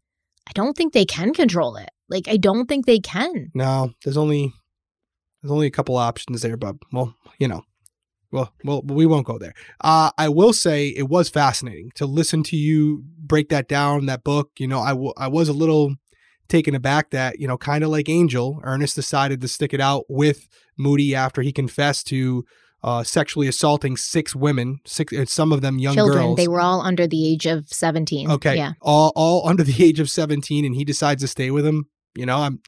i 0.48 0.52
don't 0.54 0.76
think 0.76 0.92
they 0.92 1.04
can 1.04 1.34
control 1.34 1.76
it 1.76 1.90
like 2.08 2.26
i 2.28 2.36
don't 2.36 2.66
think 2.66 2.86
they 2.86 2.98
can 3.00 3.50
No, 3.54 3.92
there's 4.04 4.16
only 4.16 4.52
there's 5.42 5.52
only 5.52 5.68
a 5.68 5.70
couple 5.70 5.96
options 5.96 6.42
there, 6.42 6.56
but 6.56 6.74
well, 6.92 7.14
you 7.38 7.46
know, 7.46 7.62
well, 8.32 8.52
well, 8.64 8.82
we 8.82 9.06
won't 9.06 9.24
go 9.26 9.38
there. 9.38 9.54
Uh, 9.80 10.10
I 10.18 10.28
will 10.28 10.52
say 10.52 10.88
it 10.88 11.08
was 11.08 11.28
fascinating 11.28 11.92
to 11.94 12.06
listen 12.06 12.42
to 12.44 12.56
you 12.56 13.04
break 13.16 13.48
that 13.50 13.68
down. 13.68 14.06
That 14.06 14.24
book, 14.24 14.50
you 14.58 14.66
know, 14.66 14.80
I, 14.80 14.90
w- 14.90 15.12
I 15.16 15.28
was 15.28 15.48
a 15.48 15.52
little 15.52 15.94
taken 16.48 16.74
aback 16.74 17.10
that 17.10 17.40
you 17.40 17.46
know, 17.46 17.58
kind 17.58 17.84
of 17.84 17.90
like 17.90 18.08
Angel, 18.08 18.60
Ernest 18.64 18.94
decided 18.96 19.40
to 19.40 19.48
stick 19.48 19.72
it 19.74 19.80
out 19.80 20.04
with 20.08 20.48
Moody 20.76 21.14
after 21.14 21.42
he 21.42 21.52
confessed 21.52 22.06
to 22.08 22.44
uh, 22.82 23.02
sexually 23.02 23.48
assaulting 23.48 23.96
six 23.96 24.36
women, 24.36 24.78
six, 24.86 25.12
uh, 25.12 25.24
some 25.26 25.52
of 25.52 25.60
them 25.62 25.78
young 25.78 25.94
children 25.96 26.18
girls. 26.18 26.36
they 26.36 26.46
were 26.46 26.60
all 26.60 26.80
under 26.80 27.08
the 27.08 27.26
age 27.26 27.44
of 27.44 27.68
17 27.68 28.30
Okay. 28.30 28.54
yeah 28.56 28.72
All 28.80 29.12
all 29.16 29.48
under 29.48 29.64
the 29.64 29.82
age 29.84 29.98
of 29.98 30.08
17 30.08 30.64
and 30.64 30.76
he 30.76 30.84
decides 30.84 31.22
to 31.22 31.28
stay 31.28 31.50
with 31.50 31.66
him. 31.66 31.86
You 32.14 32.26
know, 32.26 32.38
I'm 32.38 32.60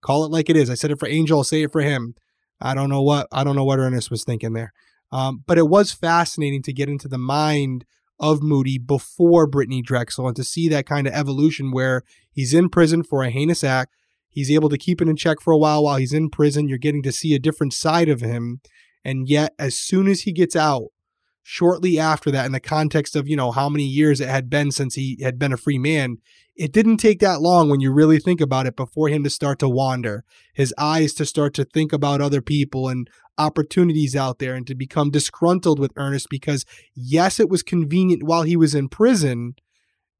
call 0.00 0.24
it 0.24 0.30
like 0.30 0.48
it 0.48 0.56
is. 0.56 0.70
I 0.70 0.74
said 0.74 0.90
it 0.92 0.98
for 1.00 1.08
Angel, 1.08 1.38
I'll 1.38 1.44
say 1.44 1.62
it 1.62 1.72
for 1.72 1.80
him. 1.80 2.14
I 2.60 2.74
don't 2.74 2.88
know 2.88 3.02
what 3.02 3.26
I 3.32 3.42
don't 3.44 3.56
know 3.56 3.64
what 3.64 3.78
Ernest 3.80 4.10
was 4.10 4.22
thinking 4.24 4.52
there. 4.52 4.72
Um, 5.10 5.42
but 5.46 5.58
it 5.58 5.68
was 5.68 5.90
fascinating 5.92 6.62
to 6.62 6.72
get 6.72 6.88
into 6.88 7.08
the 7.08 7.18
mind 7.18 7.84
of 8.20 8.42
Moody 8.42 8.78
before 8.78 9.48
Brittanee 9.48 9.84
Drexel 9.84 10.26
and 10.26 10.36
to 10.36 10.44
see 10.44 10.68
that 10.68 10.86
kind 10.86 11.06
of 11.06 11.12
evolution 11.12 11.70
where 11.70 12.02
he's 12.30 12.54
in 12.54 12.68
prison 12.68 13.02
for 13.02 13.22
a 13.22 13.30
heinous 13.30 13.62
act. 13.62 13.94
He's 14.28 14.50
able 14.50 14.68
to 14.68 14.78
keep 14.78 15.00
it 15.00 15.08
in 15.08 15.16
check 15.16 15.40
for 15.40 15.52
a 15.52 15.58
while 15.58 15.84
while 15.84 15.96
he's 15.96 16.12
in 16.12 16.30
prison. 16.30 16.68
You're 16.68 16.78
getting 16.78 17.02
to 17.02 17.12
see 17.12 17.34
a 17.34 17.38
different 17.38 17.72
side 17.72 18.08
of 18.08 18.20
him. 18.20 18.60
And 19.04 19.28
yet, 19.28 19.54
as 19.58 19.78
soon 19.78 20.06
as 20.06 20.22
he 20.22 20.32
gets 20.32 20.54
out, 20.54 20.88
shortly 21.50 21.98
after 21.98 22.30
that, 22.30 22.44
in 22.44 22.52
the 22.52 22.60
context 22.60 23.16
of, 23.16 23.26
you 23.26 23.34
know, 23.34 23.50
how 23.50 23.70
many 23.70 23.82
years 23.82 24.20
it 24.20 24.28
had 24.28 24.50
been 24.50 24.70
since 24.70 24.96
he 24.96 25.18
had 25.22 25.38
been 25.38 25.50
a 25.50 25.56
free 25.56 25.78
man, 25.78 26.18
it 26.54 26.74
didn't 26.74 26.98
take 26.98 27.20
that 27.20 27.40
long 27.40 27.70
when 27.70 27.80
you 27.80 27.90
really 27.90 28.18
think 28.18 28.42
about 28.42 28.66
it 28.66 28.76
before 28.76 29.08
him 29.08 29.24
to 29.24 29.30
start 29.30 29.58
to 29.60 29.68
wander, 29.68 30.24
his 30.52 30.74
eyes 30.76 31.14
to 31.14 31.24
start 31.24 31.54
to 31.54 31.64
think 31.64 31.90
about 31.90 32.20
other 32.20 32.42
people 32.42 32.86
and 32.86 33.08
opportunities 33.38 34.14
out 34.14 34.40
there 34.40 34.54
and 34.54 34.66
to 34.66 34.74
become 34.74 35.10
disgruntled 35.10 35.78
with 35.78 35.90
Ernest 35.96 36.26
because, 36.28 36.66
yes, 36.94 37.40
it 37.40 37.48
was 37.48 37.62
convenient 37.62 38.24
while 38.24 38.42
he 38.42 38.54
was 38.54 38.74
in 38.74 38.90
prison. 38.90 39.54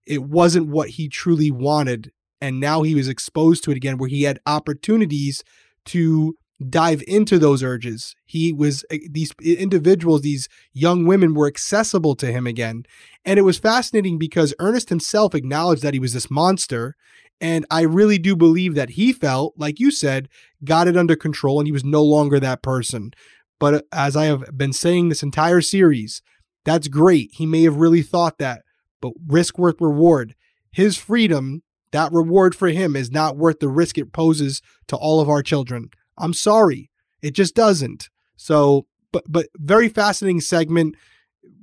It 0.06 0.22
wasn't 0.22 0.70
what 0.70 0.90
he 0.90 1.10
truly 1.10 1.50
wanted. 1.50 2.10
And 2.40 2.58
now 2.58 2.84
he 2.84 2.94
was 2.94 3.06
exposed 3.06 3.64
to 3.64 3.70
it 3.70 3.76
again, 3.76 3.98
where 3.98 4.08
he 4.08 4.22
had 4.22 4.40
opportunities 4.46 5.44
to 5.86 6.38
dive 6.68 7.02
into 7.06 7.38
those 7.38 7.62
urges. 7.62 8.16
He 8.26 8.52
was 8.52 8.84
eh, 8.90 8.98
these 9.10 9.32
individuals, 9.42 10.22
these 10.22 10.48
young 10.72 11.06
women 11.06 11.34
were 11.34 11.46
accessible 11.46 12.16
to 12.16 12.32
him 12.32 12.46
again. 12.46 12.84
And 13.24 13.38
it 13.38 13.42
was 13.42 13.58
fascinating 13.58 14.18
because 14.18 14.54
Ernest 14.58 14.88
himself 14.88 15.34
acknowledged 15.34 15.82
that 15.82 15.94
he 15.94 16.00
was 16.00 16.12
this 16.12 16.30
monster. 16.30 16.96
And 17.40 17.64
I 17.70 17.82
really 17.82 18.18
do 18.18 18.34
believe 18.34 18.74
that 18.74 18.90
he 18.90 19.12
felt, 19.12 19.54
like 19.56 19.78
you 19.78 19.90
said, 19.90 20.28
got 20.64 20.88
it 20.88 20.96
under 20.96 21.14
control 21.14 21.60
and 21.60 21.68
he 21.68 21.72
was 21.72 21.84
no 21.84 22.02
longer 22.02 22.40
that 22.40 22.62
person. 22.62 23.12
But 23.60 23.74
uh, 23.74 23.82
as 23.92 24.16
I 24.16 24.26
have 24.26 24.56
been 24.56 24.72
saying 24.72 25.08
this 25.08 25.22
entire 25.22 25.60
series, 25.60 26.22
that's 26.64 26.88
great. 26.88 27.30
He 27.32 27.46
may 27.46 27.62
have 27.62 27.76
really 27.76 28.02
thought 28.02 28.38
that, 28.38 28.62
but 29.00 29.12
risk 29.26 29.58
worth 29.58 29.80
reward. 29.80 30.34
His 30.72 30.96
freedom, 30.96 31.62
that 31.92 32.12
reward 32.12 32.54
for 32.54 32.68
him 32.68 32.96
is 32.96 33.10
not 33.10 33.36
worth 33.36 33.60
the 33.60 33.68
risk 33.68 33.96
it 33.96 34.12
poses 34.12 34.60
to 34.88 34.96
all 34.96 35.20
of 35.20 35.28
our 35.28 35.42
children. 35.42 35.90
I'm 36.18 36.34
sorry. 36.34 36.90
It 37.22 37.32
just 37.32 37.54
doesn't. 37.54 38.08
So, 38.36 38.86
but 39.12 39.24
but 39.28 39.46
very 39.56 39.88
fascinating 39.88 40.40
segment. 40.40 40.96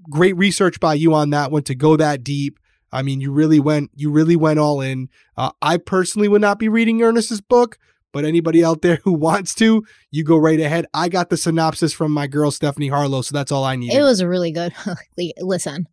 Great 0.09 0.35
research 0.37 0.79
by 0.79 0.93
you 0.93 1.13
on 1.13 1.31
that 1.31 1.51
one 1.51 1.63
to 1.63 1.75
go 1.75 1.95
that 1.97 2.23
deep. 2.23 2.59
I 2.91 3.01
mean, 3.01 3.21
you 3.21 3.31
really 3.31 3.59
went 3.59 3.91
you 3.95 4.11
really 4.11 4.35
went 4.35 4.59
all 4.59 4.81
in. 4.81 5.09
Uh, 5.37 5.51
I 5.61 5.77
personally 5.77 6.27
would 6.27 6.41
not 6.41 6.59
be 6.59 6.69
reading 6.69 7.01
Ernest's 7.01 7.41
book, 7.41 7.77
but 8.11 8.25
anybody 8.25 8.63
out 8.63 8.81
there 8.81 8.95
who 9.03 9.13
wants 9.13 9.53
to, 9.55 9.85
you 10.11 10.23
go 10.23 10.37
right 10.37 10.59
ahead. 10.59 10.85
I 10.93 11.09
got 11.09 11.29
the 11.29 11.37
synopsis 11.37 11.93
from 11.93 12.11
my 12.11 12.27
girl 12.27 12.51
Stephanie 12.51 12.89
Harlow, 12.89 13.21
so 13.21 13.33
that's 13.33 13.51
all 13.51 13.63
I 13.63 13.75
need. 13.75 13.93
it 13.93 14.01
was 14.01 14.19
a 14.21 14.27
really 14.27 14.51
good 14.51 14.73
listen 15.39 15.87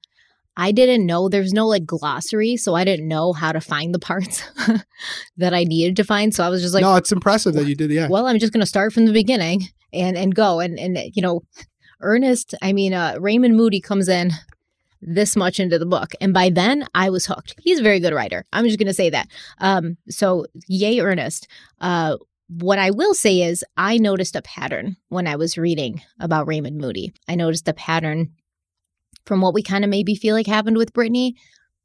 i 0.57 0.73
didn't 0.73 1.07
know 1.07 1.29
there's 1.29 1.53
no 1.53 1.67
like 1.67 1.85
glossary 1.85 2.57
so 2.57 2.75
i 2.75 2.85
didn't 2.85 3.09
know 3.09 3.33
how 3.33 3.53
to 3.53 3.61
find 3.61 3.95
the 3.95 3.99
parts 3.99 4.43
that 5.37 5.55
i 5.55 5.65
needed 5.65 5.97
to 5.97 6.05
find 6.05 6.35
so 6.35 6.45
i 6.45 6.49
was 6.49 6.63
just 6.63 6.75
like 6.75 6.83
no, 6.83 6.97
it's 6.97 7.13
impressive 7.13 7.55
that 7.55 7.67
you 7.67 7.75
did. 7.75 7.91
Yeah, 7.91 8.09
well 8.09 8.27
i'm 8.27 8.39
just 8.39 8.53
going 8.53 8.61
to 8.61 8.67
start 8.67 8.93
from 8.93 9.07
the 9.07 9.13
beginning 9.13 9.69
and 9.93 10.17
and 10.17 10.35
go 10.35 10.61
and 10.61 10.79
and 10.79 10.99
you 11.15 11.23
know 11.23 11.43
ernest 12.01 12.55
i 12.63 12.73
mean 12.73 12.93
uh 12.95 13.17
raymond 13.21 13.57
moody 13.57 13.81
comes 13.81 14.09
in 14.09 14.31
this 15.01 15.35
much 15.35 15.59
into 15.59 15.79
the 15.79 15.87
book 15.87 16.13
and 16.21 16.33
by 16.33 16.49
then 16.49 16.87
i 16.95 17.11
was 17.11 17.27
hooked 17.27 17.55
he's 17.61 17.81
a 17.81 17.83
very 17.83 18.01
good 18.01 18.15
writer 18.15 18.45
i'm 18.53 18.65
just 18.65 18.79
going 18.79 18.87
to 18.87 18.95
say 18.95 19.11
that 19.11 19.29
um 19.59 19.97
so 20.09 20.47
yay 20.69 21.01
ernest 21.01 21.49
uh 21.81 22.17
what 22.59 22.79
I 22.79 22.91
will 22.91 23.15
say 23.15 23.43
is, 23.43 23.65
I 23.77 23.99
noticed 23.99 24.37
a 24.37 24.43
pattern 24.43 24.97
when 25.09 25.27
I 25.27 25.37
was 25.37 25.57
reading 25.57 26.03
about 26.21 26.47
Raymond 26.47 26.79
Moody. 26.79 27.13
I 27.29 27.35
noticed 27.35 27.67
a 27.69 27.73
pattern 27.73 28.33
from 29.27 29.41
what 29.41 29.55
we 29.55 29.63
kind 29.63 29.85
of 29.85 29.91
maybe 29.91 30.15
feel 30.15 30.35
like 30.35 30.47
happened 30.47 30.77
with 30.77 30.93
Brittanee, 30.93 31.33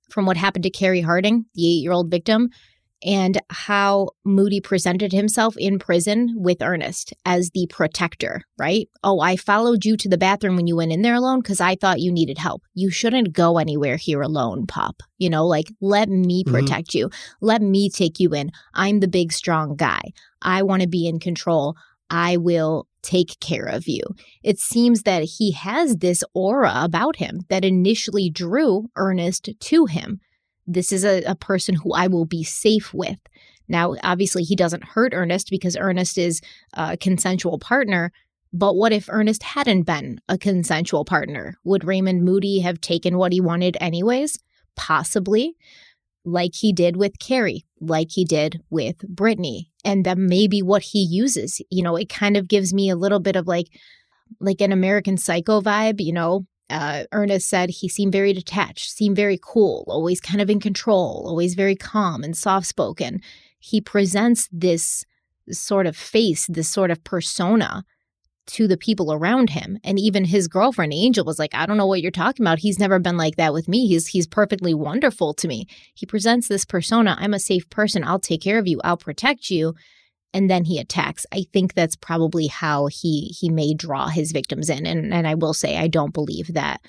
from 0.09 0.25
what 0.25 0.37
happened 0.37 0.63
to 0.63 0.69
Carrie 0.69 1.01
Harding, 1.01 1.45
the 1.55 1.65
eight 1.67 1.81
year 1.81 1.91
old 1.91 2.09
victim, 2.09 2.49
and 3.03 3.39
how 3.51 4.09
Moody 4.25 4.59
presented 4.59 5.11
himself 5.13 5.55
in 5.57 5.77
prison 5.77 6.33
with 6.35 6.63
Ernest 6.63 7.13
as 7.25 7.51
the 7.53 7.67
protector, 7.69 8.41
right? 8.57 8.89
Oh, 9.03 9.19
I 9.19 9.35
followed 9.35 9.85
you 9.85 9.95
to 9.97 10.09
the 10.09 10.17
bathroom 10.17 10.55
when 10.55 10.65
you 10.65 10.75
went 10.75 10.91
in 10.91 11.03
there 11.03 11.13
alone 11.13 11.41
because 11.41 11.61
I 11.61 11.75
thought 11.75 11.99
you 11.99 12.11
needed 12.11 12.39
help. 12.39 12.63
You 12.73 12.89
shouldn't 12.89 13.33
go 13.33 13.59
anywhere 13.59 13.97
here 13.97 14.21
alone, 14.21 14.65
Pop. 14.65 15.03
You 15.19 15.29
know, 15.29 15.45
like, 15.45 15.71
let 15.79 16.09
me 16.09 16.43
Mhm. 16.43 16.51
protect 16.51 16.95
you. 16.95 17.11
Let 17.39 17.61
me 17.61 17.89
take 17.89 18.19
you 18.19 18.33
in. 18.33 18.49
I'm 18.73 18.99
the 18.99 19.07
big, 19.07 19.31
strong 19.31 19.75
guy. 19.75 20.01
I 20.41 20.63
want 20.63 20.81
to 20.81 20.87
be 20.87 21.07
in 21.07 21.19
control. 21.19 21.75
I 22.09 22.37
will 22.37 22.87
take 23.07 23.39
care 23.39 23.65
of 23.65 23.87
you. 23.87 24.01
It 24.43 24.59
seems 24.59 25.03
that 25.03 25.23
he 25.23 25.51
has 25.53 25.97
this 25.97 26.23
aura 26.33 26.73
about 26.75 27.15
him 27.15 27.41
that 27.49 27.63
initially 27.63 28.29
drew 28.29 28.89
Ernest 28.95 29.49
to 29.59 29.85
him. 29.85 30.19
This 30.65 30.91
is 30.91 31.05
a, 31.05 31.23
a 31.23 31.35
person 31.35 31.75
who 31.75 31.93
I 31.93 32.07
will 32.07 32.25
be 32.25 32.43
safe 32.43 32.93
with. 32.93 33.19
Now, 33.69 33.95
obviously, 34.03 34.43
he 34.43 34.55
doesn't 34.55 34.83
hurt 34.83 35.13
Ernest 35.13 35.49
because 35.49 35.77
Ernest 35.77 36.17
is 36.17 36.41
a 36.73 36.97
consensual 36.97 37.59
partner. 37.59 38.11
But 38.53 38.75
what 38.75 38.93
if 38.93 39.09
Ernest 39.09 39.43
hadn't 39.43 39.83
been 39.83 40.19
a 40.27 40.37
consensual 40.37 41.05
partner? 41.05 41.57
Would 41.63 41.85
Raymond 41.85 42.23
Moody 42.23 42.59
have 42.59 42.81
taken 42.81 43.17
what 43.17 43.33
he 43.33 43.41
wanted 43.41 43.77
anyways? 43.79 44.37
Possibly. 44.75 45.55
Like 46.27 46.55
he 46.55 46.73
did 46.73 46.97
with 46.97 47.19
Carrie, 47.19 47.65
like 47.79 48.09
he 48.11 48.25
did 48.25 48.61
with 48.69 48.97
Brittanee. 48.99 49.69
And 49.85 50.05
that 50.05 50.17
may 50.17 50.47
be 50.47 50.61
what 50.61 50.81
he 50.81 50.99
uses. 50.99 51.61
You 51.69 51.83
know, 51.83 51.95
it 51.95 52.09
kind 52.09 52.35
of 52.35 52.47
gives 52.47 52.73
me 52.73 52.89
a 52.89 52.95
little 52.95 53.19
bit 53.19 53.37
of 53.37 53.47
like, 53.47 53.67
like 54.41 54.59
an 54.59 54.73
American 54.73 55.17
Psycho 55.17 55.61
vibe, 55.61 56.01
you 56.01 56.13
know. 56.13 56.45
Uh, 56.69 57.05
Ernest 57.13 57.47
said 57.47 57.69
he 57.69 57.87
seemed 57.87 58.11
very 58.11 58.33
detached, 58.33 58.91
seemed 58.91 59.15
very 59.15 59.39
cool, 59.41 59.85
always 59.87 60.19
kind 60.19 60.41
of 60.41 60.49
in 60.49 60.59
control, 60.59 61.23
always 61.25 61.53
very 61.53 61.77
calm 61.77 62.25
and 62.25 62.35
soft 62.35 62.65
spoken. 62.65 63.21
He 63.59 63.79
presents 63.79 64.49
this 64.51 65.05
sort 65.49 65.87
of 65.87 65.95
face, 65.95 66.45
this 66.47 66.67
sort 66.67 66.91
of 66.91 67.01
persona 67.05 67.85
to 68.47 68.67
the 68.67 68.77
people 68.77 69.13
around 69.13 69.51
him. 69.51 69.77
And 69.83 69.99
even 69.99 70.25
his 70.25 70.47
girlfriend 70.47 70.93
Angel 70.93 71.25
was 71.25 71.39
like, 71.39 71.53
I 71.53 71.65
don't 71.65 71.77
know 71.77 71.85
what 71.85 72.01
you're 72.01 72.11
talking 72.11 72.43
about. 72.43 72.59
He's 72.59 72.79
never 72.79 72.99
been 72.99 73.17
like 73.17 73.35
that 73.35 73.53
with 73.53 73.67
me. 73.67 73.87
He's 73.87 74.07
he's 74.07 74.27
perfectly 74.27 74.73
wonderful 74.73 75.33
to 75.35 75.47
me. 75.47 75.67
He 75.93 76.05
presents 76.05 76.47
this 76.47 76.65
persona, 76.65 77.15
I'm 77.19 77.33
a 77.33 77.39
safe 77.39 77.69
person. 77.69 78.03
I'll 78.03 78.19
take 78.19 78.41
care 78.41 78.57
of 78.57 78.67
you. 78.67 78.79
I'll 78.83 78.97
protect 78.97 79.49
you. 79.49 79.75
And 80.33 80.49
then 80.49 80.65
he 80.65 80.79
attacks. 80.79 81.25
I 81.31 81.45
think 81.53 81.73
that's 81.73 81.95
probably 81.95 82.47
how 82.47 82.87
he 82.87 83.35
he 83.37 83.49
may 83.49 83.73
draw 83.73 84.07
his 84.07 84.31
victims 84.31 84.69
in. 84.69 84.85
And 84.85 85.13
and 85.13 85.27
I 85.27 85.35
will 85.35 85.53
say 85.53 85.77
I 85.77 85.87
don't 85.87 86.13
believe 86.13 86.53
that 86.53 86.81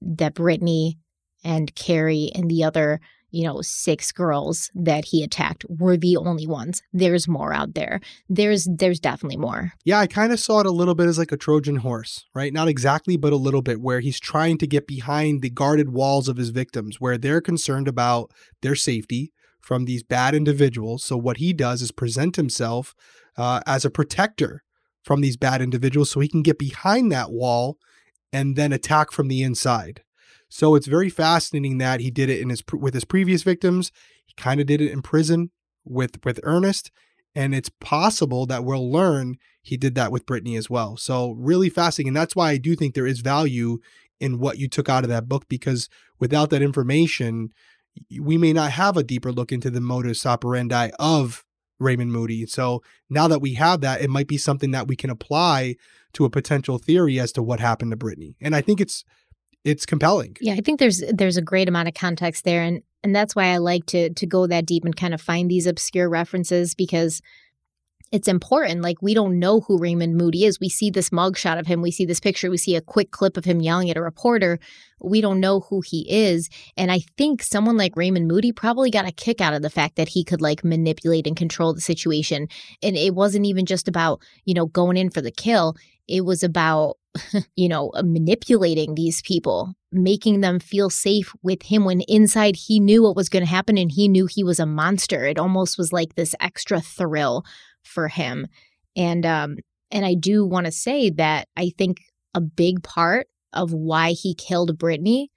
that 0.00 0.34
Brittanee 0.34 0.98
and 1.42 1.74
Carrie 1.74 2.30
and 2.34 2.50
the 2.50 2.64
other 2.64 3.00
you 3.34 3.44
know, 3.44 3.60
six 3.62 4.12
girls 4.12 4.70
that 4.74 5.06
he 5.06 5.24
attacked 5.24 5.64
were 5.68 5.96
the 5.96 6.16
only 6.16 6.46
ones. 6.46 6.82
There's 6.92 7.26
more 7.26 7.52
out 7.52 7.74
there. 7.74 8.00
There's 8.28 8.68
there's 8.70 9.00
definitely 9.00 9.38
more. 9.38 9.72
Yeah, 9.84 9.98
I 9.98 10.06
kind 10.06 10.32
of 10.32 10.38
saw 10.38 10.60
it 10.60 10.66
a 10.66 10.70
little 10.70 10.94
bit 10.94 11.08
as 11.08 11.18
like 11.18 11.32
a 11.32 11.36
Trojan 11.36 11.76
horse, 11.76 12.26
right? 12.34 12.52
Not 12.52 12.68
exactly, 12.68 13.16
but 13.16 13.32
a 13.32 13.36
little 13.36 13.62
bit 13.62 13.80
where 13.80 14.00
he's 14.00 14.20
trying 14.20 14.58
to 14.58 14.66
get 14.66 14.86
behind 14.86 15.42
the 15.42 15.50
guarded 15.50 15.90
walls 15.90 16.28
of 16.28 16.36
his 16.36 16.50
victims 16.50 17.00
where 17.00 17.18
they're 17.18 17.40
concerned 17.40 17.88
about 17.88 18.30
their 18.62 18.76
safety 18.76 19.32
from 19.60 19.84
these 19.84 20.04
bad 20.04 20.34
individuals. 20.34 21.02
So 21.02 21.16
what 21.16 21.38
he 21.38 21.52
does 21.52 21.82
is 21.82 21.90
present 21.90 22.36
himself 22.36 22.94
uh, 23.36 23.60
as 23.66 23.84
a 23.84 23.90
protector 23.90 24.62
from 25.02 25.22
these 25.22 25.36
bad 25.36 25.60
individuals 25.60 26.10
so 26.10 26.20
he 26.20 26.28
can 26.28 26.42
get 26.42 26.58
behind 26.58 27.10
that 27.10 27.32
wall 27.32 27.78
and 28.32 28.56
then 28.56 28.72
attack 28.72 29.10
from 29.10 29.28
the 29.28 29.42
inside. 29.42 30.02
So 30.54 30.76
it's 30.76 30.86
very 30.86 31.08
fascinating 31.08 31.78
that 31.78 31.98
he 31.98 32.12
did 32.12 32.30
it 32.30 32.40
in 32.40 32.48
his 32.48 32.62
with 32.72 32.94
his 32.94 33.04
previous 33.04 33.42
victims. 33.42 33.90
He 34.24 34.34
kind 34.36 34.60
of 34.60 34.68
did 34.68 34.80
it 34.80 34.92
in 34.92 35.02
prison 35.02 35.50
with 35.84 36.24
with 36.24 36.38
Ernest, 36.44 36.92
and 37.34 37.52
it's 37.52 37.72
possible 37.80 38.46
that 38.46 38.64
we'll 38.64 38.88
learn 38.88 39.38
he 39.60 39.76
did 39.76 39.96
that 39.96 40.12
with 40.12 40.26
Brittanee 40.26 40.56
as 40.56 40.70
well. 40.70 40.96
So 40.96 41.32
really 41.32 41.70
fascinating, 41.70 42.10
and 42.10 42.16
that's 42.16 42.36
why 42.36 42.50
I 42.50 42.58
do 42.58 42.76
think 42.76 42.94
there 42.94 43.04
is 43.04 43.18
value 43.18 43.78
in 44.20 44.38
what 44.38 44.58
you 44.58 44.68
took 44.68 44.88
out 44.88 45.02
of 45.02 45.10
that 45.10 45.28
book 45.28 45.48
because 45.48 45.88
without 46.20 46.50
that 46.50 46.62
information, 46.62 47.52
we 48.20 48.38
may 48.38 48.52
not 48.52 48.70
have 48.70 48.96
a 48.96 49.02
deeper 49.02 49.32
look 49.32 49.50
into 49.50 49.70
the 49.70 49.80
modus 49.80 50.24
operandi 50.24 50.90
of 51.00 51.44
Raymond 51.80 52.12
Moody. 52.12 52.46
So 52.46 52.80
now 53.10 53.26
that 53.26 53.40
we 53.40 53.54
have 53.54 53.80
that, 53.80 54.02
it 54.02 54.08
might 54.08 54.28
be 54.28 54.38
something 54.38 54.70
that 54.70 54.86
we 54.86 54.94
can 54.94 55.10
apply 55.10 55.74
to 56.12 56.24
a 56.24 56.30
potential 56.30 56.78
theory 56.78 57.18
as 57.18 57.32
to 57.32 57.42
what 57.42 57.58
happened 57.58 57.90
to 57.90 57.96
Brittanee. 57.96 58.36
And 58.40 58.54
I 58.54 58.60
think 58.60 58.80
it's 58.80 59.04
it's 59.64 59.86
compelling. 59.86 60.36
Yeah, 60.40 60.54
I 60.54 60.60
think 60.60 60.78
there's 60.78 61.02
there's 61.12 61.36
a 61.36 61.42
great 61.42 61.68
amount 61.68 61.88
of 61.88 61.94
context 61.94 62.44
there 62.44 62.62
and 62.62 62.82
and 63.02 63.14
that's 63.14 63.34
why 63.34 63.46
I 63.46 63.58
like 63.58 63.86
to 63.86 64.12
to 64.12 64.26
go 64.26 64.46
that 64.46 64.66
deep 64.66 64.84
and 64.84 64.94
kind 64.94 65.14
of 65.14 65.20
find 65.20 65.50
these 65.50 65.66
obscure 65.66 66.08
references 66.08 66.74
because 66.74 67.22
it's 68.12 68.28
important. 68.28 68.82
Like 68.82 69.02
we 69.02 69.12
don't 69.12 69.40
know 69.40 69.60
who 69.60 69.76
Raymond 69.76 70.16
Moody 70.16 70.44
is. 70.44 70.60
We 70.60 70.68
see 70.68 70.88
this 70.88 71.10
mugshot 71.10 71.58
of 71.58 71.66
him, 71.66 71.82
we 71.82 71.90
see 71.90 72.04
this 72.04 72.20
picture, 72.20 72.48
we 72.48 72.58
see 72.58 72.76
a 72.76 72.80
quick 72.80 73.10
clip 73.10 73.36
of 73.36 73.44
him 73.44 73.60
yelling 73.60 73.90
at 73.90 73.96
a 73.96 74.02
reporter. 74.02 74.60
We 75.00 75.20
don't 75.20 75.40
know 75.40 75.60
who 75.60 75.82
he 75.84 76.06
is. 76.08 76.48
And 76.76 76.92
I 76.92 77.00
think 77.16 77.42
someone 77.42 77.76
like 77.76 77.96
Raymond 77.96 78.28
Moody 78.28 78.52
probably 78.52 78.90
got 78.90 79.08
a 79.08 79.12
kick 79.12 79.40
out 79.40 79.54
of 79.54 79.62
the 79.62 79.70
fact 79.70 79.96
that 79.96 80.08
he 80.08 80.22
could 80.22 80.40
like 80.40 80.62
manipulate 80.62 81.26
and 81.26 81.36
control 81.36 81.74
the 81.74 81.80
situation. 81.80 82.46
And 82.82 82.96
it 82.96 83.14
wasn't 83.14 83.46
even 83.46 83.66
just 83.66 83.88
about, 83.88 84.22
you 84.44 84.54
know, 84.54 84.66
going 84.66 84.96
in 84.96 85.10
for 85.10 85.20
the 85.20 85.32
kill. 85.32 85.74
It 86.06 86.24
was 86.24 86.44
about 86.44 86.98
you 87.56 87.68
know, 87.68 87.92
manipulating 88.02 88.94
these 88.94 89.22
people, 89.22 89.74
making 89.92 90.40
them 90.40 90.58
feel 90.58 90.90
safe 90.90 91.32
with 91.42 91.62
him 91.62 91.84
when 91.84 92.00
inside 92.02 92.56
he 92.56 92.80
knew 92.80 93.02
what 93.02 93.16
was 93.16 93.28
going 93.28 93.44
to 93.44 93.50
happen 93.50 93.78
and 93.78 93.92
he 93.92 94.08
knew 94.08 94.26
he 94.26 94.44
was 94.44 94.58
a 94.58 94.66
monster. 94.66 95.24
It 95.24 95.38
almost 95.38 95.78
was 95.78 95.92
like 95.92 96.14
this 96.14 96.34
extra 96.40 96.80
thrill 96.80 97.44
for 97.82 98.08
him. 98.08 98.46
And 98.96 99.24
um 99.26 99.56
and 99.90 100.04
I 100.04 100.14
do 100.14 100.44
want 100.44 100.66
to 100.66 100.72
say 100.72 101.10
that 101.10 101.48
I 101.56 101.70
think 101.76 101.98
a 102.34 102.40
big 102.40 102.82
part 102.82 103.28
of 103.52 103.72
why 103.72 104.10
he 104.10 104.34
killed 104.34 104.76
Brittanee 104.78 105.28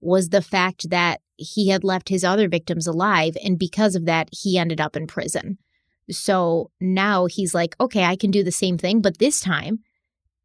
was 0.00 0.30
the 0.30 0.42
fact 0.42 0.90
that 0.90 1.20
he 1.36 1.68
had 1.68 1.84
left 1.84 2.08
his 2.08 2.24
other 2.24 2.48
victims 2.48 2.86
alive 2.86 3.36
and 3.42 3.58
because 3.58 3.94
of 3.94 4.06
that 4.06 4.28
he 4.32 4.58
ended 4.58 4.80
up 4.80 4.96
in 4.96 5.06
prison. 5.06 5.58
So 6.10 6.70
now 6.80 7.26
he's 7.26 7.54
like, 7.54 7.76
okay, 7.80 8.04
I 8.04 8.16
can 8.16 8.32
do 8.32 8.42
the 8.42 8.50
same 8.50 8.78
thing, 8.78 9.00
but 9.00 9.18
this 9.18 9.40
time 9.40 9.80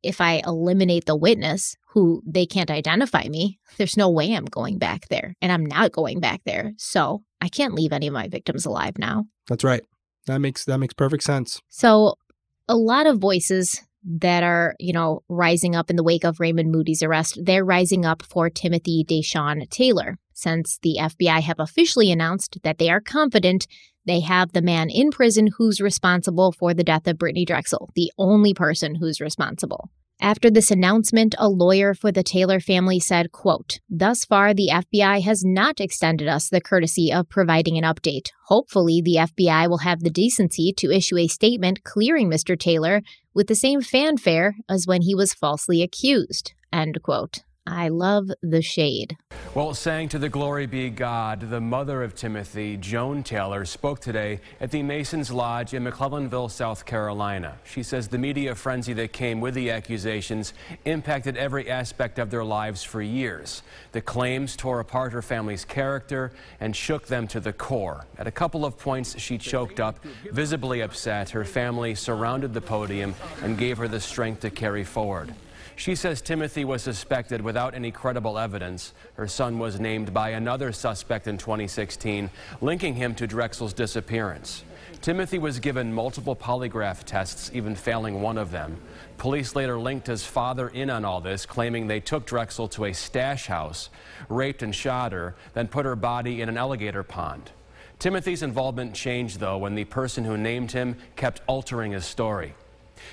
if 0.06 0.22
I 0.22 0.42
eliminate 0.46 1.06
the 1.06 1.16
witness 1.16 1.76
who 1.90 2.22
they 2.26 2.46
can't 2.46 2.70
identify 2.70 3.24
me, 3.28 3.60
there's 3.78 3.98
no 3.98 4.10
way 4.10 4.34
I'm 4.34 4.46
going 4.46 4.78
back 4.78 5.08
there. 5.10 5.34
And 5.42 5.52
I'm 5.52 5.66
not 5.66 5.92
going 5.92 6.20
back 6.20 6.42
there. 6.46 6.74
So 6.78 7.24
I 7.42 7.50
can't 7.50 7.74
leave 7.74 7.92
any 7.92 8.08
of 8.08 8.14
my 8.14 8.28
victims 8.28 8.66
alive 8.66 8.98
now. 8.98 9.26
That's 9.48 9.64
right. 9.64 9.84
That 10.28 10.40
makes 10.40 10.66
that 10.66 10.80
makes 10.80 10.94
perfect 10.94 11.24
sense. 11.24 11.62
So 11.70 12.16
a 12.68 12.76
lot 12.76 13.08
of 13.08 13.20
voices 13.20 13.82
that 14.06 14.44
are, 14.44 14.76
you 14.80 14.94
know, 14.94 15.24
rising 15.28 15.76
up 15.76 15.90
in 15.90 15.96
the 15.96 16.04
wake 16.04 16.24
of 16.24 16.40
Raymond 16.40 16.72
Moody's 16.72 17.04
arrest, 17.04 17.40
they're 17.44 17.66
rising 17.66 18.06
up 18.06 18.22
for 18.22 18.50
Timothy 18.50 19.04
Da'Shaun 19.04 19.68
Taylor, 19.70 20.18
since 20.34 20.78
the 20.82 20.98
FBI 21.00 21.42
have 21.42 21.60
officially 21.60 22.12
announced 22.12 22.60
that 22.64 22.78
they 22.78 22.90
are 22.90 23.02
confident 23.02 23.68
they 24.06 24.20
have 24.20 24.54
the 24.54 24.62
man 24.62 24.90
in 24.90 25.10
prison 25.10 25.50
who's 25.58 25.82
responsible 25.82 26.52
for 26.52 26.74
the 26.74 26.84
death 26.84 27.08
of 27.08 27.18
Brittanee 27.18 27.48
Drexel, 27.48 27.90
the 27.96 28.12
only 28.18 28.54
person 28.54 28.96
who's 28.96 29.20
responsible. 29.20 29.90
After 30.22 30.50
this 30.50 30.72
announcement, 30.72 31.36
a 31.38 31.50
lawyer 31.50 31.94
for 31.94 32.12
the 32.12 32.24
Taylor 32.24 32.60
family 32.60 33.00
said, 33.00 33.32
quote, 33.32 33.80
Thus 33.90 34.24
far, 34.24 34.54
the 34.54 34.70
FBI 34.72 35.22
has 35.22 35.44
not 35.44 35.82
extended 35.82 36.28
us 36.28 36.50
the 36.50 36.62
courtesy 36.62 37.12
of 37.12 37.30
providing 37.30 37.78
an 37.78 37.84
update. 37.84 38.30
Hopefully, 38.48 39.02
the 39.04 39.16
FBI 39.16 39.70
will 39.70 39.80
have 39.80 40.00
the 40.00 40.10
decency 40.10 40.74
to 40.78 40.92
issue 40.92 41.18
a 41.18 41.28
statement 41.28 41.84
clearing 41.84 42.30
Mr. 42.30 42.58
Taylor 42.58 43.02
with 43.34 43.48
the 43.48 43.56
same 43.56 43.82
fanfare 43.82 44.56
as 44.70 44.88
when 44.88 45.02
he 45.02 45.14
was 45.14 45.34
falsely 45.34 45.84
accused. 45.84 46.54
End 46.72 47.04
quote. 47.04 47.40
I 47.68 47.88
love 47.88 48.30
the 48.44 48.62
shade. 48.62 49.18
Well, 49.56 49.74
saying 49.74 50.10
to 50.10 50.20
the 50.20 50.30
glory 50.30 50.66
be 50.66 50.90
God, 50.90 51.50
the 51.50 51.62
mother 51.62 52.04
of 52.04 52.14
Timothy, 52.14 52.78
Joan 52.78 53.24
Taylor, 53.24 53.66
spoke 53.66 54.00
today 54.00 54.42
at 54.60 54.70
the 54.70 54.84
Masons 54.84 55.32
Lodge 55.32 55.74
in 55.74 55.84
McClellanville, 55.84 56.50
South 56.50 56.86
Carolina. 56.86 57.58
She 57.64 57.82
says 57.82 58.10
the 58.10 58.18
media 58.18 58.54
frenzy 58.54 58.94
that 58.94 59.14
came 59.14 59.40
with 59.40 59.54
the 59.54 59.72
accusations 59.72 60.54
impacted 60.84 61.38
every 61.38 61.70
aspect 61.70 62.20
of 62.20 62.30
their 62.30 62.44
lives 62.44 62.84
for 62.84 63.02
years. 63.02 63.64
The 63.94 64.02
claims 64.02 64.56
tore 64.56 64.82
apart 64.82 65.14
her 65.14 65.22
family's 65.22 65.64
character 65.64 66.34
and 66.60 66.76
shook 66.76 67.08
them 67.08 67.26
to 67.30 67.40
the 67.40 67.54
core. 67.54 68.06
At 68.18 68.28
a 68.28 68.32
couple 68.32 68.66
of 68.66 68.78
points, 68.78 69.18
she 69.20 69.38
choked 69.38 69.80
up, 69.80 70.04
visibly 70.32 70.82
upset. 70.82 71.30
Her 71.30 71.46
family 71.46 71.96
surrounded 71.96 72.54
the 72.54 72.62
podium 72.62 73.16
and 73.42 73.58
gave 73.58 73.78
her 73.78 73.88
the 73.88 74.02
strength 74.02 74.42
to 74.42 74.50
carry 74.50 74.84
forward. 74.84 75.34
She 75.78 75.96
says 75.96 76.22
Timothy 76.22 76.64
was 76.64 76.82
suspected 76.82 77.42
without 77.42 77.76
any 77.76 77.92
credible 77.92 78.40
evidence. 78.40 78.94
Her 79.16 79.28
son 79.28 79.60
was 79.60 79.80
named 79.80 80.14
by 80.14 80.30
another 80.30 80.72
suspect 80.72 81.28
in 81.28 81.38
2016, 81.38 82.30
linking 82.62 82.96
him 82.96 83.14
to 83.16 83.28
Drexel's 83.28 83.74
disappearance. 83.74 84.64
Timothy 85.02 85.38
was 85.38 85.60
given 85.60 85.94
multiple 85.94 86.36
polygraph 86.36 87.04
tests, 87.04 87.52
even 87.54 87.76
failing 87.76 88.22
one 88.22 88.38
of 88.38 88.52
them. 88.52 88.78
Police 89.18 89.54
later 89.56 89.78
linked 89.78 90.08
his 90.08 90.26
father 90.26 90.70
in 90.70 90.90
on 90.90 91.04
all 91.04 91.20
this, 91.20 91.46
claiming 91.46 91.88
they 91.88 92.00
took 92.00 92.26
Drexel 92.26 92.70
to 92.70 92.86
a 92.86 92.94
stash 92.94 93.48
house, 93.48 93.90
raped 94.30 94.64
and 94.64 94.74
shot 94.74 95.12
her, 95.12 95.36
then 95.54 95.68
put 95.68 95.86
her 95.86 95.96
body 95.96 96.42
in 96.42 96.50
an 96.50 96.58
alligator 96.58 97.04
pond. 97.04 97.52
Timothy's 98.00 98.44
involvement 98.44 98.94
changed, 98.94 99.40
though, 99.40 99.58
when 99.58 99.76
the 99.76 99.86
person 99.86 100.24
who 100.24 100.38
named 100.38 100.72
him 100.72 100.96
kept 101.16 101.42
altering 101.48 101.92
his 101.92 102.06
story. 102.06 102.54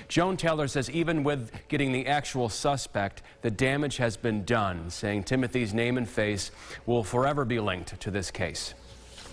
Joan 0.07 0.37
Taylor 0.37 0.67
says 0.67 0.89
even 0.89 1.23
with 1.23 1.51
getting 1.67 1.91
the 1.91 2.07
actual 2.07 2.49
suspect, 2.49 3.21
the 3.41 3.51
damage 3.51 3.97
has 3.97 4.17
been 4.17 4.43
done, 4.43 4.89
saying 4.89 5.23
Timothy's 5.23 5.73
name 5.73 5.97
and 5.97 6.07
face 6.07 6.51
will 6.85 7.03
forever 7.03 7.45
be 7.45 7.59
linked 7.59 7.99
to 7.99 8.11
this 8.11 8.31
case. 8.31 8.73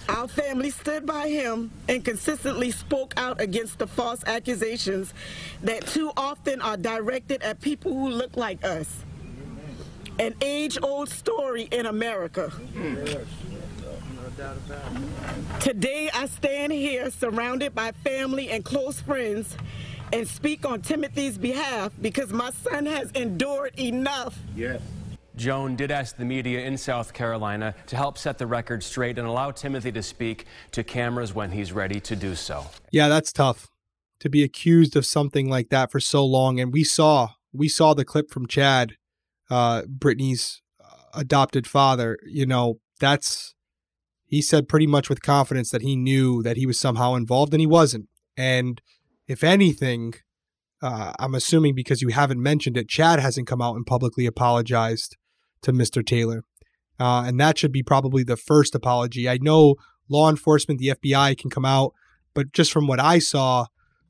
Our 0.08 0.26
family 0.26 0.70
stood 0.70 1.06
by 1.06 1.28
him 1.28 1.70
and 1.88 2.04
consistently 2.04 2.70
spoke 2.70 3.14
out 3.16 3.40
against 3.40 3.78
the 3.78 3.86
false 3.86 4.24
accusations 4.24 5.14
that 5.62 5.86
too 5.86 6.12
often 6.16 6.60
are 6.60 6.76
directed 6.76 7.42
at 7.42 7.60
people 7.60 7.92
who 7.92 8.08
look 8.08 8.36
like 8.36 8.64
us. 8.64 9.04
An 10.18 10.34
age 10.40 10.78
old 10.82 11.08
story 11.08 11.68
in 11.70 11.86
America. 11.86 12.52
Today, 15.60 16.10
I 16.12 16.26
stand 16.26 16.72
here 16.72 17.10
surrounded 17.10 17.74
by 17.74 17.92
family 17.92 18.50
and 18.50 18.64
close 18.64 19.00
friends 19.00 19.56
and 20.12 20.26
speak 20.26 20.66
on 20.66 20.82
Timothy's 20.82 21.38
behalf 21.38 21.92
because 22.00 22.32
my 22.32 22.50
son 22.50 22.86
has 22.86 23.10
endured 23.12 23.78
enough. 23.78 24.38
Yes. 24.56 24.80
Joan 25.36 25.76
did 25.76 25.90
ask 25.90 26.16
the 26.16 26.24
media 26.24 26.60
in 26.60 26.76
South 26.76 27.14
Carolina 27.14 27.74
to 27.86 27.96
help 27.96 28.18
set 28.18 28.36
the 28.36 28.46
record 28.46 28.82
straight 28.82 29.18
and 29.18 29.26
allow 29.26 29.50
Timothy 29.50 29.92
to 29.92 30.02
speak 30.02 30.46
to 30.72 30.84
cameras 30.84 31.34
when 31.34 31.52
he's 31.52 31.72
ready 31.72 32.00
to 32.00 32.16
do 32.16 32.34
so. 32.34 32.66
Yeah, 32.90 33.08
that's 33.08 33.32
tough 33.32 33.68
to 34.20 34.28
be 34.28 34.42
accused 34.42 34.96
of 34.96 35.06
something 35.06 35.48
like 35.48 35.70
that 35.70 35.90
for 35.90 35.98
so 35.98 36.24
long. 36.24 36.60
And 36.60 36.72
we 36.72 36.84
saw 36.84 37.30
we 37.52 37.68
saw 37.68 37.94
the 37.94 38.04
clip 38.04 38.30
from 38.30 38.46
Chad, 38.46 38.96
uh, 39.50 39.82
Brittanee's 39.82 40.62
adopted 41.14 41.66
father. 41.66 42.18
You 42.26 42.46
know, 42.46 42.80
that's 42.98 43.54
he 44.26 44.42
said 44.42 44.68
pretty 44.68 44.86
much 44.86 45.08
with 45.08 45.22
confidence 45.22 45.70
that 45.70 45.82
he 45.82 45.96
knew 45.96 46.42
that 46.42 46.56
he 46.56 46.66
was 46.66 46.78
somehow 46.78 47.14
involved 47.14 47.52
and 47.52 47.60
he 47.60 47.66
wasn't. 47.66 48.08
And 48.36 48.80
if 49.30 49.44
anything, 49.44 50.12
uh, 50.82 51.12
I'm 51.20 51.36
assuming 51.36 51.76
because 51.76 52.02
you 52.02 52.08
haven't 52.08 52.42
mentioned 52.42 52.76
it, 52.76 52.88
Chad 52.88 53.20
hasn't 53.20 53.46
come 53.46 53.62
out 53.62 53.76
and 53.76 53.86
publicly 53.86 54.26
apologized 54.26 55.16
to 55.62 55.72
Mr. 55.72 56.04
Taylor. 56.04 56.42
Uh, 56.98 57.22
and 57.24 57.38
that 57.38 57.56
should 57.56 57.70
be 57.70 57.84
probably 57.84 58.24
the 58.24 58.36
first 58.36 58.74
apology. 58.74 59.28
I 59.28 59.38
know 59.40 59.76
law 60.08 60.28
enforcement, 60.28 60.80
the 60.80 60.94
FBI 60.96 61.38
can 61.38 61.48
come 61.48 61.64
out, 61.64 61.92
but 62.34 62.52
just 62.52 62.72
from 62.72 62.88
what 62.88 62.98
I 62.98 63.20
saw, 63.20 63.66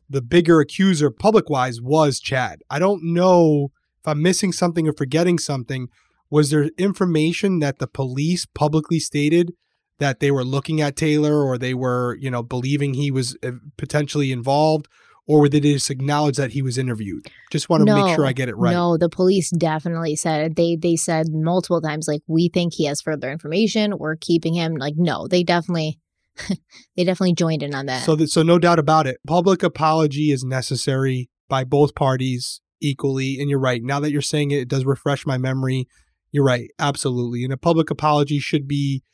the 0.09 0.23
bigger 0.23 0.59
accuser 0.59 1.11
public 1.11 1.51
wise 1.51 1.83
was 1.83 2.19
Chad. 2.19 2.63
I 2.71 2.79
don't 2.79 3.03
know 3.05 3.73
if 4.01 4.09
I'm 4.09 4.23
missing 4.23 4.53
something 4.53 4.89
or 4.89 4.95
forgetting 4.95 5.39
something. 5.39 5.89
Was 6.31 6.49
there 6.49 6.71
information 6.79 7.59
that 7.59 7.79
the 7.79 7.87
police 7.87 8.47
publicly 8.47 8.99
stated 8.99 9.53
that 9.99 10.21
they 10.21 10.31
were 10.31 10.45
looking 10.45 10.81
at 10.81 10.97
Taylor 10.97 11.45
or 11.45 11.59
they 11.59 11.75
were, 11.75 12.17
you 12.19 12.31
know, 12.31 12.43
believing 12.43 12.95
he 12.95 13.11
was 13.11 13.37
uh, 13.45 13.51
potentially 13.77 14.33
involved? 14.33 14.89
Or 15.31 15.49
did 15.49 15.63
they 15.63 15.75
just 15.75 15.91
acknowledge 15.91 16.37
that 16.39 16.51
he 16.51 16.61
was 16.61 16.77
interviewed? 16.77 17.31
Just 17.53 17.69
want 17.69 17.83
to 17.83 17.85
no, 17.85 18.05
make 18.05 18.17
sure 18.17 18.27
I 18.27 18.33
get 18.33 18.49
it 18.49 18.57
right. 18.57 18.73
No, 18.73 18.97
the 18.97 19.09
police 19.09 19.51
definitely 19.51 20.17
said 20.17 20.57
they 20.57 20.75
they 20.75 20.97
said 20.97 21.29
multiple 21.31 21.81
times 21.81 22.09
like 22.09 22.23
we 22.27 22.49
think 22.49 22.75
he 22.75 22.87
has 22.87 23.01
further 23.01 23.31
information. 23.31 23.97
We're 23.97 24.17
keeping 24.17 24.55
him. 24.55 24.75
Like 24.75 24.95
no, 24.97 25.29
they 25.29 25.45
definitely 25.45 26.01
they 26.97 27.05
definitely 27.05 27.35
joined 27.35 27.63
in 27.63 27.77
on 27.77 27.87
that. 27.87 28.03
So 28.03 28.17
that, 28.17 28.29
so 28.29 28.43
no 28.43 28.59
doubt 28.59 28.81
about 28.81 29.07
it. 29.07 29.19
Public 29.25 29.63
apology 29.63 30.33
is 30.33 30.43
necessary 30.43 31.31
by 31.49 31.63
both 31.63 31.95
parties 31.95 32.61
equally. 32.81 33.39
And 33.39 33.49
you're 33.49 33.61
right. 33.61 33.83
Now 33.85 34.01
that 34.01 34.11
you're 34.11 34.23
saying 34.23 34.51
it, 34.51 34.63
it 34.63 34.69
does 34.69 34.85
refresh 34.85 35.27
my 35.27 35.39
memory. 35.39 35.87
You're 36.33 36.45
right. 36.45 36.71
Absolutely. 36.81 37.45
And 37.45 37.53
a 37.53 37.57
public 37.57 37.89
apology 37.91 38.41
should 38.41 38.67
be 38.67 39.05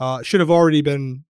uh, 0.00 0.22
should 0.22 0.40
have 0.40 0.50
already 0.50 0.80
been 0.80 1.24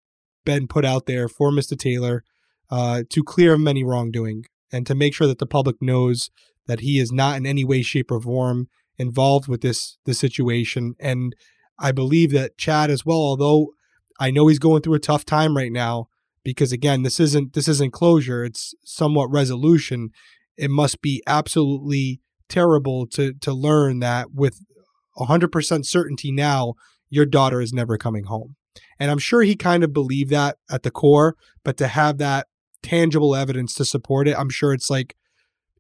been 0.45 0.69
put 0.69 0.85
out 0.85 1.07
there 1.07 1.29
for 1.29 1.51
Mr. 1.51 1.77
Taylor 1.77 2.23
uh, 2.71 3.03
to 3.11 3.23
clear 3.23 3.55
him 3.55 3.69
any 3.69 3.85
wrongdoing 3.85 4.45
and 4.73 4.87
to 4.87 4.95
make 4.95 5.15
sure 5.15 5.27
that 5.27 5.39
the 5.39 5.47
public 5.47 5.77
knows 5.81 6.31
that 6.67 6.81
he 6.81 6.99
is 6.99 7.13
not 7.13 7.37
in 7.37 7.47
any 7.47 7.65
way, 7.65 7.83
shape, 7.83 8.11
or 8.11 8.21
form 8.21 8.69
involved 8.99 9.49
with 9.49 9.61
this 9.61 9.99
this 10.05 10.19
situation. 10.19 10.95
And 10.99 11.35
I 11.79 11.93
believe 11.93 12.33
that 12.33 12.59
Chad 12.59 12.91
as 12.91 13.05
well, 13.05 13.19
although 13.19 13.73
I 14.19 14.31
know 14.31 14.49
he's 14.49 14.59
going 14.59 14.83
through 14.83 14.95
a 14.95 15.01
tough 15.01 15.25
time 15.25 15.57
right 15.57 15.73
now, 15.73 16.09
because 16.43 16.73
again, 16.73 17.03
this 17.03 17.21
isn't 17.21 17.53
this 17.53 17.69
isn't 17.69 17.93
closure; 17.93 18.45
it's 18.45 18.75
somewhat 18.85 19.31
resolution. 19.31 20.11
It 20.57 20.71
must 20.71 21.03
be 21.03 21.23
absolutely 21.27 22.21
terrible 22.49 23.07
to 23.09 23.35
to 23.35 23.53
learn 23.53 24.01
that 24.01 24.33
with 24.33 24.61
100% 25.19 25.87
certainty 25.87 26.31
now 26.31 26.75
your 27.09 27.27
daughter 27.27 27.61
is 27.61 27.73
never 27.73 27.97
coming 27.97 28.25
home. 28.25 28.57
And 28.99 29.11
I'm 29.11 29.19
sure 29.19 29.43
he 29.43 29.57
kind 29.57 29.85
of 29.85 29.93
believed 29.93 30.31
that 30.31 30.57
at 30.71 30.83
the 30.83 30.91
core, 30.91 31.37
but 31.65 31.77
to 31.79 31.89
have 31.89 32.19
that 32.19 32.47
tangible 32.87 33.35
evidence 33.35 33.75
to 33.75 33.85
support 33.85 34.29
it. 34.29 34.39
I'm 34.39 34.49
sure 34.49 34.73
it's 34.73 34.89
like 34.89 35.17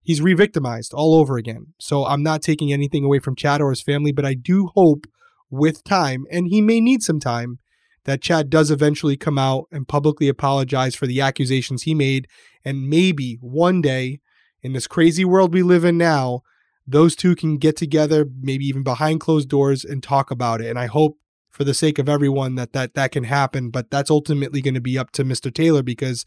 he's 0.02 0.20
re-victimized 0.20 0.92
all 0.92 1.14
over 1.14 1.36
again. 1.36 1.74
So 1.78 2.04
I'm 2.04 2.22
not 2.22 2.42
taking 2.42 2.72
anything 2.72 3.04
away 3.04 3.20
from 3.20 3.36
Chad 3.36 3.60
or 3.60 3.70
his 3.70 3.82
family, 3.82 4.12
but 4.12 4.24
I 4.24 4.34
do 4.34 4.70
hope 4.74 5.06
with 5.50 5.84
time, 5.84 6.26
and 6.30 6.48
he 6.48 6.60
may 6.60 6.80
need 6.80 7.02
some 7.02 7.20
time, 7.20 7.58
that 8.04 8.22
Chad 8.22 8.50
does 8.50 8.70
eventually 8.70 9.16
come 9.16 9.38
out 9.38 9.66
and 9.70 9.86
publicly 9.86 10.28
apologize 10.28 10.94
for 10.94 11.06
the 11.06 11.20
accusations 11.20 11.82
he 11.82 11.94
made. 11.94 12.28
And 12.64 12.88
maybe 12.88 13.36
one 13.40 13.80
day 13.80 14.20
in 14.62 14.72
this 14.72 14.86
crazy 14.86 15.24
world 15.24 15.52
we 15.52 15.62
live 15.62 15.84
in 15.84 15.98
now, 15.98 16.42
those 16.86 17.16
two 17.16 17.34
can 17.34 17.58
get 17.58 17.76
together, 17.76 18.26
maybe 18.40 18.64
even 18.64 18.84
behind 18.84 19.20
closed 19.20 19.48
doors 19.48 19.84
and 19.84 20.02
talk 20.02 20.30
about 20.30 20.60
it. 20.60 20.68
And 20.68 20.78
I 20.78 20.86
hope 20.86 21.18
for 21.50 21.64
the 21.64 21.74
sake 21.74 21.98
of 21.98 22.08
everyone 22.08 22.54
that 22.54 22.72
that, 22.74 22.94
that 22.94 23.10
can 23.10 23.24
happen. 23.24 23.70
But 23.70 23.90
that's 23.90 24.10
ultimately 24.10 24.60
going 24.60 24.74
to 24.74 24.80
be 24.80 24.98
up 24.98 25.10
to 25.12 25.24
Mr. 25.24 25.52
Taylor 25.52 25.82
because 25.82 26.24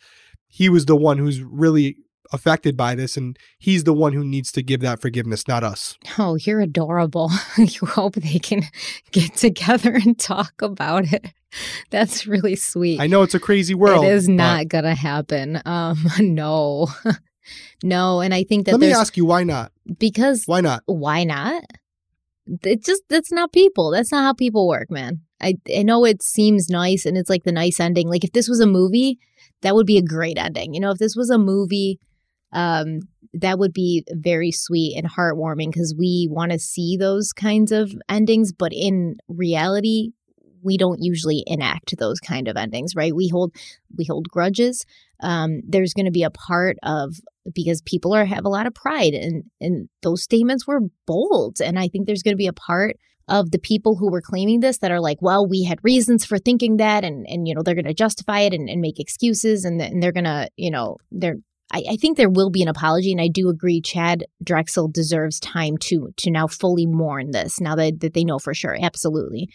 he 0.50 0.68
was 0.68 0.86
the 0.86 0.96
one 0.96 1.18
who's 1.18 1.42
really 1.42 1.96
affected 2.32 2.78
by 2.78 2.96
this 2.96 3.18
and 3.18 3.38
he's 3.58 3.84
the 3.84 3.94
one 3.94 4.14
who 4.14 4.24
needs 4.24 4.52
to 4.52 4.62
give 4.62 4.82
that 4.82 5.02
forgiveness 5.02 5.48
not 5.48 5.64
us. 5.64 5.98
Oh 6.18 6.36
you're 6.36 6.60
adorable. 6.60 7.32
You 7.58 7.88
hope 7.88 8.16
they 8.16 8.40
can 8.40 8.64
get 9.12 9.36
together 9.36 9.94
and 9.96 10.18
talk 10.18 10.62
about 10.62 11.12
it. 11.12 11.34
That's 11.90 12.28
really 12.28 12.56
sweet. 12.56 13.00
I 13.00 13.08
know 13.08 13.22
it's 13.24 13.36
a 13.36 13.40
crazy 13.40 13.74
world 13.74 14.06
it 14.06 14.12
is 14.12 14.30
not 14.30 14.68
gonna 14.68 14.96
happen. 14.96 15.62
Um 15.66 15.98
no. 16.20 16.88
No 17.84 18.22
and 18.22 18.34
i 18.34 18.44
think 18.44 18.66
that 18.66 18.74
let 18.74 18.82
me 18.82 18.92
ask 18.92 19.18
you 19.18 19.26
why 19.26 19.44
not? 19.44 19.72
Because 19.98 20.44
why 20.46 20.62
not? 20.62 20.84
why 20.86 21.24
not? 21.24 21.64
It 22.64 22.84
just 22.84 23.04
that's 23.10 23.32
not 23.32 23.52
people. 23.52 23.92
That's 23.92 24.12
not 24.12 24.24
how 24.24 24.34
people 24.34 24.68
work 24.68 24.92
man. 24.92 25.22
I, 25.42 25.56
I 25.76 25.84
know 25.84 26.06
it 26.06 26.22
seems 26.22 26.70
nice 26.70 27.06
and 27.06 27.18
it's 27.18 27.30
like 27.30 27.44
the 27.44 27.52
nice 27.52 27.80
ending. 27.80 28.10
Like 28.10 28.24
if 28.24 28.34
this 28.34 28.50
was 28.50 28.60
a 28.60 28.68
movie 28.68 29.20
that 29.62 29.76
would 29.76 29.86
be 29.86 29.98
a 29.98 30.04
great 30.04 30.38
ending. 30.38 30.74
You 30.74 30.80
know, 30.80 30.92
if 30.92 30.98
this 30.98 31.16
was 31.16 31.30
a 31.30 31.38
movie, 31.38 32.00
um, 32.52 33.02
that 33.34 33.60
would 33.60 33.74
be 33.74 34.04
very 34.12 34.52
sweet 34.52 34.96
and 34.98 35.10
heartwarming 35.10 35.72
because 35.72 35.94
we 35.98 36.28
want 36.30 36.52
to 36.52 36.60
see 36.60 36.98
those 36.98 37.32
kinds 37.34 37.72
of 37.72 37.94
endings. 38.10 38.52
But 38.52 38.72
in 38.74 39.18
reality, 39.28 40.12
we 40.62 40.78
don't 40.78 41.02
usually 41.02 41.44
enact 41.48 41.98
those 41.98 42.20
kind 42.20 42.48
of 42.48 42.58
endings, 42.58 42.96
right? 42.96 43.16
We 43.16 43.28
hold 43.30 43.54
we 43.98 44.06
hold 44.06 44.30
grudges. 44.30 44.86
Um, 45.22 45.62
there's 45.68 45.94
going 45.94 46.06
to 46.06 46.12
be 46.12 46.24
a 46.24 46.32
part 46.32 46.78
of 46.84 47.16
because 47.54 47.82
people 47.82 48.14
are 48.14 48.26
have 48.26 48.46
a 48.46 48.50
lot 48.50 48.68
of 48.68 48.74
pride 48.74 49.14
and 49.14 49.44
and 49.62 49.90
those 50.02 50.24
statements 50.24 50.68
were 50.68 50.82
bold, 51.06 51.62
and 51.62 51.78
I 51.80 51.88
think 51.88 52.08
there's 52.08 52.24
going 52.24 52.34
to 52.34 52.38
be 52.38 52.48
a 52.48 52.54
part 52.54 52.98
of 53.30 53.52
the 53.52 53.60
people 53.60 53.96
who 53.96 54.12
were 54.12 54.22
claiming 54.22 54.60
this 54.60 54.80
that 54.80 54.92
are 54.92 55.00
like, 55.00 55.22
well, 55.22 55.48
we 55.48 55.64
had 55.64 55.80
reasons 55.84 56.26
for 56.26 56.38
thinking 56.38 56.78
that, 56.78 57.04
and 57.04 57.26
and 57.30 57.48
you 57.48 57.56
know 57.56 57.62
they're 57.64 57.76
going 57.76 57.86
to 57.86 57.94
justify 57.94 58.42
it 58.42 58.54
and, 58.54 58.70
and 58.70 58.82
make 58.82 59.00
excuses, 59.00 59.64
and, 59.66 59.82
and 59.82 60.02
they're 60.02 60.12
going 60.12 60.26
to 60.26 60.50
you 60.58 60.72
know 60.72 60.98
they're. 61.12 61.36
I, 61.72 61.84
I 61.92 61.96
think 61.98 62.18
there 62.18 62.32
will 62.32 62.50
be 62.50 62.64
an 62.64 62.68
apology, 62.68 63.12
and 63.12 63.22
I 63.22 63.28
do 63.28 63.48
agree. 63.50 63.80
Chad 63.80 64.26
Drexel 64.44 64.88
deserves 64.88 65.40
time 65.40 65.78
to 65.82 66.10
to 66.18 66.32
now 66.32 66.48
fully 66.48 66.88
mourn 66.88 67.32
this. 67.32 67.62
Now 67.62 67.76
that 67.76 68.00
that 68.02 68.14
they 68.14 68.24
know 68.24 68.40
for 68.40 68.54
sure, 68.54 68.78
absolutely. 68.82 69.50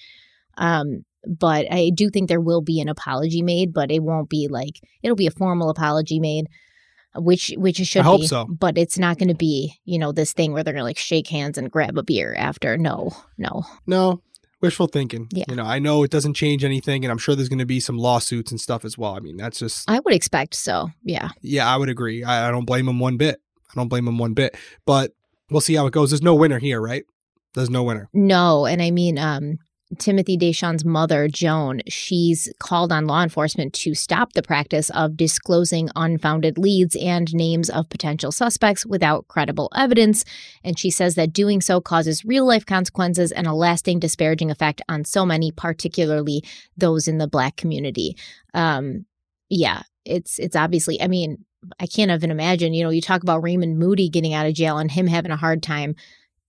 Um, 0.56 1.05
but 1.26 1.66
I 1.72 1.90
do 1.94 2.10
think 2.10 2.28
there 2.28 2.40
will 2.40 2.60
be 2.62 2.80
an 2.80 2.88
apology 2.88 3.42
made, 3.42 3.72
but 3.72 3.90
it 3.90 4.02
won't 4.02 4.28
be 4.28 4.48
like 4.51 4.80
it'll 5.02 5.16
be 5.16 5.26
a 5.26 5.32
formal 5.32 5.70
apology 5.70 6.20
made 6.20 6.46
which 7.16 7.53
which 7.57 7.81
it 7.81 7.85
should 7.86 8.01
I 8.03 8.05
hope 8.05 8.20
be. 8.23 8.27
so. 8.27 8.47
But 8.47 8.78
it's 8.78 8.99
not 8.99 9.19
going 9.19 9.28
to 9.28 9.35
be, 9.35 9.74
you 9.85 9.99
know, 9.99 10.12
this 10.12 10.32
thing 10.32 10.53
where 10.53 10.62
they're 10.62 10.74
going 10.74 10.82
to 10.82 10.85
like 10.85 10.99
shake 10.99 11.28
hands 11.28 11.59
and 11.59 11.70
grab 11.70 11.97
a 11.99 12.03
beer 12.03 12.35
after. 12.36 12.77
No, 12.77 13.11
no. 13.39 13.65
No, 13.86 14.23
wishful 14.61 14.86
thinking. 14.86 15.28
Yeah. 15.31 15.45
You 15.49 15.57
know, 15.57 15.65
I 15.65 15.78
know 15.78 16.03
it 16.03 16.11
doesn't 16.11 16.35
change 16.35 16.65
anything, 16.65 17.05
and 17.05 17.12
I'm 17.12 17.19
sure 17.19 17.35
there's 17.35 17.49
going 17.49 17.59
to 17.59 17.66
be 17.66 17.81
some 17.81 17.99
lawsuits 17.99 18.51
and 18.51 18.61
stuff 18.61 18.85
as 18.85 18.99
well. 18.99 19.15
I 19.15 19.20
mean, 19.20 19.36
that's 19.36 19.59
just. 19.59 19.89
I 19.91 20.01
would 20.01 20.15
expect 20.15 20.55
so. 20.55 20.91
Yeah. 21.05 21.28
Yeah, 21.43 21.73
I 21.73 21.77
would 21.77 21.89
agree. 21.89 22.24
I, 22.24 22.49
I 22.49 22.51
don't 22.51 22.65
blame 22.65 22.89
him 22.89 22.99
one 22.99 23.16
bit. 23.16 23.41
I 23.70 23.74
don't 23.77 23.89
blame 23.89 24.09
him 24.09 24.19
one 24.19 24.35
bit. 24.35 24.57
But 24.86 25.12
we'll 25.51 25.61
see 25.61 25.74
how 25.74 25.86
it 25.86 25.93
goes. 25.93 26.11
There's 26.11 26.23
no 26.23 26.35
winner 26.35 26.59
here, 26.59 26.81
right? 26.81 27.05
There's 27.55 27.70
no 27.70 27.85
winner. 27.85 28.09
No, 28.12 28.66
and 28.66 28.82
I 28.82 28.91
mean, 28.91 29.19
um, 29.19 29.59
Timothy 29.98 30.36
Da'Shaun's 30.36 30.84
mother, 30.84 31.28
Joan, 31.28 31.80
she's 31.88 32.52
called 32.58 32.92
on 32.92 33.06
law 33.06 33.22
enforcement 33.22 33.72
to 33.74 33.94
stop 33.94 34.32
the 34.32 34.42
practice 34.42 34.90
of 34.90 35.16
disclosing 35.16 35.88
unfounded 35.96 36.58
leads 36.58 36.96
and 36.96 37.32
names 37.34 37.70
of 37.70 37.88
potential 37.88 38.32
suspects 38.32 38.84
without 38.86 39.28
credible 39.28 39.70
evidence. 39.74 40.24
And 40.62 40.78
she 40.78 40.90
says 40.90 41.14
that 41.14 41.32
doing 41.32 41.60
so 41.60 41.80
causes 41.80 42.24
real 42.24 42.46
life 42.46 42.66
consequences 42.66 43.32
and 43.32 43.46
a 43.46 43.52
lasting 43.52 43.98
disparaging 43.98 44.50
effect 44.50 44.82
on 44.88 45.04
so 45.04 45.24
many, 45.24 45.50
particularly 45.50 46.44
those 46.76 47.08
in 47.08 47.18
the 47.18 47.28
Black 47.28 47.56
community. 47.56 48.16
Um, 48.52 49.06
yeah, 49.48 49.82
it's 50.04 50.38
it's 50.38 50.56
obviously. 50.56 51.00
I 51.00 51.08
mean, 51.08 51.44
I 51.80 51.86
can't 51.86 52.10
even 52.10 52.30
imagine. 52.30 52.74
You 52.74 52.84
know, 52.84 52.90
you 52.90 53.00
talk 53.00 53.22
about 53.22 53.42
Raymond 53.42 53.78
Moody 53.78 54.08
getting 54.08 54.34
out 54.34 54.46
of 54.46 54.54
jail 54.54 54.78
and 54.78 54.90
him 54.90 55.06
having 55.06 55.30
a 55.30 55.36
hard 55.36 55.62
time 55.62 55.96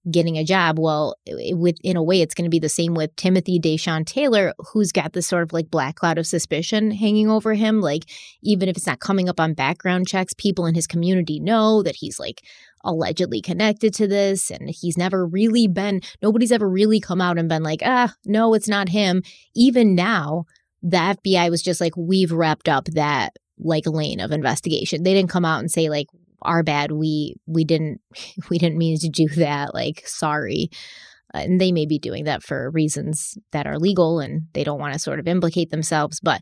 getting 0.10 0.38
a 0.38 0.44
job. 0.44 0.80
Well, 0.80 1.16
with 1.28 1.78
in 1.84 1.98
a 1.98 2.04
way, 2.04 2.22
it's 2.22 2.34
going 2.34 2.46
to 2.46 2.50
be 2.50 2.60
the 2.60 2.70
same 2.70 2.94
with 2.94 3.16
Timothy 3.16 3.60
Da'Shaun 3.60 4.06
Taylor, 4.06 4.54
who's 4.72 4.92
got 4.92 5.14
this 5.14 5.28
sort 5.28 5.44
of 5.44 5.54
like 5.54 5.72
black 5.72 5.96
cloud 5.96 6.18
of 6.18 6.28
suspicion 6.28 6.92
hanging 6.92 7.30
over 7.30 7.54
him. 7.54 7.82
Like, 7.82 8.06
even 8.42 8.70
if 8.70 8.78
it's 8.78 8.88
not 8.88 9.00
coming 9.00 9.30
up 9.30 9.40
on 9.40 9.54
background 9.54 10.08
checks, 10.08 10.34
people 10.34 10.66
in 10.66 10.76
his 10.76 10.88
community 10.88 11.40
know 11.40 11.84
that 11.84 11.96
he's 11.96 12.20
like 12.20 12.42
allegedly 12.84 13.42
connected 13.42 13.94
to 13.96 14.08
this, 14.08 14.52
and 14.52 14.70
he's 14.70 14.98
never 14.98 15.26
really 15.26 15.68
been. 15.68 16.02
Nobody's 16.22 16.52
ever 16.52 16.70
really 16.70 17.00
come 17.00 17.22
out 17.22 17.38
and 17.38 17.50
been 17.50 17.64
like, 17.64 17.82
ah, 17.84 18.14
no, 18.26 18.54
it's 18.54 18.70
not 18.70 18.90
him. 18.90 19.24
Even 19.56 19.96
now, 19.96 20.46
the 20.84 20.98
FBI 20.98 21.50
was 21.50 21.64
just 21.64 21.82
like, 21.82 21.98
we've 21.98 22.32
wrapped 22.32 22.70
up 22.70 22.86
that 22.86 23.36
like 23.58 23.88
lane 23.88 24.20
of 24.20 24.32
investigation. 24.32 25.04
They 25.04 25.14
didn't 25.14 25.30
come 25.30 25.46
out 25.46 25.60
and 25.60 25.72
say 25.72 25.90
like 25.90 26.08
our 26.46 26.64
bad 26.64 26.92
we 26.92 27.36
we 27.46 27.64
didn't 27.64 28.02
we 28.50 28.58
didn't 28.58 28.78
mean 28.78 28.98
to 29.00 29.10
do 29.10 29.28
that 29.30 29.74
like 29.74 30.04
sorry 30.06 30.70
Uh, 31.34 31.40
and 31.40 31.60
they 31.60 31.72
may 31.72 31.86
be 31.86 32.00
doing 32.00 32.24
that 32.26 32.44
for 32.44 32.72
reasons 32.72 33.38
that 33.52 33.68
are 33.68 33.78
legal 33.78 34.20
and 34.20 34.44
they 34.54 34.64
don't 34.64 34.80
want 34.80 34.94
to 34.94 35.00
sort 35.00 35.20
of 35.20 35.28
implicate 35.28 35.70
themselves. 35.70 36.20
But 36.22 36.42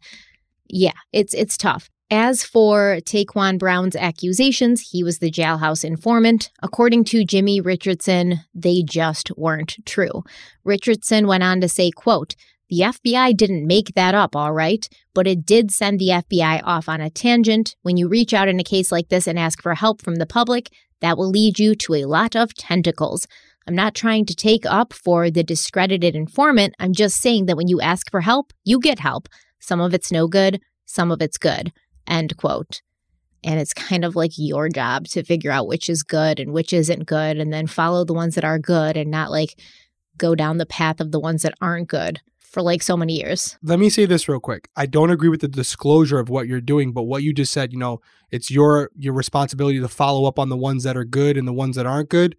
yeah, 0.67 0.93
it's 1.11 1.33
it's 1.33 1.57
tough. 1.57 1.89
As 2.11 2.43
for 2.43 2.97
Taquan 3.01 3.57
Brown's 3.57 3.95
accusations, 3.95 4.89
he 4.91 5.03
was 5.03 5.17
the 5.17 5.31
jailhouse 5.31 5.83
informant. 5.83 6.51
According 6.61 7.05
to 7.05 7.25
Jimmy 7.25 7.59
Richardson, 7.59 8.41
they 8.53 8.83
just 8.83 9.31
weren't 9.35 9.77
true. 9.85 10.23
Richardson 10.63 11.25
went 11.25 11.43
on 11.43 11.59
to 11.61 11.67
say, 11.67 11.89
quote, 11.89 12.35
the 12.73 12.85
FBI 12.85 13.37
didn't 13.37 13.67
make 13.67 13.93
that 13.93 14.15
up, 14.15 14.35
all 14.35 14.51
right, 14.51 14.89
but 15.13 15.27
it 15.27 15.45
did 15.45 15.69
send 15.69 15.99
the 15.99 16.07
FBI 16.07 16.61
off 16.63 16.89
on 16.89 17.01
a 17.01 17.09
tangent. 17.11 17.75
When 17.83 17.97
you 17.97 18.07
reach 18.07 18.33
out 18.33 18.47
in 18.47 18.59
a 18.59 18.63
case 18.63 18.91
like 18.91 19.09
this 19.09 19.27
and 19.27 19.37
ask 19.37 19.61
for 19.61 19.75
help 19.75 20.01
from 20.01 20.15
the 20.15 20.25
public, 20.25 20.71
that 20.99 21.15
will 21.15 21.29
lead 21.29 21.59
you 21.59 21.75
to 21.75 21.93
a 21.93 22.05
lot 22.05 22.35
of 22.35 22.55
tentacles. 22.55 23.27
I'm 23.67 23.75
not 23.75 23.93
trying 23.93 24.25
to 24.25 24.35
take 24.35 24.65
up 24.65 24.91
for 24.91 25.29
the 25.29 25.43
discredited 25.43 26.15
informant. 26.15 26.73
I'm 26.79 26.93
just 26.93 27.17
saying 27.17 27.45
that 27.45 27.57
when 27.57 27.67
you 27.67 27.79
ask 27.79 28.09
for 28.09 28.21
help, 28.21 28.51
you 28.63 28.79
get 28.79 28.97
help. 28.97 29.29
Some 29.59 29.79
of 29.79 29.93
it's 29.93 30.11
no 30.11 30.27
good, 30.27 30.59
some 30.85 31.11
of 31.11 31.21
it's 31.21 31.37
good. 31.37 31.71
End 32.07 32.35
quote. 32.37 32.81
And 33.43 33.59
it's 33.59 33.73
kind 33.73 34.03
of 34.03 34.15
like 34.15 34.31
your 34.35 34.67
job 34.67 35.05
to 35.09 35.23
figure 35.23 35.51
out 35.51 35.67
which 35.67 35.89
is 35.89 36.01
good 36.01 36.39
and 36.39 36.51
which 36.51 36.73
isn't 36.73 37.05
good, 37.05 37.37
and 37.37 37.53
then 37.53 37.67
follow 37.67 38.03
the 38.03 38.15
ones 38.15 38.33
that 38.33 38.43
are 38.43 38.57
good 38.57 38.97
and 38.97 39.11
not 39.11 39.29
like 39.29 39.59
go 40.17 40.33
down 40.33 40.57
the 40.57 40.65
path 40.65 40.99
of 40.99 41.11
the 41.11 41.19
ones 41.19 41.43
that 41.43 41.53
aren't 41.61 41.87
good 41.87 42.19
for 42.53 42.61
like 42.61 42.83
so 42.83 42.95
many 42.95 43.17
years. 43.19 43.57
Let 43.63 43.79
me 43.79 43.89
say 43.89 44.05
this 44.05 44.29
real 44.29 44.39
quick. 44.39 44.69
I 44.75 44.85
don't 44.85 45.09
agree 45.09 45.27
with 45.27 45.41
the 45.41 45.47
disclosure 45.47 46.19
of 46.19 46.29
what 46.29 46.47
you're 46.47 46.61
doing, 46.61 46.93
but 46.93 47.03
what 47.03 47.23
you 47.23 47.33
just 47.33 47.51
said, 47.51 47.73
you 47.73 47.79
know, 47.79 47.99
it's 48.31 48.51
your 48.51 48.91
your 48.95 49.13
responsibility 49.13 49.79
to 49.79 49.87
follow 49.87 50.25
up 50.25 50.37
on 50.37 50.49
the 50.49 50.55
ones 50.55 50.83
that 50.83 50.95
are 50.95 51.03
good 51.03 51.35
and 51.35 51.47
the 51.47 51.53
ones 51.53 51.75
that 51.75 51.87
aren't 51.87 52.09
good. 52.09 52.37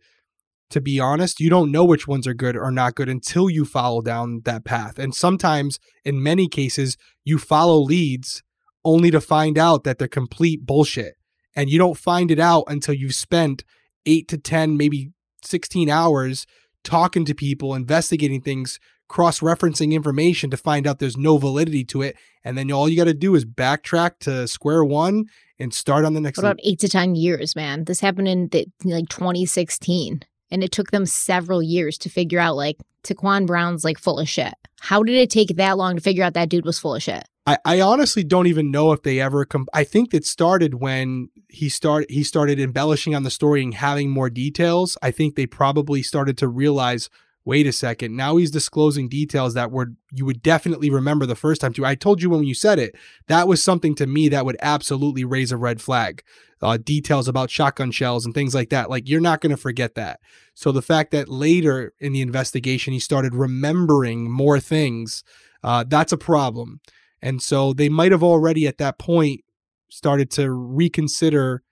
To 0.70 0.80
be 0.80 1.00
honest, 1.00 1.40
you 1.40 1.50
don't 1.50 1.72
know 1.72 1.84
which 1.84 2.06
ones 2.06 2.26
are 2.26 2.34
good 2.34 2.56
or 2.56 2.70
not 2.70 2.94
good 2.94 3.08
until 3.08 3.50
you 3.50 3.64
follow 3.64 4.00
down 4.00 4.42
that 4.44 4.64
path. 4.64 4.98
And 4.98 5.14
sometimes, 5.14 5.78
in 6.04 6.22
many 6.22 6.48
cases, 6.48 6.96
you 7.24 7.38
follow 7.38 7.78
leads 7.78 8.42
only 8.84 9.10
to 9.10 9.20
find 9.20 9.58
out 9.58 9.82
that 9.84 9.98
they're 9.98 10.08
complete 10.08 10.64
bullshit. 10.64 11.16
And 11.56 11.70
you 11.70 11.78
don't 11.78 11.98
find 11.98 12.30
it 12.30 12.38
out 12.38 12.64
until 12.68 12.94
you've 12.94 13.14
spent 13.14 13.64
eight 14.06 14.28
to 14.28 14.38
10, 14.38 14.76
maybe 14.76 15.10
16 15.42 15.88
hours 15.88 16.46
talking 16.82 17.24
to 17.24 17.34
people, 17.34 17.74
investigating 17.74 18.40
things, 18.40 18.78
cross 19.14 19.38
referencing 19.38 19.92
information 19.92 20.50
to 20.50 20.56
find 20.56 20.88
out 20.88 20.98
there's 20.98 21.16
no 21.16 21.38
validity 21.38 21.84
to 21.84 22.02
it. 22.02 22.16
And 22.42 22.58
then 22.58 22.72
all 22.72 22.88
you 22.88 22.96
got 22.96 23.04
to 23.04 23.14
do 23.14 23.36
is 23.36 23.44
backtrack 23.44 24.18
to 24.22 24.48
square 24.48 24.84
one 24.84 25.26
and 25.56 25.72
start 25.72 26.04
on 26.04 26.14
the 26.14 26.20
next 26.20 26.38
about 26.38 26.58
eight 26.64 26.80
to 26.80 26.88
10 26.88 27.14
years, 27.14 27.54
man? 27.54 27.84
This 27.84 28.00
happened 28.00 28.26
in 28.26 28.48
the, 28.48 28.66
like 28.82 29.08
2016. 29.08 30.22
And 30.50 30.64
it 30.64 30.72
took 30.72 30.90
them 30.90 31.06
several 31.06 31.62
years 31.62 31.96
to 31.98 32.08
figure 32.10 32.40
out 32.40 32.56
like 32.56 32.76
Taquan 33.04 33.46
Brown's 33.46 33.84
like 33.84 34.00
full 34.00 34.18
of 34.18 34.28
shit. 34.28 34.54
How 34.80 35.04
did 35.04 35.14
it 35.14 35.30
take 35.30 35.56
that 35.58 35.78
long 35.78 35.94
to 35.94 36.02
figure 36.02 36.24
out 36.24 36.34
that 36.34 36.48
dude 36.48 36.66
was 36.66 36.80
full 36.80 36.96
of 36.96 37.02
shit? 37.02 37.22
I, 37.46 37.58
I 37.64 37.80
honestly 37.82 38.24
don't 38.24 38.48
even 38.48 38.72
know 38.72 38.90
if 38.90 39.02
they 39.02 39.20
ever 39.20 39.44
com- 39.44 39.68
I 39.72 39.84
think 39.84 40.12
it 40.12 40.24
started 40.24 40.74
when 40.74 41.28
he 41.48 41.68
started 41.68 42.10
he 42.10 42.24
started 42.24 42.58
embellishing 42.58 43.14
on 43.14 43.22
the 43.22 43.30
story 43.30 43.62
and 43.62 43.74
having 43.74 44.10
more 44.10 44.28
details. 44.30 44.98
I 45.02 45.12
think 45.12 45.36
they 45.36 45.46
probably 45.46 46.02
started 46.02 46.36
to 46.38 46.48
realize, 46.48 47.10
wait 47.44 47.66
a 47.66 47.72
second, 47.72 48.16
now 48.16 48.36
he's 48.36 48.50
disclosing 48.50 49.08
details 49.08 49.54
that 49.54 49.70
were 49.70 49.92
you 50.12 50.24
would 50.24 50.42
definitely 50.42 50.90
remember 50.90 51.26
the 51.26 51.34
first 51.34 51.60
time 51.60 51.72
too. 51.72 51.84
I 51.84 51.94
told 51.94 52.22
you 52.22 52.30
when 52.30 52.44
you 52.44 52.54
said 52.54 52.78
it, 52.78 52.94
that 53.28 53.46
was 53.46 53.62
something 53.62 53.94
to 53.96 54.06
me 54.06 54.28
that 54.28 54.46
would 54.46 54.56
absolutely 54.60 55.24
raise 55.24 55.52
a 55.52 55.56
red 55.56 55.80
flag. 55.80 56.22
Uh, 56.62 56.78
details 56.78 57.28
about 57.28 57.50
shotgun 57.50 57.90
shells 57.90 58.24
and 58.24 58.34
things 58.34 58.54
like 58.54 58.70
that. 58.70 58.88
Like 58.88 59.08
you're 59.08 59.20
not 59.20 59.42
going 59.42 59.50
to 59.50 59.56
forget 59.56 59.94
that. 59.96 60.20
So 60.54 60.72
the 60.72 60.80
fact 60.80 61.10
that 61.10 61.28
later 61.28 61.92
in 61.98 62.14
the 62.14 62.22
investigation 62.22 62.94
he 62.94 63.00
started 63.00 63.34
remembering 63.34 64.30
more 64.30 64.58
things, 64.58 65.24
uh, 65.62 65.84
that's 65.86 66.12
a 66.12 66.16
problem. 66.16 66.80
And 67.20 67.42
so 67.42 67.74
they 67.74 67.90
might 67.90 68.12
have 68.12 68.22
already 68.22 68.66
at 68.66 68.78
that 68.78 68.98
point 68.98 69.42
started 69.90 70.30
to 70.32 70.50
reconsider 70.50 71.62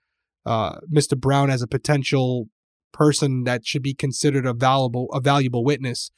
uh, 0.45 0.79
Mr. 0.91 1.19
Brown 1.19 1.49
as 1.49 1.61
a 1.61 1.67
potential 1.67 2.49
person 2.93 3.43
that 3.43 3.65
should 3.65 3.83
be 3.83 3.93
considered 3.93 4.45
a 4.45 4.53
valuable 4.53 5.09
a 5.13 5.19
valuable 5.19 5.63
witness. 5.63 6.11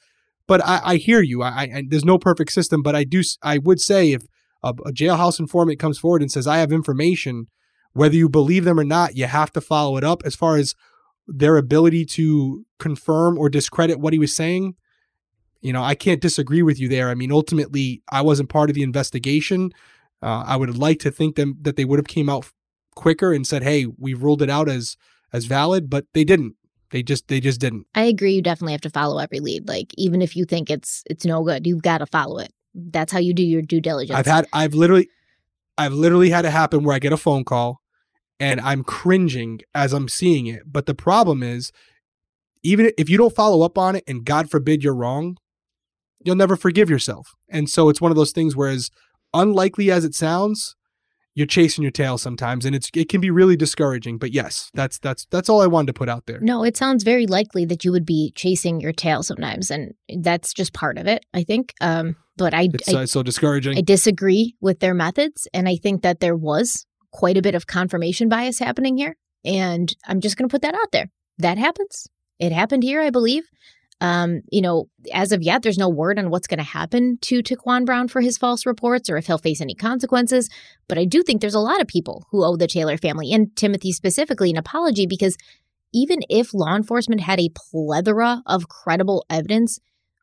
But 0.47 0.63
I, 0.63 0.81
I 0.83 0.95
hear 0.97 1.21
you. 1.21 1.41
I, 1.41 1.49
I, 1.49 1.83
there's 1.87 2.05
no 2.05 2.19
perfect 2.19 2.51
system, 2.51 2.83
but 2.83 2.95
I 2.95 3.03
do 3.03 3.21
I 3.41 3.57
would 3.57 3.81
say 3.81 4.11
if 4.11 4.23
a, 4.61 4.69
a 4.69 4.91
jailhouse 4.91 5.39
informant 5.39 5.79
comes 5.79 5.97
forward 5.97 6.21
and 6.21 6.31
says 6.31 6.45
I 6.45 6.57
have 6.57 6.71
information, 6.71 7.47
whether 7.93 8.15
you 8.15 8.29
believe 8.29 8.65
them 8.65 8.79
or 8.79 8.83
not, 8.83 9.15
you 9.15 9.25
have 9.25 9.51
to 9.53 9.61
follow 9.61 9.97
it 9.97 10.03
up. 10.03 10.21
As 10.25 10.35
far 10.35 10.57
as 10.57 10.75
their 11.27 11.57
ability 11.57 12.05
to 12.05 12.65
confirm 12.77 13.37
or 13.37 13.49
discredit 13.49 13.99
what 13.99 14.13
he 14.13 14.19
was 14.19 14.35
saying, 14.35 14.75
you 15.61 15.73
know, 15.73 15.81
I 15.81 15.95
can't 15.95 16.21
disagree 16.21 16.61
with 16.61 16.79
you 16.79 16.87
there. 16.87 17.09
I 17.09 17.15
mean, 17.15 17.31
ultimately, 17.31 18.03
I 18.11 18.21
wasn't 18.21 18.49
part 18.49 18.69
of 18.69 18.75
the 18.75 18.83
investigation. 18.83 19.71
Uh, 20.21 20.43
I 20.45 20.57
would 20.57 20.77
like 20.77 20.99
to 20.99 21.11
think 21.11 21.35
them 21.35 21.57
that 21.61 21.75
they 21.75 21.85
would 21.85 21.97
have 21.97 22.07
came 22.07 22.29
out 22.29 22.51
quicker 22.95 23.33
and 23.33 23.47
said, 23.47 23.63
"Hey, 23.63 23.85
we've 23.85 24.21
ruled 24.21 24.41
it 24.41 24.49
out 24.49 24.69
as 24.69 24.95
as 25.33 25.45
valid," 25.45 25.89
but 25.89 26.05
they 26.13 26.23
didn't. 26.23 26.55
They 26.95 27.03
just 27.03 27.27
they 27.27 27.41
just 27.41 27.59
didn't. 27.59 27.87
I 27.93 28.03
agree. 28.03 28.35
You 28.35 28.41
definitely 28.41 28.71
have 28.71 28.79
to 28.79 28.89
follow 28.89 29.19
every 29.19 29.41
lead. 29.41 29.67
Like 29.67 29.93
even 29.97 30.21
if 30.21 30.33
you 30.33 30.45
think 30.45 30.69
it's 30.69 31.03
it's 31.09 31.25
no 31.25 31.43
good, 31.43 31.67
you've 31.67 31.81
got 31.81 31.97
to 31.97 32.05
follow 32.05 32.37
it. 32.37 32.53
That's 32.73 33.11
how 33.11 33.19
you 33.19 33.33
do 33.33 33.43
your 33.43 33.61
due 33.61 33.81
diligence. 33.81 34.17
I've 34.17 34.25
had 34.25 34.45
I've 34.53 34.73
literally 34.73 35.09
I've 35.77 35.91
literally 35.91 36.29
had 36.29 36.45
it 36.45 36.51
happen 36.51 36.85
where 36.85 36.95
I 36.95 36.99
get 36.99 37.11
a 37.11 37.17
phone 37.17 37.43
call 37.43 37.81
and 38.39 38.61
I'm 38.61 38.85
cringing 38.85 39.59
as 39.73 39.91
I'm 39.91 40.07
seeing 40.07 40.47
it. 40.47 40.71
But 40.71 40.85
the 40.85 40.95
problem 40.95 41.43
is, 41.43 41.73
even 42.63 42.89
if 42.97 43.09
you 43.09 43.17
don't 43.17 43.35
follow 43.35 43.65
up 43.65 43.77
on 43.77 43.97
it, 43.97 44.05
and 44.07 44.23
God 44.23 44.49
forbid 44.49 44.81
you're 44.81 44.95
wrong, 44.95 45.35
you'll 46.23 46.37
never 46.37 46.55
forgive 46.55 46.89
yourself. 46.89 47.33
And 47.49 47.69
so 47.69 47.89
it's 47.89 47.99
one 47.99 48.11
of 48.11 48.15
those 48.15 48.31
things 48.31 48.55
where, 48.55 48.69
as 48.69 48.89
unlikely 49.33 49.91
as 49.91 50.05
it 50.05 50.15
sounds, 50.15 50.74
you're 51.35 51.45
chasing 51.45 51.83
your 51.83 51.91
tail 51.91 52.17
sometimes, 52.17 52.65
and 52.65 52.75
it's 52.75 52.89
it 52.95 53.09
can 53.09 53.21
be 53.21 53.29
really 53.29 53.55
discouraging. 53.55 54.17
But 54.17 54.31
yes, 54.31 54.71
that's 54.73 54.97
that's 54.97 55.25
that's 55.25 55.49
all 55.49 55.61
I 55.61 55.67
wanted 55.67 55.87
to 55.87 55.93
put 55.93 56.09
out 56.09 56.25
there. 56.25 56.39
No, 56.39 56.63
it 56.63 56.75
sounds 56.77 57.03
very 57.03 57.27
likely 57.27 57.65
that 57.65 57.85
you 57.85 57.91
would 57.91 58.05
be 58.05 58.31
chasing 58.35 58.79
your 58.79 58.93
tail 58.93 59.21
sometimes, 59.21 59.69
and 59.69 59.93
that's 60.21 60.53
just 60.53 60.73
part 60.73 60.97
of 60.97 61.07
it. 61.07 61.25
I 61.33 61.43
think. 61.43 61.73
Um, 61.81 62.15
but 62.37 62.53
I, 62.53 62.69
it's 62.73 62.93
I, 62.93 63.03
uh, 63.03 63.05
so 63.05 63.21
discouraging. 63.21 63.77
I 63.77 63.81
disagree 63.81 64.55
with 64.61 64.79
their 64.79 64.93
methods, 64.93 65.47
and 65.53 65.69
I 65.69 65.75
think 65.75 66.01
that 66.01 66.21
there 66.21 66.35
was 66.35 66.85
quite 67.11 67.37
a 67.37 67.41
bit 67.41 67.55
of 67.55 67.67
confirmation 67.67 68.27
bias 68.27 68.59
happening 68.59 68.97
here. 68.97 69.15
And 69.45 69.93
I'm 70.07 70.21
just 70.21 70.37
going 70.37 70.49
to 70.49 70.53
put 70.53 70.63
that 70.63 70.75
out 70.75 70.91
there. 70.91 71.11
That 71.37 71.57
happens. 71.57 72.07
It 72.39 72.51
happened 72.51 72.83
here, 72.83 73.01
I 73.01 73.09
believe. 73.09 73.43
Um, 74.01 74.41
you 74.51 74.61
know, 74.61 74.89
as 75.13 75.31
of 75.31 75.41
yet, 75.41 75.63
there's 75.63 75.77
no 75.77 75.87
word 75.89 76.19
on 76.19 76.29
what's 76.29 76.47
going 76.47 76.57
to 76.57 76.63
happen 76.63 77.17
to 77.21 77.41
Taquan 77.41 77.85
Brown 77.85 78.07
for 78.07 78.21
his 78.21 78.37
false 78.37 78.65
reports 78.65 79.09
or 79.09 79.17
if 79.17 79.27
he'll 79.27 79.37
face 79.37 79.61
any 79.61 79.73
consequences. 79.73 80.49
But 80.87 80.97
I 80.97 81.05
do 81.05 81.23
think 81.23 81.39
there's 81.41 81.55
a 81.55 81.59
lot 81.59 81.81
of 81.81 81.87
people 81.87 82.25
who 82.31 82.43
owe 82.43 82.57
the 82.57 82.67
Taylor 82.67 82.97
family 82.97 83.31
and 83.31 83.55
Timothy 83.55 83.91
specifically 83.91 84.49
an 84.49 84.57
apology 84.57 85.07
because 85.07 85.37
even 85.93 86.19
if 86.29 86.53
law 86.53 86.75
enforcement 86.75 87.21
had 87.21 87.39
a 87.39 87.51
plethora 87.55 88.43
of 88.45 88.67
credible 88.67 89.25
evidence, 89.29 89.79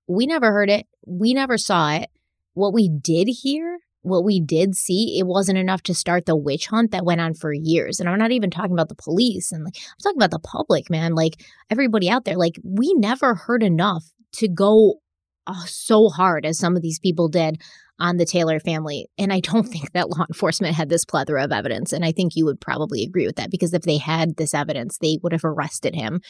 we 0.06 0.26
never 0.26 0.52
heard 0.52 0.68
it. 0.68 0.86
We 1.06 1.32
never 1.32 1.56
saw 1.56 1.94
it. 1.94 2.10
What 2.52 2.74
we 2.74 2.90
did 2.90 3.28
hear 3.28 3.78
what 4.02 4.24
we 4.24 4.40
did 4.40 4.74
see, 4.74 5.18
it 5.18 5.26
wasn't 5.26 5.58
enough 5.58 5.82
to 5.84 5.94
start 5.94 6.26
the 6.26 6.36
witch 6.36 6.66
hunt 6.66 6.90
that 6.90 7.04
went 7.04 7.20
on 7.20 7.34
for 7.34 7.52
years. 7.52 8.00
And 8.00 8.08
I'm 8.08 8.18
not 8.18 8.32
even 8.32 8.50
talking 8.50 8.72
about 8.72 8.88
the 8.88 8.96
police 8.96 9.52
and 9.52 9.64
like 9.64 9.76
I'm 9.76 10.02
talking 10.02 10.18
about 10.18 10.30
the 10.32 10.40
public, 10.40 10.90
man. 10.90 11.14
Like 11.14 11.42
everybody 11.70 12.10
out 12.10 12.24
there, 12.24 12.36
like 12.36 12.58
we 12.64 12.94
never 12.94 13.34
heard 13.34 13.62
enough 13.62 14.04
to 14.34 14.48
go 14.48 15.00
uh, 15.46 15.64
so 15.66 16.08
hard 16.08 16.44
as 16.44 16.58
some 16.58 16.76
of 16.76 16.82
these 16.82 16.98
people 16.98 17.28
did 17.28 17.60
on 17.98 18.16
the 18.16 18.26
Taylor 18.26 18.58
family. 18.58 19.08
And 19.18 19.32
I 19.32 19.40
don't 19.40 19.64
think 19.68 19.92
that 19.92 20.10
law 20.10 20.26
enforcement 20.28 20.74
had 20.74 20.88
this 20.88 21.04
plethora 21.04 21.44
of 21.44 21.52
evidence. 21.52 21.92
And 21.92 22.04
I 22.04 22.12
think 22.12 22.34
you 22.34 22.44
would 22.44 22.60
probably 22.60 23.04
agree 23.04 23.26
with 23.26 23.36
that 23.36 23.50
because 23.50 23.72
if 23.72 23.82
they 23.82 23.98
had 23.98 24.36
this 24.36 24.54
evidence, 24.54 24.98
they 24.98 25.18
would 25.22 25.32
have 25.32 25.44
arrested 25.44 25.94
him 25.94 26.20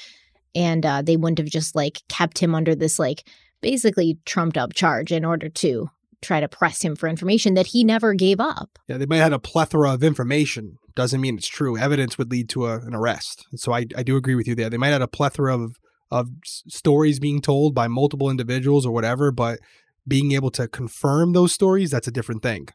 and 0.54 0.84
uh, 0.84 1.02
they 1.02 1.16
wouldn't 1.16 1.38
have 1.38 1.48
just 1.48 1.74
like 1.74 2.02
kept 2.08 2.38
him 2.38 2.54
under 2.54 2.74
this 2.74 2.98
like 2.98 3.26
basically 3.62 4.18
trumped 4.26 4.58
up 4.58 4.74
charge 4.74 5.12
in 5.12 5.24
order 5.24 5.48
to 5.48 5.88
try 6.22 6.40
to 6.40 6.48
press 6.48 6.82
him 6.82 6.96
for 6.96 7.08
information 7.08 7.54
that 7.54 7.68
he 7.68 7.84
never 7.84 8.14
gave 8.14 8.40
up. 8.40 8.78
Yeah, 8.88 8.96
they 8.96 9.06
might 9.06 9.16
have 9.16 9.24
had 9.24 9.32
a 9.34 9.38
plethora 9.38 9.92
of 9.92 10.02
information. 10.02 10.78
Doesn't 10.94 11.20
mean 11.20 11.36
it's 11.36 11.48
true. 11.48 11.76
Evidence 11.76 12.18
would 12.18 12.30
lead 12.30 12.48
to 12.50 12.66
a, 12.66 12.76
an 12.78 12.94
arrest. 12.94 13.46
So 13.56 13.72
I, 13.72 13.86
I 13.96 14.02
do 14.02 14.16
agree 14.16 14.34
with 14.34 14.46
you 14.46 14.54
there. 14.54 14.70
They 14.70 14.78
might 14.78 14.88
have 14.88 15.00
had 15.00 15.02
a 15.02 15.08
plethora 15.08 15.54
of 15.54 15.76
of 16.12 16.28
stories 16.44 17.18
being 17.18 17.40
told 17.40 17.74
by 17.74 17.88
multiple 17.88 18.28
individuals 18.28 18.84
or 18.84 18.92
whatever, 18.92 19.32
but 19.32 19.58
being 20.06 20.32
able 20.32 20.50
to 20.50 20.68
confirm 20.68 21.32
those 21.32 21.54
stories, 21.54 21.90
that's 21.90 22.06
a 22.06 22.12
different 22.12 22.42
thing. 22.42 22.68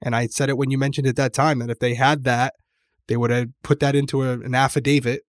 And 0.00 0.14
I 0.14 0.28
said 0.28 0.48
it 0.48 0.56
when 0.56 0.70
you 0.70 0.78
mentioned 0.78 1.08
at 1.08 1.16
that 1.16 1.32
time 1.32 1.58
that 1.58 1.70
if 1.70 1.80
they 1.80 1.94
had 1.94 2.22
that, 2.22 2.54
they 3.08 3.16
would 3.16 3.32
have 3.32 3.48
put 3.64 3.80
that 3.80 3.96
into 3.96 4.22
a, 4.22 4.34
an 4.34 4.54
affidavit 4.54 5.22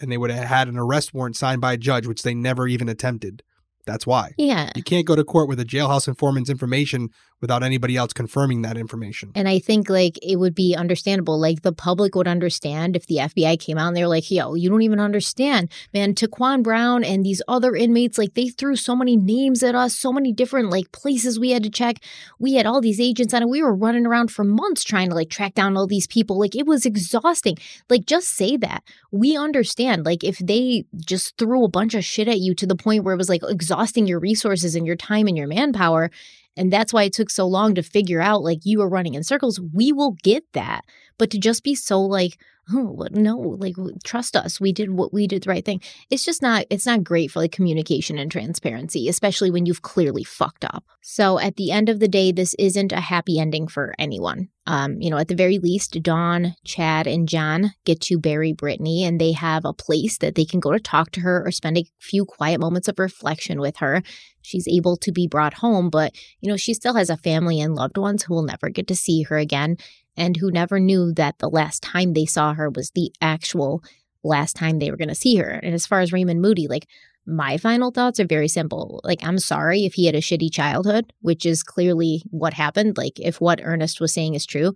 and 0.00 0.10
they 0.10 0.18
would 0.18 0.32
have 0.32 0.48
had 0.48 0.66
an 0.66 0.76
arrest 0.76 1.14
warrant 1.14 1.36
signed 1.36 1.60
by 1.60 1.74
a 1.74 1.78
judge, 1.78 2.06
which 2.06 2.24
they 2.24 2.34
never 2.34 2.66
even 2.66 2.88
attempted. 2.88 3.44
That's 3.86 4.06
why. 4.06 4.32
Yeah. 4.38 4.70
You 4.74 4.82
can't 4.82 5.06
go 5.06 5.16
to 5.16 5.24
court 5.24 5.48
with 5.48 5.60
a 5.60 5.64
jailhouse 5.64 6.08
informant's 6.08 6.50
information 6.50 7.10
without 7.44 7.62
anybody 7.62 7.94
else 7.94 8.14
confirming 8.14 8.62
that 8.62 8.78
information. 8.78 9.30
And 9.34 9.46
I 9.46 9.58
think 9.58 9.90
like 9.90 10.18
it 10.22 10.36
would 10.36 10.54
be 10.54 10.74
understandable. 10.74 11.38
Like 11.38 11.60
the 11.60 11.74
public 11.74 12.14
would 12.14 12.26
understand 12.26 12.96
if 12.96 13.04
the 13.04 13.16
FBI 13.16 13.60
came 13.60 13.76
out 13.76 13.88
and 13.88 13.94
they 13.94 14.00
were 14.00 14.08
like, 14.08 14.30
yo, 14.30 14.54
you 14.54 14.70
don't 14.70 14.80
even 14.80 14.98
understand. 14.98 15.70
Man, 15.92 16.14
Taquan 16.14 16.62
Brown 16.62 17.04
and 17.04 17.22
these 17.22 17.42
other 17.46 17.76
inmates, 17.76 18.16
like 18.16 18.32
they 18.32 18.48
threw 18.48 18.76
so 18.76 18.96
many 18.96 19.14
names 19.14 19.62
at 19.62 19.74
us, 19.74 19.94
so 19.94 20.10
many 20.10 20.32
different 20.32 20.70
like 20.70 20.90
places 20.90 21.38
we 21.38 21.50
had 21.50 21.62
to 21.64 21.68
check. 21.68 21.98
We 22.38 22.54
had 22.54 22.64
all 22.64 22.80
these 22.80 22.98
agents 22.98 23.34
on 23.34 23.42
it. 23.42 23.48
We 23.50 23.62
were 23.62 23.74
running 23.74 24.06
around 24.06 24.30
for 24.30 24.42
months 24.42 24.82
trying 24.82 25.10
to 25.10 25.14
like 25.14 25.28
track 25.28 25.52
down 25.52 25.76
all 25.76 25.86
these 25.86 26.06
people. 26.06 26.38
Like 26.38 26.56
it 26.56 26.66
was 26.66 26.86
exhausting. 26.86 27.58
Like 27.90 28.06
just 28.06 28.28
say 28.28 28.56
that. 28.56 28.82
We 29.12 29.36
understand. 29.36 30.06
Like 30.06 30.24
if 30.24 30.38
they 30.38 30.86
just 30.96 31.36
threw 31.36 31.62
a 31.62 31.68
bunch 31.68 31.92
of 31.92 32.06
shit 32.06 32.26
at 32.26 32.40
you 32.40 32.54
to 32.54 32.66
the 32.66 32.74
point 32.74 33.04
where 33.04 33.12
it 33.12 33.18
was 33.18 33.28
like 33.28 33.42
exhausting 33.46 34.06
your 34.06 34.18
resources 34.18 34.74
and 34.74 34.86
your 34.86 34.96
time 34.96 35.26
and 35.26 35.36
your 35.36 35.46
manpower 35.46 36.10
and 36.56 36.72
that's 36.72 36.92
why 36.92 37.04
it 37.04 37.12
took 37.12 37.30
so 37.30 37.46
long 37.46 37.74
to 37.74 37.82
figure 37.82 38.20
out 38.20 38.42
like 38.42 38.60
you 38.64 38.78
were 38.78 38.88
running 38.88 39.14
in 39.14 39.24
circles. 39.24 39.60
We 39.72 39.92
will 39.92 40.16
get 40.22 40.44
that. 40.52 40.82
But 41.18 41.30
to 41.30 41.38
just 41.38 41.64
be 41.64 41.74
so 41.74 42.00
like, 42.00 42.38
oh 42.72 43.06
no 43.10 43.36
like 43.36 43.74
trust 44.04 44.36
us 44.36 44.60
we 44.60 44.72
did 44.72 44.90
what 44.90 45.12
we 45.12 45.26
did 45.26 45.42
the 45.42 45.50
right 45.50 45.64
thing 45.64 45.80
it's 46.10 46.24
just 46.24 46.40
not 46.40 46.64
it's 46.70 46.86
not 46.86 47.04
great 47.04 47.30
for 47.30 47.40
like 47.40 47.52
communication 47.52 48.18
and 48.18 48.30
transparency 48.30 49.08
especially 49.08 49.50
when 49.50 49.66
you've 49.66 49.82
clearly 49.82 50.24
fucked 50.24 50.64
up. 50.64 50.84
So 51.02 51.38
at 51.38 51.56
the 51.56 51.70
end 51.70 51.88
of 51.88 52.00
the 52.00 52.08
day 52.08 52.32
this 52.32 52.54
isn't 52.58 52.92
a 52.92 53.00
happy 53.00 53.38
ending 53.38 53.68
for 53.68 53.94
anyone. 53.98 54.48
Um 54.66 55.00
you 55.00 55.10
know 55.10 55.18
at 55.18 55.28
the 55.28 55.34
very 55.34 55.58
least 55.58 56.02
dawn 56.02 56.54
chad 56.64 57.06
and 57.06 57.28
john 57.28 57.72
get 57.84 58.00
to 58.02 58.18
bury 58.18 58.52
brittany 58.52 59.04
and 59.04 59.20
they 59.20 59.32
have 59.32 59.64
a 59.64 59.74
place 59.74 60.18
that 60.18 60.34
they 60.34 60.44
can 60.44 60.60
go 60.60 60.72
to 60.72 60.80
talk 60.80 61.10
to 61.12 61.20
her 61.20 61.46
or 61.46 61.50
spend 61.50 61.76
a 61.76 61.84
few 61.98 62.24
quiet 62.24 62.60
moments 62.60 62.88
of 62.88 62.98
reflection 62.98 63.60
with 63.60 63.78
her. 63.78 64.02
She's 64.42 64.68
able 64.68 64.96
to 64.98 65.12
be 65.12 65.26
brought 65.26 65.54
home 65.54 65.90
but 65.90 66.14
you 66.40 66.48
know 66.48 66.56
she 66.56 66.72
still 66.72 66.94
has 66.94 67.10
a 67.10 67.16
family 67.16 67.60
and 67.60 67.74
loved 67.74 67.98
ones 67.98 68.22
who 68.22 68.34
will 68.34 68.42
never 68.42 68.70
get 68.70 68.86
to 68.86 68.96
see 68.96 69.22
her 69.24 69.36
again 69.36 69.76
and 70.16 70.36
who 70.36 70.50
never 70.50 70.78
knew 70.78 71.12
that 71.14 71.38
the 71.38 71.48
last 71.48 71.82
time 71.82 72.12
they 72.12 72.26
saw 72.26 72.54
her 72.54 72.70
was 72.70 72.90
the 72.90 73.12
actual 73.20 73.82
last 74.22 74.56
time 74.56 74.78
they 74.78 74.90
were 74.90 74.96
going 74.96 75.08
to 75.08 75.14
see 75.14 75.36
her. 75.36 75.50
And 75.50 75.74
as 75.74 75.86
far 75.86 76.00
as 76.00 76.12
Raymond 76.12 76.40
Moody, 76.40 76.66
like 76.66 76.86
my 77.26 77.56
final 77.56 77.90
thoughts 77.90 78.20
are 78.20 78.26
very 78.26 78.48
simple. 78.48 79.00
Like, 79.02 79.22
I'm 79.22 79.38
sorry 79.38 79.84
if 79.84 79.94
he 79.94 80.06
had 80.06 80.14
a 80.14 80.20
shitty 80.20 80.52
childhood, 80.52 81.12
which 81.20 81.46
is 81.46 81.62
clearly 81.62 82.22
what 82.30 82.54
happened. 82.54 82.98
Like, 82.98 83.18
if 83.18 83.40
what 83.40 83.60
Ernest 83.62 84.00
was 84.00 84.12
saying 84.12 84.34
is 84.34 84.44
true, 84.44 84.74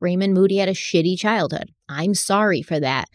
Raymond 0.00 0.34
Moody 0.34 0.58
had 0.58 0.68
a 0.68 0.74
shitty 0.74 1.18
childhood. 1.18 1.70
I'm 1.88 2.14
sorry 2.14 2.60
for 2.62 2.78
that. 2.80 3.08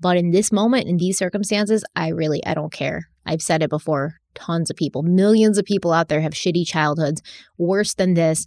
But 0.00 0.16
in 0.16 0.30
this 0.30 0.50
moment, 0.52 0.88
in 0.88 0.96
these 0.96 1.18
circumstances, 1.18 1.84
I 1.94 2.08
really, 2.08 2.44
I 2.46 2.54
don't 2.54 2.72
care. 2.72 3.08
I've 3.26 3.42
said 3.42 3.62
it 3.62 3.70
before. 3.70 4.16
Tons 4.34 4.68
of 4.70 4.76
people, 4.76 5.02
millions 5.02 5.58
of 5.58 5.64
people 5.64 5.92
out 5.92 6.08
there 6.08 6.20
have 6.20 6.32
shitty 6.32 6.66
childhoods, 6.66 7.22
worse 7.56 7.94
than 7.94 8.14
this 8.14 8.46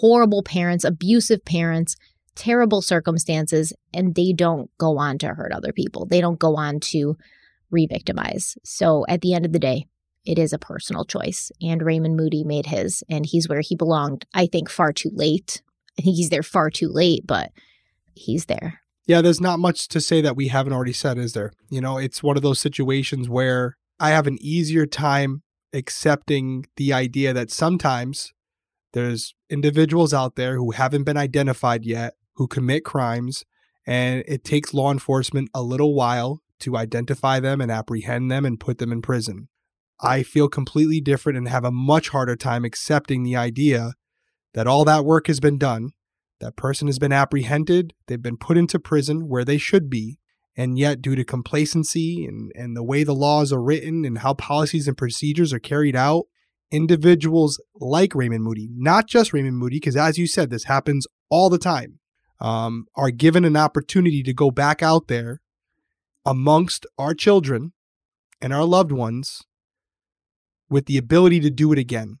horrible 0.00 0.42
parents, 0.42 0.84
abusive 0.84 1.44
parents, 1.44 1.96
terrible 2.34 2.82
circumstances, 2.82 3.72
and 3.92 4.14
they 4.14 4.32
don't 4.32 4.70
go 4.78 4.98
on 4.98 5.18
to 5.18 5.28
hurt 5.28 5.52
other 5.52 5.72
people. 5.72 6.06
They 6.06 6.20
don't 6.20 6.38
go 6.38 6.56
on 6.56 6.80
to 6.80 7.16
re 7.70 7.86
victimize. 7.86 8.56
So 8.64 9.04
at 9.08 9.20
the 9.20 9.34
end 9.34 9.46
of 9.46 9.52
the 9.52 9.58
day, 9.58 9.86
it 10.24 10.38
is 10.38 10.52
a 10.52 10.58
personal 10.58 11.04
choice. 11.04 11.52
And 11.60 11.82
Raymond 11.82 12.16
Moody 12.16 12.44
made 12.44 12.66
his, 12.66 13.02
and 13.08 13.26
he's 13.26 13.48
where 13.48 13.60
he 13.60 13.76
belonged, 13.76 14.26
I 14.34 14.46
think, 14.46 14.70
far 14.70 14.92
too 14.92 15.10
late. 15.12 15.62
I 15.98 16.02
think 16.02 16.16
he's 16.16 16.30
there 16.30 16.42
far 16.42 16.70
too 16.70 16.88
late, 16.88 17.26
but 17.26 17.50
he's 18.14 18.46
there. 18.46 18.80
Yeah, 19.06 19.20
there's 19.20 19.40
not 19.40 19.58
much 19.58 19.88
to 19.88 20.00
say 20.00 20.22
that 20.22 20.36
we 20.36 20.48
haven't 20.48 20.72
already 20.72 20.94
said, 20.94 21.18
is 21.18 21.34
there? 21.34 21.52
You 21.68 21.82
know, 21.82 21.98
it's 21.98 22.22
one 22.22 22.36
of 22.36 22.42
those 22.42 22.58
situations 22.58 23.28
where 23.28 23.76
I 24.00 24.10
have 24.10 24.26
an 24.26 24.38
easier 24.40 24.86
time 24.86 25.42
accepting 25.74 26.64
the 26.76 26.92
idea 26.92 27.32
that 27.34 27.50
sometimes 27.50 28.32
there's 28.94 29.34
individuals 29.50 30.14
out 30.14 30.36
there 30.36 30.56
who 30.56 30.70
haven't 30.70 31.04
been 31.04 31.16
identified 31.16 31.84
yet 31.84 32.14
who 32.36 32.46
commit 32.48 32.84
crimes, 32.84 33.44
and 33.86 34.24
it 34.26 34.44
takes 34.44 34.74
law 34.74 34.90
enforcement 34.90 35.50
a 35.54 35.62
little 35.62 35.94
while 35.94 36.42
to 36.60 36.76
identify 36.76 37.40
them 37.40 37.60
and 37.60 37.70
apprehend 37.70 38.30
them 38.30 38.44
and 38.44 38.60
put 38.60 38.78
them 38.78 38.92
in 38.92 39.02
prison. 39.02 39.48
I 40.00 40.22
feel 40.22 40.48
completely 40.48 41.00
different 41.00 41.38
and 41.38 41.48
have 41.48 41.64
a 41.64 41.70
much 41.70 42.08
harder 42.08 42.36
time 42.36 42.64
accepting 42.64 43.22
the 43.22 43.36
idea 43.36 43.94
that 44.54 44.66
all 44.66 44.84
that 44.84 45.04
work 45.04 45.26
has 45.26 45.40
been 45.40 45.58
done, 45.58 45.90
that 46.40 46.56
person 46.56 46.88
has 46.88 46.98
been 46.98 47.12
apprehended, 47.12 47.94
they've 48.06 48.22
been 48.22 48.36
put 48.36 48.56
into 48.56 48.78
prison 48.78 49.28
where 49.28 49.44
they 49.44 49.58
should 49.58 49.90
be, 49.90 50.18
and 50.56 50.78
yet 50.78 51.02
due 51.02 51.16
to 51.16 51.24
complacency 51.24 52.24
and, 52.26 52.52
and 52.54 52.76
the 52.76 52.84
way 52.84 53.02
the 53.02 53.14
laws 53.14 53.52
are 53.52 53.62
written 53.62 54.04
and 54.04 54.18
how 54.18 54.34
policies 54.34 54.86
and 54.86 54.96
procedures 54.96 55.52
are 55.52 55.58
carried 55.58 55.96
out, 55.96 56.26
individuals 56.74 57.60
like 57.76 58.14
Raymond 58.14 58.42
Moody, 58.42 58.68
not 58.74 59.06
just 59.06 59.32
Raymond 59.32 59.58
Moody, 59.58 59.76
because 59.76 59.96
as 59.96 60.18
you 60.18 60.26
said, 60.26 60.50
this 60.50 60.64
happens 60.64 61.06
all 61.30 61.48
the 61.48 61.58
time, 61.58 62.00
um, 62.40 62.86
are 62.96 63.10
given 63.10 63.44
an 63.44 63.56
opportunity 63.56 64.22
to 64.24 64.34
go 64.34 64.50
back 64.50 64.82
out 64.82 65.06
there 65.06 65.40
amongst 66.26 66.84
our 66.98 67.14
children 67.14 67.72
and 68.40 68.52
our 68.52 68.64
loved 68.64 68.90
ones 68.90 69.42
with 70.68 70.86
the 70.86 70.98
ability 70.98 71.38
to 71.40 71.50
do 71.50 71.72
it 71.72 71.78
again. 71.78 72.18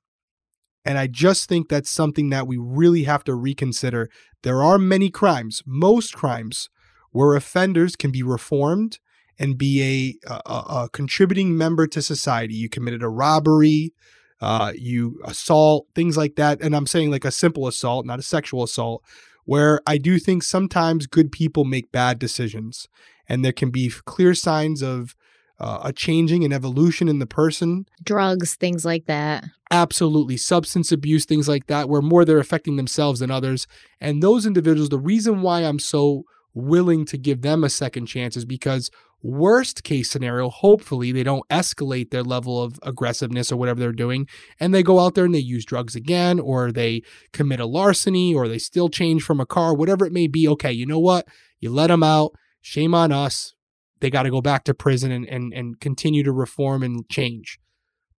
And 0.84 0.98
I 0.98 1.08
just 1.08 1.48
think 1.48 1.68
that's 1.68 1.90
something 1.90 2.30
that 2.30 2.46
we 2.46 2.56
really 2.56 3.04
have 3.04 3.24
to 3.24 3.34
reconsider. 3.34 4.08
There 4.42 4.62
are 4.62 4.78
many 4.78 5.10
crimes, 5.10 5.62
most 5.66 6.14
crimes, 6.14 6.68
where 7.10 7.34
offenders 7.34 7.96
can 7.96 8.12
be 8.12 8.22
reformed 8.22 8.98
and 9.38 9.58
be 9.58 10.18
a, 10.28 10.40
a, 10.46 10.52
a 10.82 10.88
contributing 10.92 11.56
member 11.56 11.86
to 11.88 12.02
society. 12.02 12.54
You 12.54 12.68
committed 12.68 13.02
a 13.02 13.08
robbery, 13.08 13.94
uh, 14.40 14.72
you 14.76 15.20
assault, 15.24 15.86
things 15.94 16.16
like 16.16 16.36
that. 16.36 16.60
And 16.60 16.74
I'm 16.74 16.86
saying 16.86 17.10
like 17.10 17.24
a 17.24 17.30
simple 17.30 17.66
assault, 17.66 18.06
not 18.06 18.18
a 18.18 18.22
sexual 18.22 18.62
assault, 18.62 19.02
where 19.44 19.80
I 19.86 19.98
do 19.98 20.18
think 20.18 20.42
sometimes 20.42 21.06
good 21.06 21.32
people 21.32 21.64
make 21.64 21.92
bad 21.92 22.18
decisions. 22.18 22.88
And 23.28 23.44
there 23.44 23.52
can 23.52 23.70
be 23.70 23.90
clear 24.04 24.34
signs 24.34 24.82
of 24.82 25.14
uh, 25.58 25.80
a 25.84 25.92
changing 25.92 26.44
and 26.44 26.52
evolution 26.52 27.08
in 27.08 27.20
the 27.20 27.26
person. 27.26 27.86
Drugs, 28.02 28.54
things 28.54 28.84
like 28.84 29.06
that. 29.06 29.44
Absolutely. 29.70 30.36
Substance 30.36 30.92
abuse, 30.92 31.24
things 31.24 31.48
like 31.48 31.66
that, 31.68 31.88
where 31.88 32.02
more 32.02 32.24
they're 32.24 32.38
affecting 32.38 32.76
themselves 32.76 33.20
than 33.20 33.30
others. 33.30 33.66
And 34.00 34.22
those 34.22 34.46
individuals, 34.46 34.88
the 34.88 34.98
reason 34.98 35.42
why 35.42 35.60
I'm 35.60 35.78
so 35.78 36.24
willing 36.54 37.04
to 37.06 37.18
give 37.18 37.42
them 37.42 37.64
a 37.64 37.70
second 37.70 38.06
chance 38.06 38.36
is 38.36 38.44
because 38.44 38.90
Worst 39.26 39.84
case 39.84 40.10
scenario, 40.10 40.50
hopefully 40.50 41.10
they 41.10 41.22
don't 41.22 41.48
escalate 41.48 42.10
their 42.10 42.22
level 42.22 42.62
of 42.62 42.78
aggressiveness 42.82 43.50
or 43.50 43.56
whatever 43.56 43.80
they're 43.80 43.90
doing, 43.90 44.28
and 44.60 44.74
they 44.74 44.82
go 44.82 45.00
out 45.00 45.14
there 45.14 45.24
and 45.24 45.34
they 45.34 45.38
use 45.38 45.64
drugs 45.64 45.96
again, 45.96 46.38
or 46.38 46.70
they 46.70 47.00
commit 47.32 47.58
a 47.58 47.64
larceny, 47.64 48.34
or 48.34 48.48
they 48.48 48.58
steal 48.58 48.90
change 48.90 49.22
from 49.22 49.40
a 49.40 49.46
car, 49.46 49.72
whatever 49.72 50.04
it 50.04 50.12
may 50.12 50.26
be. 50.26 50.46
Okay, 50.48 50.70
you 50.70 50.84
know 50.84 50.98
what? 50.98 51.26
You 51.58 51.70
let 51.70 51.86
them 51.86 52.02
out. 52.02 52.32
Shame 52.60 52.94
on 52.94 53.12
us. 53.12 53.54
They 54.00 54.10
got 54.10 54.24
to 54.24 54.30
go 54.30 54.42
back 54.42 54.64
to 54.64 54.74
prison 54.74 55.10
and, 55.10 55.26
and, 55.26 55.54
and 55.54 55.80
continue 55.80 56.22
to 56.22 56.30
reform 56.30 56.82
and 56.82 57.08
change. 57.08 57.58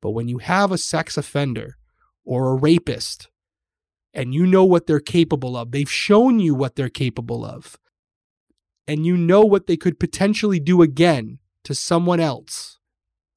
But 0.01 0.13
when 0.13 0.27
you 0.27 0.39
have 0.39 0.73
a 0.73 0.79
sex 0.79 1.19
offender 1.19 1.77
or 2.25 2.49
a 2.49 2.55
rapist, 2.55 3.29
and 4.15 4.33
you 4.33 4.47
know 4.47 4.65
what 4.65 4.87
they're 4.87 5.01
capable 5.01 5.55
of, 5.55 5.71
they've 5.71 5.91
shown 5.91 6.41
you 6.41 6.55
what 6.55 6.77
they're 6.77 6.89
capable 6.89 7.45
of 7.45 7.77
and 8.86 9.06
you 9.06 9.16
know 9.16 9.43
what 9.43 9.66
they 9.66 9.77
could 9.77 9.98
potentially 9.98 10.61
do 10.61 10.82
again 10.82 11.39
to 11.65 11.74
someone 11.74 12.20
else, 12.20 12.78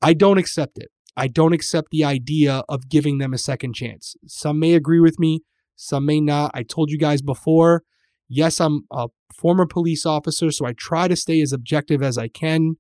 I 0.02 0.14
don't 0.14 0.38
accept 0.38 0.78
it. 0.78 0.90
I 1.16 1.28
don't 1.28 1.54
accept 1.54 1.90
the 1.90 2.04
idea 2.04 2.64
of 2.70 2.90
giving 2.90 3.18
them 3.18 3.34
a 3.34 3.40
second 3.40 3.74
chance. 3.74 4.16
Some 4.28 4.60
may 4.60 4.74
agree 4.74 5.00
with 5.00 5.18
me, 5.20 5.42
some 5.76 6.06
may 6.06 6.22
not. 6.22 6.52
I 6.54 6.64
told 6.64 6.92
you 6.92 6.98
guys 6.98 7.22
before, 7.22 7.84
yes, 8.30 8.60
I'm 8.60 8.84
a 8.92 9.08
former 9.36 9.66
police 9.66 10.06
officer, 10.06 10.52
so 10.52 10.66
I 10.66 10.74
try 10.74 11.08
to 11.08 11.16
stay 11.16 11.42
as 11.42 11.54
objective 11.54 12.04
as 12.04 12.18
I 12.18 12.28
can, 12.28 12.76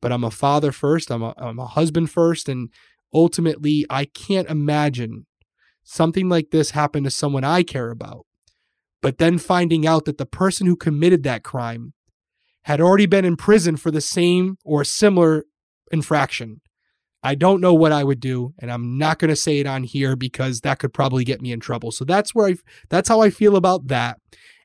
but 0.00 0.10
I'm 0.10 0.24
a 0.24 0.30
father 0.30 0.72
first, 0.72 1.10
I'm 1.10 1.22
a, 1.22 1.34
I'm 1.36 1.58
a 1.58 1.66
husband 1.66 2.10
first, 2.10 2.48
and 2.48 2.70
ultimately, 3.12 3.84
I 3.90 4.06
can't 4.06 4.48
imagine 4.48 5.26
something 5.84 6.28
like 6.28 6.50
this 6.50 6.70
happen 6.70 7.04
to 7.04 7.10
someone 7.10 7.44
I 7.44 7.62
care 7.62 7.90
about. 7.90 8.24
But 9.02 9.18
then 9.18 9.36
finding 9.36 9.86
out 9.86 10.04
that 10.04 10.16
the 10.16 10.26
person 10.26 10.66
who 10.66 10.76
committed 10.76 11.24
that 11.24 11.42
crime 11.42 11.92
had 12.64 12.80
already 12.80 13.06
been 13.06 13.24
in 13.24 13.36
prison 13.36 13.76
for 13.76 13.90
the 13.90 14.00
same 14.00 14.56
or 14.64 14.84
similar 14.84 15.44
infraction. 15.90 16.60
I 17.22 17.34
don't 17.34 17.60
know 17.60 17.74
what 17.74 17.92
I 17.92 18.02
would 18.02 18.20
do, 18.20 18.52
and 18.58 18.70
I'm 18.70 18.98
not 18.98 19.18
going 19.18 19.28
to 19.28 19.36
say 19.36 19.60
it 19.60 19.66
on 19.66 19.84
here 19.84 20.16
because 20.16 20.60
that 20.60 20.80
could 20.80 20.92
probably 20.92 21.24
get 21.24 21.40
me 21.40 21.52
in 21.52 21.60
trouble. 21.60 21.92
So 21.92 22.04
that's 22.04 22.34
where 22.34 22.48
I 22.48 22.56
that's 22.88 23.08
how 23.08 23.20
I 23.20 23.30
feel 23.30 23.56
about 23.56 23.88
that. 23.88 24.18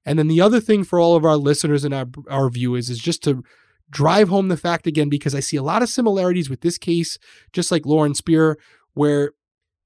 And 0.06 0.18
then 0.18 0.28
the 0.28 0.41
other 0.41 0.60
thing 0.60 0.84
for 0.84 0.99
all 0.99 1.15
of 1.15 1.26
our 1.26 1.36
listeners 1.38 1.84
and 1.84 1.94
our, 1.94 2.07
our 2.30 2.49
viewers 2.49 2.90
is 2.90 2.98
just 2.98 3.24
to 3.24 3.44
drive 3.90 4.30
home 4.30 4.48
the 4.48 4.57
fact 4.57 4.88
again 4.88 5.10
because 5.10 5.36
I 5.36 5.40
see 5.40 5.57
a 5.57 5.64
lot 5.64 5.84
of 5.84 5.90
similarities 5.90 6.49
with 6.49 6.61
this 6.61 6.78
case, 6.78 7.18
just 7.53 7.72
like 7.72 7.86
Lauren 7.86 8.14
Spierer, 8.14 8.57
where 8.94 9.32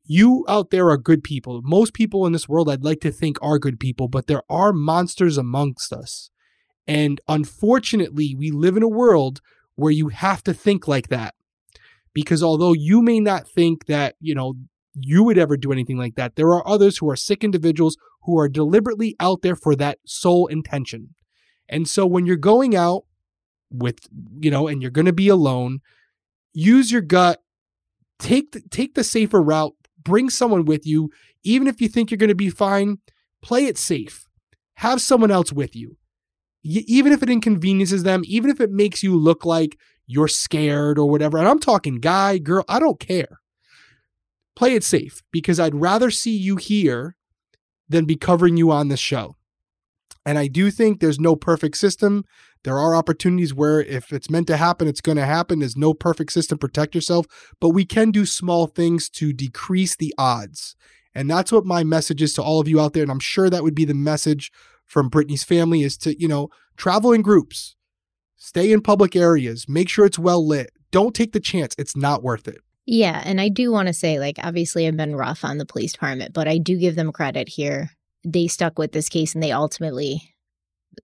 you 0.03 0.45
out 0.47 0.69
there 0.69 0.89
are 0.89 0.97
good 0.97 1.23
people. 1.23 1.61
Most 1.63 1.93
people 1.93 2.25
in 2.25 2.33
this 2.33 2.49
world 2.49 2.69
I'd 2.69 2.83
like 2.83 3.01
to 3.01 3.11
think 3.11 3.37
are 3.41 3.59
good 3.59 3.79
people, 3.79 4.07
but 4.07 4.27
there 4.27 4.43
are 4.49 4.73
monsters 4.73 5.37
amongst 5.37 5.93
us. 5.93 6.30
And 6.91 7.21
unfortunately, 7.29 8.35
we 8.37 8.51
live 8.51 8.75
in 8.75 8.83
a 8.83 8.87
world 8.89 9.39
where 9.75 9.93
you 9.93 10.09
have 10.09 10.43
to 10.43 10.53
think 10.53 10.89
like 10.89 11.07
that. 11.07 11.35
Because 12.13 12.43
although 12.43 12.73
you 12.73 13.01
may 13.01 13.21
not 13.21 13.47
think 13.47 13.85
that, 13.85 14.15
you 14.19 14.35
know, 14.35 14.55
you 14.93 15.23
would 15.23 15.37
ever 15.37 15.55
do 15.55 15.71
anything 15.71 15.97
like 15.97 16.15
that. 16.15 16.35
There 16.35 16.49
are 16.49 16.67
others 16.67 16.97
who 16.97 17.09
are 17.09 17.15
sick 17.15 17.45
individuals 17.45 17.95
who 18.23 18.37
are 18.37 18.49
deliberately 18.49 19.15
out 19.21 19.41
there 19.41 19.55
for 19.55 19.73
that 19.77 19.99
sole 20.05 20.47
intention. 20.47 21.15
And 21.69 21.87
so 21.87 22.05
when 22.05 22.25
you're 22.25 22.35
going 22.35 22.75
out 22.75 23.03
with, 23.69 23.99
you 24.41 24.51
know, 24.51 24.67
and 24.67 24.81
you're 24.81 24.91
going 24.91 25.05
to 25.05 25.13
be 25.13 25.29
alone, 25.29 25.79
use 26.51 26.91
your 26.91 26.99
gut, 26.99 27.41
take 28.19 28.51
the, 28.51 28.63
take 28.69 28.95
the 28.95 29.05
safer 29.05 29.41
route, 29.41 29.75
bring 30.03 30.29
someone 30.29 30.65
with 30.65 30.85
you, 30.85 31.09
even 31.41 31.69
if 31.69 31.79
you 31.79 31.87
think 31.87 32.11
you're 32.11 32.17
going 32.17 32.27
to 32.27 32.35
be 32.35 32.49
fine, 32.49 32.97
play 33.41 33.63
it 33.63 33.77
safe. 33.77 34.25
Have 34.73 34.99
someone 34.99 35.31
else 35.31 35.53
with 35.53 35.73
you. 35.73 35.95
Even 36.63 37.11
if 37.11 37.23
it 37.23 37.29
inconveniences 37.29 38.03
them, 38.03 38.21
even 38.25 38.49
if 38.49 38.61
it 38.61 38.71
makes 38.71 39.01
you 39.01 39.15
look 39.15 39.45
like 39.45 39.77
you're 40.05 40.27
scared 40.27 40.99
or 40.99 41.09
whatever. 41.09 41.37
And 41.37 41.47
I'm 41.47 41.59
talking 41.59 41.99
guy, 41.99 42.37
girl, 42.37 42.65
I 42.67 42.79
don't 42.79 42.99
care. 42.99 43.39
Play 44.55 44.75
it 44.75 44.83
safe 44.83 45.23
because 45.31 45.59
I'd 45.59 45.75
rather 45.75 46.11
see 46.11 46.35
you 46.35 46.57
here 46.57 47.15
than 47.87 48.05
be 48.05 48.15
covering 48.15 48.57
you 48.57 48.71
on 48.71 48.89
the 48.89 48.97
show. 48.97 49.35
And 50.25 50.37
I 50.37 50.47
do 50.47 50.69
think 50.69 50.99
there's 50.99 51.19
no 51.19 51.35
perfect 51.35 51.77
system. 51.77 52.25
There 52.63 52.77
are 52.77 52.95
opportunities 52.95 53.53
where 53.53 53.81
if 53.81 54.13
it's 54.13 54.29
meant 54.29 54.47
to 54.47 54.57
happen, 54.57 54.87
it's 54.87 55.01
going 55.01 55.17
to 55.17 55.25
happen. 55.25 55.59
There's 55.59 55.77
no 55.77 55.93
perfect 55.93 56.31
system. 56.31 56.57
Protect 56.59 56.93
yourself. 56.93 57.25
But 57.59 57.69
we 57.69 57.85
can 57.85 58.11
do 58.11 58.25
small 58.25 58.67
things 58.67 59.09
to 59.11 59.33
decrease 59.33 59.95
the 59.95 60.13
odds. 60.17 60.75
And 61.15 61.29
that's 61.29 61.51
what 61.51 61.65
my 61.65 61.83
message 61.83 62.21
is 62.21 62.33
to 62.33 62.43
all 62.43 62.59
of 62.59 62.67
you 62.67 62.79
out 62.79 62.93
there. 62.93 63.03
And 63.03 63.11
I'm 63.11 63.19
sure 63.19 63.49
that 63.49 63.63
would 63.63 63.75
be 63.75 63.85
the 63.85 63.95
message 63.95 64.51
from 64.91 65.09
Brittanee's 65.09 65.45
family 65.45 65.83
is 65.83 65.97
to, 65.99 66.19
you 66.19 66.27
know, 66.27 66.49
travel 66.75 67.13
in 67.13 67.21
groups, 67.21 67.77
stay 68.35 68.73
in 68.73 68.81
public 68.81 69.15
areas, 69.15 69.65
make 69.69 69.87
sure 69.87 70.05
it's 70.05 70.19
well 70.19 70.45
lit. 70.45 70.71
Don't 70.91 71.15
take 71.15 71.31
the 71.31 71.39
chance. 71.39 71.73
It's 71.77 71.95
not 71.95 72.21
worth 72.21 72.45
it. 72.45 72.57
Yeah. 72.85 73.21
And 73.23 73.39
I 73.39 73.47
do 73.47 73.71
want 73.71 73.87
to 73.87 73.93
say, 73.93 74.19
like, 74.19 74.37
obviously, 74.43 74.85
I've 74.85 74.97
been 74.97 75.15
rough 75.15 75.45
on 75.45 75.57
the 75.57 75.65
police 75.65 75.93
department, 75.93 76.33
but 76.33 76.49
I 76.49 76.57
do 76.57 76.77
give 76.77 76.95
them 76.95 77.13
credit 77.13 77.47
here. 77.47 77.91
They 78.25 78.47
stuck 78.47 78.77
with 78.77 78.91
this 78.91 79.07
case 79.07 79.33
and 79.33 79.41
they 79.41 79.53
ultimately 79.53 80.21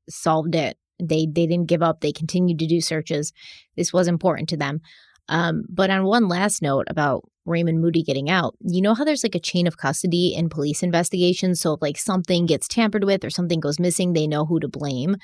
solved 0.09 0.53
it. 0.53 0.77
They 0.99 1.25
they 1.25 1.47
didn't 1.47 1.67
give 1.67 1.81
up. 1.81 2.01
They 2.01 2.11
continued 2.11 2.59
to 2.59 2.67
do 2.67 2.81
searches. 2.81 3.31
This 3.77 3.93
was 3.93 4.09
important 4.09 4.49
to 4.49 4.57
them. 4.57 4.81
Um, 5.29 5.65
but 5.69 5.89
on 5.89 6.05
one 6.05 6.27
last 6.27 6.61
note 6.61 6.85
about 6.89 7.23
Raymond 7.45 7.81
Moody 7.81 8.03
getting 8.03 8.29
out, 8.29 8.55
you 8.61 8.81
know 8.81 8.93
how 8.93 9.03
there's 9.03 9.23
like 9.23 9.35
a 9.35 9.39
chain 9.39 9.67
of 9.67 9.77
custody 9.77 10.33
in 10.35 10.49
police 10.49 10.83
investigations. 10.83 11.59
So 11.61 11.73
if 11.73 11.81
like 11.81 11.97
something 11.97 12.45
gets 12.45 12.67
tampered 12.67 13.03
with 13.03 13.23
or 13.23 13.29
something 13.29 13.59
goes 13.59 13.79
missing, 13.79 14.13
they 14.13 14.27
know 14.27 14.45
who 14.45 14.59
to 14.59 14.67
blame. 14.67 15.15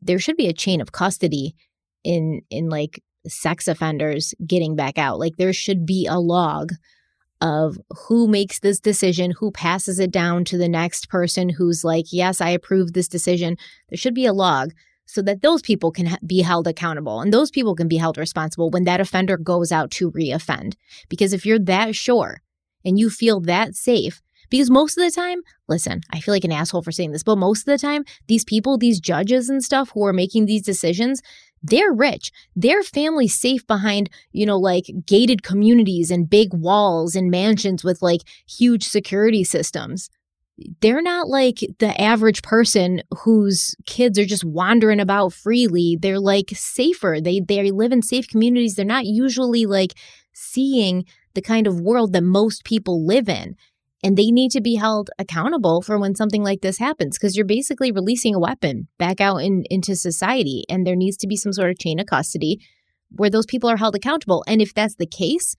There 0.00 0.18
should 0.18 0.36
be 0.36 0.48
a 0.48 0.52
chain 0.52 0.80
of 0.80 0.92
custody 0.92 1.54
in 2.04 2.42
in 2.50 2.68
like 2.68 3.02
sex 3.26 3.66
offenders 3.68 4.34
getting 4.46 4.76
back 4.76 4.98
out. 4.98 5.18
Like 5.18 5.36
there 5.36 5.52
should 5.52 5.84
be 5.86 6.06
a 6.06 6.18
log 6.18 6.72
of 7.40 7.78
who 7.90 8.26
makes 8.26 8.60
this 8.60 8.80
decision, 8.80 9.32
who 9.38 9.50
passes 9.50 9.98
it 9.98 10.10
down 10.10 10.44
to 10.46 10.56
the 10.56 10.68
next 10.68 11.08
person 11.08 11.48
who's 11.50 11.84
like, 11.84 12.06
yes, 12.10 12.40
I 12.40 12.50
approve 12.50 12.92
this 12.92 13.08
decision. 13.08 13.56
There 13.90 13.98
should 13.98 14.14
be 14.14 14.26
a 14.26 14.32
log 14.32 14.72
so 15.06 15.22
that 15.22 15.42
those 15.42 15.62
people 15.62 15.90
can 15.90 16.18
be 16.26 16.42
held 16.42 16.66
accountable 16.66 17.20
and 17.20 17.32
those 17.32 17.50
people 17.50 17.74
can 17.74 17.88
be 17.88 17.96
held 17.96 18.18
responsible 18.18 18.70
when 18.70 18.84
that 18.84 19.00
offender 19.00 19.36
goes 19.36 19.72
out 19.72 19.90
to 19.92 20.10
reoffend. 20.10 20.74
Because 21.08 21.32
if 21.32 21.46
you're 21.46 21.58
that 21.60 21.94
sure 21.94 22.42
and 22.84 22.98
you 22.98 23.08
feel 23.08 23.40
that 23.40 23.74
safe, 23.74 24.20
because 24.50 24.70
most 24.70 24.96
of 24.96 25.04
the 25.04 25.10
time, 25.10 25.40
listen, 25.68 26.02
I 26.12 26.20
feel 26.20 26.34
like 26.34 26.44
an 26.44 26.52
asshole 26.52 26.82
for 26.82 26.92
saying 26.92 27.12
this, 27.12 27.22
but 27.22 27.38
most 27.38 27.60
of 27.60 27.66
the 27.66 27.78
time, 27.78 28.04
these 28.28 28.44
people, 28.44 28.78
these 28.78 29.00
judges 29.00 29.48
and 29.48 29.62
stuff 29.62 29.90
who 29.90 30.04
are 30.04 30.12
making 30.12 30.46
these 30.46 30.62
decisions, 30.62 31.20
they're 31.62 31.92
rich. 31.92 32.30
Their 32.54 32.82
family's 32.82 33.38
safe 33.38 33.66
behind, 33.66 34.08
you 34.32 34.46
know, 34.46 34.58
like 34.58 34.90
gated 35.04 35.42
communities 35.42 36.10
and 36.10 36.30
big 36.30 36.54
walls 36.54 37.16
and 37.16 37.30
mansions 37.30 37.82
with 37.82 38.02
like 38.02 38.20
huge 38.46 38.84
security 38.84 39.42
systems. 39.42 40.10
They're 40.80 41.02
not 41.02 41.28
like 41.28 41.58
the 41.78 42.00
average 42.00 42.42
person 42.42 43.02
whose 43.24 43.74
kids 43.86 44.18
are 44.18 44.24
just 44.24 44.44
wandering 44.44 45.00
about 45.00 45.32
freely. 45.32 45.98
They're 46.00 46.20
like 46.20 46.50
safer. 46.54 47.18
They 47.22 47.40
they 47.40 47.70
live 47.70 47.92
in 47.92 48.02
safe 48.02 48.28
communities. 48.28 48.74
They're 48.74 48.84
not 48.84 49.04
usually 49.04 49.66
like 49.66 49.92
seeing 50.32 51.04
the 51.34 51.42
kind 51.42 51.66
of 51.66 51.80
world 51.80 52.12
that 52.14 52.22
most 52.22 52.64
people 52.64 53.06
live 53.06 53.28
in 53.28 53.56
and 54.02 54.16
they 54.16 54.30
need 54.30 54.50
to 54.52 54.60
be 54.60 54.76
held 54.76 55.10
accountable 55.18 55.82
for 55.82 55.98
when 55.98 56.14
something 56.14 56.42
like 56.42 56.60
this 56.60 56.78
happens 56.78 57.18
because 57.18 57.36
you're 57.36 57.46
basically 57.46 57.92
releasing 57.92 58.34
a 58.34 58.38
weapon 58.38 58.88
back 58.98 59.20
out 59.20 59.38
in, 59.38 59.64
into 59.70 59.96
society 59.96 60.64
and 60.68 60.86
there 60.86 60.96
needs 60.96 61.16
to 61.18 61.26
be 61.26 61.36
some 61.36 61.52
sort 61.52 61.70
of 61.70 61.78
chain 61.78 61.98
of 61.98 62.06
custody 62.06 62.60
where 63.10 63.30
those 63.30 63.46
people 63.46 63.68
are 63.68 63.76
held 63.76 63.94
accountable 63.94 64.44
and 64.46 64.62
if 64.62 64.72
that's 64.74 64.96
the 64.96 65.06
case 65.06 65.56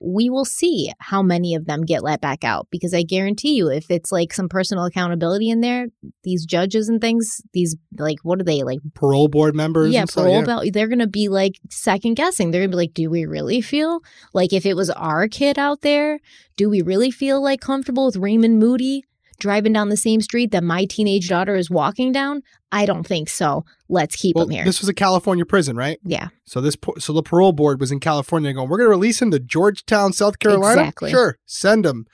we 0.00 0.30
will 0.30 0.44
see 0.44 0.92
how 1.00 1.22
many 1.22 1.54
of 1.54 1.66
them 1.66 1.82
get 1.82 2.02
let 2.02 2.20
back 2.20 2.44
out 2.44 2.68
because 2.70 2.94
I 2.94 3.02
guarantee 3.02 3.56
you, 3.56 3.68
if 3.68 3.90
it's 3.90 4.12
like 4.12 4.32
some 4.32 4.48
personal 4.48 4.84
accountability 4.84 5.50
in 5.50 5.60
there, 5.60 5.88
these 6.22 6.44
judges 6.46 6.88
and 6.88 7.00
things, 7.00 7.40
these 7.52 7.76
like, 7.98 8.18
what 8.22 8.40
are 8.40 8.44
they 8.44 8.62
like? 8.62 8.78
Parole 8.94 9.28
board 9.28 9.54
members? 9.56 9.92
Yeah, 9.92 10.04
parole. 10.06 10.40
yeah. 10.40 10.44
bel- 10.44 10.70
They're 10.72 10.88
going 10.88 10.98
to 11.00 11.06
be 11.08 11.28
like 11.28 11.54
second 11.70 12.14
guessing. 12.14 12.50
They're 12.50 12.60
going 12.60 12.70
to 12.70 12.76
be 12.76 12.82
like, 12.82 12.94
do 12.94 13.10
we 13.10 13.26
really 13.26 13.60
feel 13.60 14.00
like 14.32 14.52
if 14.52 14.64
it 14.64 14.74
was 14.74 14.90
our 14.90 15.26
kid 15.26 15.58
out 15.58 15.80
there, 15.80 16.20
do 16.56 16.70
we 16.70 16.82
really 16.82 17.10
feel 17.10 17.42
like 17.42 17.60
comfortable 17.60 18.06
with 18.06 18.16
Raymond 18.16 18.58
Moody 18.58 19.04
driving 19.38 19.72
down 19.72 19.88
the 19.88 19.96
same 19.96 20.20
street 20.20 20.50
that 20.52 20.64
my 20.64 20.84
teenage 20.84 21.28
daughter 21.28 21.56
is 21.56 21.70
walking 21.70 22.12
down? 22.12 22.42
I 22.72 22.84
don't 22.86 23.06
think 23.06 23.28
so. 23.28 23.64
Let's 23.88 24.14
keep 24.16 24.36
Well, 24.36 24.44
him 24.46 24.50
here. 24.50 24.64
this 24.64 24.80
was 24.80 24.88
a 24.88 24.94
California 24.94 25.44
prison, 25.46 25.76
right? 25.76 25.98
yeah. 26.04 26.28
So 26.44 26.60
this 26.60 26.76
so 26.98 27.12
the 27.12 27.22
parole 27.22 27.52
board 27.52 27.80
was 27.80 27.90
in 27.92 28.00
California 28.00 28.52
going, 28.52 28.68
we're 28.68 28.78
going 28.78 28.86
to 28.86 28.90
release 28.90 29.20
him 29.22 29.30
to 29.30 29.38
Georgetown, 29.38 30.12
South 30.12 30.38
Carolina. 30.38 30.82
Exactly. 30.82 31.10
Sure, 31.10 31.38
send 31.46 31.86
him. 31.86 32.06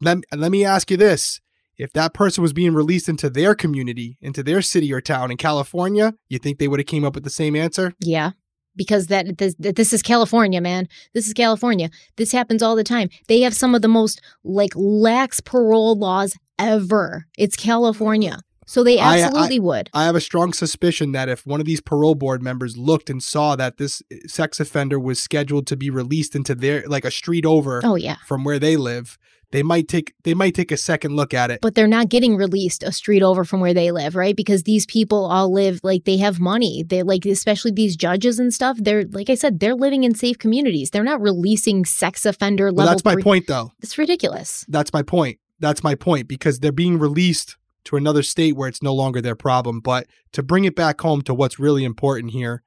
Let, 0.00 0.18
let 0.34 0.50
me 0.50 0.64
ask 0.64 0.90
you 0.90 0.96
this. 0.96 1.40
If 1.76 1.92
that 1.94 2.12
person 2.12 2.42
was 2.42 2.52
being 2.52 2.74
released 2.74 3.08
into 3.08 3.30
their 3.30 3.54
community, 3.54 4.18
into 4.20 4.42
their 4.42 4.60
city 4.60 4.92
or 4.92 5.00
town 5.00 5.30
in 5.30 5.36
California, 5.38 6.12
you 6.28 6.38
think 6.38 6.58
they 6.58 6.68
would 6.68 6.78
have 6.78 6.86
came 6.86 7.04
up 7.04 7.14
with 7.14 7.24
the 7.24 7.30
same 7.30 7.56
answer? 7.56 7.94
Yeah. 8.00 8.32
Because 8.76 9.06
that 9.08 9.38
this, 9.38 9.54
this 9.58 9.92
is 9.92 10.02
California, 10.02 10.60
man. 10.60 10.88
This 11.14 11.26
is 11.26 11.32
California. 11.32 11.88
This 12.16 12.32
happens 12.32 12.62
all 12.62 12.76
the 12.76 12.84
time. 12.84 13.08
They 13.28 13.40
have 13.40 13.54
some 13.54 13.74
of 13.74 13.82
the 13.82 13.88
most 13.88 14.20
like 14.44 14.72
lax 14.76 15.40
parole 15.40 15.98
laws 15.98 16.36
ever. 16.60 17.26
It's 17.38 17.56
California. 17.56 18.38
So 18.66 18.84
they 18.84 19.00
I- 19.00 19.16
I- 19.16 19.20
absolutely 19.22 19.58
would. 19.58 19.90
I 19.92 20.04
have 20.04 20.14
a 20.14 20.20
strong 20.20 20.52
suspicion 20.52 21.10
that 21.12 21.28
if 21.28 21.44
one 21.44 21.58
of 21.60 21.66
these 21.66 21.80
parole 21.80 22.14
board 22.14 22.40
members 22.42 22.76
looked 22.76 23.10
and 23.10 23.20
saw 23.22 23.56
that 23.56 23.78
this 23.78 24.00
eh, 24.12 24.18
sex 24.26 24.60
offender 24.60 25.00
was 25.00 25.20
scheduled 25.20 25.66
to 25.68 25.76
be 25.76 25.90
released 25.90 26.36
into 26.36 26.54
their 26.54 26.84
like 26.86 27.04
a 27.04 27.10
street 27.10 27.44
over 27.44 27.80
Oh 27.84 27.96
yeah. 27.96 28.16
from 28.26 28.44
where 28.44 28.60
they 28.60 28.76
live, 28.76 29.18
they 29.50 29.64
might 29.64 29.88
take 29.88 30.14
they 30.22 30.34
might 30.34 30.54
take 30.54 30.70
a 30.70 30.76
second 30.76 31.16
look 31.16 31.34
at 31.34 31.50
it. 31.50 31.58
But 31.60 31.74
they're 31.74 31.88
not 31.88 32.10
getting 32.10 32.36
released 32.36 32.84
a 32.84 32.92
street 32.92 33.24
over 33.24 33.44
from 33.44 33.58
where 33.58 33.74
they 33.74 33.90
live, 33.90 34.14
right? 34.14 34.36
Because 34.36 34.62
these 34.62 34.86
people 34.86 35.26
all 35.26 35.52
live 35.52 35.80
like 35.82 36.04
they 36.04 36.18
have 36.18 36.38
money. 36.38 36.84
They 36.84 37.02
like 37.02 37.26
especially 37.26 37.72
these 37.72 37.96
judges 37.96 38.38
and 38.38 38.54
stuff. 38.54 38.76
They're 38.80 39.04
like 39.10 39.28
I 39.30 39.34
said, 39.34 39.58
they're 39.58 39.74
living 39.74 40.04
in 40.04 40.14
safe 40.14 40.38
communities. 40.38 40.90
They're 40.90 41.02
not 41.02 41.20
releasing 41.20 41.84
sex 41.84 42.24
offender 42.24 42.70
Well, 42.72 42.86
that's 42.86 43.04
my 43.04 43.14
three- 43.14 43.24
point 43.24 43.48
though. 43.48 43.72
It's 43.82 43.98
ridiculous. 43.98 44.64
That's 44.68 44.92
my 44.92 45.02
point. 45.02 45.38
That's 45.60 45.84
my 45.84 45.94
point 45.94 46.26
because 46.26 46.58
they're 46.58 46.72
being 46.72 46.98
released 46.98 47.56
to 47.84 47.96
another 47.96 48.22
state 48.22 48.56
where 48.56 48.68
it's 48.68 48.82
no 48.82 48.94
longer 48.94 49.20
their 49.20 49.36
problem. 49.36 49.80
But 49.80 50.06
to 50.32 50.42
bring 50.42 50.64
it 50.64 50.76
back 50.76 51.00
home 51.00 51.22
to 51.22 51.34
what's 51.34 51.58
really 51.58 51.84
important 51.84 52.32
here, 52.32 52.62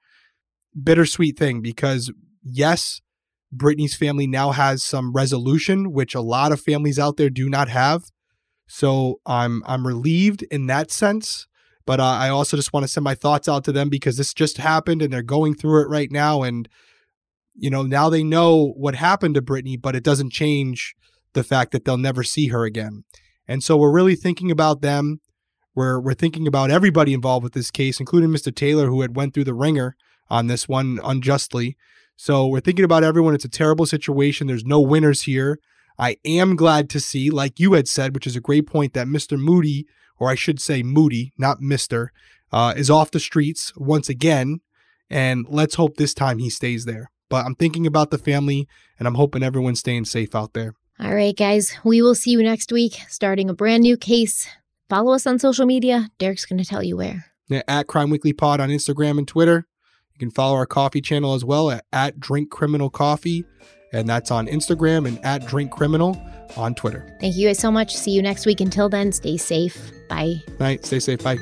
bittersweet 0.81 1.37
thing 1.37 1.61
because 1.61 2.11
yes, 2.43 3.01
Brittanee's 3.55 3.95
family 3.95 4.27
now 4.27 4.51
has 4.51 4.83
some 4.83 5.13
resolution, 5.13 5.91
which 5.91 6.15
a 6.15 6.21
lot 6.21 6.51
of 6.51 6.61
families 6.61 6.97
out 6.97 7.17
there 7.17 7.29
do 7.29 7.49
not 7.49 7.69
have. 7.69 8.05
So 8.67 9.19
I'm 9.25 9.63
I'm 9.65 9.85
relieved 9.85 10.43
in 10.43 10.67
that 10.67 10.91
sense. 10.91 11.47
But 11.85 11.99
uh, 11.99 12.05
I 12.05 12.29
also 12.29 12.55
just 12.55 12.71
want 12.71 12.85
to 12.85 12.87
send 12.87 13.03
my 13.03 13.13
thoughts 13.13 13.49
out 13.49 13.65
to 13.65 13.73
them 13.73 13.89
because 13.89 14.15
this 14.15 14.33
just 14.33 14.57
happened 14.57 15.01
and 15.01 15.11
they're 15.11 15.21
going 15.21 15.53
through 15.53 15.81
it 15.81 15.89
right 15.89 16.09
now. 16.11 16.41
And 16.41 16.69
you 17.55 17.69
know 17.69 17.83
now 17.83 18.09
they 18.09 18.23
know 18.23 18.73
what 18.77 18.95
happened 18.95 19.35
to 19.35 19.41
Brittanee, 19.41 19.81
but 19.81 19.95
it 19.95 20.03
doesn't 20.03 20.31
change 20.31 20.95
the 21.33 21.43
fact 21.43 21.71
that 21.71 21.85
they'll 21.85 21.97
never 21.97 22.23
see 22.23 22.47
her 22.47 22.65
again. 22.65 23.03
And 23.47 23.63
so 23.63 23.75
we're 23.77 23.91
really 23.91 24.15
thinking 24.15 24.51
about 24.51 24.81
them. 24.81 25.19
We're 25.75 25.99
we're 25.99 26.13
thinking 26.13 26.47
about 26.47 26.71
everybody 26.71 27.13
involved 27.13 27.43
with 27.43 27.53
this 27.53 27.71
case, 27.71 27.99
including 27.99 28.29
Mr. 28.29 28.53
Taylor, 28.53 28.87
who 28.87 29.01
had 29.01 29.15
went 29.15 29.33
through 29.33 29.45
the 29.45 29.53
ringer 29.53 29.95
on 30.29 30.47
this 30.47 30.67
one 30.67 30.99
unjustly. 31.03 31.75
So 32.15 32.47
we're 32.47 32.59
thinking 32.59 32.85
about 32.85 33.03
everyone. 33.03 33.33
It's 33.33 33.45
a 33.45 33.49
terrible 33.49 33.85
situation. 33.85 34.47
There's 34.47 34.65
no 34.65 34.79
winners 34.79 35.23
here. 35.23 35.59
I 35.97 36.17
am 36.25 36.55
glad 36.55 36.89
to 36.91 36.99
see, 36.99 37.29
like 37.29 37.59
you 37.59 37.73
had 37.73 37.87
said, 37.87 38.13
which 38.13 38.27
is 38.27 38.35
a 38.35 38.41
great 38.41 38.67
point, 38.67 38.93
that 38.93 39.07
Mr. 39.07 39.37
Moody, 39.37 39.85
or 40.19 40.29
I 40.29 40.35
should 40.35 40.59
say 40.59 40.83
Moody, 40.83 41.33
not 41.37 41.59
Mr., 41.59 42.07
uh, 42.51 42.73
is 42.75 42.89
off 42.89 43.11
the 43.11 43.19
streets 43.19 43.73
once 43.75 44.09
again. 44.09 44.61
And 45.09 45.45
let's 45.49 45.75
hope 45.75 45.97
this 45.97 46.13
time 46.13 46.39
he 46.39 46.49
stays 46.49 46.85
there. 46.85 47.11
But 47.29 47.45
I'm 47.45 47.55
thinking 47.55 47.85
about 47.85 48.11
the 48.11 48.17
family, 48.17 48.67
and 48.97 49.07
I'm 49.07 49.15
hoping 49.15 49.43
everyone's 49.43 49.79
staying 49.79 50.05
safe 50.05 50.35
out 50.35 50.53
there. 50.53 50.73
All 50.99 51.13
right, 51.13 51.35
guys, 51.35 51.73
we 51.83 52.01
will 52.01 52.15
see 52.15 52.31
you 52.31 52.43
next 52.43 52.71
week, 52.71 52.99
starting 53.09 53.49
a 53.49 53.53
brand 53.53 53.83
new 53.83 53.97
case. 53.97 54.47
Follow 54.89 55.13
us 55.13 55.25
on 55.25 55.39
social 55.39 55.65
media. 55.65 56.09
Derek's 56.19 56.45
going 56.45 56.59
to 56.61 56.65
tell 56.65 56.83
you 56.83 56.95
where. 56.97 57.25
Yeah, 57.49 57.63
at 57.67 57.87
Crime 57.87 58.09
Weekly 58.09 58.31
Pod 58.33 58.59
on 58.59 58.69
Instagram 58.69 59.17
and 59.17 59.27
Twitter. 59.27 59.65
You 60.13 60.19
can 60.19 60.31
follow 60.31 60.55
our 60.55 60.65
coffee 60.67 61.01
channel 61.01 61.33
as 61.33 61.43
well 61.43 61.71
at, 61.71 61.85
at 61.91 62.19
Drink 62.19 62.51
Criminal 62.51 62.89
Coffee. 62.89 63.43
and 63.91 64.07
that's 64.07 64.31
on 64.31 64.47
Instagram 64.47 65.07
and 65.07 65.23
at 65.25 65.45
Drink 65.47 65.71
Criminal 65.71 66.19
on 66.55 66.75
Twitter. 66.75 67.17
Thank 67.19 67.35
you 67.35 67.47
guys 67.47 67.59
so 67.59 67.71
much. 67.71 67.95
See 67.95 68.11
you 68.11 68.21
next 68.21 68.45
week. 68.45 68.61
Until 68.61 68.87
then, 68.89 69.11
stay 69.11 69.37
safe. 69.37 69.91
Bye. 70.09 70.41
Night. 70.59 70.85
Stay 70.85 70.99
safe. 70.99 71.23
Bye. 71.23 71.37